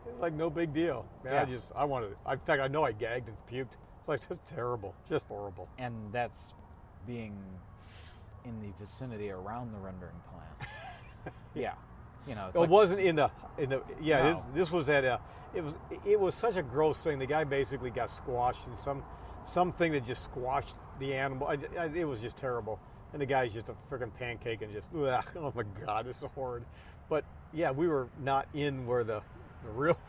It's 0.08 0.20
like 0.20 0.32
no 0.32 0.50
big 0.50 0.74
deal. 0.74 1.06
Man, 1.24 1.34
I 1.34 1.44
just 1.44 1.66
I 1.76 1.84
wanted. 1.84 2.16
In 2.30 2.38
fact, 2.40 2.60
I 2.60 2.68
know 2.68 2.84
I 2.84 2.92
gagged 2.92 3.28
and 3.28 3.36
puked. 3.50 3.74
It's 4.00 4.08
like 4.08 4.20
just 4.28 4.46
terrible, 4.46 4.94
just 5.08 5.24
horrible. 5.26 5.68
and 5.78 5.94
that's 6.12 6.54
being 7.06 7.36
in 8.44 8.60
the 8.60 8.84
vicinity 8.84 9.30
around 9.30 9.72
the 9.72 9.78
rendering 9.78 10.16
plant. 10.30 10.72
yeah, 11.54 11.74
you 12.26 12.34
know, 12.34 12.46
it's 12.48 12.56
it 12.56 12.60
like- 12.60 12.70
wasn't 12.70 13.00
in 13.00 13.16
the 13.16 13.30
in 13.58 13.70
the 13.70 13.82
yeah. 14.00 14.22
No. 14.22 14.34
This, 14.34 14.44
this 14.54 14.70
was 14.72 14.88
at 14.88 15.04
a. 15.04 15.20
It 15.54 15.62
was 15.62 15.74
it 16.04 16.18
was 16.18 16.34
such 16.34 16.56
a 16.56 16.62
gross 16.62 17.02
thing. 17.02 17.18
The 17.18 17.26
guy 17.26 17.44
basically 17.44 17.90
got 17.90 18.10
squashed 18.10 18.66
in 18.66 18.76
some 18.76 19.02
something 19.44 19.92
that 19.92 20.04
just 20.04 20.24
squashed 20.24 20.76
the 20.98 21.14
animal. 21.14 21.46
I, 21.48 21.58
I, 21.78 21.86
it 21.86 22.04
was 22.04 22.20
just 22.20 22.36
terrible. 22.36 22.80
And 23.12 23.20
the 23.20 23.26
guy's 23.26 23.52
just 23.52 23.68
a 23.68 23.74
freaking 23.90 24.12
pancake 24.14 24.62
and 24.62 24.72
just 24.72 24.86
ugh, 24.96 25.24
oh 25.36 25.52
my 25.54 25.64
god, 25.84 26.06
this 26.06 26.16
is 26.16 26.24
horrid. 26.34 26.64
But 27.12 27.26
yeah, 27.52 27.72
we 27.72 27.88
were 27.88 28.08
not 28.22 28.48
in 28.54 28.86
where 28.86 29.04
the 29.04 29.20
the 29.64 29.70
real. 29.70 29.98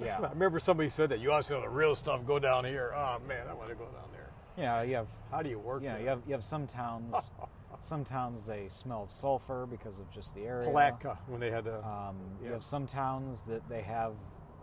Yeah. 0.00 0.20
I 0.20 0.28
remember 0.28 0.60
somebody 0.60 0.88
said 0.90 1.08
that 1.08 1.18
you 1.18 1.32
also 1.32 1.54
know 1.54 1.62
the 1.62 1.68
real 1.68 1.96
stuff 1.96 2.24
go 2.24 2.38
down 2.38 2.64
here. 2.64 2.92
Oh 2.96 3.18
man, 3.26 3.48
I 3.50 3.52
want 3.52 3.68
to 3.70 3.74
go 3.74 3.86
down 3.86 4.08
there. 4.12 4.30
you 4.56 4.62
know, 4.62 4.82
you 4.82 4.94
have 4.94 5.08
How 5.32 5.42
do 5.42 5.50
you 5.50 5.58
work? 5.58 5.82
you 5.82 5.88
know, 5.88 5.94
there? 5.94 6.02
you 6.02 6.08
have 6.08 6.20
you 6.24 6.32
have 6.34 6.44
some 6.44 6.68
towns. 6.68 7.16
some 7.88 8.04
towns 8.04 8.46
they 8.46 8.68
smelled 8.68 9.10
sulfur 9.10 9.66
because 9.68 9.98
of 9.98 10.08
just 10.12 10.32
the 10.36 10.42
area. 10.42 10.68
Palatka 10.68 11.18
when 11.26 11.40
they 11.40 11.50
had 11.50 11.64
to. 11.64 11.84
Um, 11.84 12.14
You 12.44 12.52
have 12.52 12.62
some 12.62 12.86
towns 12.86 13.40
that 13.48 13.68
they 13.68 13.82
have, 13.82 14.12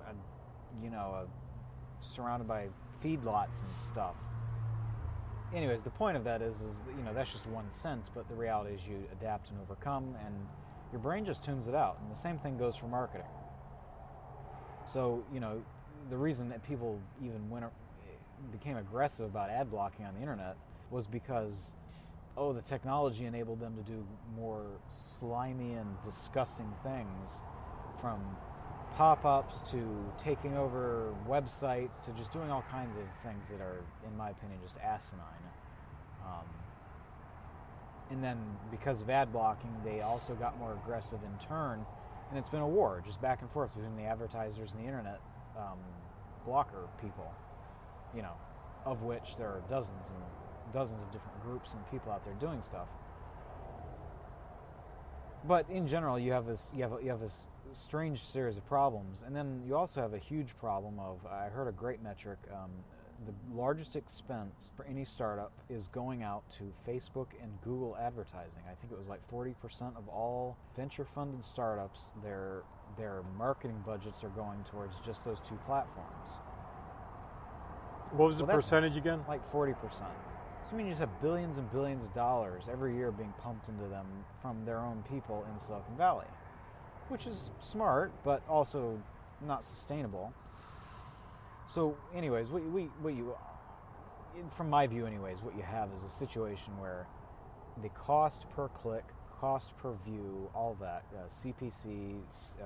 a, 0.07 0.13
you 0.81 0.89
know, 0.89 1.25
a, 1.25 2.05
surrounded 2.05 2.47
by 2.47 2.67
feedlots 3.03 3.59
and 3.61 3.75
stuff. 3.91 4.15
Anyways, 5.53 5.81
the 5.81 5.89
point 5.89 6.15
of 6.15 6.23
that 6.23 6.41
is, 6.41 6.55
is 6.55 6.75
you 6.97 7.03
know, 7.03 7.13
that's 7.13 7.31
just 7.31 7.45
one 7.47 7.69
sense, 7.71 8.09
but 8.13 8.29
the 8.29 8.35
reality 8.35 8.73
is 8.73 8.81
you 8.87 9.03
adapt 9.11 9.49
and 9.49 9.59
overcome, 9.59 10.15
and 10.25 10.33
your 10.91 10.99
brain 10.99 11.25
just 11.25 11.43
tunes 11.43 11.67
it 11.67 11.75
out. 11.75 11.97
And 12.01 12.11
the 12.11 12.19
same 12.19 12.37
thing 12.39 12.57
goes 12.57 12.75
for 12.75 12.87
marketing. 12.87 13.27
So, 14.93 15.23
you 15.33 15.39
know, 15.39 15.61
the 16.09 16.17
reason 16.17 16.49
that 16.49 16.63
people 16.63 16.99
even 17.23 17.49
went, 17.49 17.65
became 18.51 18.77
aggressive 18.77 19.25
about 19.25 19.49
ad 19.49 19.71
blocking 19.71 20.05
on 20.05 20.13
the 20.15 20.21
internet 20.21 20.55
was 20.91 21.07
because, 21.07 21.71
oh, 22.37 22.53
the 22.53 22.61
technology 22.61 23.25
enabled 23.25 23.59
them 23.59 23.75
to 23.75 23.81
do 23.83 24.05
more 24.37 24.63
slimy 25.19 25.73
and 25.73 25.87
disgusting 26.05 26.71
things 26.83 27.29
from 27.99 28.19
pop-ups 28.95 29.55
to 29.71 29.85
taking 30.23 30.55
over 30.55 31.13
websites 31.27 31.91
to 32.05 32.11
just 32.17 32.31
doing 32.31 32.49
all 32.49 32.63
kinds 32.71 32.95
of 32.95 33.03
things 33.23 33.49
that 33.49 33.59
are, 33.61 33.81
in 34.07 34.15
my 34.15 34.29
opinion, 34.29 34.59
just 34.63 34.77
asinine. 34.77 35.25
Um, 36.23 36.45
and 38.11 38.23
then 38.23 38.37
because 38.71 39.01
of 39.01 39.09
ad 39.09 39.31
blocking, 39.31 39.73
they 39.83 40.01
also 40.01 40.33
got 40.35 40.57
more 40.59 40.73
aggressive 40.73 41.19
in 41.23 41.47
turn, 41.47 41.85
and 42.29 42.39
it's 42.39 42.49
been 42.49 42.61
a 42.61 42.67
war 42.67 43.01
just 43.05 43.21
back 43.21 43.41
and 43.41 43.51
forth 43.51 43.73
between 43.75 43.95
the 43.97 44.03
advertisers 44.03 44.71
and 44.71 44.81
the 44.81 44.85
internet 44.85 45.19
um, 45.57 45.79
blocker 46.45 46.87
people. 47.01 47.31
You 48.15 48.21
know, 48.21 48.35
of 48.85 49.01
which 49.01 49.35
there 49.37 49.47
are 49.47 49.61
dozens 49.69 50.05
and 50.09 50.73
dozens 50.73 51.01
of 51.01 51.11
different 51.11 51.41
groups 51.41 51.71
and 51.73 51.91
people 51.91 52.11
out 52.11 52.23
there 52.23 52.33
doing 52.35 52.61
stuff. 52.61 52.87
But 55.47 55.69
in 55.69 55.87
general, 55.87 56.17
you 56.17 56.31
have 56.31 56.45
this 56.45 56.71
you 56.75 56.83
have 56.83 56.93
a, 56.93 57.03
you 57.03 57.09
have 57.09 57.19
this 57.19 57.47
strange 57.87 58.23
series 58.23 58.57
of 58.57 58.65
problems, 58.65 59.23
and 59.25 59.35
then 59.35 59.61
you 59.65 59.75
also 59.75 60.01
have 60.01 60.13
a 60.13 60.19
huge 60.19 60.57
problem 60.59 60.99
of 60.99 61.19
I 61.25 61.49
heard 61.49 61.67
a 61.67 61.71
great 61.71 62.01
metric. 62.01 62.39
Um, 62.51 62.71
the 63.25 63.33
largest 63.55 63.95
expense 63.95 64.71
for 64.75 64.85
any 64.85 65.05
startup 65.05 65.51
is 65.69 65.87
going 65.87 66.21
out 66.23 66.43
to 66.57 66.63
Facebook 66.89 67.27
and 67.41 67.51
Google 67.63 67.95
advertising. 67.97 68.61
I 68.69 68.75
think 68.75 68.91
it 68.91 68.97
was 68.97 69.07
like 69.07 69.21
40% 69.31 69.53
of 69.97 70.07
all 70.09 70.57
venture 70.75 71.07
funded 71.15 71.43
startups, 71.43 72.01
their 72.23 72.63
their 72.97 73.23
marketing 73.37 73.81
budgets 73.85 74.23
are 74.23 74.29
going 74.29 74.63
towards 74.71 74.93
just 75.05 75.23
those 75.25 75.37
two 75.47 75.59
platforms. 75.65 76.29
What 78.11 78.27
was 78.27 78.37
the 78.37 78.45
percentage 78.45 78.95
again? 78.95 79.21
Like 79.27 79.41
40%. 79.51 79.75
So 79.81 80.07
I 80.71 80.75
mean 80.75 80.85
you 80.85 80.91
just 80.91 80.99
have 80.99 81.21
billions 81.21 81.57
and 81.57 81.71
billions 81.71 82.05
of 82.05 82.13
dollars 82.13 82.63
every 82.71 82.95
year 82.95 83.11
being 83.11 83.33
pumped 83.41 83.69
into 83.69 83.87
them 83.87 84.05
from 84.41 84.65
their 84.65 84.79
own 84.79 85.03
people 85.09 85.45
in 85.51 85.59
Silicon 85.59 85.97
Valley. 85.97 86.27
Which 87.07 87.27
is 87.27 87.37
smart, 87.61 88.11
but 88.23 88.41
also 88.49 88.99
not 89.45 89.63
sustainable. 89.63 90.33
So, 91.73 91.95
anyways, 92.13 92.47
what, 92.49 92.61
what, 92.63 92.81
you- 92.81 92.91
what 93.01 93.13
you, 93.13 93.35
in- 94.37 94.49
from 94.51 94.69
my 94.69 94.87
view, 94.87 95.05
anyways, 95.05 95.41
what 95.41 95.55
you 95.55 95.63
have 95.63 95.89
is 95.91 96.03
a 96.03 96.09
situation 96.09 96.77
where 96.79 97.07
the 97.81 97.89
cost 97.89 98.45
per 98.55 98.69
click, 98.69 99.03
cost 99.39 99.67
per 99.81 99.93
view, 100.05 100.49
all 100.53 100.75
that, 100.79 101.03
uh, 101.13 101.27
CPC, 101.27 102.21
uh, 102.61 102.65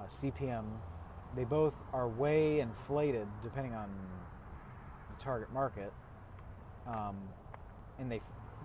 uh, 0.00 0.06
CPM, 0.06 0.64
they 1.34 1.44
both 1.44 1.74
are 1.92 2.08
way 2.08 2.60
inflated 2.60 3.26
depending 3.42 3.74
on 3.74 3.88
the 5.10 5.22
target 5.22 5.52
market, 5.52 5.92
um, 6.86 7.16
and 7.98 8.10
they 8.10 8.20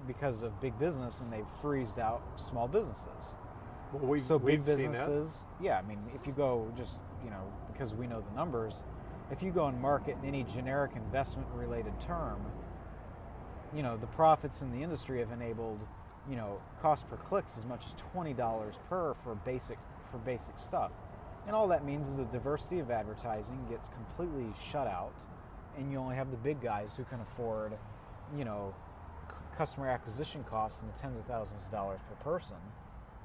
because 0.08 0.42
of 0.42 0.60
big 0.62 0.78
business, 0.80 1.20
and 1.20 1.32
they've 1.32 1.46
freezed 1.62 2.00
out 2.00 2.22
small 2.50 2.68
businesses 2.68 3.34
Well, 3.92 4.08
we, 4.10 4.22
so 4.22 4.40
big 4.40 4.46
we've 4.60 4.66
seen 4.66 4.92
that. 4.92 5.08
businesses, 5.08 5.34
yeah. 5.60 5.78
I 5.78 5.82
mean, 5.82 6.00
if 6.14 6.26
you 6.26 6.34
go 6.34 6.72
just 6.78 6.98
you 7.24 7.30
know 7.30 7.52
because 7.72 7.94
we 7.94 8.08
know 8.08 8.22
the 8.22 8.32
numbers, 8.32 8.76
if 9.32 9.42
you 9.42 9.52
go 9.52 9.68
and 9.68 9.80
market 9.80 10.18
in 10.22 10.28
any 10.28 10.44
generic 10.44 10.92
investment-related 10.96 11.94
term, 12.06 12.42
you 13.74 13.82
know 13.82 13.98
the 13.98 14.08
profits 14.08 14.62
in 14.62 14.72
the 14.72 14.84
industry 14.84 15.20
have 15.20 15.32
enabled 15.32 15.80
you 16.30 16.36
know 16.36 16.60
cost 16.82 17.10
per 17.10 17.16
clicks 17.16 17.58
as 17.58 17.66
much 17.66 17.86
as 17.86 17.94
twenty 18.12 18.34
dollars 18.34 18.76
per 18.90 19.16
for 19.24 19.36
basic 19.46 19.78
for 20.12 20.18
basic 20.20 20.60
stuff, 20.60 20.92
and 21.48 21.56
all 21.56 21.68
that 21.70 21.86
means 21.86 22.08
is 22.08 22.18
the 22.18 22.26
diversity 22.26 22.80
of 22.80 22.92
advertising 22.92 23.66
gets 23.70 23.88
completely 23.90 24.54
shut 24.72 24.88
out, 24.88 25.14
and 25.78 25.90
you 25.90 25.98
only 25.98 26.16
have 26.16 26.30
the 26.32 26.38
big 26.38 26.62
guys 26.62 26.92
who 26.98 27.06
can 27.06 27.20
afford, 27.22 27.72
you 28.38 28.44
know, 28.44 28.76
customer 29.58 29.88
acquisition 29.88 30.44
costs 30.44 30.82
in 30.82 30.88
the 30.88 30.94
tens 31.00 31.18
of 31.18 31.26
thousands 31.26 31.64
of 31.66 31.72
dollars 31.72 32.02
per 32.10 32.16
person. 32.32 32.58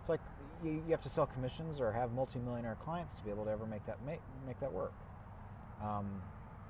It's 0.00 0.08
like 0.08 0.20
you, 0.64 0.70
you 0.86 0.90
have 0.92 1.02
to 1.02 1.10
sell 1.10 1.26
commissions 1.26 1.80
or 1.80 1.90
have 1.90 2.12
multimillionaire 2.12 2.76
clients 2.84 3.14
to 3.14 3.24
be 3.24 3.30
able 3.30 3.44
to 3.46 3.50
ever 3.50 3.66
make 3.66 3.84
that 3.86 3.98
make, 4.06 4.20
make 4.46 4.60
that 4.60 4.72
work. 4.72 4.92
Um, 5.82 6.22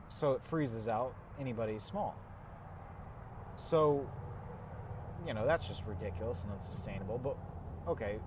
so 0.08 0.32
it 0.32 0.42
freezes 0.48 0.88
out 0.88 1.14
anybody 1.40 1.78
small. 1.78 2.16
So, 3.56 4.08
you 5.26 5.34
know, 5.34 5.46
that's 5.46 5.66
just 5.66 5.84
ridiculous 5.86 6.44
and 6.44 6.52
unsustainable. 6.52 7.18
But 7.22 7.36
okay, 7.90 8.18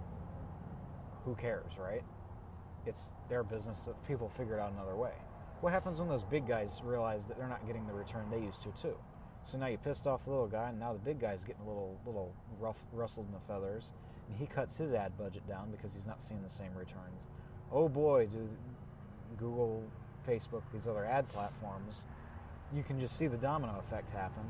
who 1.25 1.35
cares, 1.35 1.71
right? 1.77 2.03
It's 2.85 3.09
their 3.29 3.43
business 3.43 3.79
that 3.81 3.95
people 4.07 4.29
figure 4.37 4.57
it 4.57 4.61
out 4.61 4.71
another 4.71 4.95
way. 4.95 5.13
What 5.61 5.73
happens 5.73 5.99
when 5.99 6.07
those 6.07 6.23
big 6.23 6.47
guys 6.47 6.79
realize 6.83 7.25
that 7.27 7.37
they're 7.37 7.47
not 7.47 7.65
getting 7.67 7.85
the 7.85 7.93
return 7.93 8.25
they 8.31 8.39
used 8.39 8.61
to 8.63 8.73
too? 8.81 8.95
So 9.43 9.57
now 9.57 9.67
you 9.67 9.77
pissed 9.77 10.07
off 10.07 10.23
the 10.23 10.29
little 10.29 10.47
guy, 10.47 10.69
and 10.69 10.79
now 10.79 10.93
the 10.93 10.99
big 10.99 11.19
guy's 11.19 11.43
getting 11.43 11.61
a 11.63 11.67
little 11.67 11.97
little 12.05 12.33
rough, 12.59 12.77
rustled 12.93 13.27
in 13.27 13.33
the 13.33 13.39
feathers, 13.47 13.91
and 14.27 14.37
he 14.37 14.45
cuts 14.45 14.77
his 14.77 14.93
ad 14.93 15.17
budget 15.17 15.47
down 15.47 15.71
because 15.71 15.93
he's 15.93 16.05
not 16.05 16.21
seeing 16.21 16.41
the 16.43 16.49
same 16.49 16.73
returns. 16.75 17.27
Oh 17.71 17.89
boy, 17.89 18.27
do 18.27 18.47
Google, 19.37 19.83
Facebook, 20.29 20.61
these 20.71 20.87
other 20.87 21.05
ad 21.05 21.27
platforms, 21.29 22.05
you 22.75 22.83
can 22.83 22.99
just 22.99 23.17
see 23.17 23.27
the 23.27 23.37
domino 23.37 23.81
effect 23.87 24.11
happen, 24.11 24.43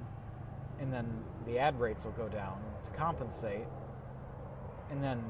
and 0.80 0.91
then 0.91 1.07
the 1.45 1.57
ad 1.57 1.80
rates 1.80 2.03
will 2.06 2.11
go 2.14 2.27
down 2.27 2.61
to 2.84 2.91
compensate, 2.91 3.65
and 4.91 5.01
then 5.03 5.23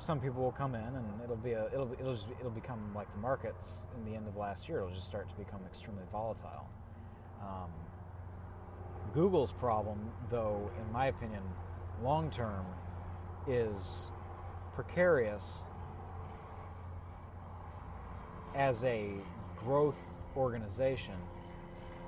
some 0.00 0.18
people 0.20 0.42
will 0.42 0.52
come 0.52 0.74
in, 0.74 0.82
and 0.82 1.04
it'll 1.22 1.36
be 1.36 1.52
a 1.52 1.66
it'll 1.72 1.92
it'll 1.98 2.14
just, 2.14 2.26
it'll 2.40 2.50
become 2.50 2.80
like 2.94 3.10
the 3.12 3.20
markets 3.20 3.82
in 3.96 4.10
the 4.10 4.16
end 4.16 4.26
of 4.26 4.36
last 4.36 4.68
year. 4.68 4.78
It'll 4.78 4.90
just 4.90 5.06
start 5.06 5.28
to 5.28 5.34
become 5.36 5.60
extremely 5.66 6.02
volatile. 6.10 6.68
Um, 7.40 7.70
Google's 9.14 9.52
problem, 9.52 9.98
though, 10.30 10.70
in 10.84 10.92
my 10.92 11.06
opinion, 11.06 11.42
long 12.02 12.30
term, 12.30 12.66
is 13.46 14.10
precarious 14.74 15.44
as 18.54 18.82
a 18.84 19.10
growth 19.64 19.96
organization, 20.36 21.14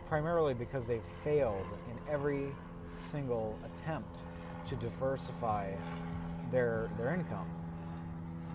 primarily 0.08 0.54
because 0.54 0.84
they've 0.84 1.02
failed 1.24 1.66
in 1.90 1.98
every 2.12 2.54
single 2.98 3.58
attempt 3.64 4.18
to 4.68 4.76
diversify 4.76 5.72
their 6.50 6.90
their 6.96 7.14
income. 7.14 7.46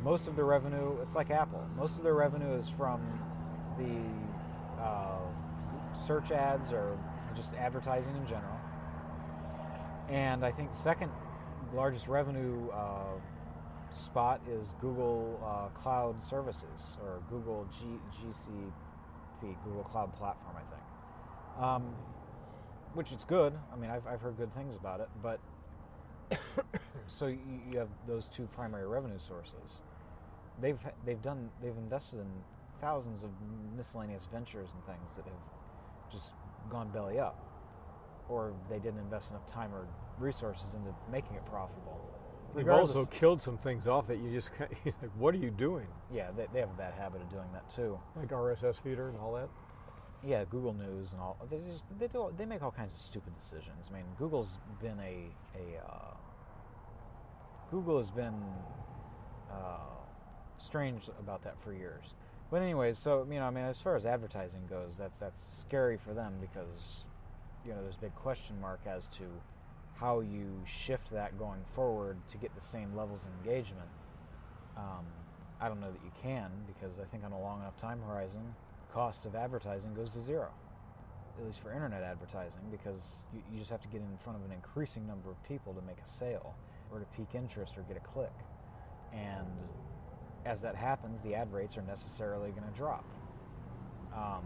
Most 0.04 0.28
of 0.28 0.36
their 0.36 0.46
revenue, 0.46 0.98
it's 1.02 1.16
like 1.16 1.30
Apple. 1.30 1.64
Most 1.78 1.98
of 1.98 2.04
their 2.04 2.16
revenue 2.16 2.54
is 2.54 2.68
from 2.70 3.02
the 3.78 4.82
uh, 4.82 5.20
search 6.08 6.32
ads 6.32 6.72
or 6.72 6.98
just 7.36 7.54
advertising 7.54 8.16
in 8.16 8.26
general. 8.26 8.60
And 10.10 10.44
I 10.44 10.52
think 10.52 10.70
second 10.74 11.12
largest 11.74 12.08
revenue 12.08 12.70
uh, 12.72 13.20
spot 13.96 14.42
is 14.50 14.74
Google 14.82 15.40
uh, 15.44 15.80
Cloud 15.80 16.22
Services 16.22 16.98
or 17.02 17.22
Google 17.30 17.68
G- 17.80 18.00
Google 19.64 19.84
Cloud 19.84 20.14
Platform, 20.18 20.56
I 20.56 20.62
think. 20.74 21.64
Um, 21.64 21.96
which 22.94 23.12
is 23.12 23.24
good. 23.24 23.54
I 23.72 23.76
mean, 23.76 23.90
I've, 23.90 24.06
I've 24.08 24.22
heard 24.22 24.38
good 24.38 24.54
things 24.54 24.76
about 24.76 25.00
it, 25.00 25.10
but 25.22 25.40
so 27.08 27.28
you, 27.28 27.40
you 27.72 27.78
have 27.78 27.90
those 28.08 28.28
two 28.28 28.48
primary 28.56 28.88
revenue 28.88 29.20
sources. 29.20 29.82
They've 30.62 30.80
they've 31.06 31.22
done 31.22 31.50
they've 31.62 31.78
invested 31.78 32.20
in 32.20 32.28
thousands 32.80 33.24
of 33.24 33.30
miscellaneous 33.78 34.28
ventures 34.32 34.70
and 34.74 34.86
things 34.86 35.16
that 35.16 35.26
have 35.26 36.12
just 36.12 36.32
gone 36.70 36.90
belly 36.90 37.20
up, 37.20 37.38
or 38.30 38.54
they 38.70 38.80
didn't 38.80 39.00
invest 39.00 39.32
enough 39.32 39.48
time 39.48 39.74
or 39.74 39.88
resources 40.20 40.74
into 40.74 40.94
making 41.12 41.36
it 41.36 41.46
profitable. 41.46 42.00
They've 42.56 42.68
also 42.70 43.06
killed 43.06 43.42
some 43.42 43.58
things 43.58 43.88
off 43.88 44.08
that 44.08 44.18
you 44.18 44.32
just 44.32 44.52
can't, 44.58 44.72
like, 44.86 45.12
what 45.18 45.34
are 45.34 45.38
you 45.38 45.52
doing? 45.52 45.88
yeah, 46.14 46.32
they, 46.36 46.48
they 46.54 46.60
have 46.60 46.70
a 46.70 46.78
bad 46.78 46.94
habit 46.94 47.22
of 47.22 47.32
doing 47.32 47.48
that 47.54 47.64
too. 47.74 48.00
Like 48.16 48.30
RSS 48.30 48.82
feeder 48.82 49.10
and 49.10 49.18
all 49.18 49.34
that. 49.34 49.50
Yeah, 50.24 50.44
Google 50.50 50.74
News 50.74 51.14
and 51.14 51.22
all. 51.22 51.38
They 51.50 51.58
just 51.72 51.84
they 52.00 52.08
do 52.08 52.32
they 52.38 52.46
make 52.46 52.62
all 52.62 52.72
kinds 52.72 52.94
of 52.94 53.02
stupid 53.02 53.36
decisions. 53.36 53.90
I 53.90 53.96
mean, 53.96 54.06
Google's 54.20 54.58
been 54.80 55.00
a 55.00 55.32
a 55.58 55.80
uh, 55.84 56.14
Google 57.72 57.98
has 57.98 58.12
been 58.12 58.36
uh, 59.50 59.78
strange 60.60 61.10
about 61.20 61.44
that 61.44 61.56
for 61.64 61.74
years. 61.74 62.14
But 62.52 62.62
anyways, 62.62 63.00
so 63.00 63.26
you 63.32 63.40
know, 63.40 63.46
I 63.46 63.50
mean, 63.50 63.64
as 63.64 63.80
far 63.80 63.96
as 63.96 64.06
advertising 64.06 64.68
goes, 64.70 64.96
that's 64.98 65.20
that's 65.20 65.42
scary 65.60 65.98
for 65.98 66.14
them 66.14 66.34
because 66.40 67.06
you 67.66 67.72
know 67.72 67.82
there's 67.82 67.96
a 67.96 68.02
big 68.02 68.16
question 68.16 68.60
mark 68.60 68.82
as 68.86 69.08
to 69.18 69.24
how 70.02 70.22
you 70.22 70.50
shift 70.66 71.12
that 71.12 71.38
going 71.38 71.64
forward 71.76 72.18
to 72.32 72.38
get 72.38 72.54
the 72.56 72.62
same 72.62 72.96
levels 72.96 73.24
of 73.24 73.30
engagement. 73.46 73.88
Um, 74.76 75.06
I 75.62 75.68
don't 75.68 75.80
know 75.80 75.92
that 75.92 76.02
you 76.04 76.12
can 76.24 76.50
because 76.66 76.98
I 77.00 77.06
think 77.06 77.24
on 77.24 77.32
a 77.32 77.40
long 77.40 77.60
enough 77.60 77.78
time 77.78 78.02
horizon, 78.08 78.42
the 78.88 78.94
cost 78.94 79.28
of 79.28 79.36
advertising 79.36 79.94
goes 79.94 80.10
to 80.12 80.24
zero. 80.24 80.50
At 81.38 81.46
least 81.46 81.62
for 81.62 81.72
internet 81.72 82.02
advertising, 82.02 82.62
because 82.72 83.00
you, 83.32 83.42
you 83.54 83.60
just 83.60 83.70
have 83.70 83.82
to 83.82 83.88
get 83.88 84.02
in 84.02 84.18
front 84.24 84.40
of 84.40 84.44
an 84.44 84.52
increasing 84.52 85.06
number 85.06 85.30
of 85.30 85.42
people 85.48 85.72
to 85.74 85.82
make 85.84 85.98
a 86.04 86.10
sale 86.10 86.56
or 86.92 87.00
to 87.00 87.06
pique 87.16 87.36
interest 87.36 87.78
or 87.78 87.84
get 87.84 87.96
a 87.96 88.00
click. 88.00 88.34
And 89.14 89.48
as 90.46 90.62
that 90.62 90.76
happens, 90.76 91.22
the 91.22 91.36
ad 91.36 91.54
rates 91.54 91.78
are 91.78 91.84
necessarily 91.84 92.50
going 92.50 92.68
to 92.68 92.76
drop. 92.76 93.06
Um, 94.16 94.44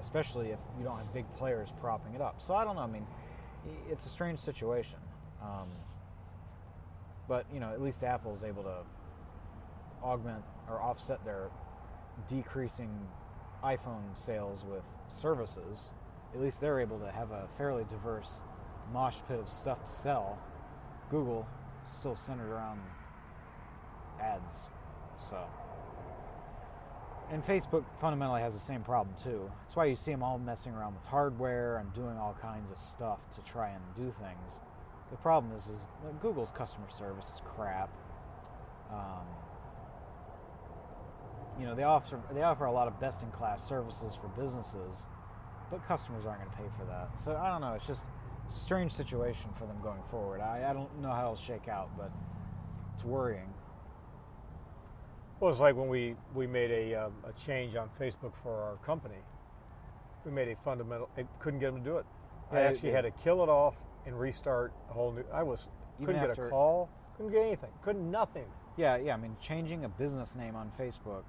especially 0.00 0.50
if 0.50 0.58
you 0.78 0.84
don't 0.84 0.96
have 0.96 1.12
big 1.12 1.26
players 1.36 1.68
propping 1.80 2.14
it 2.14 2.20
up. 2.20 2.40
So 2.44 2.54
I 2.54 2.64
don't 2.64 2.76
know. 2.76 2.82
I 2.82 2.86
mean, 2.86 3.06
it's 3.90 4.06
a 4.06 4.08
strange 4.08 4.38
situation. 4.38 4.98
Um, 5.42 5.68
but 7.28 7.46
you 7.52 7.60
know, 7.60 7.72
at 7.72 7.80
least 7.80 8.04
Apple's 8.04 8.42
able 8.42 8.62
to 8.62 8.78
augment 10.02 10.44
or 10.68 10.80
offset 10.80 11.24
their 11.24 11.50
decreasing 12.28 12.90
iPhone 13.64 14.02
sales 14.14 14.64
with 14.64 14.84
services, 15.20 15.90
at 16.34 16.40
least 16.40 16.60
they're 16.60 16.80
able 16.80 16.98
to 16.98 17.10
have 17.10 17.30
a 17.30 17.48
fairly 17.56 17.84
diverse 17.90 18.30
mosh 18.92 19.16
pit 19.28 19.38
of 19.38 19.48
stuff 19.48 19.84
to 19.84 19.90
sell. 19.90 20.38
Google 21.10 21.46
still 21.98 22.16
centered 22.16 22.50
around 22.50 22.80
ads. 24.20 24.54
So, 25.30 25.38
and 27.30 27.44
Facebook 27.44 27.84
fundamentally 28.00 28.40
has 28.40 28.54
the 28.54 28.60
same 28.60 28.82
problem 28.82 29.14
too. 29.22 29.50
That's 29.62 29.76
why 29.76 29.86
you 29.86 29.96
see 29.96 30.12
them 30.12 30.22
all 30.22 30.38
messing 30.38 30.72
around 30.72 30.94
with 30.94 31.04
hardware 31.04 31.78
and 31.78 31.92
doing 31.92 32.16
all 32.16 32.36
kinds 32.40 32.70
of 32.70 32.78
stuff 32.78 33.18
to 33.34 33.40
try 33.42 33.70
and 33.70 33.82
do 33.96 34.14
things. 34.20 34.60
The 35.10 35.16
problem 35.16 35.52
is, 35.56 35.64
is 35.66 35.80
Google's 36.20 36.52
customer 36.56 36.86
service 36.96 37.26
is 37.26 37.40
crap. 37.56 37.90
Um, 38.92 39.26
you 41.58 41.66
know, 41.66 41.74
they 41.74 41.84
offer 41.84 42.20
they 42.34 42.42
offer 42.42 42.66
a 42.66 42.72
lot 42.72 42.86
of 42.86 43.00
best 43.00 43.22
in 43.22 43.30
class 43.30 43.66
services 43.66 44.12
for 44.20 44.28
businesses, 44.40 44.94
but 45.70 45.86
customers 45.86 46.26
aren't 46.26 46.40
going 46.40 46.50
to 46.50 46.56
pay 46.56 46.68
for 46.78 46.84
that. 46.86 47.08
So 47.22 47.36
I 47.36 47.48
don't 47.48 47.60
know. 47.60 47.74
It's 47.74 47.86
just 47.86 48.04
it's 48.46 48.56
a 48.56 48.60
strange 48.60 48.92
situation 48.92 49.50
for 49.58 49.66
them 49.66 49.76
going 49.82 50.02
forward. 50.10 50.40
I, 50.40 50.70
I 50.70 50.72
don't 50.72 51.00
know 51.00 51.10
how 51.10 51.22
it'll 51.22 51.36
shake 51.36 51.68
out, 51.68 51.90
but 51.96 52.12
it's 52.94 53.04
worrying. 53.04 53.52
Well, 55.40 55.50
it's 55.50 55.60
like 55.60 55.76
when 55.76 55.88
we, 55.88 56.16
we 56.34 56.46
made 56.46 56.70
a, 56.70 56.94
um, 56.94 57.12
a 57.24 57.32
change 57.32 57.76
on 57.76 57.90
Facebook 58.00 58.32
for 58.42 58.54
our 58.54 58.76
company. 58.84 59.18
We 60.24 60.30
made 60.32 60.48
a 60.48 60.56
fundamental. 60.64 61.10
I 61.16 61.24
couldn't 61.38 61.60
get 61.60 61.72
them 61.72 61.84
to 61.84 61.90
do 61.90 61.96
it. 61.98 62.06
I 62.50 62.60
actually 62.60 62.90
it- 62.90 62.94
had 62.94 63.02
to 63.02 63.10
kill 63.10 63.42
it 63.42 63.48
off 63.48 63.74
and 64.06 64.18
restart 64.18 64.72
a 64.88 64.92
whole 64.92 65.12
new. 65.12 65.24
I 65.32 65.42
was 65.42 65.68
couldn't 65.98 66.20
get 66.20 66.38
a 66.38 66.48
call. 66.48 66.88
Couldn't 67.16 67.32
get 67.32 67.42
anything. 67.42 67.70
Couldn't 67.82 68.10
nothing. 68.10 68.46
Yeah, 68.76 68.96
yeah. 68.96 69.14
I 69.14 69.16
mean, 69.16 69.36
changing 69.40 69.84
a 69.84 69.88
business 69.88 70.34
name 70.34 70.54
on 70.54 70.70
Facebook 70.78 71.24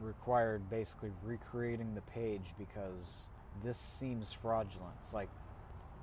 required 0.00 0.68
basically 0.68 1.10
recreating 1.24 1.94
the 1.94 2.02
page 2.02 2.52
because 2.58 3.28
this 3.64 3.78
seems 3.78 4.32
fraudulent. 4.32 4.92
It's 5.04 5.14
like 5.14 5.30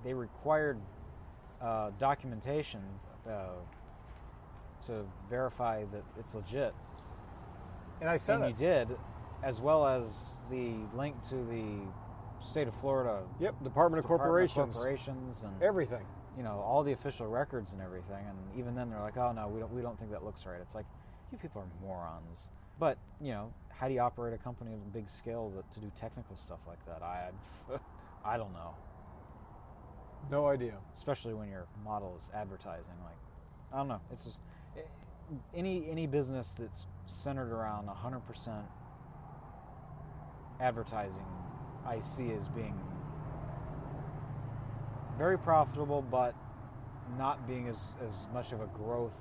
they 0.03 0.13
required 0.13 0.79
uh, 1.61 1.91
documentation 1.99 2.81
uh, 3.27 3.49
to 4.87 5.03
verify 5.29 5.83
that 5.91 6.03
it's 6.19 6.33
legit, 6.33 6.73
And 8.01 8.09
I 8.09 8.17
said 8.17 8.35
and 8.41 8.45
it. 8.45 8.47
you 8.49 8.53
did, 8.67 8.97
as 9.43 9.59
well 9.59 9.85
as 9.85 10.03
the 10.49 10.73
link 10.95 11.15
to 11.29 11.35
the 11.35 11.63
state 12.51 12.67
of 12.67 12.73
Florida 12.81 13.21
Yep. 13.39 13.55
Department 13.63 13.99
of 13.99 14.03
Department 14.03 14.03
of 14.03 14.05
Corporations. 14.07 14.73
corporations, 14.73 15.41
and 15.43 15.61
Everything. 15.63 16.05
you 16.37 16.43
know 16.43 16.59
all 16.59 16.83
the 16.83 16.91
official 16.91 17.27
records 17.27 17.71
and 17.73 17.81
everything 17.81 18.25
and 18.27 18.37
even 18.59 18.75
then 18.75 18.89
they're 18.89 18.99
like 19.01 19.17
oh 19.17 19.31
no 19.31 19.47
we 19.47 19.59
don't 19.59 19.71
we 19.71 19.81
don't 19.81 19.97
think 19.99 20.11
that 20.11 20.23
looks 20.25 20.45
right 20.45 20.59
it's 20.61 20.73
like 20.75 20.85
you 21.31 21.37
people 21.37 21.61
are 21.61 21.67
morons 21.85 22.49
but 22.79 22.97
you 23.21 23.31
know 23.31 23.51
how 23.69 23.87
do 23.87 23.93
you 23.93 23.99
operate 23.99 24.33
a 24.33 24.37
company 24.37 24.73
of 24.73 24.79
a 24.79 24.91
big 24.97 25.07
scale 25.09 25.51
that, 25.55 25.63
to 25.73 25.79
do 25.79 25.89
technical 25.99 26.35
stuff 26.35 26.59
like 26.67 26.83
that 26.87 27.01
i 27.03 27.29
i 28.25 28.35
don't 28.35 28.51
know 28.53 28.73
No 30.31 30.47
idea. 30.47 30.73
especially 30.97 31.33
when 31.33 31.49
your 31.49 31.65
model 31.85 32.15
is 32.17 32.29
advertising 32.33 32.97
like 33.03 33.17
i 33.73 33.77
don't 33.77 33.87
know. 33.87 34.01
It's 34.11 34.23
just 34.23 34.39
eh, 34.77 34.81
any 35.55 35.87
any 35.89 36.07
business 36.07 36.47
that's 36.57 36.85
centered 37.23 37.51
around 37.51 37.87
100% 37.87 38.63
advertising 40.61 41.25
i 41.85 41.99
see 42.15 42.31
as 42.31 42.43
being 42.55 42.79
very 45.17 45.37
profitable 45.37 46.01
but 46.01 46.33
not 47.17 47.47
being 47.47 47.67
as, 47.67 47.77
as 48.05 48.11
much 48.33 48.51
of 48.51 48.61
a 48.61 48.67
growth 48.67 49.13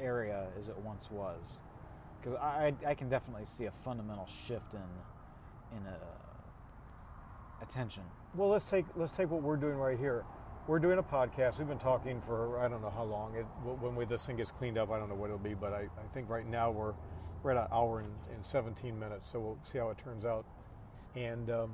area 0.00 0.46
as 0.58 0.68
it 0.68 0.76
once 0.78 1.10
was. 1.10 1.60
Because 2.20 2.38
I, 2.38 2.72
I 2.86 2.94
can 2.94 3.08
definitely 3.08 3.46
see 3.56 3.66
a 3.66 3.72
fundamental 3.84 4.28
shift 4.46 4.74
in 4.74 5.76
in 5.76 5.82
a, 5.86 7.64
attention. 7.64 8.02
Well, 8.34 8.48
let's 8.48 8.64
take 8.64 8.84
let's 8.96 9.12
take 9.12 9.30
what 9.30 9.42
we're 9.42 9.56
doing 9.56 9.76
right 9.76 9.98
here. 9.98 10.24
We're 10.66 10.80
doing 10.80 10.98
a 10.98 11.02
podcast. 11.02 11.58
We've 11.58 11.68
been 11.68 11.78
talking 11.78 12.20
for 12.26 12.58
I 12.58 12.66
don't 12.66 12.82
know 12.82 12.90
how 12.90 13.04
long. 13.04 13.36
It, 13.36 13.44
when 13.80 13.94
we, 13.94 14.04
this 14.04 14.26
thing 14.26 14.36
gets 14.36 14.50
cleaned 14.50 14.78
up, 14.78 14.90
I 14.90 14.98
don't 14.98 15.08
know 15.08 15.14
what 15.14 15.26
it'll 15.26 15.38
be, 15.38 15.54
but 15.54 15.72
I, 15.72 15.82
I 15.82 16.06
think 16.12 16.28
right 16.28 16.44
now 16.44 16.72
we're 16.72 16.92
we're 17.44 17.52
at 17.52 17.56
an 17.56 17.68
hour 17.70 18.00
and, 18.00 18.10
and 18.34 18.44
17 18.44 18.98
minutes. 18.98 19.28
So 19.30 19.38
we'll 19.38 19.58
see 19.70 19.78
how 19.78 19.90
it 19.90 19.98
turns 19.98 20.24
out. 20.24 20.44
And 21.14 21.50
um, 21.50 21.70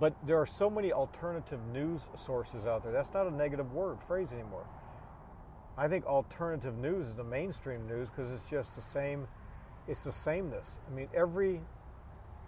but 0.00 0.16
there 0.26 0.36
are 0.40 0.46
so 0.46 0.68
many 0.68 0.92
alternative 0.92 1.60
news 1.72 2.08
sources 2.16 2.66
out 2.66 2.82
there. 2.82 2.90
That's 2.90 3.14
not 3.14 3.28
a 3.28 3.30
negative 3.30 3.72
word 3.72 3.98
phrase 4.04 4.32
anymore. 4.32 4.66
I 5.78 5.86
think 5.86 6.04
alternative 6.06 6.76
news 6.76 7.06
is 7.06 7.14
the 7.14 7.22
mainstream 7.22 7.86
news 7.86 8.10
because 8.10 8.32
it's 8.32 8.50
just 8.50 8.74
the 8.74 8.82
same. 8.82 9.28
It's 9.86 10.02
the 10.02 10.12
sameness. 10.12 10.78
I 10.90 10.94
mean, 10.94 11.08
every 11.14 11.60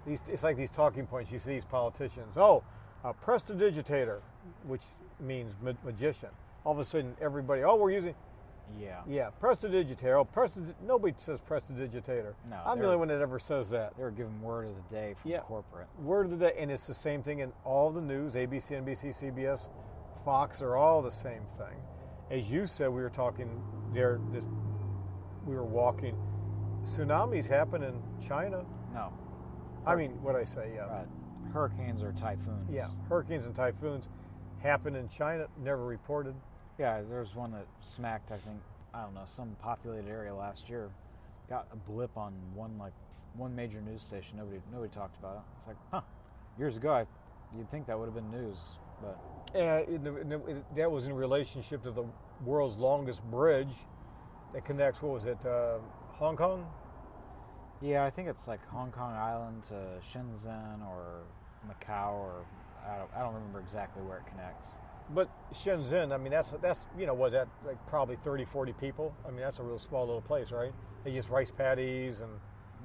these 0.04 0.20
it's 0.26 0.42
like 0.42 0.56
these 0.56 0.70
talking 0.70 1.06
points 1.06 1.30
you 1.30 1.38
see 1.38 1.52
these 1.52 1.64
politicians 1.64 2.36
oh 2.36 2.64
a 3.04 3.14
prestidigitator 3.14 4.18
which 4.66 4.82
means 5.22 5.54
ma- 5.62 5.72
magician. 5.84 6.28
All 6.64 6.72
of 6.72 6.78
a 6.78 6.84
sudden 6.84 7.14
everybody 7.20 7.62
oh 7.62 7.76
we're 7.76 7.90
using 7.90 8.14
yeah. 8.80 9.00
yeah 9.08 9.30
prestidigitator. 9.40 10.18
Oh 10.20 10.24
prestid 10.24 10.74
nobody 10.86 11.14
says 11.18 11.40
prestidigitator. 11.40 12.34
No, 12.48 12.60
i'm 12.64 12.78
the 12.78 12.84
only 12.86 12.96
one 12.96 13.08
that 13.08 13.20
ever 13.20 13.38
says 13.38 13.68
that. 13.70 13.96
They 13.96 14.02
were 14.02 14.10
given 14.10 14.40
word 14.40 14.66
of 14.66 14.74
the 14.76 14.94
day 14.94 15.14
from 15.20 15.30
Yeah. 15.30 15.40
corporate. 15.40 15.88
Word 16.02 16.26
of 16.26 16.38
the 16.38 16.46
day 16.48 16.52
and 16.58 16.70
it's 16.70 16.86
the 16.86 16.94
same 16.94 17.22
thing 17.22 17.40
in 17.40 17.52
all 17.64 17.90
the 17.90 18.00
news 18.00 18.34
abc 18.34 18.70
nbc 18.70 19.06
cbs 19.22 19.68
fox 20.24 20.62
are 20.62 20.76
all 20.76 21.02
the 21.02 21.10
same 21.10 21.42
thing. 21.58 21.76
As 22.30 22.50
you 22.50 22.66
said 22.66 22.88
we 22.88 23.02
were 23.02 23.10
talking 23.10 23.60
there 23.92 24.20
this 24.32 24.44
we 25.44 25.54
were 25.56 25.64
walking. 25.64 26.16
Tsunamis 26.84 27.46
happen 27.48 27.82
in 27.82 28.00
china. 28.26 28.64
No. 28.94 29.12
I 29.84 29.96
mean 29.96 30.12
what 30.22 30.36
i 30.36 30.44
say? 30.44 30.70
Yeah. 30.76 31.04
Hurricanes 31.52 32.02
or 32.02 32.12
typhoons. 32.12 32.70
Yeah, 32.72 32.86
hurricanes 33.08 33.44
and 33.46 33.54
typhoons 33.54 34.08
happen 34.62 34.94
in 34.94 35.08
China, 35.08 35.46
never 35.62 35.84
reported. 35.84 36.34
Yeah, 36.78 37.02
there's 37.08 37.34
one 37.34 37.52
that 37.52 37.66
smacked. 37.96 38.30
I 38.30 38.38
think 38.38 38.58
I 38.94 39.02
don't 39.02 39.14
know 39.14 39.24
some 39.26 39.56
populated 39.60 40.08
area 40.08 40.34
last 40.34 40.68
year. 40.68 40.90
Got 41.48 41.66
a 41.72 41.76
blip 41.76 42.16
on 42.16 42.32
one 42.54 42.78
like 42.78 42.92
one 43.36 43.54
major 43.54 43.80
news 43.80 44.02
station. 44.02 44.38
Nobody 44.38 44.60
nobody 44.72 44.90
talked 44.92 45.18
about 45.18 45.36
it. 45.36 45.42
It's 45.58 45.66
like, 45.66 45.76
huh? 45.92 46.00
Years 46.58 46.76
ago, 46.76 46.92
I, 46.92 47.06
you'd 47.56 47.70
think 47.70 47.86
that 47.86 47.98
would 47.98 48.06
have 48.06 48.14
been 48.14 48.30
news, 48.30 48.56
but 49.00 49.18
And 49.54 50.06
it, 50.06 50.06
it- 50.06 50.48
it- 50.56 50.76
that 50.76 50.90
was 50.90 51.06
in 51.06 51.14
relationship 51.14 51.82
to 51.84 51.90
the 51.90 52.04
world's 52.44 52.76
longest 52.76 53.22
bridge 53.30 53.74
that 54.52 54.64
connects, 54.64 55.00
what 55.00 55.12
was 55.12 55.24
it, 55.24 55.38
uh, 55.46 55.78
Hong 56.18 56.36
Kong? 56.36 56.66
yeah, 57.80 58.04
I 58.04 58.10
think 58.10 58.28
it's 58.28 58.46
like 58.46 58.64
Hong 58.68 58.92
Kong 58.92 59.12
Island 59.14 59.62
to 59.68 59.74
Shenzhen 60.12 60.86
or 60.86 61.22
Macau 61.66 62.12
or 62.12 62.44
I 62.88 62.96
don't, 62.98 63.10
I 63.16 63.20
don't 63.20 63.34
remember 63.34 63.60
exactly 63.60 64.02
where 64.02 64.18
it 64.18 64.26
connects. 64.26 64.68
But 65.10 65.28
Shenzhen, 65.52 66.12
I 66.12 66.16
mean, 66.16 66.32
that's, 66.32 66.52
that's 66.62 66.86
you 66.98 67.06
know, 67.06 67.14
was 67.14 67.32
that 67.32 67.48
like 67.66 67.76
probably 67.86 68.16
30, 68.16 68.44
40 68.44 68.72
people? 68.74 69.14
I 69.26 69.30
mean, 69.30 69.40
that's 69.40 69.58
a 69.58 69.62
real 69.62 69.78
small 69.78 70.06
little 70.06 70.22
place, 70.22 70.52
right? 70.52 70.72
They 71.04 71.10
use 71.10 71.28
rice 71.28 71.50
patties 71.50 72.20
and 72.20 72.30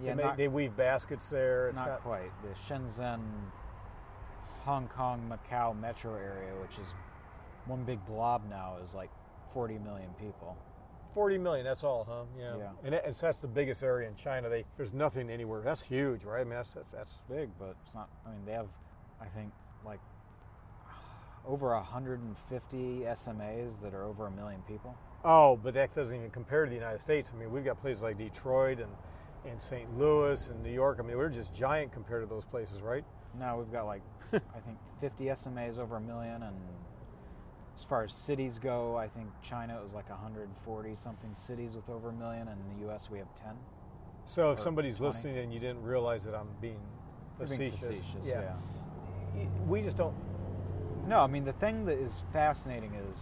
Yeah, 0.03 0.15
they, 0.15 0.23
not, 0.23 0.37
they 0.37 0.47
weave 0.47 0.75
baskets 0.75 1.29
there. 1.29 1.67
It's 1.69 1.75
not 1.75 1.87
not, 1.87 2.03
quite. 2.03 2.31
The 2.41 2.73
Shenzhen, 2.73 3.21
Hong 4.63 4.87
Kong, 4.89 5.31
Macau 5.31 5.79
metro 5.79 6.15
area, 6.15 6.53
which 6.61 6.77
is 6.79 6.87
one 7.65 7.83
big 7.83 8.03
blob 8.05 8.41
now, 8.49 8.77
is 8.83 8.93
like 8.93 9.11
40 9.53 9.79
million 9.79 10.09
people. 10.19 10.57
40 11.13 11.37
million, 11.37 11.65
that's 11.65 11.83
all, 11.83 12.05
huh? 12.07 12.23
Yeah. 12.37 12.57
Yeah. 12.57 12.69
And, 12.83 12.95
and 12.95 13.15
that's 13.15 13.39
the 13.39 13.47
biggest 13.47 13.81
area 13.83 14.07
in 14.07 14.15
China. 14.15 14.49
They, 14.49 14.65
there's 14.75 14.93
nothing 14.93 15.29
anywhere. 15.29 15.61
That's 15.61 15.81
huge, 15.81 16.23
right? 16.23 16.41
I 16.41 16.43
mean, 16.43 16.53
that's, 16.53 16.75
that's 16.93 17.13
big, 17.29 17.49
but 17.57 17.75
it's 17.85 17.95
not. 17.95 18.09
I 18.25 18.31
mean, 18.31 18.41
they 18.45 18.51
have, 18.51 18.67
I 19.21 19.25
think, 19.25 19.51
like 19.87 19.99
over 21.47 21.73
150 21.73 22.77
SMAs 22.77 23.81
that 23.81 23.93
are 23.93 24.03
over 24.03 24.27
a 24.27 24.31
million 24.31 24.61
people. 24.67 24.95
Oh, 25.23 25.55
but 25.55 25.73
that 25.73 25.95
doesn't 25.95 26.15
even 26.15 26.29
compare 26.29 26.65
to 26.65 26.69
the 26.69 26.75
United 26.75 26.99
States. 26.99 27.31
I 27.33 27.39
mean, 27.39 27.51
we've 27.51 27.65
got 27.65 27.79
places 27.79 28.03
like 28.03 28.17
Detroit 28.17 28.79
and, 28.79 28.91
and 29.49 29.59
St. 29.59 29.97
Louis 29.97 30.47
and 30.47 30.61
New 30.61 30.71
York. 30.71 30.97
I 30.99 31.03
mean, 31.03 31.17
we're 31.17 31.29
just 31.29 31.53
giant 31.53 31.91
compared 31.91 32.21
to 32.21 32.29
those 32.29 32.45
places, 32.45 32.81
right? 32.81 33.03
Now 33.39 33.57
we've 33.57 33.71
got 33.71 33.85
like, 33.85 34.01
I 34.33 34.59
think 34.65 34.77
50 35.01 35.25
SMAs 35.25 35.79
over 35.79 35.97
a 35.97 36.01
million, 36.01 36.43
and 36.43 36.55
as 37.77 37.83
far 37.83 38.03
as 38.03 38.13
cities 38.13 38.59
go, 38.59 38.97
I 38.97 39.07
think 39.07 39.27
China 39.41 39.79
was 39.81 39.93
like 39.93 40.09
140 40.09 40.95
something 40.95 41.33
cities 41.35 41.75
with 41.75 41.89
over 41.89 42.09
a 42.09 42.13
million, 42.13 42.47
and 42.49 42.59
in 42.59 42.79
the 42.79 42.87
U.S. 42.87 43.07
we 43.09 43.19
have 43.19 43.27
10. 43.41 43.53
So 44.25 44.51
if 44.51 44.59
somebody's 44.59 44.97
20. 44.97 45.13
listening 45.13 45.37
and 45.37 45.53
you 45.53 45.59
didn't 45.59 45.81
realize 45.81 46.25
that 46.25 46.35
I'm 46.35 46.49
being 46.59 46.81
You're 47.39 47.47
being 47.47 47.71
facetious, 47.71 48.01
facetious, 48.01 48.25
yeah. 48.25 48.41
yeah. 48.41 48.53
We 49.67 49.81
just 49.81 49.97
don't. 49.97 50.13
No, 51.07 51.19
I 51.19 51.27
mean 51.27 51.45
the 51.45 51.53
thing 51.53 51.85
that 51.85 51.97
is 51.97 52.21
fascinating 52.33 52.93
is 52.93 53.15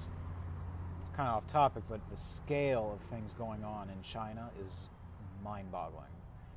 it's 1.01 1.15
kind 1.15 1.29
of 1.29 1.35
off 1.35 1.47
topic, 1.47 1.83
but 1.89 1.99
the 2.09 2.17
scale 2.17 2.97
of 2.99 3.09
things 3.09 3.33
going 3.37 3.63
on 3.63 3.89
in 3.89 4.01
China 4.01 4.49
is 4.65 4.73
mind-boggling. 5.43 6.09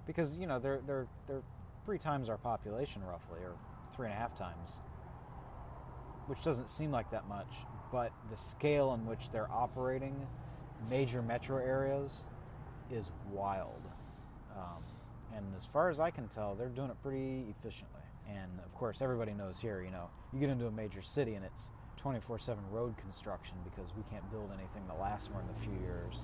Because 0.07 0.35
you 0.37 0.47
know 0.47 0.59
they're 0.59 0.81
they're 0.87 1.07
they're 1.27 1.43
three 1.85 1.99
times 1.99 2.29
our 2.29 2.39
population 2.39 3.03
roughly, 3.05 3.41
or 3.43 3.53
three 3.95 4.07
and 4.07 4.15
a 4.15 4.19
half 4.19 4.37
times, 4.37 4.71
which 6.27 6.43
doesn't 6.43 6.71
seem 6.71 6.91
like 6.91 7.11
that 7.11 7.29
much, 7.29 7.53
but 7.93 8.13
the 8.31 8.37
scale 8.37 8.95
in 8.95 9.07
which 9.07 9.31
they're 9.33 9.51
operating 9.51 10.15
major 10.89 11.23
metro 11.23 11.59
areas 11.59 12.13
is 12.91 13.05
wild. 13.33 13.83
Um, 14.57 14.83
and 15.37 15.45
as 15.57 15.67
far 15.73 15.91
as 15.91 16.01
I 16.01 16.11
can 16.11 16.29
tell, 16.29 16.55
they're 16.55 16.69
doing 16.69 16.91
it 16.91 17.03
pretty 17.03 17.45
efficiently. 17.51 17.98
And 18.29 18.61
of 18.65 18.75
course, 18.75 18.99
everybody 19.01 19.33
knows 19.33 19.57
here, 19.61 19.83
you 19.83 19.91
know, 19.91 20.11
you 20.33 20.39
get 20.41 20.51
into 20.51 20.67
a 20.67 20.71
major 20.71 21.03
city 21.03 21.35
and 21.35 21.45
it's 21.45 21.71
24 21.97 22.39
7 22.39 22.63
road 22.71 22.97
construction 22.97 23.57
because 23.65 23.91
we 23.97 24.03
can't 24.11 24.29
build 24.31 24.51
anything 24.53 24.87
that 24.87 24.99
lasts 25.01 25.29
more 25.33 25.43
than 25.43 25.51
a 25.57 25.65
few 25.65 25.81
years. 25.85 26.15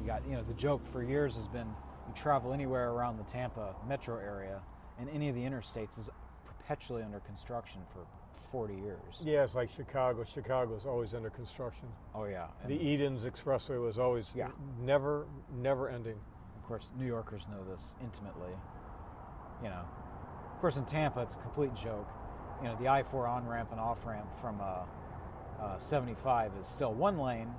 You 0.00 0.06
got, 0.06 0.26
you 0.28 0.36
know, 0.36 0.42
the 0.42 0.54
joke 0.54 0.82
for 0.92 1.02
years 1.02 1.34
has 1.36 1.48
been 1.48 1.66
you 2.06 2.14
travel 2.14 2.52
anywhere 2.52 2.90
around 2.90 3.16
the 3.16 3.24
Tampa 3.24 3.74
metro 3.88 4.16
area 4.18 4.60
and 4.98 5.08
any 5.08 5.28
of 5.28 5.34
the 5.34 5.40
interstates 5.40 5.98
is 5.98 6.08
perpetually 6.44 7.02
under 7.02 7.20
construction 7.20 7.80
for 7.92 8.06
40 8.52 8.74
years. 8.74 9.16
Yeah, 9.20 9.42
it's 9.42 9.54
like 9.56 9.68
Chicago. 9.70 10.22
Chicago's 10.22 10.86
always 10.86 11.14
under 11.14 11.30
construction. 11.30 11.88
Oh, 12.14 12.26
yeah. 12.26 12.46
And 12.62 12.70
The 12.70 12.80
Edens 12.80 13.24
Expressway 13.24 13.84
was 13.84 13.98
always 13.98 14.30
Yeah. 14.34 14.50
never, 14.80 15.26
never 15.56 15.88
ending. 15.88 16.20
of 16.56 16.68
course, 16.68 16.88
New 16.96 17.04
Yorkers 17.06 17.42
know 17.50 17.62
this 17.64 17.82
intimately. 18.00 18.52
You 19.62 19.68
know, 19.68 19.82
course, 20.64 20.76
in 20.78 20.84
Tampa, 20.86 21.20
it's 21.20 21.34
a 21.34 21.36
complete 21.36 21.74
joke. 21.74 22.08
You 22.62 22.68
know, 22.68 22.76
the 22.80 22.88
I 22.88 23.02
4 23.02 23.26
on 23.26 23.46
ramp 23.46 23.68
and 23.70 23.78
off 23.78 23.98
ramp 24.06 24.24
from 24.40 24.62
uh, 24.62 24.84
uh, 25.62 25.76
75 25.90 26.52
is 26.58 26.66
still 26.68 26.94
one 26.94 27.18
lane, 27.18 27.50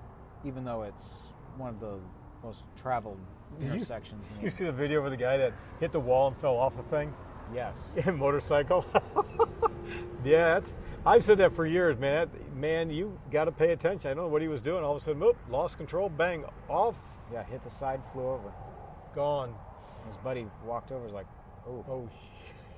even 0.43 0.63
though 0.65 0.81
it's 0.81 1.03
one 1.55 1.69
of 1.69 1.79
the 1.79 1.99
most 2.43 2.61
traveled 2.81 3.19
Did 3.59 3.65
you- 3.67 3.73
intersections. 3.73 4.25
in 4.39 4.45
You 4.45 4.49
see 4.49 4.65
the 4.65 4.71
video 4.71 5.05
of 5.05 5.11
the 5.11 5.17
guy 5.17 5.37
that 5.37 5.53
hit 5.79 5.91
the 5.91 5.99
wall 5.99 6.29
and 6.29 6.37
fell 6.37 6.55
off 6.57 6.75
the 6.77 6.81
thing? 6.81 7.13
yes. 7.53 7.75
in 8.07 8.17
motorcycle. 8.17 8.83
yeah, 10.25 10.55
that's, 10.55 10.73
I've 11.05 11.23
said 11.23 11.37
that 11.37 11.55
for 11.55 11.67
years, 11.67 11.99
man. 11.99 12.27
That- 12.31 12.55
Man, 12.55 12.89
you 12.89 13.19
got 13.31 13.45
to 13.45 13.51
pay 13.51 13.73
attention. 13.73 14.09
I 14.09 14.13
don't 14.15 14.23
know 14.23 14.29
what 14.29 14.41
he 14.41 14.47
was 14.47 14.61
doing. 14.61 14.83
All 14.83 14.95
of 14.95 15.01
a 15.01 15.03
sudden, 15.05 15.19
whoop, 15.21 15.35
lost 15.49 15.77
control, 15.77 16.07
bang, 16.09 16.43
off, 16.69 16.95
Yeah, 17.31 17.43
hit 17.43 17.63
the 17.65 17.69
side, 17.69 18.01
flew 18.13 18.23
over. 18.29 18.51
gone. 19.13 19.53
His 20.07 20.15
buddy 20.17 20.47
walked 20.65 20.91
over, 20.91 21.03
was 21.03 21.13
like, 21.13 21.27
oh. 21.67 21.85
Oh, 21.87 22.09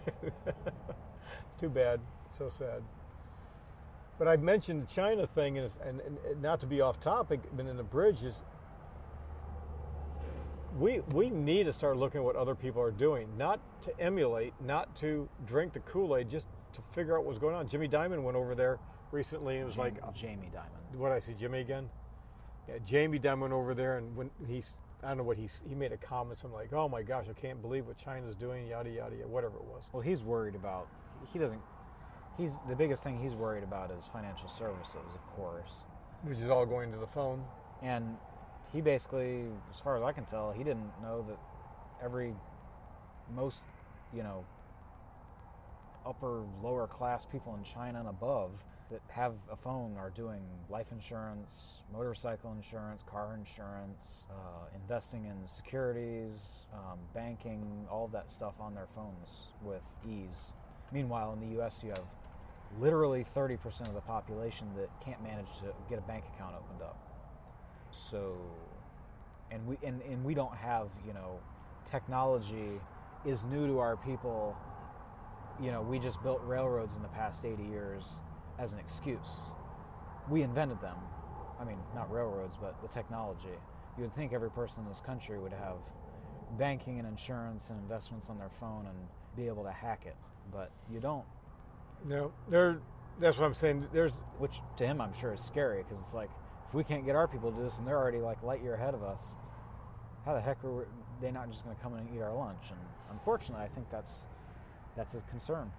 too 1.59 1.69
bad. 1.69 1.99
So 2.37 2.49
sad. 2.49 2.83
But 4.19 4.27
I've 4.27 4.41
mentioned 4.41 4.81
the 4.81 4.87
China 4.93 5.27
thing, 5.27 5.57
and, 5.57 5.71
and, 5.85 6.01
and 6.01 6.41
not 6.41 6.59
to 6.61 6.67
be 6.67 6.81
off 6.81 6.99
topic, 6.99 7.39
but 7.55 7.65
in 7.65 7.77
the 7.77 7.83
bridge 7.83 8.23
is 8.23 8.41
we 10.79 10.99
we 11.11 11.29
need 11.29 11.65
to 11.65 11.73
start 11.73 11.97
looking 11.97 12.19
at 12.19 12.25
what 12.25 12.35
other 12.35 12.55
people 12.55 12.81
are 12.81 12.91
doing, 12.91 13.27
not 13.37 13.59
to 13.83 13.99
emulate, 13.99 14.53
not 14.65 14.95
to 14.97 15.27
drink 15.45 15.73
the 15.73 15.79
Kool 15.81 16.15
Aid, 16.17 16.29
just 16.29 16.45
to 16.73 16.81
figure 16.93 17.17
out 17.17 17.25
what's 17.25 17.39
going 17.39 17.55
on. 17.55 17.67
Jimmy 17.67 17.87
Diamond 17.87 18.23
went 18.23 18.37
over 18.37 18.55
there 18.55 18.79
recently, 19.11 19.55
and 19.55 19.63
it 19.63 19.65
was 19.65 19.77
like, 19.77 19.95
uh, 20.03 20.11
Jamie 20.11 20.49
Diamond. 20.51 20.73
what 20.95 21.09
did 21.09 21.15
I 21.15 21.19
see, 21.19 21.33
Jimmy 21.33 21.61
again? 21.61 21.89
Yeah, 22.67 22.75
Jamie 22.85 23.19
Diamond 23.19 23.41
went 23.41 23.53
over 23.53 23.73
there, 23.73 23.97
and 23.97 24.15
when 24.15 24.29
he's, 24.47 24.73
I 25.03 25.09
don't 25.09 25.17
know 25.17 25.23
what 25.23 25.37
he's, 25.37 25.61
he 25.67 25.75
made 25.75 25.91
a 25.91 25.97
comment, 25.97 26.39
something 26.39 26.57
like, 26.57 26.73
"Oh 26.73 26.89
my 26.89 27.03
gosh, 27.03 27.25
I 27.29 27.39
can't 27.39 27.61
believe 27.61 27.85
what 27.85 27.97
China's 27.97 28.35
doing," 28.35 28.67
yada 28.67 28.89
yada 28.89 29.15
yada, 29.15 29.27
whatever 29.27 29.57
it 29.57 29.63
was. 29.65 29.83
Well, 29.91 30.01
he's 30.01 30.23
worried 30.23 30.55
about. 30.55 30.87
He 31.31 31.39
doesn't. 31.39 31.61
He's 32.37 32.53
the 32.67 32.75
biggest 32.75 33.03
thing 33.03 33.19
he's 33.21 33.33
worried 33.33 33.63
about 33.63 33.91
is 33.91 34.05
financial 34.11 34.49
services, 34.49 34.95
of 35.13 35.35
course. 35.35 35.71
Which 36.23 36.39
is 36.39 36.49
all 36.49 36.65
going 36.65 36.91
to 36.91 36.97
the 36.97 37.07
phone. 37.07 37.43
And 37.81 38.17
he 38.73 38.81
basically, 38.81 39.45
as 39.71 39.79
far 39.79 39.97
as 39.97 40.03
I 40.03 40.11
can 40.11 40.25
tell, 40.25 40.51
he 40.51 40.63
didn't 40.63 40.91
know 41.01 41.23
that 41.27 41.37
every 42.03 42.33
most, 43.35 43.59
you 44.13 44.23
know, 44.23 44.45
upper 46.05 46.43
lower 46.63 46.87
class 46.87 47.25
people 47.25 47.55
in 47.55 47.63
China 47.63 47.99
and 47.99 48.07
above 48.07 48.51
that 48.89 49.01
have 49.09 49.33
a 49.51 49.55
phone 49.55 49.95
are 49.97 50.09
doing 50.09 50.41
life 50.69 50.87
insurance, 50.91 51.81
motorcycle 51.91 52.53
insurance, 52.53 53.03
car 53.05 53.37
insurance, 53.37 54.25
uh, 54.31 54.65
investing 54.75 55.25
in 55.25 55.35
securities, 55.47 56.65
um, 56.73 56.97
banking, 57.13 57.85
all 57.91 58.07
that 58.07 58.29
stuff 58.29 58.53
on 58.59 58.73
their 58.73 58.87
phones 58.95 59.49
with 59.61 59.83
ease. 60.07 60.53
Meanwhile, 60.93 61.33
in 61.33 61.39
the 61.41 61.55
U.S., 61.55 61.81
you 61.83 61.89
have 61.89 62.05
literally 62.79 63.25
30% 63.35 63.81
of 63.81 63.93
the 63.93 64.01
population 64.01 64.67
that 64.77 64.89
can't 65.01 65.21
manage 65.21 65.47
to 65.59 65.73
get 65.89 65.99
a 65.99 66.03
bank 66.03 66.23
account 66.33 66.55
opened 66.55 66.81
up. 66.81 66.97
So, 67.91 68.37
and 69.51 69.65
we 69.67 69.77
and, 69.83 70.01
and 70.03 70.23
we 70.23 70.33
don't 70.33 70.55
have 70.55 70.87
you 71.05 71.13
know, 71.13 71.39
technology 71.89 72.79
is 73.25 73.43
new 73.43 73.67
to 73.67 73.79
our 73.79 73.97
people. 73.97 74.55
You 75.59 75.71
know, 75.71 75.81
we 75.81 75.99
just 75.99 76.21
built 76.23 76.41
railroads 76.45 76.95
in 76.95 77.01
the 77.01 77.07
past 77.09 77.43
80 77.43 77.63
years 77.63 78.03
as 78.59 78.73
an 78.73 78.79
excuse. 78.79 79.41
We 80.29 80.41
invented 80.41 80.81
them. 80.81 80.97
I 81.59 81.63
mean, 81.63 81.77
not 81.95 82.11
railroads, 82.11 82.55
but 82.59 82.81
the 82.81 82.87
technology. 82.87 83.57
You 83.97 84.03
would 84.03 84.15
think 84.15 84.33
every 84.33 84.51
person 84.51 84.81
in 84.83 84.87
this 84.87 85.01
country 85.01 85.39
would 85.39 85.53
have 85.53 85.77
banking 86.57 86.99
and 86.99 87.07
insurance 87.07 87.69
and 87.69 87.79
investments 87.79 88.29
on 88.29 88.37
their 88.37 88.51
phone 88.59 88.85
and 88.85 88.97
be 89.35 89.47
able 89.47 89.63
to 89.63 89.71
hack 89.71 90.03
it, 90.05 90.15
but 90.51 90.71
you 90.91 90.99
don't. 90.99 91.25
No, 92.05 92.31
there. 92.49 92.79
That's 93.19 93.37
what 93.37 93.45
I'm 93.45 93.53
saying. 93.55 93.87
There's 93.91 94.13
Which 94.37 94.61
to 94.77 94.85
him, 94.85 95.01
I'm 95.01 95.13
sure, 95.13 95.33
is 95.33 95.41
scary 95.41 95.83
because 95.83 95.99
it's 96.03 96.13
like 96.13 96.29
if 96.67 96.73
we 96.73 96.83
can't 96.83 97.05
get 97.05 97.15
our 97.15 97.27
people 97.27 97.51
to 97.51 97.57
do 97.57 97.63
this 97.63 97.79
and 97.79 97.87
they're 97.87 97.97
already 97.97 98.19
like 98.19 98.43
light 98.43 98.61
year 98.61 98.75
ahead 98.75 98.93
of 98.93 99.01
us, 99.01 99.35
how 100.25 100.33
the 100.33 100.41
heck 100.41 100.63
are 100.63 100.71
we, 100.71 100.83
they 101.21 101.31
not 101.31 101.49
just 101.49 101.63
going 101.63 101.75
to 101.75 101.81
come 101.81 101.93
in 101.93 102.01
and 102.01 102.09
eat 102.15 102.21
our 102.21 102.33
lunch? 102.33 102.69
And 102.69 102.79
unfortunately, 103.11 103.63
I 103.63 103.69
think 103.69 103.89
that's 103.89 104.21
that's 104.95 105.15
a 105.15 105.21
concern. 105.21 105.71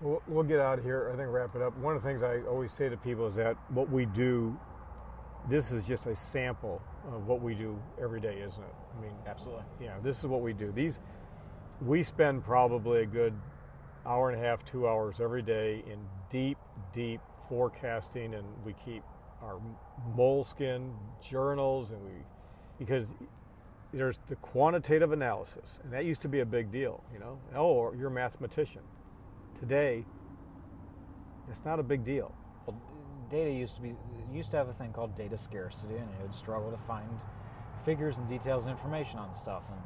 We'll, 0.00 0.22
we'll 0.28 0.44
get 0.44 0.60
out 0.60 0.78
of 0.78 0.84
here. 0.84 1.10
I 1.12 1.16
think 1.16 1.30
wrap 1.30 1.56
it 1.56 1.62
up. 1.62 1.76
One 1.78 1.96
of 1.96 2.02
the 2.02 2.08
things 2.08 2.22
I 2.22 2.40
always 2.42 2.72
say 2.72 2.88
to 2.88 2.96
people 2.96 3.26
is 3.26 3.34
that 3.36 3.56
what 3.70 3.90
we 3.90 4.04
do, 4.06 4.58
this 5.48 5.72
is 5.72 5.86
just 5.86 6.06
a 6.06 6.14
sample 6.14 6.82
of 7.12 7.26
what 7.26 7.40
we 7.40 7.54
do 7.54 7.80
every 8.00 8.20
day, 8.20 8.40
isn't 8.40 8.62
it? 8.62 8.74
I 8.96 9.00
mean, 9.00 9.12
Absolutely. 9.26 9.64
yeah, 9.80 9.94
this 10.02 10.18
is 10.18 10.26
what 10.26 10.42
we 10.42 10.52
do. 10.52 10.70
These, 10.72 11.00
we 11.80 12.02
spend 12.02 12.44
probably 12.44 13.02
a 13.02 13.06
good 13.06 13.32
hour 14.04 14.30
and 14.30 14.40
a 14.40 14.44
half, 14.44 14.64
two 14.64 14.86
hours 14.86 15.20
every 15.20 15.42
day 15.42 15.82
in 15.90 15.98
deep, 16.30 16.58
deep 16.94 17.20
forecasting, 17.48 18.34
and 18.34 18.44
we 18.64 18.74
keep 18.84 19.02
our 19.42 19.60
Moleskine 20.16 20.92
journals, 21.22 21.90
and 21.90 22.02
we, 22.04 22.10
because 22.78 23.06
there's 23.92 24.18
the 24.28 24.36
quantitative 24.36 25.12
analysis, 25.12 25.78
and 25.84 25.92
that 25.92 26.04
used 26.04 26.20
to 26.22 26.28
be 26.28 26.40
a 26.40 26.46
big 26.46 26.70
deal. 26.70 27.02
You 27.12 27.18
know, 27.18 27.38
oh, 27.54 27.94
you're 27.94 28.08
a 28.08 28.10
mathematician. 28.10 28.82
Today, 29.60 30.04
it's 31.50 31.64
not 31.64 31.80
a 31.80 31.82
big 31.82 32.04
deal. 32.04 32.34
Well, 32.66 32.76
data 33.30 33.50
used 33.50 33.76
to 33.76 33.82
be 33.82 33.94
used 34.32 34.50
to 34.50 34.58
have 34.58 34.68
a 34.68 34.74
thing 34.74 34.92
called 34.92 35.16
data 35.16 35.38
scarcity, 35.38 35.96
and 35.96 36.10
you 36.10 36.22
would 36.22 36.34
struggle 36.34 36.70
to 36.70 36.76
find 36.86 37.08
figures 37.84 38.16
and 38.18 38.28
details 38.28 38.64
and 38.64 38.72
information 38.72 39.18
on 39.18 39.34
stuff. 39.34 39.62
And 39.70 39.80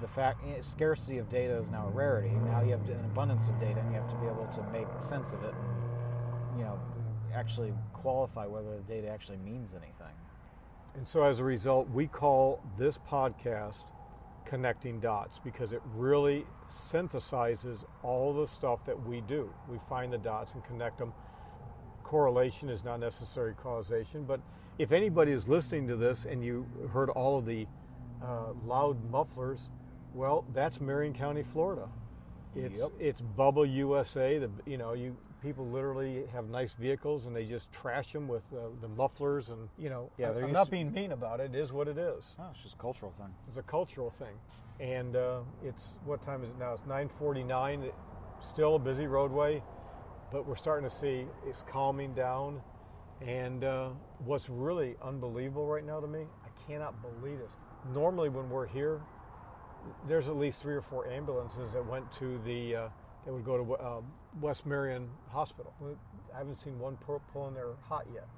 the 0.00 0.08
fact 0.08 0.40
eh, 0.46 0.62
scarcity 0.62 1.18
of 1.18 1.28
data 1.28 1.54
is 1.58 1.70
now 1.70 1.88
a 1.88 1.90
rarity. 1.90 2.30
Now 2.46 2.62
you 2.62 2.70
have 2.70 2.88
an 2.88 3.04
abundance 3.04 3.48
of 3.48 3.60
data, 3.60 3.80
and 3.80 3.90
you 3.90 3.96
have 3.96 4.08
to 4.08 4.16
be 4.16 4.26
able 4.26 4.48
to 4.54 4.62
make 4.72 4.86
sense 5.06 5.26
of 5.34 5.44
it. 5.44 5.52
And, 5.52 6.58
you 6.58 6.64
know, 6.64 6.80
actually 7.34 7.74
qualify 7.92 8.46
whether 8.46 8.76
the 8.76 8.82
data 8.82 9.08
actually 9.08 9.38
means 9.38 9.72
anything. 9.72 10.16
And 10.94 11.06
so 11.06 11.22
as 11.22 11.38
a 11.38 11.44
result, 11.44 11.88
we 11.90 12.06
call 12.06 12.60
this 12.78 12.98
podcast 12.98 13.84
Connecting 14.44 15.00
Dots 15.00 15.38
because 15.38 15.72
it 15.72 15.82
really 15.94 16.44
synthesizes 16.68 17.84
all 18.02 18.32
the 18.32 18.46
stuff 18.46 18.84
that 18.84 19.00
we 19.06 19.20
do. 19.22 19.50
We 19.68 19.78
find 19.88 20.12
the 20.12 20.18
dots 20.18 20.54
and 20.54 20.64
connect 20.64 20.98
them. 20.98 21.12
Correlation 22.02 22.68
is 22.68 22.82
not 22.84 22.98
necessary 23.00 23.54
causation, 23.54 24.24
but 24.24 24.40
if 24.78 24.92
anybody 24.92 25.32
is 25.32 25.46
listening 25.46 25.86
to 25.88 25.96
this 25.96 26.24
and 26.24 26.44
you 26.44 26.66
heard 26.92 27.10
all 27.10 27.38
of 27.38 27.46
the 27.46 27.66
uh, 28.22 28.52
loud 28.66 28.96
mufflers, 29.10 29.70
well, 30.14 30.44
that's 30.52 30.80
Marion 30.80 31.12
County, 31.14 31.42
Florida. 31.42 31.88
It's 32.56 32.80
Yep. 32.80 32.90
it's 32.98 33.20
Bubba 33.20 33.72
USA. 33.74 34.38
The 34.38 34.50
you 34.66 34.76
know 34.76 34.92
you 34.94 35.16
people 35.42 35.66
literally 35.66 36.24
have 36.32 36.48
nice 36.48 36.72
vehicles 36.74 37.26
and 37.26 37.34
they 37.34 37.44
just 37.44 37.70
trash 37.72 38.12
them 38.12 38.28
with 38.28 38.42
uh, 38.52 38.68
the 38.80 38.88
mufflers 38.88 39.48
and 39.50 39.68
you 39.78 39.88
know 39.88 40.10
Yeah, 40.18 40.30
I- 40.30 40.32
there 40.34 40.44
I'm 40.44 40.52
not 40.52 40.64
to- 40.66 40.70
being 40.70 40.92
mean 40.92 41.12
about 41.12 41.40
it. 41.40 41.54
It 41.54 41.58
is 41.58 41.72
what 41.72 41.88
it 41.88 41.98
is. 41.98 42.34
Oh, 42.38 42.44
it's 42.52 42.62
just 42.62 42.74
a 42.74 42.78
cultural 42.78 43.12
thing. 43.18 43.32
It's 43.48 43.56
a 43.56 43.62
cultural 43.62 44.10
thing, 44.10 44.36
and 44.80 45.16
uh, 45.16 45.40
it's 45.64 45.88
what 46.04 46.22
time 46.22 46.44
is 46.44 46.50
it 46.50 46.58
now? 46.58 46.72
It's 46.72 46.82
9:49. 46.86 47.90
Still 48.42 48.76
a 48.76 48.78
busy 48.78 49.06
roadway, 49.06 49.62
but 50.32 50.46
we're 50.46 50.56
starting 50.56 50.88
to 50.88 50.94
see 50.94 51.26
it's 51.46 51.62
calming 51.62 52.14
down. 52.14 52.62
And 53.20 53.64
uh, 53.64 53.90
what's 54.24 54.48
really 54.48 54.96
unbelievable 55.02 55.66
right 55.66 55.84
now 55.84 56.00
to 56.00 56.06
me, 56.06 56.20
I 56.42 56.48
cannot 56.66 56.94
believe 57.02 57.38
this. 57.38 57.58
Normally, 57.92 58.30
when 58.30 58.48
we're 58.48 58.64
here, 58.64 59.02
there's 60.08 60.28
at 60.28 60.36
least 60.36 60.60
three 60.62 60.74
or 60.74 60.80
four 60.80 61.06
ambulances 61.06 61.72
that 61.74 61.84
went 61.84 62.10
to 62.12 62.38
the 62.46 62.76
uh, 62.76 62.88
that 63.26 63.32
would 63.34 63.44
go 63.44 63.62
to 63.62 63.74
uh, 63.74 64.00
West 64.40 64.66
Marion 64.66 65.08
Hospital. 65.30 65.72
I 66.34 66.38
haven't 66.38 66.56
seen 66.56 66.78
one 66.78 66.96
pull, 66.96 67.48
in 67.48 67.54
there 67.54 67.70
hot 67.82 68.06
yet. 68.12 68.28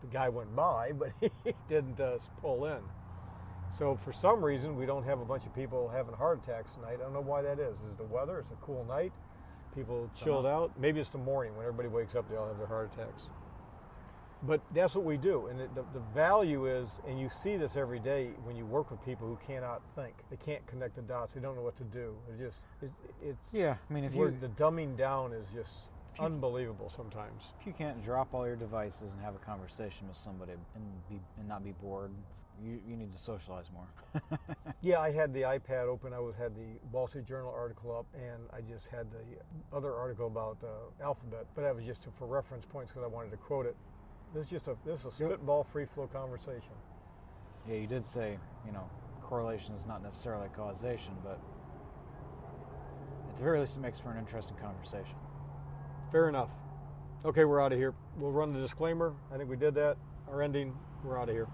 The 0.00 0.08
guy 0.08 0.28
went 0.28 0.54
by, 0.54 0.92
but 0.98 1.12
he 1.20 1.30
didn't 1.68 2.00
uh, 2.00 2.18
pull 2.40 2.66
in. 2.66 2.80
So 3.70 3.98
for 4.04 4.12
some 4.12 4.42
reason, 4.42 4.76
we 4.76 4.86
don't 4.86 5.04
have 5.04 5.20
a 5.20 5.24
bunch 5.24 5.44
of 5.44 5.54
people 5.54 5.88
having 5.88 6.14
heart 6.14 6.40
attacks 6.42 6.72
tonight. 6.72 6.94
I 7.00 7.02
don't 7.02 7.12
know 7.12 7.20
why 7.20 7.42
that 7.42 7.58
is. 7.58 7.74
Is 7.74 7.92
it 7.92 7.98
the 7.98 8.04
weather? 8.04 8.38
It's 8.38 8.50
a 8.50 8.64
cool 8.64 8.84
night. 8.88 9.12
People 9.74 10.10
chilled 10.16 10.46
out. 10.46 10.72
Maybe 10.78 11.00
it's 11.00 11.10
the 11.10 11.18
morning 11.18 11.54
when 11.56 11.66
everybody 11.66 11.88
wakes 11.88 12.14
up. 12.14 12.28
They 12.30 12.36
all 12.36 12.48
have 12.48 12.58
their 12.58 12.66
heart 12.66 12.90
attacks. 12.94 13.24
But 14.42 14.60
that's 14.72 14.94
what 14.94 15.04
we 15.04 15.16
do, 15.16 15.46
and 15.46 15.60
it, 15.60 15.74
the, 15.74 15.84
the 15.92 16.00
value 16.14 16.66
is, 16.66 17.00
and 17.08 17.18
you 17.18 17.28
see 17.28 17.56
this 17.56 17.76
every 17.76 17.98
day 17.98 18.30
when 18.44 18.56
you 18.56 18.64
work 18.66 18.90
with 18.90 19.04
people 19.04 19.26
who 19.26 19.36
cannot 19.44 19.82
think, 19.96 20.14
they 20.30 20.36
can't 20.36 20.64
connect 20.66 20.94
the 20.96 21.02
dots, 21.02 21.34
they 21.34 21.40
don't 21.40 21.56
know 21.56 21.62
what 21.62 21.76
to 21.78 21.84
do. 21.84 22.14
It 22.32 22.38
just, 22.44 22.58
it, 22.80 22.90
it's 23.22 23.52
Yeah, 23.52 23.76
I 23.88 23.92
mean, 23.92 24.04
if 24.04 24.14
you 24.14 24.34
the 24.40 24.48
dumbing 24.48 24.96
down 24.96 25.32
is 25.32 25.46
just 25.52 25.88
you- 26.18 26.24
unbelievable 26.24 26.88
sometimes. 26.88 27.52
if 27.60 27.66
you 27.66 27.72
can't 27.72 28.02
drop 28.04 28.28
all 28.32 28.46
your 28.46 28.56
devices 28.56 29.10
and 29.10 29.20
have 29.20 29.34
a 29.34 29.38
conversation 29.38 30.06
with 30.08 30.16
somebody 30.16 30.52
and 30.52 30.84
be 31.08 31.20
and 31.38 31.48
not 31.48 31.64
be 31.64 31.72
bored, 31.72 32.12
you 32.62 32.80
you 32.88 32.96
need 32.96 33.12
to 33.12 33.18
socialize 33.22 33.66
more. 33.72 33.88
Yeah, 34.80 35.00
I 35.00 35.10
had 35.10 35.34
the 35.34 35.42
iPad 35.42 35.86
open. 35.86 36.12
I 36.12 36.20
was 36.20 36.36
had 36.36 36.54
the 36.54 36.78
Wall 36.92 37.08
Street 37.08 37.24
Journal 37.26 37.52
article 37.52 37.96
up, 37.96 38.06
and 38.14 38.44
I 38.52 38.60
just 38.60 38.86
had 38.86 39.08
the 39.10 39.76
other 39.76 39.92
article 39.92 40.28
about 40.28 40.56
uh, 40.62 41.02
Alphabet, 41.04 41.46
but 41.56 41.62
that 41.62 41.74
was 41.74 41.84
just 41.84 42.06
for 42.16 42.26
reference 42.28 42.64
points 42.64 42.92
because 42.92 43.02
I 43.02 43.08
wanted 43.08 43.32
to 43.32 43.38
quote 43.38 43.66
it. 43.66 43.76
This 44.34 44.44
is 44.44 44.50
just 44.50 44.68
a 44.68 44.76
this 44.84 45.00
is 45.00 45.04
a 45.06 45.08
Yep. 45.24 45.30
spitball, 45.38 45.64
free 45.64 45.86
flow 45.86 46.06
conversation. 46.06 46.72
yeah, 47.66 47.74
you 47.76 47.86
did 47.86 48.04
say 48.04 48.38
you 48.66 48.72
know 48.72 48.88
correlation 49.22 49.74
is 49.74 49.86
not 49.86 50.02
necessarily 50.02 50.48
causation, 50.56 51.14
but 51.22 51.38
at 53.30 53.36
the 53.36 53.42
very 53.42 53.60
least, 53.60 53.76
it 53.76 53.80
makes 53.80 53.98
for 53.98 54.10
an 54.10 54.18
interesting 54.18 54.56
conversation. 54.56 55.14
Fair 56.10 56.28
enough. 56.28 56.48
Okay, 57.24 57.44
we're 57.44 57.60
out 57.60 57.72
of 57.72 57.78
here. 57.78 57.94
We'll 58.16 58.32
run 58.32 58.52
the 58.52 58.60
disclaimer. 58.60 59.12
I 59.32 59.36
think 59.36 59.50
we 59.50 59.56
did 59.56 59.74
that. 59.74 59.96
Our 60.30 60.42
ending. 60.42 60.74
We're 61.04 61.18
out 61.18 61.28
of 61.28 61.34
here. 61.34 61.48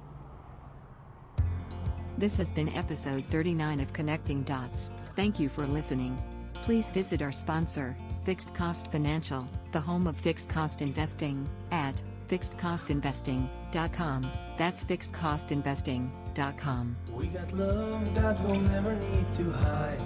This 2.17 2.37
has 2.37 2.53
been 2.53 2.69
episode 2.71 3.25
39 3.31 3.81
of 3.81 3.93
Connecting 3.93 4.43
Dots. 4.45 4.91
Thank 5.17 5.41
you 5.41 5.49
for 5.49 5.67
listening. 5.67 6.17
Please 6.55 6.91
visit 6.93 7.21
our 7.23 7.33
sponsor, 7.33 7.97
Fixed 8.25 8.55
Cost 8.55 8.91
Financial, 8.93 9.47
the 9.73 9.81
home 9.81 10.07
of 10.07 10.17
fixed 10.17 10.49
cost 10.49 10.81
investing, 10.81 11.49
at 11.73 12.01
fixedcostinvesting.com. 12.29 14.27
That's 14.57 14.85
fixedcostinvesting.com. 14.85 16.97
We 17.11 17.27
got 17.29 17.53
love 17.53 18.15
that 18.15 18.41
we'll 18.45 18.61
never 18.61 18.95
need 18.95 19.33
to 19.35 19.53
hide. 19.53 20.01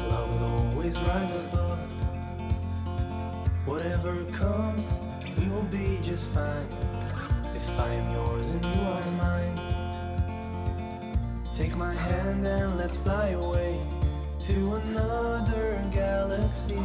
Love 0.00 0.40
will 0.40 0.68
always 0.70 0.98
rise 1.00 1.30
above. 1.30 1.78
Whatever 3.66 4.24
comes, 4.32 4.90
we 5.38 5.46
will 5.48 5.62
be 5.64 5.98
just 6.02 6.26
fine. 6.28 6.66
If 7.54 7.78
I 7.78 7.92
am 7.92 8.12
yours 8.14 8.54
and 8.54 8.64
you 8.64 8.80
are 8.82 9.10
mine. 9.12 9.60
Take 11.52 11.76
my 11.76 11.92
hand 11.92 12.46
and 12.46 12.78
let's 12.78 12.96
fly 12.96 13.28
away 13.30 13.78
to 14.42 14.76
another 14.76 15.82
galaxy. 15.92 16.78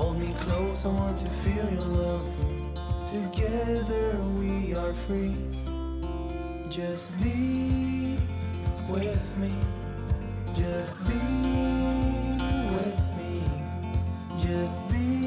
Hold 0.00 0.18
me 0.18 0.34
close, 0.40 0.86
I 0.86 0.88
want 0.88 1.18
to 1.18 1.28
feel 1.44 1.70
your 1.74 1.82
love. 1.82 2.26
Together 3.04 4.18
we 4.38 4.72
are 4.74 4.94
free. 5.06 5.36
Just 6.70 7.12
be 7.22 8.16
with 8.88 9.36
me. 9.36 9.52
Just 10.56 10.96
be 11.06 11.20
with 12.76 13.02
me. 13.18 13.42
Just 14.40 14.78
be 14.88 15.19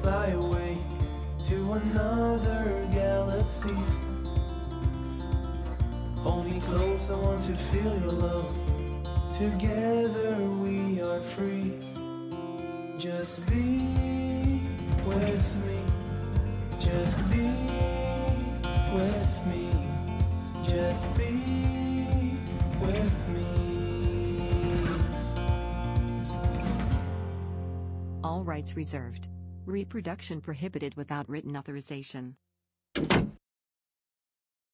fly 0.00 0.26
away 0.28 0.78
to 1.44 1.72
another 1.72 2.86
galaxy. 2.92 3.76
Hold 6.18 6.46
me 6.46 6.60
close, 6.60 7.10
I 7.10 7.14
want 7.14 7.42
to 7.44 7.54
feel 7.54 7.98
your 8.00 8.12
love. 8.12 8.54
Together 9.32 10.36
we 10.62 11.00
are 11.00 11.20
free. 11.20 11.78
Just 12.98 13.44
be 13.46 14.60
with 15.06 15.66
me. 15.66 15.80
Just 16.80 17.18
be 17.30 17.48
with 18.94 19.46
me. 19.46 19.70
Just 20.64 21.04
be 21.16 22.36
with 22.80 23.28
me. 23.28 23.46
All 28.22 28.44
rights 28.44 28.76
reserved. 28.76 29.28
Reproduction 29.68 30.40
prohibited 30.40 30.94
without 30.96 31.28
written 31.28 31.54
authorization. 31.54 32.36